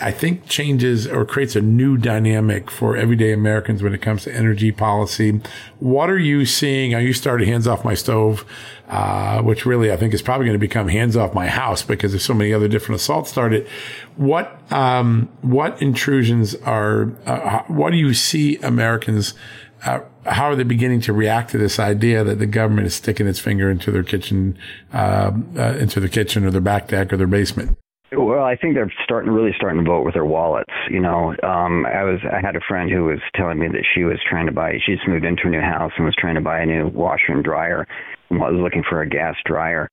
I 0.00 0.10
think, 0.10 0.46
changes 0.46 1.06
or 1.06 1.24
creates 1.26 1.54
a 1.54 1.60
new 1.60 1.98
dynamic 1.98 2.70
for 2.70 2.96
everyday 2.96 3.32
Americans 3.32 3.82
when 3.82 3.92
it 3.92 4.00
comes 4.00 4.24
to 4.24 4.34
energy 4.34 4.72
policy. 4.72 5.40
What 5.78 6.08
are 6.08 6.18
you 6.18 6.46
seeing? 6.46 6.94
Are 6.94 7.00
You 7.00 7.12
started 7.12 7.46
hands 7.46 7.68
off 7.68 7.84
my 7.84 7.94
stove, 7.94 8.46
uh, 8.88 9.42
which 9.42 9.66
really 9.66 9.92
I 9.92 9.96
think 9.96 10.14
is 10.14 10.22
probably 10.22 10.46
going 10.46 10.54
to 10.54 10.58
become 10.58 10.88
hands 10.88 11.16
off 11.16 11.34
my 11.34 11.48
house 11.48 11.82
because 11.82 12.12
there's 12.12 12.24
so 12.24 12.34
many 12.34 12.54
other 12.54 12.66
different 12.66 13.00
assaults 13.00 13.30
started. 13.30 13.68
What 14.16 14.58
um, 14.72 15.28
what 15.42 15.80
intrusions 15.82 16.54
are? 16.54 17.12
Uh, 17.26 17.62
what 17.68 17.90
do 17.90 17.98
you 17.98 18.14
see 18.14 18.56
Americans? 18.56 19.34
Uh, 19.84 20.00
how 20.26 20.44
are 20.44 20.56
they 20.56 20.62
beginning 20.62 21.00
to 21.00 21.12
react 21.12 21.50
to 21.50 21.58
this 21.58 21.78
idea 21.78 22.22
that 22.22 22.38
the 22.38 22.46
government 22.46 22.86
is 22.86 22.94
sticking 22.94 23.26
its 23.26 23.38
finger 23.38 23.70
into 23.70 23.90
their 23.90 24.02
kitchen, 24.02 24.58
uh, 24.92 25.32
uh, 25.56 25.76
into 25.78 26.00
the 26.00 26.08
kitchen 26.08 26.44
or 26.44 26.50
their 26.50 26.60
back 26.60 26.88
deck 26.88 27.12
or 27.12 27.16
their 27.16 27.26
basement? 27.26 27.78
Well, 28.12 28.42
I 28.42 28.56
think 28.56 28.74
they're 28.74 28.92
starting 29.04 29.30
really 29.30 29.52
starting 29.56 29.84
to 29.84 29.88
vote 29.88 30.04
with 30.04 30.14
their 30.14 30.24
wallets. 30.24 30.72
You 30.90 30.98
know, 30.98 31.30
um, 31.44 31.86
I 31.86 32.02
was 32.02 32.18
I 32.24 32.40
had 32.44 32.56
a 32.56 32.60
friend 32.66 32.90
who 32.90 33.04
was 33.04 33.20
telling 33.36 33.60
me 33.60 33.68
that 33.68 33.84
she 33.94 34.02
was 34.02 34.18
trying 34.28 34.46
to 34.46 34.52
buy. 34.52 34.78
She 34.84 34.96
just 34.96 35.06
moved 35.06 35.24
into 35.24 35.46
a 35.46 35.50
new 35.50 35.60
house 35.60 35.92
and 35.96 36.04
was 36.04 36.16
trying 36.18 36.34
to 36.34 36.40
buy 36.40 36.60
a 36.60 36.66
new 36.66 36.88
washer 36.88 37.32
and 37.32 37.44
dryer, 37.44 37.86
and 38.28 38.40
was 38.40 38.54
looking 38.56 38.82
for 38.82 39.00
a 39.00 39.08
gas 39.08 39.36
dryer. 39.44 39.88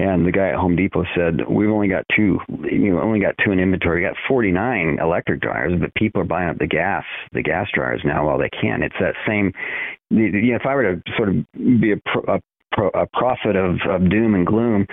And 0.00 0.26
the 0.26 0.32
guy 0.32 0.48
at 0.48 0.54
Home 0.54 0.76
Depot 0.76 1.04
said, 1.14 1.46
"We've 1.48 1.70
only 1.70 1.88
got 1.88 2.06
two. 2.16 2.38
You 2.48 2.94
know, 2.94 3.00
only 3.00 3.20
got 3.20 3.34
two 3.44 3.52
in 3.52 3.58
inventory. 3.58 4.02
We 4.02 4.08
got 4.08 4.16
49 4.28 4.98
electric 5.00 5.40
dryers, 5.40 5.78
but 5.78 5.94
people 5.94 6.22
are 6.22 6.24
buying 6.24 6.48
up 6.48 6.58
the 6.58 6.66
gas, 6.66 7.04
the 7.32 7.42
gas 7.42 7.68
dryers 7.74 8.00
now 8.04 8.26
while 8.26 8.38
they 8.38 8.50
can. 8.50 8.82
It's 8.82 8.96
that 9.00 9.14
same. 9.26 9.52
You 10.10 10.30
know, 10.30 10.56
if 10.56 10.66
I 10.66 10.74
were 10.74 10.96
to 10.96 11.02
sort 11.16 11.28
of 11.28 11.34
be 11.54 11.92
a, 11.92 11.96
pro, 12.06 12.34
a 12.34 12.40
a 12.94 13.06
prophet 13.12 13.56
of, 13.56 13.76
of 13.88 14.08
doom 14.08 14.34
and 14.34 14.46
gloom, 14.46 14.86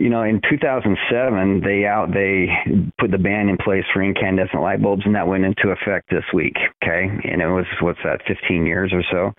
you 0.00 0.08
know, 0.08 0.22
in 0.22 0.40
2007, 0.48 1.60
they 1.60 1.84
out 1.84 2.08
they 2.12 2.48
put 2.98 3.10
the 3.10 3.18
ban 3.18 3.50
in 3.50 3.58
place 3.58 3.84
for 3.92 4.02
incandescent 4.02 4.62
light 4.62 4.82
bulbs, 4.82 5.02
and 5.04 5.14
that 5.14 5.28
went 5.28 5.44
into 5.44 5.68
effect 5.68 6.08
this 6.08 6.24
week. 6.32 6.56
Okay, 6.82 7.04
and 7.24 7.42
it 7.42 7.48
was 7.48 7.66
what's 7.82 7.98
that, 8.02 8.22
15 8.26 8.64
years 8.64 8.92
or 8.94 9.04
so. 9.12 9.34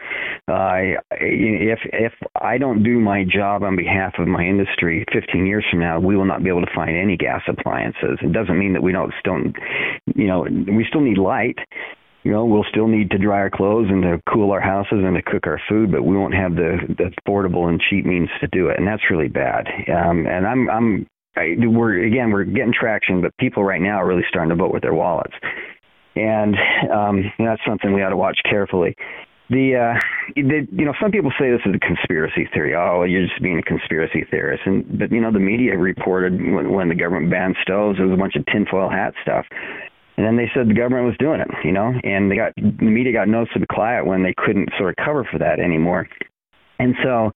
Uh, 0.48 1.02
if 1.20 1.80
if 1.92 2.14
I 2.40 2.60
don't 2.60 2.84
do 2.84 3.00
my 3.00 3.26
job 3.26 3.64
on 3.64 3.76
behalf 3.76 4.14
of 4.20 4.28
my 4.28 4.44
industry, 4.44 5.04
15 5.12 5.48
years 5.48 5.66
from 5.72 5.80
now, 5.80 6.00
we 6.00 6.16
will 6.16 6.26
not 6.26 6.44
be 6.44 6.50
able 6.50 6.62
to 6.62 6.76
find 6.76 6.96
any 6.96 7.18
gas 7.18 7.42
appliances. 7.48 8.20
It 8.22 8.32
doesn't 8.32 8.58
mean 8.58 8.74
that 8.74 8.84
we 8.84 8.92
don't 8.92 9.14
still, 9.20 9.38
you 10.14 10.28
know, 10.28 10.42
we 10.44 10.86
still 10.88 11.02
need 11.02 11.18
light 11.18 11.58
you 12.24 12.32
know, 12.32 12.46
we'll 12.46 12.66
still 12.70 12.88
need 12.88 13.10
to 13.12 13.18
dry 13.18 13.38
our 13.38 13.50
clothes 13.50 13.88
and 13.90 14.04
to 14.04 14.22
cool 14.32 14.52
our 14.52 14.62
houses 14.62 15.00
and 15.04 15.16
to 15.16 15.22
cook 15.24 15.48
our 15.48 15.60
food, 15.68 15.92
but 15.92 16.04
we 16.04 16.16
won't 16.16 16.36
have 16.36 16.56
the, 16.56 16.78
the 16.98 17.12
affordable 17.22 17.68
and 17.68 17.82
cheap 17.90 18.06
means 18.06 18.30
to 18.40 18.48
do 18.48 18.68
it, 18.68 18.78
and 18.78 18.88
that's 18.88 19.02
really 19.10 19.28
bad. 19.28 19.68
Um, 19.90 20.28
and 20.28 20.46
I'm 20.46 20.70
I'm 20.70 21.08
I, 21.36 21.56
we're 21.58 22.04
again 22.06 22.32
we're 22.32 22.44
getting 22.44 22.74
traction, 22.78 23.22
but 23.22 23.36
people 23.38 23.64
right 23.64 23.82
now 23.82 23.96
are 23.98 24.08
really 24.08 24.26
starting 24.30 24.50
to 24.50 24.56
vote 24.56 24.74
with 24.74 24.84
their 24.84 24.94
wallets, 24.94 25.34
and 26.16 26.56
um, 26.94 27.32
that's 27.40 27.62
something 27.68 27.94
we 27.94 28.04
ought 28.04 28.10
to 28.10 28.18
watch 28.18 28.38
carefully. 28.48 28.96
The, 29.50 29.76
uh, 29.76 30.00
the 30.36 30.66
you 30.72 30.86
know 30.86 30.94
some 31.02 31.12
people 31.12 31.32
say 31.38 31.52
this 31.52 31.60
is 31.66 31.76
a 31.76 31.80
conspiracy 31.80 32.48
theory. 32.54 32.76
Oh, 32.76 33.04
you're 33.04 33.28
just 33.28 33.42
being 33.42 33.58
a 33.58 33.64
conspiracy 33.64 34.26
theorist, 34.30 34.64
and 34.66 35.00
but 35.00 35.12
you 35.12 35.20
know 35.20 35.32
the 35.32 35.40
media 35.40 35.78
reported 35.78 36.34
when, 36.34 36.72
when 36.72 36.88
the 36.88 36.96
government 36.96 37.32
banned 37.32 37.58
stoves, 37.64 38.00
it 38.00 38.04
was 38.04 38.14
a 38.14 38.18
bunch 38.18 38.36
of 38.36 38.46
tinfoil 38.46 38.90
hat 38.90 39.14
stuff. 39.24 39.46
And 40.18 40.26
then 40.26 40.36
they 40.38 40.52
said 40.54 40.68
the 40.68 40.74
government 40.74 41.06
was 41.06 41.16
doing 41.18 41.40
it, 41.40 41.48
you 41.64 41.72
know, 41.72 41.94
and 42.04 42.30
they 42.30 42.36
got 42.36 42.54
the 42.56 42.86
media 42.86 43.14
got 43.14 43.28
noticeably 43.28 43.68
quiet 43.68 44.06
when 44.06 44.24
they 44.24 44.34
couldn't 44.38 44.70
sort 44.78 44.92
of 44.98 45.04
cover 45.04 45.28
for 45.32 45.40
that 45.40 45.60
anymore. 45.60 46.08
And 46.80 46.96
so 47.04 47.32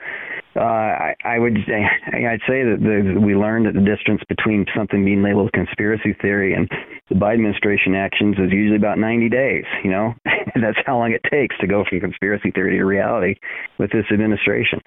uh, 0.56 0.60
I, 0.60 1.16
I 1.24 1.40
would 1.40 1.58
I'd 1.58 2.42
say 2.48 2.64
that 2.64 2.80
the, 2.82 3.20
we 3.20 3.36
learned 3.36 3.68
that 3.68 3.74
the 3.74 3.86
distance 3.86 4.22
between 4.28 4.66
something 4.76 5.06
being 5.06 5.22
labeled 5.22 5.54
conspiracy 5.54 6.16
theory 6.22 6.54
and 6.54 6.70
the 7.10 7.16
Biden 7.16 7.36
administration 7.36 7.94
actions 7.94 8.36
is 8.40 8.52
usually 8.52 8.78
about 8.78 8.98
90 8.98 9.30
days. 9.30 9.66
You 9.84 9.92
know, 9.92 10.14
that's 10.26 10.78
how 10.86 10.98
long 10.98 11.12
it 11.12 11.22
takes 11.30 11.56
to 11.60 11.68
go 11.68 11.84
from 11.88 12.00
conspiracy 12.00 12.52
theory 12.52 12.78
to 12.78 12.84
reality 12.84 13.36
with 13.78 13.92
this 13.92 14.06
administration. 14.12 14.82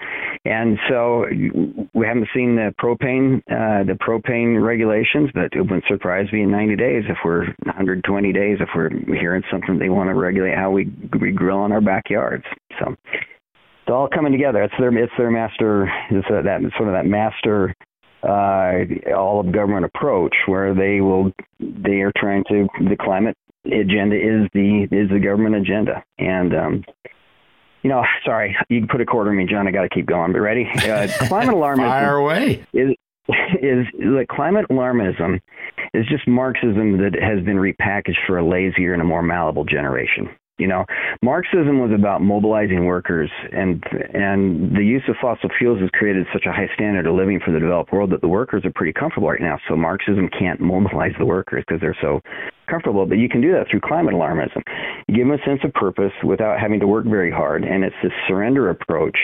And 0.44 0.78
so 0.88 1.26
we 1.94 2.06
haven't 2.06 2.28
seen 2.34 2.56
the 2.56 2.74
propane 2.80 3.38
uh, 3.50 3.84
the 3.84 3.96
propane 4.00 4.62
regulations, 4.62 5.30
but 5.32 5.52
it 5.52 5.60
wouldn't 5.60 5.84
surprise 5.86 6.26
me 6.32 6.42
in 6.42 6.50
90 6.50 6.76
days 6.76 7.04
if 7.08 7.18
we're 7.24 7.46
120 7.64 8.32
days 8.32 8.58
if 8.60 8.68
we're 8.74 8.90
hearing 9.18 9.42
something 9.50 9.78
they 9.78 9.88
want 9.88 10.08
to 10.08 10.14
regulate 10.14 10.54
how 10.56 10.70
we 10.70 10.90
we 11.20 11.30
grill 11.30 11.64
in 11.64 11.72
our 11.72 11.80
backyards. 11.80 12.44
So 12.80 12.96
it's 13.10 13.94
all 13.94 14.08
coming 14.08 14.32
together. 14.32 14.62
It's 14.62 14.74
their 14.78 14.96
it's 14.96 15.12
their 15.16 15.30
master 15.30 15.88
it's 16.10 16.28
a, 16.30 16.42
that 16.42 16.60
sort 16.76 16.88
of 16.88 16.94
that 16.94 17.06
master 17.06 17.74
uh, 18.22 18.84
all 19.14 19.40
of 19.40 19.52
government 19.52 19.84
approach 19.84 20.34
where 20.46 20.74
they 20.74 21.00
will 21.00 21.32
they 21.60 22.00
are 22.00 22.12
trying 22.16 22.44
to 22.48 22.68
the 22.88 22.96
climate 22.96 23.36
agenda 23.66 24.16
is 24.16 24.48
the 24.52 24.88
is 24.90 25.10
the 25.10 25.20
government 25.20 25.56
agenda. 25.56 26.02
And 26.18 26.54
um, 26.54 26.84
you 27.82 27.90
know 27.90 28.02
sorry 28.24 28.56
you 28.68 28.80
can 28.80 28.88
put 28.88 29.00
a 29.00 29.06
quarter 29.06 29.30
in 29.30 29.38
me 29.38 29.46
John 29.46 29.68
I 29.68 29.70
got 29.70 29.82
to 29.82 29.88
keep 29.88 30.06
going 30.06 30.32
but 30.32 30.40
ready? 30.40 30.68
Uh, 30.74 31.08
climate 31.28 31.54
alarmism 31.54 31.88
fire 31.88 32.16
away. 32.16 32.64
is 32.72 32.94
is 33.28 33.86
the 33.98 34.26
climate 34.30 34.66
alarmism 34.70 35.40
is 35.94 36.06
just 36.06 36.26
Marxism 36.26 36.98
that 36.98 37.14
has 37.20 37.44
been 37.44 37.56
repackaged 37.56 38.16
for 38.26 38.38
a 38.38 38.46
lazier 38.46 38.92
and 38.92 39.02
a 39.02 39.04
more 39.04 39.22
malleable 39.22 39.64
generation. 39.64 40.28
You 40.58 40.66
know, 40.66 40.84
Marxism 41.22 41.78
was 41.78 41.92
about 41.94 42.20
mobilizing 42.20 42.84
workers, 42.84 43.30
and 43.52 43.82
and 44.12 44.76
the 44.76 44.82
use 44.82 45.02
of 45.08 45.14
fossil 45.20 45.48
fuels 45.56 45.80
has 45.80 45.88
created 45.90 46.26
such 46.32 46.46
a 46.46 46.52
high 46.52 46.68
standard 46.74 47.06
of 47.06 47.14
living 47.14 47.38
for 47.38 47.52
the 47.52 47.60
developed 47.60 47.92
world 47.92 48.10
that 48.10 48.20
the 48.20 48.28
workers 48.28 48.64
are 48.64 48.72
pretty 48.74 48.92
comfortable 48.92 49.28
right 49.28 49.40
now. 49.40 49.58
So 49.68 49.76
Marxism 49.76 50.28
can't 50.28 50.60
mobilize 50.60 51.12
the 51.18 51.26
workers 51.26 51.64
because 51.66 51.80
they're 51.80 51.96
so 52.00 52.20
comfortable. 52.68 53.06
But 53.06 53.18
you 53.18 53.28
can 53.28 53.40
do 53.40 53.52
that 53.52 53.66
through 53.70 53.80
climate 53.80 54.14
alarmism. 54.14 54.62
You 55.06 55.14
give 55.14 55.28
them 55.28 55.38
a 55.38 55.44
sense 55.46 55.60
of 55.62 55.72
purpose 55.74 56.12
without 56.24 56.58
having 56.58 56.80
to 56.80 56.86
work 56.86 57.06
very 57.06 57.30
hard, 57.30 57.62
and 57.62 57.84
it's 57.84 57.96
this 58.02 58.12
surrender 58.26 58.70
approach 58.70 59.16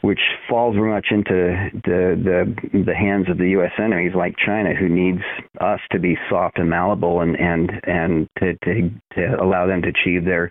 which 0.00 0.20
falls 0.48 0.76
very 0.76 0.90
much 0.90 1.06
into 1.10 1.70
the, 1.84 2.54
the 2.72 2.82
the 2.84 2.94
hands 2.94 3.28
of 3.28 3.38
the 3.38 3.50
U.S. 3.50 3.72
enemies 3.78 4.12
like 4.14 4.34
China, 4.44 4.74
who 4.74 4.88
needs 4.88 5.22
us 5.60 5.80
to 5.90 5.98
be 5.98 6.16
soft 6.30 6.58
and 6.58 6.70
malleable 6.70 7.20
and 7.20 7.36
and 7.38 7.70
and 7.84 8.28
to 8.38 8.54
to, 8.64 8.90
to 9.14 9.42
allow 9.42 9.66
them 9.66 9.82
to 9.82 9.88
achieve 9.88 10.24
their 10.24 10.50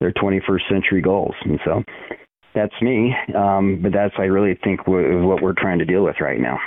their 0.00 0.12
21st 0.12 0.68
century 0.68 1.00
goals. 1.00 1.34
And 1.44 1.58
so 1.64 1.82
that's 2.54 2.74
me, 2.82 3.14
um, 3.34 3.80
but 3.82 3.92
that's 3.92 4.14
I 4.18 4.24
really 4.24 4.58
think 4.62 4.86
what 4.86 5.42
we're 5.42 5.54
trying 5.56 5.78
to 5.78 5.84
deal 5.84 6.04
with 6.04 6.16
right 6.20 6.40
now. 6.40 6.58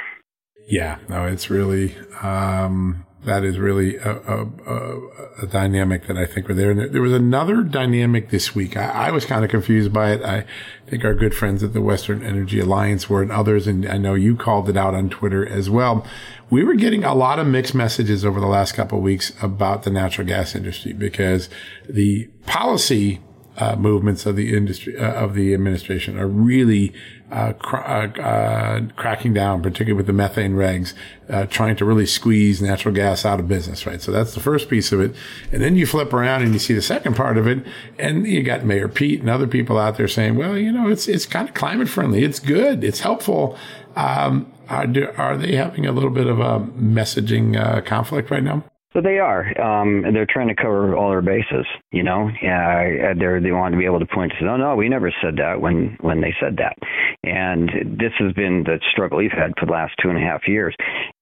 Yeah, 0.67 0.97
no, 1.07 1.25
it's 1.25 1.51
really 1.51 1.95
um, 2.23 3.05
that 3.25 3.43
is 3.43 3.59
really 3.59 3.97
a, 3.97 4.11
a, 4.11 4.45
a, 4.45 5.43
a, 5.43 5.47
dynamic 5.47 6.07
that 6.07 6.17
I 6.17 6.25
think 6.25 6.47
were 6.47 6.53
there. 6.53 6.71
And 6.71 6.93
there 6.93 7.01
was 7.01 7.13
another 7.13 7.61
dynamic 7.63 8.29
this 8.29 8.55
week. 8.55 8.77
I, 8.77 9.07
I, 9.07 9.11
was 9.11 9.25
kind 9.25 9.43
of 9.43 9.51
confused 9.51 9.91
by 9.91 10.11
it. 10.11 10.23
I 10.23 10.45
think 10.87 11.03
our 11.03 11.13
good 11.13 11.35
friends 11.35 11.63
at 11.63 11.73
the 11.73 11.81
Western 11.81 12.23
Energy 12.23 12.59
Alliance 12.59 13.09
were 13.09 13.21
and 13.21 13.31
others, 13.31 13.67
and 13.67 13.87
I 13.87 13.97
know 13.97 14.13
you 14.13 14.35
called 14.35 14.69
it 14.69 14.77
out 14.77 14.93
on 14.93 15.09
Twitter 15.09 15.47
as 15.47 15.69
well. 15.69 16.05
We 16.49 16.63
were 16.63 16.75
getting 16.75 17.03
a 17.03 17.15
lot 17.15 17.39
of 17.39 17.47
mixed 17.47 17.75
messages 17.75 18.23
over 18.23 18.39
the 18.39 18.47
last 18.47 18.73
couple 18.73 18.99
of 18.99 19.03
weeks 19.03 19.33
about 19.41 19.83
the 19.83 19.89
natural 19.89 20.27
gas 20.27 20.55
industry 20.55 20.93
because 20.93 21.49
the 21.89 22.27
policy 22.45 23.19
uh, 23.57 23.75
movements 23.75 24.25
of 24.25 24.35
the 24.35 24.55
industry 24.55 24.97
uh, 24.97 25.13
of 25.13 25.33
the 25.33 25.53
administration 25.53 26.17
are 26.17 26.27
really 26.27 26.93
uh, 27.31 27.53
cr- 27.53 27.77
uh, 27.77 28.07
uh, 28.21 28.81
cracking 28.95 29.33
down, 29.33 29.61
particularly 29.61 29.93
with 29.93 30.05
the 30.05 30.13
methane 30.13 30.53
regs, 30.53 30.93
uh, 31.29 31.45
trying 31.45 31.75
to 31.75 31.85
really 31.85 32.05
squeeze 32.05 32.61
natural 32.61 32.93
gas 32.93 33.25
out 33.25 33.39
of 33.39 33.47
business. 33.47 33.85
Right. 33.85 34.01
So 34.01 34.11
that's 34.11 34.33
the 34.33 34.39
first 34.39 34.69
piece 34.69 34.91
of 34.91 34.99
it, 34.99 35.15
and 35.51 35.61
then 35.61 35.75
you 35.75 35.85
flip 35.85 36.13
around 36.13 36.43
and 36.43 36.53
you 36.53 36.59
see 36.59 36.73
the 36.73 36.81
second 36.81 37.15
part 37.15 37.37
of 37.37 37.47
it, 37.47 37.65
and 37.97 38.27
you 38.27 38.43
got 38.43 38.63
Mayor 38.63 38.87
Pete 38.87 39.21
and 39.21 39.29
other 39.29 39.47
people 39.47 39.77
out 39.77 39.97
there 39.97 40.07
saying, 40.07 40.35
"Well, 40.35 40.57
you 40.57 40.71
know, 40.71 40.89
it's 40.89 41.07
it's 41.07 41.25
kind 41.25 41.47
of 41.47 41.55
climate 41.55 41.89
friendly. 41.89 42.23
It's 42.23 42.39
good. 42.39 42.83
It's 42.83 42.99
helpful." 42.99 43.57
Um, 43.95 44.51
are, 44.67 44.87
are 45.17 45.37
they 45.37 45.55
having 45.55 45.85
a 45.85 45.91
little 45.91 46.09
bit 46.09 46.27
of 46.27 46.39
a 46.39 46.59
messaging 46.59 47.85
conflict 47.85 48.29
right 48.29 48.43
now? 48.43 48.63
So 48.95 49.01
they 49.01 49.19
are. 49.19 49.43
Um, 49.59 50.03
they're 50.13 50.25
trying 50.25 50.47
to 50.47 50.55
cover 50.55 50.95
all 50.95 51.09
their 51.09 51.21
bases. 51.21 51.65
You 51.91 52.03
know, 52.03 52.29
yeah, 52.41 53.13
they 53.13 53.43
they 53.43 53.51
want 53.51 53.73
to 53.73 53.77
be 53.77 53.83
able 53.83 53.99
to 53.99 54.05
point 54.05 54.31
to, 54.39 54.47
oh 54.47 54.55
no, 54.55 54.75
we 54.77 54.87
never 54.87 55.13
said 55.21 55.35
that 55.35 55.59
when 55.59 55.97
when 55.99 56.21
they 56.21 56.33
said 56.39 56.55
that. 56.57 56.77
And 57.23 57.99
this 57.99 58.13
has 58.19 58.31
been 58.33 58.63
the 58.63 58.79
struggle 58.93 59.17
we've 59.17 59.31
had 59.31 59.51
for 59.59 59.65
the 59.65 59.73
last 59.73 59.95
two 60.01 60.09
and 60.09 60.17
a 60.17 60.21
half 60.21 60.47
years. 60.47 60.73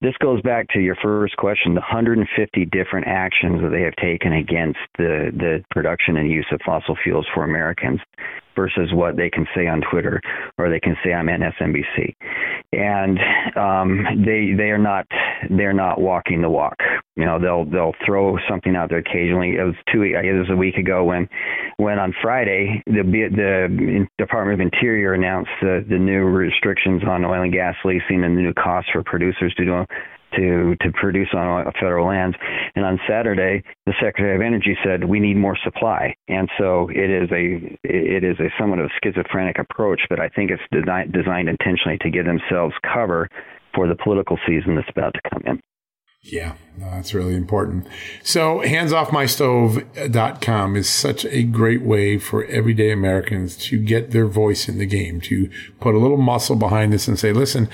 This 0.01 0.13
goes 0.21 0.39
back 0.43 0.67
to 0.73 0.79
your 0.79 0.95
first 1.01 1.35
question: 1.37 1.73
the 1.73 1.81
150 1.81 2.65
different 2.65 3.07
actions 3.07 3.59
that 3.63 3.69
they 3.69 3.81
have 3.81 3.95
taken 3.95 4.33
against 4.33 4.79
the 4.99 5.31
the 5.33 5.63
production 5.71 6.17
and 6.17 6.29
use 6.29 6.47
of 6.51 6.61
fossil 6.63 6.95
fuels 7.03 7.25
for 7.33 7.43
Americans 7.43 7.99
versus 8.55 8.89
what 8.93 9.15
they 9.17 9.29
can 9.29 9.45
say 9.55 9.67
on 9.67 9.81
Twitter 9.89 10.21
or 10.57 10.69
they 10.69 10.79
can 10.79 10.95
say 11.03 11.13
I'm 11.13 11.27
MSNBC, 11.27 12.15
and 12.71 13.19
um, 13.57 14.23
they 14.25 14.53
they 14.55 14.69
are 14.71 14.77
not 14.77 15.05
they're 15.49 15.73
not 15.73 15.99
walking 15.99 16.41
the 16.41 16.49
walk. 16.49 16.77
You 17.15 17.25
know 17.25 17.39
they'll 17.39 17.65
they'll 17.65 17.95
throw 18.05 18.37
something 18.49 18.75
out 18.75 18.89
there 18.89 18.99
occasionally. 18.99 19.55
It 19.57 19.63
was 19.63 19.75
two 19.91 20.03
I 20.03 20.21
guess 20.23 20.35
it 20.35 20.39
was 20.39 20.49
a 20.51 20.55
week 20.55 20.75
ago 20.77 21.03
when 21.03 21.27
when 21.77 21.99
on 21.99 22.13
Friday 22.21 22.81
the 22.85 23.03
the 23.03 24.07
Department 24.17 24.61
of 24.61 24.65
Interior 24.65 25.13
announced 25.13 25.51
the 25.61 25.85
the 25.87 25.97
new 25.97 26.23
restrictions 26.23 27.03
on 27.07 27.25
oil 27.25 27.43
and 27.43 27.53
gas 27.53 27.75
leasing 27.83 28.23
and 28.23 28.37
the 28.37 28.41
new 28.41 28.53
costs 28.53 28.89
for 28.91 29.03
producers 29.03 29.53
due 29.57 29.65
to 29.65 29.85
do 29.85 29.95
to 30.35 30.75
to 30.81 30.91
produce 30.93 31.29
on 31.33 31.65
federal 31.79 32.07
lands. 32.07 32.35
And 32.75 32.85
on 32.85 32.99
Saturday, 33.07 33.63
the 33.85 33.93
Secretary 34.01 34.35
of 34.35 34.41
Energy 34.41 34.77
said 34.83 35.03
we 35.03 35.19
need 35.19 35.37
more 35.37 35.57
supply. 35.63 36.15
And 36.27 36.49
so 36.57 36.89
it 36.89 37.09
is 37.09 37.29
a 37.31 37.77
it 37.83 38.23
is 38.23 38.39
a 38.39 38.49
somewhat 38.59 38.79
of 38.79 38.85
a 38.85 38.89
schizophrenic 39.03 39.59
approach, 39.59 40.01
but 40.09 40.19
I 40.19 40.29
think 40.29 40.51
it's 40.51 40.63
designed 40.71 41.13
designed 41.13 41.49
intentionally 41.49 41.97
to 41.99 42.09
give 42.09 42.25
themselves 42.25 42.75
cover 42.93 43.29
for 43.73 43.87
the 43.87 43.95
political 43.95 44.37
season 44.47 44.75
that's 44.75 44.89
about 44.89 45.13
to 45.15 45.21
come 45.29 45.43
in. 45.45 45.61
Yeah, 46.25 46.53
no, 46.77 46.89
that's 46.89 47.13
really 47.13 47.35
important. 47.35 47.85
So, 48.23 48.61
handsoffmystove.com 48.61 50.75
is 50.77 50.87
such 50.87 51.25
a 51.25 51.43
great 51.43 51.81
way 51.81 52.17
for 52.17 52.45
everyday 52.45 52.91
Americans 52.91 53.57
to 53.57 53.77
get 53.77 54.11
their 54.11 54.27
voice 54.27 54.69
in 54.69 54.77
the 54.77 54.85
game, 54.85 55.19
to 55.21 55.49
put 55.81 55.95
a 55.95 55.99
little 55.99 56.15
muscle 56.15 56.55
behind 56.55 56.93
this 56.93 57.09
and 57.09 57.19
say, 57.19 57.33
listen, 57.33 57.67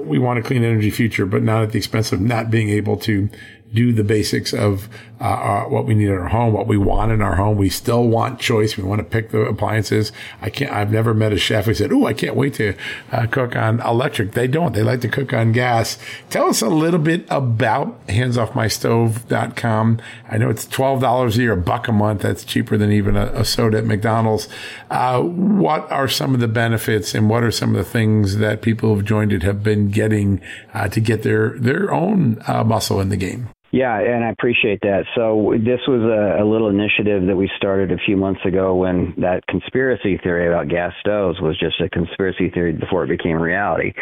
we 0.00 0.18
want 0.18 0.40
a 0.40 0.42
clean 0.42 0.64
energy 0.64 0.90
future, 0.90 1.24
but 1.24 1.44
not 1.44 1.62
at 1.62 1.70
the 1.70 1.78
expense 1.78 2.10
of 2.10 2.20
not 2.20 2.50
being 2.50 2.68
able 2.68 2.96
to 2.96 3.30
do 3.74 3.92
the 3.92 4.04
basics 4.04 4.54
of 4.54 4.88
uh, 5.20 5.24
our, 5.24 5.68
what 5.68 5.86
we 5.86 5.94
need 5.94 6.08
in 6.08 6.14
our 6.14 6.28
home, 6.28 6.52
what 6.52 6.66
we 6.66 6.76
want 6.76 7.10
in 7.10 7.22
our 7.22 7.36
home. 7.36 7.56
We 7.56 7.70
still 7.70 8.06
want 8.06 8.40
choice. 8.40 8.76
We 8.76 8.82
want 8.82 8.98
to 8.98 9.04
pick 9.04 9.30
the 9.30 9.40
appliances. 9.42 10.12
I 10.42 10.50
can't. 10.50 10.72
I've 10.72 10.92
never 10.92 11.14
met 11.14 11.32
a 11.32 11.38
chef 11.38 11.66
who 11.66 11.74
said, 11.74 11.92
"Oh, 11.92 12.06
I 12.06 12.12
can't 12.12 12.36
wait 12.36 12.54
to 12.54 12.74
uh, 13.12 13.26
cook 13.26 13.56
on 13.56 13.80
electric." 13.80 14.32
They 14.32 14.46
don't. 14.46 14.74
They 14.74 14.82
like 14.82 15.00
to 15.02 15.08
cook 15.08 15.32
on 15.32 15.52
gas. 15.52 15.98
Tell 16.30 16.46
us 16.46 16.62
a 16.62 16.68
little 16.68 17.00
bit 17.00 17.24
about 17.30 18.06
handsoffmystove.com. 18.08 20.00
I 20.30 20.36
know 20.36 20.50
it's 20.50 20.66
twelve 20.66 21.00
dollars 21.00 21.38
a 21.38 21.42
year, 21.42 21.52
a 21.52 21.56
buck 21.56 21.88
a 21.88 21.92
month. 21.92 22.22
That's 22.22 22.44
cheaper 22.44 22.76
than 22.76 22.92
even 22.92 23.16
a, 23.16 23.26
a 23.26 23.44
soda 23.44 23.78
at 23.78 23.86
McDonald's. 23.86 24.48
Uh, 24.90 25.22
what 25.22 25.90
are 25.90 26.08
some 26.08 26.34
of 26.34 26.40
the 26.40 26.48
benefits, 26.48 27.14
and 27.14 27.30
what 27.30 27.44
are 27.44 27.50
some 27.50 27.70
of 27.70 27.76
the 27.76 27.90
things 27.90 28.36
that 28.38 28.62
people 28.62 28.94
who've 28.94 29.04
joined 29.04 29.32
it 29.32 29.42
have 29.42 29.62
been 29.62 29.90
getting 29.90 30.40
uh, 30.74 30.88
to 30.88 31.00
get 31.00 31.22
their 31.22 31.50
their 31.58 31.92
own 31.92 32.42
uh, 32.46 32.64
muscle 32.64 33.00
in 33.00 33.08
the 33.08 33.16
game? 33.16 33.48
Yeah, 33.74 33.98
and 33.98 34.22
I 34.22 34.30
appreciate 34.30 34.82
that. 34.82 35.02
So 35.16 35.54
this 35.58 35.80
was 35.88 36.00
a, 36.00 36.40
a, 36.40 36.46
little 36.46 36.68
initiative 36.68 37.26
that 37.26 37.34
we 37.34 37.50
started 37.56 37.90
a 37.90 37.96
few 38.06 38.16
months 38.16 38.40
ago 38.46 38.76
when 38.76 39.12
that 39.18 39.44
conspiracy 39.48 40.16
theory 40.22 40.46
about 40.46 40.68
gas 40.68 40.92
stoves 41.00 41.40
was 41.40 41.58
just 41.58 41.80
a 41.80 41.90
conspiracy 41.90 42.50
theory 42.50 42.72
before 42.72 43.02
it 43.02 43.08
became 43.08 43.42
reality. 43.42 43.92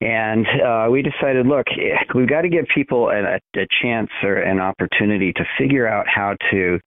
And 0.00 0.46
uh, 0.64 0.88
we 0.90 1.02
decided, 1.02 1.46
look, 1.46 1.66
we've 2.14 2.26
got 2.26 2.40
to 2.40 2.48
give 2.48 2.64
people 2.74 3.10
a, 3.10 3.36
a 3.36 3.66
chance 3.82 4.08
or 4.22 4.36
an 4.36 4.60
opportunity 4.60 5.34
to 5.34 5.44
figure 5.58 5.86
out 5.86 6.06
how 6.08 6.34
to 6.50 6.80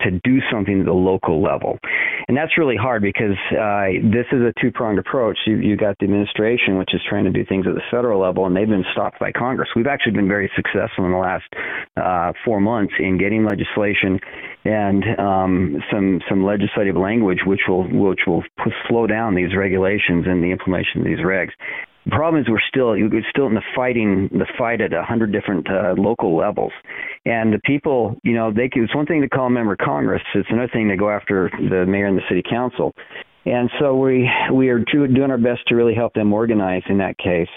to 0.00 0.10
do 0.24 0.38
something 0.50 0.80
at 0.80 0.86
the 0.86 0.92
local 0.92 1.42
level. 1.42 1.78
And 2.28 2.36
that's 2.36 2.58
really 2.58 2.76
hard 2.76 3.02
because 3.02 3.36
uh, 3.52 3.98
this 4.02 4.26
is 4.32 4.42
a 4.42 4.52
two 4.60 4.70
pronged 4.70 4.98
approach. 4.98 5.38
You, 5.46 5.56
you 5.56 5.76
got 5.76 5.96
the 5.98 6.04
administration, 6.04 6.78
which 6.78 6.94
is 6.94 7.00
trying 7.08 7.24
to 7.24 7.30
do 7.30 7.44
things 7.44 7.66
at 7.66 7.74
the 7.74 7.82
federal 7.90 8.20
level, 8.20 8.46
and 8.46 8.56
they've 8.56 8.68
been 8.68 8.84
stopped 8.92 9.18
by 9.18 9.32
Congress. 9.32 9.68
We've 9.74 9.86
actually 9.86 10.12
been 10.12 10.28
very 10.28 10.50
successful 10.56 11.04
in 11.06 11.12
the 11.12 11.18
last 11.18 11.46
uh, 11.96 12.32
four 12.44 12.60
months 12.60 12.94
in 12.98 13.18
getting 13.18 13.44
legislation 13.44 14.20
and 14.64 15.04
um, 15.18 15.82
some 15.90 16.20
some 16.28 16.44
legislative 16.44 16.96
language 16.96 17.38
which 17.46 17.60
will 17.68 17.84
which 17.84 18.20
will 18.26 18.42
slow 18.88 19.06
down 19.06 19.34
these 19.34 19.56
regulations 19.56 20.26
and 20.26 20.42
the 20.42 20.50
implementation 20.50 21.00
of 21.00 21.06
these 21.06 21.18
regs. 21.24 21.50
The 22.08 22.16
problem 22.16 22.40
is 22.40 22.48
we're 22.48 22.58
still 22.66 22.92
we're 22.92 23.22
still 23.28 23.48
in 23.48 23.54
the 23.54 23.62
fighting 23.76 24.30
the 24.32 24.46
fight 24.56 24.80
at 24.80 24.94
a 24.94 25.02
hundred 25.02 25.30
different 25.30 25.68
uh, 25.68 25.92
local 25.98 26.34
levels, 26.34 26.72
and 27.26 27.52
the 27.52 27.60
people 27.64 28.16
you 28.22 28.32
know 28.32 28.50
they 28.50 28.70
it's 28.72 28.94
one 28.94 29.04
thing 29.04 29.20
to 29.20 29.28
call 29.28 29.48
a 29.48 29.50
member 29.50 29.72
of 29.72 29.78
Congress, 29.78 30.22
it's 30.34 30.48
another 30.48 30.70
thing 30.72 30.88
to 30.88 30.96
go 30.96 31.10
after 31.10 31.50
the 31.68 31.84
mayor 31.86 32.06
and 32.06 32.16
the 32.16 32.22
city 32.26 32.42
council, 32.48 32.94
and 33.44 33.68
so 33.78 33.94
we 33.94 34.26
we 34.50 34.70
are 34.70 34.78
doing 34.78 35.30
our 35.30 35.36
best 35.36 35.60
to 35.66 35.74
really 35.74 35.94
help 35.94 36.14
them 36.14 36.32
organize 36.32 36.82
in 36.88 36.96
that 36.96 37.18
case 37.18 37.50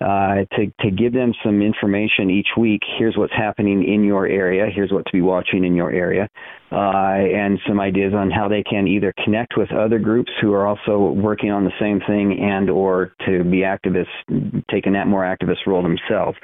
uh, 0.00 0.44
to, 0.56 0.66
to 0.80 0.90
give 0.90 1.12
them 1.12 1.32
some 1.44 1.60
information 1.60 2.30
each 2.30 2.48
week. 2.56 2.80
Here's 2.98 3.16
what's 3.16 3.32
happening 3.32 3.84
in 3.84 4.02
your 4.02 4.26
area. 4.26 4.66
Here's 4.74 4.90
what 4.90 5.04
to 5.06 5.12
be 5.12 5.20
watching 5.20 5.64
in 5.64 5.74
your 5.74 5.90
area, 5.90 6.28
uh, 6.72 6.76
and 6.76 7.58
some 7.68 7.80
ideas 7.80 8.14
on 8.14 8.30
how 8.30 8.48
they 8.48 8.62
can 8.62 8.88
either 8.88 9.12
connect 9.24 9.54
with 9.56 9.70
other 9.72 9.98
groups 9.98 10.32
who 10.40 10.52
are 10.54 10.66
also 10.66 11.12
working 11.12 11.50
on 11.50 11.64
the 11.64 11.72
same 11.78 12.00
thing, 12.06 12.38
and 12.40 12.70
or 12.70 13.12
to 13.26 13.44
be 13.44 13.58
activists, 13.58 14.64
taking 14.70 14.94
that 14.94 15.06
more 15.06 15.22
activist 15.22 15.66
role 15.66 15.82
themselves. 15.82 16.38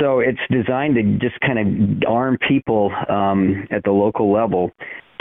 So 0.00 0.20
it's 0.20 0.38
designed 0.50 0.94
to 0.94 1.02
just 1.18 1.40
kind 1.40 1.58
of 1.58 2.08
arm 2.08 2.38
people 2.48 2.92
um, 3.08 3.66
at 3.70 3.82
the 3.84 3.90
local 3.90 4.32
level 4.32 4.70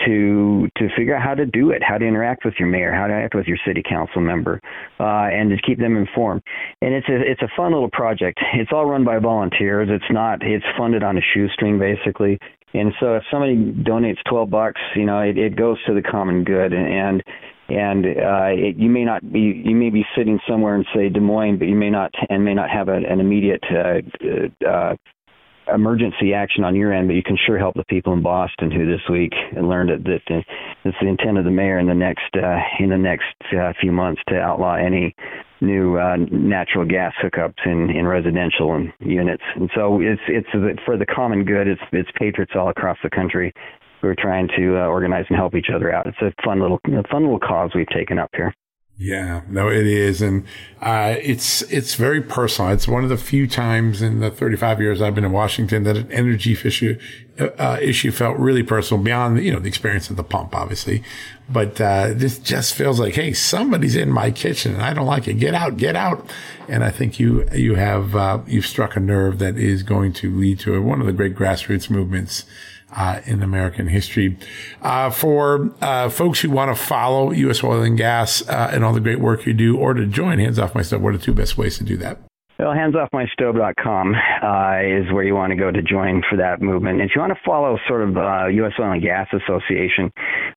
to 0.05 0.69
to 0.77 0.87
figure 0.95 1.15
out 1.15 1.23
how 1.23 1.35
to 1.35 1.45
do 1.45 1.71
it, 1.71 1.81
how 1.83 1.97
to 1.97 2.05
interact 2.05 2.45
with 2.45 2.55
your 2.59 2.67
mayor, 2.67 2.91
how 2.91 3.07
to 3.07 3.13
interact 3.13 3.35
with 3.35 3.47
your 3.47 3.57
city 3.65 3.83
council 3.87 4.21
member, 4.21 4.59
uh, 4.99 5.27
and 5.31 5.49
to 5.49 5.57
keep 5.65 5.79
them 5.79 5.97
informed. 5.97 6.41
And 6.81 6.93
it's 6.93 7.07
a 7.09 7.19
it's 7.21 7.41
a 7.41 7.49
fun 7.55 7.71
little 7.73 7.89
project. 7.91 8.39
It's 8.55 8.71
all 8.71 8.85
run 8.85 9.03
by 9.03 9.19
volunteers. 9.19 9.89
It's 9.91 10.11
not 10.11 10.43
it's 10.43 10.65
funded 10.77 11.03
on 11.03 11.17
a 11.17 11.21
shoestring 11.33 11.79
basically. 11.79 12.39
And 12.73 12.91
so 12.99 13.15
if 13.15 13.23
somebody 13.29 13.55
donates 13.55 14.17
12 14.27 14.49
bucks, 14.49 14.81
you 14.95 15.05
know, 15.05 15.19
it, 15.19 15.37
it 15.37 15.55
goes 15.55 15.77
to 15.85 15.93
the 15.93 16.01
common 16.01 16.43
good 16.43 16.73
and 16.73 17.21
and 17.69 18.05
uh, 18.05 18.51
it, 18.51 18.75
you 18.77 18.89
may 18.89 19.05
not 19.05 19.31
be 19.31 19.61
you 19.65 19.75
may 19.75 19.89
be 19.89 20.05
sitting 20.17 20.39
somewhere 20.47 20.75
in 20.75 20.85
say 20.93 21.09
Des 21.09 21.19
Moines, 21.19 21.57
but 21.57 21.67
you 21.67 21.75
may 21.75 21.89
not 21.89 22.11
and 22.29 22.43
may 22.43 22.53
not 22.53 22.69
have 22.69 22.89
a, 22.89 22.95
an 22.95 23.19
immediate 23.19 23.63
uh, 23.71 24.67
uh, 24.67 24.95
emergency 25.73 26.33
action 26.33 26.63
on 26.63 26.75
your 26.75 26.93
end, 26.93 27.07
but 27.07 27.13
you 27.15 27.23
can 27.23 27.37
sure 27.45 27.57
help 27.57 27.75
the 27.75 27.83
people 27.85 28.13
in 28.13 28.21
Boston 28.21 28.71
who 28.71 28.85
this 28.85 29.01
week 29.09 29.33
learned 29.55 29.89
that, 29.89 30.21
that 30.27 30.43
it's 30.83 30.97
the 31.01 31.07
intent 31.07 31.37
of 31.37 31.45
the 31.45 31.51
mayor 31.51 31.79
in 31.79 31.87
the 31.87 31.93
next 31.93 32.35
uh, 32.35 32.57
in 32.79 32.89
the 32.89 32.97
next 32.97 33.35
uh, 33.53 33.73
few 33.79 33.91
months 33.91 34.21
to 34.27 34.39
outlaw 34.39 34.75
any 34.75 35.15
new 35.61 35.97
uh, 35.97 36.17
natural 36.31 36.85
gas 36.85 37.13
hookups 37.23 37.65
in, 37.65 37.89
in 37.89 38.05
residential 38.05 38.75
and 38.75 38.91
units. 38.99 39.43
And 39.55 39.69
so 39.75 40.01
it's 40.01 40.21
it's 40.27 40.81
for 40.85 40.97
the 40.97 41.05
common 41.05 41.45
good. 41.45 41.67
It's 41.67 41.81
it's 41.91 42.09
patriots 42.17 42.53
all 42.55 42.69
across 42.69 42.97
the 43.03 43.09
country 43.09 43.53
who 44.01 44.09
are 44.09 44.15
trying 44.15 44.49
to 44.57 44.77
uh, 44.77 44.87
organize 44.87 45.25
and 45.29 45.37
help 45.37 45.55
each 45.55 45.69
other 45.73 45.93
out. 45.93 46.05
It's 46.05 46.21
a 46.21 46.33
fun 46.43 46.59
little 46.59 46.79
a 46.87 47.07
fun 47.09 47.23
little 47.23 47.39
cause 47.39 47.71
we've 47.73 47.87
taken 47.87 48.19
up 48.19 48.29
here. 48.35 48.53
Yeah, 48.95 49.41
no, 49.49 49.69
it 49.69 49.87
is, 49.87 50.21
and 50.21 50.45
uh, 50.79 51.15
it's 51.19 51.63
it's 51.63 51.95
very 51.95 52.21
personal. 52.21 52.71
It's 52.71 52.87
one 52.87 53.03
of 53.03 53.09
the 53.09 53.17
few 53.17 53.47
times 53.47 54.03
in 54.03 54.19
the 54.19 54.29
35 54.29 54.79
years 54.79 55.01
I've 55.01 55.15
been 55.15 55.25
in 55.25 55.31
Washington 55.31 55.83
that 55.83 55.97
an 55.97 56.11
energy 56.11 56.53
issue 56.53 56.99
uh, 57.39 57.79
issue 57.81 58.11
felt 58.11 58.37
really 58.37 58.61
personal 58.61 59.03
beyond 59.03 59.43
you 59.43 59.51
know 59.51 59.57
the 59.57 59.67
experience 59.67 60.11
of 60.11 60.15
the 60.15 60.23
pump, 60.23 60.55
obviously, 60.55 61.03
but 61.49 61.81
uh, 61.81 62.11
this 62.13 62.37
just 62.37 62.75
feels 62.75 62.99
like, 62.99 63.15
hey, 63.15 63.33
somebody's 63.33 63.95
in 63.95 64.11
my 64.11 64.29
kitchen 64.29 64.75
and 64.75 64.83
I 64.83 64.93
don't 64.93 65.07
like 65.07 65.27
it. 65.27 65.39
Get 65.39 65.55
out, 65.55 65.77
get 65.77 65.95
out. 65.95 66.29
And 66.67 66.83
I 66.83 66.91
think 66.91 67.19
you 67.19 67.49
you 67.51 67.73
have 67.73 68.15
uh, 68.15 68.41
you've 68.45 68.67
struck 68.67 68.95
a 68.95 68.99
nerve 68.99 69.39
that 69.39 69.57
is 69.57 69.81
going 69.81 70.13
to 70.13 70.29
lead 70.37 70.59
to 70.59 70.79
one 70.83 71.01
of 71.01 71.07
the 71.07 71.13
great 71.13 71.35
grassroots 71.35 71.89
movements 71.89 72.45
uh, 72.95 73.21
in 73.25 73.43
American 73.43 73.87
history. 73.87 74.37
Uh, 74.81 75.09
for 75.09 75.73
uh, 75.81 76.09
folks 76.09 76.41
who 76.41 76.49
want 76.49 76.75
to 76.75 76.81
follow 76.81 77.31
U.S. 77.31 77.63
Oil 77.63 77.81
and 77.81 77.97
Gas 77.97 78.47
uh, 78.47 78.69
and 78.73 78.83
all 78.83 78.93
the 78.93 78.99
great 78.99 79.19
work 79.19 79.45
you 79.45 79.53
do, 79.53 79.77
or 79.77 79.93
to 79.93 80.05
join 80.05 80.39
Hands 80.39 80.57
Off 80.59 80.75
My 80.75 80.81
Stove, 80.81 81.01
what 81.01 81.13
are 81.13 81.17
the 81.17 81.23
two 81.23 81.33
best 81.33 81.57
ways 81.57 81.77
to 81.77 81.83
do 81.83 81.97
that? 81.97 82.19
Well, 82.59 82.71
handsoffmystove.com 82.71 84.13
uh, 84.13 85.05
is 85.05 85.11
where 85.11 85.23
you 85.23 85.33
want 85.33 85.51
to 85.51 85.57
go 85.57 85.71
to 85.71 85.81
join 85.81 86.21
for 86.29 86.37
that 86.37 86.61
movement. 86.61 87.01
If 87.01 87.11
you 87.15 87.21
want 87.21 87.33
to 87.33 87.39
follow 87.43 87.77
sort 87.87 88.07
of 88.07 88.15
uh, 88.15 88.47
U.S. 88.47 88.73
Oil 88.79 88.91
and 88.91 89.01
Gas 89.01 89.27
Association, 89.33 90.11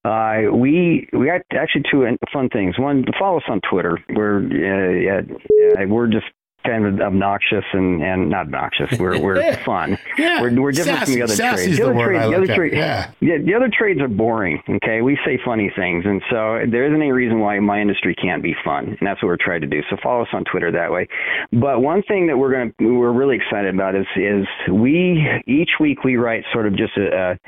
uh, 0.05 0.55
we 0.55 1.09
we 1.13 1.27
got 1.27 1.41
actually 1.59 1.85
two 1.91 2.07
fun 2.33 2.51
things. 2.51 2.79
One, 2.79 3.05
follow 3.19 3.39
us 3.39 3.45
on 3.49 3.61
Twitter. 3.69 3.99
We're 4.11 4.39
uh, 4.39 5.87
we're 5.89 6.09
just 6.09 6.27
kind 6.67 6.87
of 6.87 7.01
obnoxious 7.01 7.65
and, 7.73 8.03
and 8.03 8.31
not 8.31 8.47
obnoxious. 8.47 8.99
We're 8.99 9.21
we're 9.21 9.57
fun. 9.65 9.99
Yeah. 10.19 10.41
We're 10.41 10.61
we're 10.61 10.73
different 10.73 11.01
Sassy, 11.01 11.13
from 11.13 11.15
the 11.15 11.25
other 11.25 11.37
trades. 11.37 11.77
The, 11.77 11.85
other, 11.85 11.95
the 11.95 12.03
trades, 12.03 12.29
the 12.29 12.37
other 12.37 12.55
trades, 12.55 12.75
yeah. 12.77 13.11
yeah, 13.21 13.39
the 13.45 13.55
other 13.55 13.71
trades 13.73 14.01
are 14.01 14.09
boring. 14.09 14.63
Okay, 14.69 15.03
we 15.03 15.19
say 15.25 15.39
funny 15.45 15.73
things, 15.75 16.05
and 16.07 16.23
so 16.31 16.61
there 16.71 16.87
isn't 16.87 17.01
any 17.01 17.13
reason 17.13 17.41
why 17.41 17.59
my 17.61 17.81
industry 17.81 18.15
can't 18.15 18.43
be 18.43 18.55
fun, 18.65 18.97
and 18.99 18.99
that's 19.01 19.23
what 19.23 19.29
we're 19.29 19.37
trying 19.41 19.61
to 19.63 19.67
do. 19.67 19.83
So 19.91 19.97
follow 20.03 20.23
us 20.23 20.29
on 20.33 20.45
Twitter 20.45 20.71
that 20.73 20.91
way. 20.91 21.09
But 21.53 21.81
one 21.81 22.03
thing 22.03 22.27
that 22.27 22.37
we're 22.37 22.53
gonna 22.53 22.73
we're 22.81 23.13
really 23.13 23.37
excited 23.37 23.75
about 23.75 23.95
is 23.95 24.07
is 24.17 24.47
we 24.73 25.25
each 25.47 25.71
week 25.81 26.05
we 26.05 26.17
write 26.17 26.45
sort 26.53 26.67
of 26.67 26.77
just 26.77 26.97
a, 26.97 27.33
a 27.33 27.39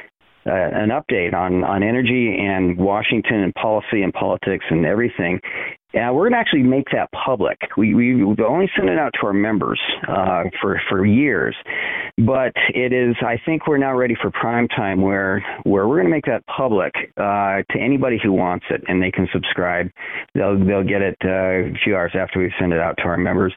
uh, 0.49 0.53
an 0.53 0.89
update 0.89 1.35
on, 1.35 1.63
on 1.63 1.83
energy 1.83 2.39
and 2.41 2.79
Washington 2.79 3.41
and 3.41 3.55
policy 3.55 4.03
and 4.03 4.15
politics 4.15 4.65
and 4.71 4.87
everything. 4.87 5.41
Yeah, 5.95 6.11
we're 6.11 6.29
going 6.29 6.33
to 6.33 6.39
actually 6.39 6.65
make 6.65 6.91
that 6.93 7.09
public. 7.13 7.57
We 7.79 7.95
we 7.95 8.21
have 8.21 8.41
only 8.47 8.71
sent 8.77 8.91
it 8.91 8.99
out 8.99 9.15
to 9.21 9.27
our 9.27 9.33
members 9.33 9.81
uh, 10.07 10.45
for 10.61 10.79
for 10.87 11.07
years, 11.07 11.57
but 12.19 12.53
it 12.75 12.93
is. 12.93 13.17
I 13.23 13.41
think 13.47 13.67
we're 13.67 13.79
now 13.79 13.97
ready 13.97 14.15
for 14.21 14.31
prime 14.31 14.69
time, 14.69 15.01
where 15.01 15.43
where 15.63 15.89
we're 15.89 15.97
going 15.97 16.09
to 16.09 16.11
make 16.11 16.27
that 16.27 16.47
public 16.47 16.93
uh, 17.17 17.63
to 17.71 17.79
anybody 17.81 18.19
who 18.23 18.35
wants 18.35 18.67
it, 18.69 18.85
and 18.87 19.03
they 19.03 19.11
can 19.11 19.29
subscribe. 19.33 19.91
They'll 20.35 20.63
they'll 20.63 20.85
get 20.85 21.01
it 21.01 21.17
uh, 21.25 21.73
a 21.73 21.79
few 21.83 21.97
hours 21.97 22.13
after 22.15 22.39
we 22.39 22.53
send 22.61 22.75
it 22.75 22.81
out 22.81 22.97
to 22.99 23.05
our 23.05 23.17
members 23.17 23.55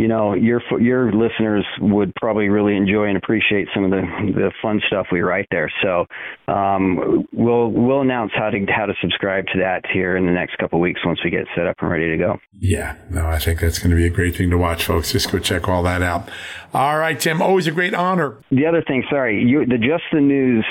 you 0.00 0.08
know 0.08 0.32
your 0.32 0.62
your 0.80 1.12
listeners 1.12 1.66
would 1.78 2.14
probably 2.14 2.48
really 2.48 2.74
enjoy 2.74 3.04
and 3.08 3.18
appreciate 3.18 3.68
some 3.74 3.84
of 3.84 3.90
the 3.90 4.00
the 4.32 4.50
fun 4.62 4.80
stuff 4.86 5.08
we 5.12 5.20
write 5.20 5.46
there. 5.50 5.70
So 5.82 6.06
um, 6.48 7.28
we'll 7.34 7.68
we'll 7.68 8.00
announce 8.00 8.32
how 8.34 8.48
to 8.48 8.64
how 8.74 8.86
to 8.86 8.94
subscribe 9.02 9.44
to 9.48 9.58
that 9.58 9.84
here 9.92 10.16
in 10.16 10.24
the 10.24 10.32
next 10.32 10.56
couple 10.56 10.78
of 10.78 10.80
weeks 10.80 11.00
once 11.04 11.20
we 11.22 11.28
get 11.28 11.44
set 11.54 11.66
up 11.66 11.76
and 11.80 11.90
ready 11.90 12.08
to 12.08 12.16
go. 12.16 12.38
Yeah, 12.58 12.96
no, 13.10 13.26
I 13.26 13.38
think 13.38 13.60
that's 13.60 13.78
going 13.78 13.90
to 13.90 13.96
be 13.96 14.06
a 14.06 14.10
great 14.10 14.36
thing 14.36 14.48
to 14.50 14.56
watch, 14.56 14.84
folks. 14.84 15.12
Just 15.12 15.30
go 15.30 15.38
check 15.38 15.68
all 15.68 15.82
that 15.82 16.00
out. 16.00 16.30
All 16.72 16.98
right, 16.98 17.18
Tim, 17.18 17.42
always 17.42 17.66
a 17.66 17.72
great 17.72 17.94
honor. 17.94 18.36
The 18.50 18.66
other 18.66 18.82
thing, 18.86 19.02
sorry, 19.10 19.42
you, 19.42 19.66
the 19.66 19.78
Just 19.78 20.04
the 20.12 20.20
News 20.20 20.64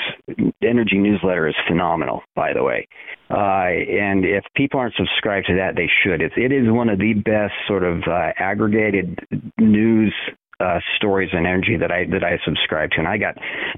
energy 0.62 0.96
newsletter 0.96 1.46
is 1.46 1.54
phenomenal, 1.68 2.22
by 2.34 2.52
the 2.54 2.62
way. 2.62 2.88
Uh, 3.30 3.68
and 3.68 4.24
if 4.24 4.44
people 4.56 4.80
aren't 4.80 4.94
subscribed 4.96 5.46
to 5.46 5.54
that, 5.56 5.76
they 5.76 5.88
should. 6.02 6.22
It's, 6.22 6.34
it 6.36 6.52
is 6.52 6.70
one 6.70 6.88
of 6.88 6.98
the 6.98 7.12
best 7.14 7.52
sort 7.68 7.84
of 7.84 8.02
uh, 8.08 8.32
aggregated 8.38 9.18
news 9.58 10.14
uh, 10.60 10.78
stories 10.96 11.30
and 11.32 11.46
energy 11.46 11.76
that 11.78 11.90
I 11.90 12.04
that 12.10 12.22
I 12.22 12.38
subscribe 12.44 12.90
to, 12.90 12.98
and 12.98 13.08
I 13.08 13.16
got 13.16 13.34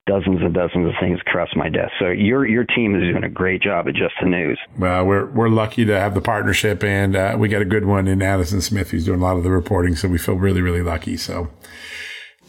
dozens 0.07 0.41
and 0.41 0.53
dozens 0.53 0.89
of 0.89 0.95
things 1.01 1.21
across 1.21 1.49
my 1.55 1.69
desk. 1.69 1.93
So 2.01 2.09
your 2.09 2.45
your 2.45 2.65
team 2.65 2.97
is 2.97 3.03
doing 3.03 3.23
a 3.23 3.29
great 3.29 3.63
job 3.63 3.87
at 3.87 3.95
just 3.95 4.15
the 4.21 4.29
news. 4.29 4.59
Well, 4.77 5.05
we're 5.07 5.27
we're 5.27 5.49
lucky 5.49 5.85
to 5.85 5.99
have 5.99 6.15
the 6.15 6.21
partnership, 6.21 6.83
and 6.83 7.15
uh, 7.15 7.37
we 7.39 7.49
got 7.49 7.63
a 7.63 7.67
good 7.67 7.85
one 7.85 8.09
in 8.09 8.21
Addison 8.21 8.61
Smith 8.61 8.91
who's 8.91 9.05
doing 9.05 9.21
a 9.21 9.23
lot 9.23 9.37
of 9.37 9.45
the 9.45 9.51
reporting. 9.51 9.95
So 9.95 10.09
we 10.09 10.19
feel 10.19 10.35
really 10.35 10.61
really 10.61 10.83
lucky. 10.83 11.17
So 11.17 11.51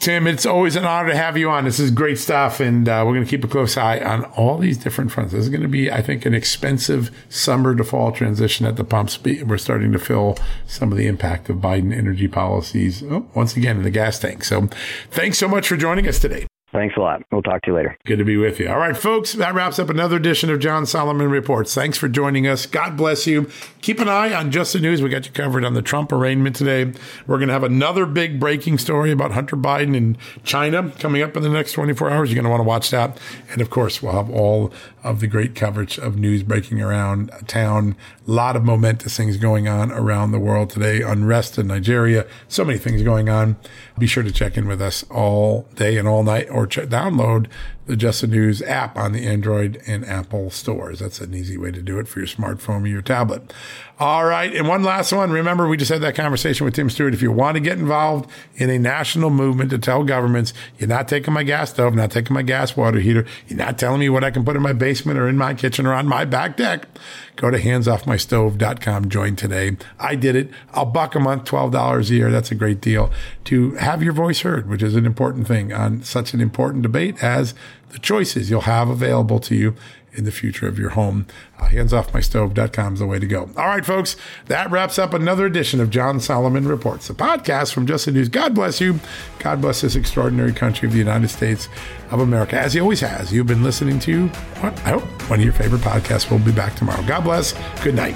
Tim, 0.04 0.28
it's 0.28 0.46
always 0.46 0.76
an 0.76 0.84
honor 0.84 1.12
to 1.12 1.16
have 1.16 1.38
you 1.38 1.50
on. 1.50 1.64
This 1.64 1.80
is 1.80 1.90
great 1.90 2.20
stuff, 2.20 2.60
and 2.60 2.90
uh, 2.90 3.04
we're 3.06 3.14
going 3.14 3.24
to 3.24 3.30
keep 3.30 3.46
a 3.46 3.48
close 3.48 3.78
eye 3.78 4.00
on 4.00 4.26
all 4.36 4.58
these 4.58 4.78
different 4.78 5.14
fronts. 5.14 5.32
This 5.32 5.44
is 5.44 5.50
going 5.50 5.62
to 5.62 5.70
be, 5.70 5.90
I 5.90 6.02
think, 6.02 6.26
an 6.26 6.34
expensive 6.34 7.10
summer 7.30 7.74
to 7.74 7.86
fall 7.86 8.12
transition 8.12 8.66
at 8.66 8.76
the 8.76 8.84
pumps. 8.84 9.18
We're 9.24 9.58
starting 9.58 9.94
to 9.94 10.00
feel 10.00 10.38
some 10.68 10.92
of 10.92 10.98
the 10.98 11.08
impact 11.08 11.48
of 11.50 11.60
Biden 11.60 11.98
energy 11.98 12.28
policies 12.28 13.02
oh, 13.02 13.30
once 13.34 13.56
again 13.56 13.78
in 13.78 13.84
the 13.84 13.92
gas 13.92 14.20
tank. 14.20 14.44
So, 14.44 14.68
thanks 15.10 15.38
so 15.38 15.48
much 15.48 15.70
for 15.70 15.78
joining 15.78 16.06
us 16.06 16.20
today. 16.20 16.48
Thanks 16.74 16.98
a 16.98 17.02
lot. 17.02 17.22
We'll 17.32 17.44
talk 17.44 17.62
to 17.62 17.72
you 17.72 17.76
later. 17.76 17.96
Good 18.04 18.18
to 18.18 18.26
be 18.26 18.36
with 18.36 18.60
you. 18.60 18.68
All 18.68 18.80
right, 18.80 18.98
folks, 18.98 19.34
that 19.34 19.54
wraps 19.54 19.78
up 19.78 19.92
another 19.92 20.16
edition 20.18 20.50
of 20.50 20.60
John 20.60 20.88
Solomon 20.88 21.30
Reports. 21.30 21.76
Thanks 21.76 22.00
for 22.00 22.10
joining 22.10 22.48
us. 22.48 22.66
God 22.66 22.98
bless 22.98 23.28
you. 23.28 23.48
Keep 23.82 24.00
an 24.00 24.10
eye 24.10 24.34
on 24.34 24.50
Just 24.50 24.74
the 24.74 24.80
News. 24.80 25.00
We 25.00 25.10
got 25.10 25.28
you 25.28 25.32
covered 25.32 25.64
on 25.64 25.76
the 25.76 25.84
Trump 25.84 26.12
arraignment 26.12 26.56
today. 26.56 26.92
We're 27.28 27.38
going 27.38 27.50
to 27.50 27.54
have 27.54 27.64
another 27.64 28.08
big 28.08 28.40
breaking 28.40 28.80
story 28.80 29.12
about 29.12 29.34
Hunter 29.34 29.56
Biden 29.56 29.96
in 29.96 30.18
China 30.44 30.92
coming 30.98 31.22
up 31.22 31.38
in 31.38 31.44
the 31.44 31.50
next 31.50 31.74
24 31.74 32.10
hours. 32.10 32.32
You're 32.32 32.42
going 32.42 32.46
to 32.46 32.50
want 32.50 32.62
to 32.62 32.68
watch 32.68 32.90
that. 32.90 33.20
And 33.52 33.62
of 33.62 33.70
course, 33.70 34.02
we'll 34.02 34.14
have 34.14 34.32
all 34.32 34.74
of 35.04 35.20
the 35.20 35.28
great 35.28 35.56
coverage 35.56 35.98
of 36.00 36.18
news 36.18 36.44
breaking 36.44 36.82
around 36.82 37.32
town. 37.48 37.96
A 38.28 38.32
lot 38.32 38.56
of 38.56 38.64
momentous 38.64 39.18
things 39.18 39.38
going 39.38 39.68
on 39.68 39.92
around 39.92 40.32
the 40.32 40.40
world 40.40 40.70
today. 40.70 41.02
Unrest 41.02 41.58
in 41.58 41.68
Nigeria. 41.68 42.26
So 42.48 42.64
many 42.64 42.80
things 42.80 43.04
going 43.04 43.30
on. 43.30 43.58
Be 43.98 44.08
sure 44.08 44.24
to 44.24 44.32
check 44.32 44.58
in 44.58 44.68
with 44.68 44.82
us 44.82 45.04
all 45.10 45.68
day 45.76 45.98
and 45.98 46.08
all 46.08 46.24
night 46.24 46.50
or 46.50 46.66
download 46.66 47.48
the 47.86 47.98
Just 47.98 48.22
the 48.22 48.28
News 48.28 48.62
app 48.62 48.98
on 48.98 49.12
the 49.12 49.28
Android 49.28 49.82
and 49.86 50.06
Apple 50.06 50.50
stores. 50.50 51.00
That's 51.00 51.20
an 51.20 51.34
easy 51.34 51.58
way 51.58 51.72
to 51.72 51.82
do 51.82 52.00
it 52.00 52.08
for 52.08 52.20
your 52.20 52.28
smartphone 52.28 52.84
or 52.84 52.88
your 52.88 53.02
tablet. 53.02 53.54
All 54.00 54.26
right. 54.26 54.54
And 54.56 54.68
one 54.68 54.84
last 54.84 55.12
one. 55.12 55.32
Remember, 55.32 55.68
we 55.68 55.78
just 55.78 55.92
had 55.92 56.02
that 56.02 56.16
conversation 56.16 56.66
with 56.66 56.74
Tim 56.74 56.90
Stewart. 56.90 57.14
If 57.14 57.22
you 57.22 57.32
want 57.32 57.56
to 57.56 57.60
get 57.60 57.78
involved 57.78 58.30
in 58.56 58.70
a 58.70 58.80
national 58.80 59.30
movement 59.30 59.70
to 59.72 59.78
tell 59.78 60.04
governments, 60.04 60.54
you're 60.78 60.88
not 60.88 61.08
taking 61.08 61.34
my 61.34 61.44
gas 61.44 61.72
stove, 61.72 61.94
not 61.94 62.12
taking 62.12 62.34
my 62.34 62.42
gas 62.42 62.76
water 62.76 63.00
heater, 63.00 63.26
you're 63.48 63.58
not 63.58 63.78
telling 63.78 64.00
me 64.00 64.10
what 64.10 64.24
I 64.24 64.32
can 64.32 64.46
put 64.46 64.56
in 64.56 64.62
my 64.62 64.74
basement 64.74 65.20
or 65.20 65.28
in 65.28 65.38
my 65.38 65.54
kitchen 65.54 65.86
or 65.86 65.94
on 65.94 66.08
my 66.08 66.26
back 66.26 66.58
deck, 66.58 66.88
go 67.36 67.50
to 67.50 67.58
handsoffmystove.com. 67.58 69.10
Join 69.10 69.36
today. 69.36 69.78
I 70.00 70.16
did 70.16 70.36
it. 70.36 70.50
I'll 70.74 70.86
buck 70.86 71.16
a 71.16 71.20
month, 71.20 71.46
$12 71.46 72.10
a 72.10 72.14
year. 72.14 72.32
That's 72.32 72.52
a 72.52 72.56
great 72.56 72.82
deal 72.82 73.12
to 73.46 73.72
have 73.76 74.04
your 74.04 74.14
voice 74.14 74.42
heard, 74.42 74.70
which 74.70 74.84
is 74.84 74.96
an 74.96 75.06
important 75.06 75.48
thing 75.48 75.74
on 75.74 76.04
such 76.04 76.34
an 76.34 76.42
important 76.42 76.84
debate 76.84 77.22
as 77.24 77.54
the 77.90 78.00
choices 78.00 78.50
you'll 78.50 78.62
have 78.62 78.90
available 78.90 79.40
to 79.40 79.56
you 79.56 79.76
in 80.14 80.24
the 80.24 80.32
future 80.32 80.68
of 80.68 80.80
your 80.80 80.92
home. 80.92 81.26
Uh, 81.60 81.66
handsoffmystove.com 81.66 82.94
is 82.94 83.00
the 83.00 83.08
way 83.08 83.20
to 83.20 83.26
go. 83.26 83.50
All 83.58 83.68
right, 83.68 83.86
folks, 83.86 84.16
that 84.46 84.70
wraps 84.72 84.98
up 85.00 85.14
another 85.14 85.46
edition 85.46 85.80
of 85.80 85.90
John 85.90 86.20
Solomon 86.20 86.68
Reports, 86.68 87.08
the 87.08 87.14
podcast 87.14 87.74
from 87.74 87.86
Just 87.88 88.06
the 88.06 88.12
News. 88.12 88.30
God 88.30 88.54
bless 88.54 88.80
you. 88.80 89.00
God 89.40 89.62
bless 89.62 89.82
this 89.82 89.96
extraordinary 89.96 90.54
country 90.54 90.88
of 90.88 90.94
the 90.94 91.00
United 91.00 91.30
States 91.30 91.68
of 92.12 92.20
America, 92.20 92.58
as 92.60 92.74
he 92.74 92.80
always 92.80 93.02
has. 93.02 93.34
You've 93.34 93.48
been 93.48 93.64
listening 93.64 94.00
to, 94.02 94.28
what, 94.28 94.74
I 94.80 94.90
hope, 94.90 95.04
one 95.30 95.40
of 95.40 95.46
your 95.46 95.54
favorite 95.54 95.82
podcasts. 95.82 96.30
We'll 96.30 96.40
be 96.40 96.52
back 96.52 96.76
tomorrow. 96.76 97.04
God 97.08 97.24
bless. 97.24 97.54
Good 97.84 97.96
night. 97.96 98.16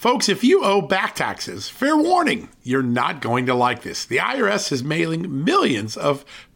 Folks, 0.00 0.30
if 0.30 0.42
you 0.42 0.64
owe 0.64 0.80
back 0.80 1.14
taxes, 1.14 1.68
fair 1.68 1.94
warning, 1.94 2.48
you're 2.62 2.82
not 2.82 3.20
going 3.20 3.44
to 3.44 3.54
like 3.54 3.82
this. 3.82 4.06
The 4.06 4.16
IRS 4.16 4.72
is 4.72 4.82
mailing 4.82 5.44
millions 5.44 5.94
of 5.94 6.24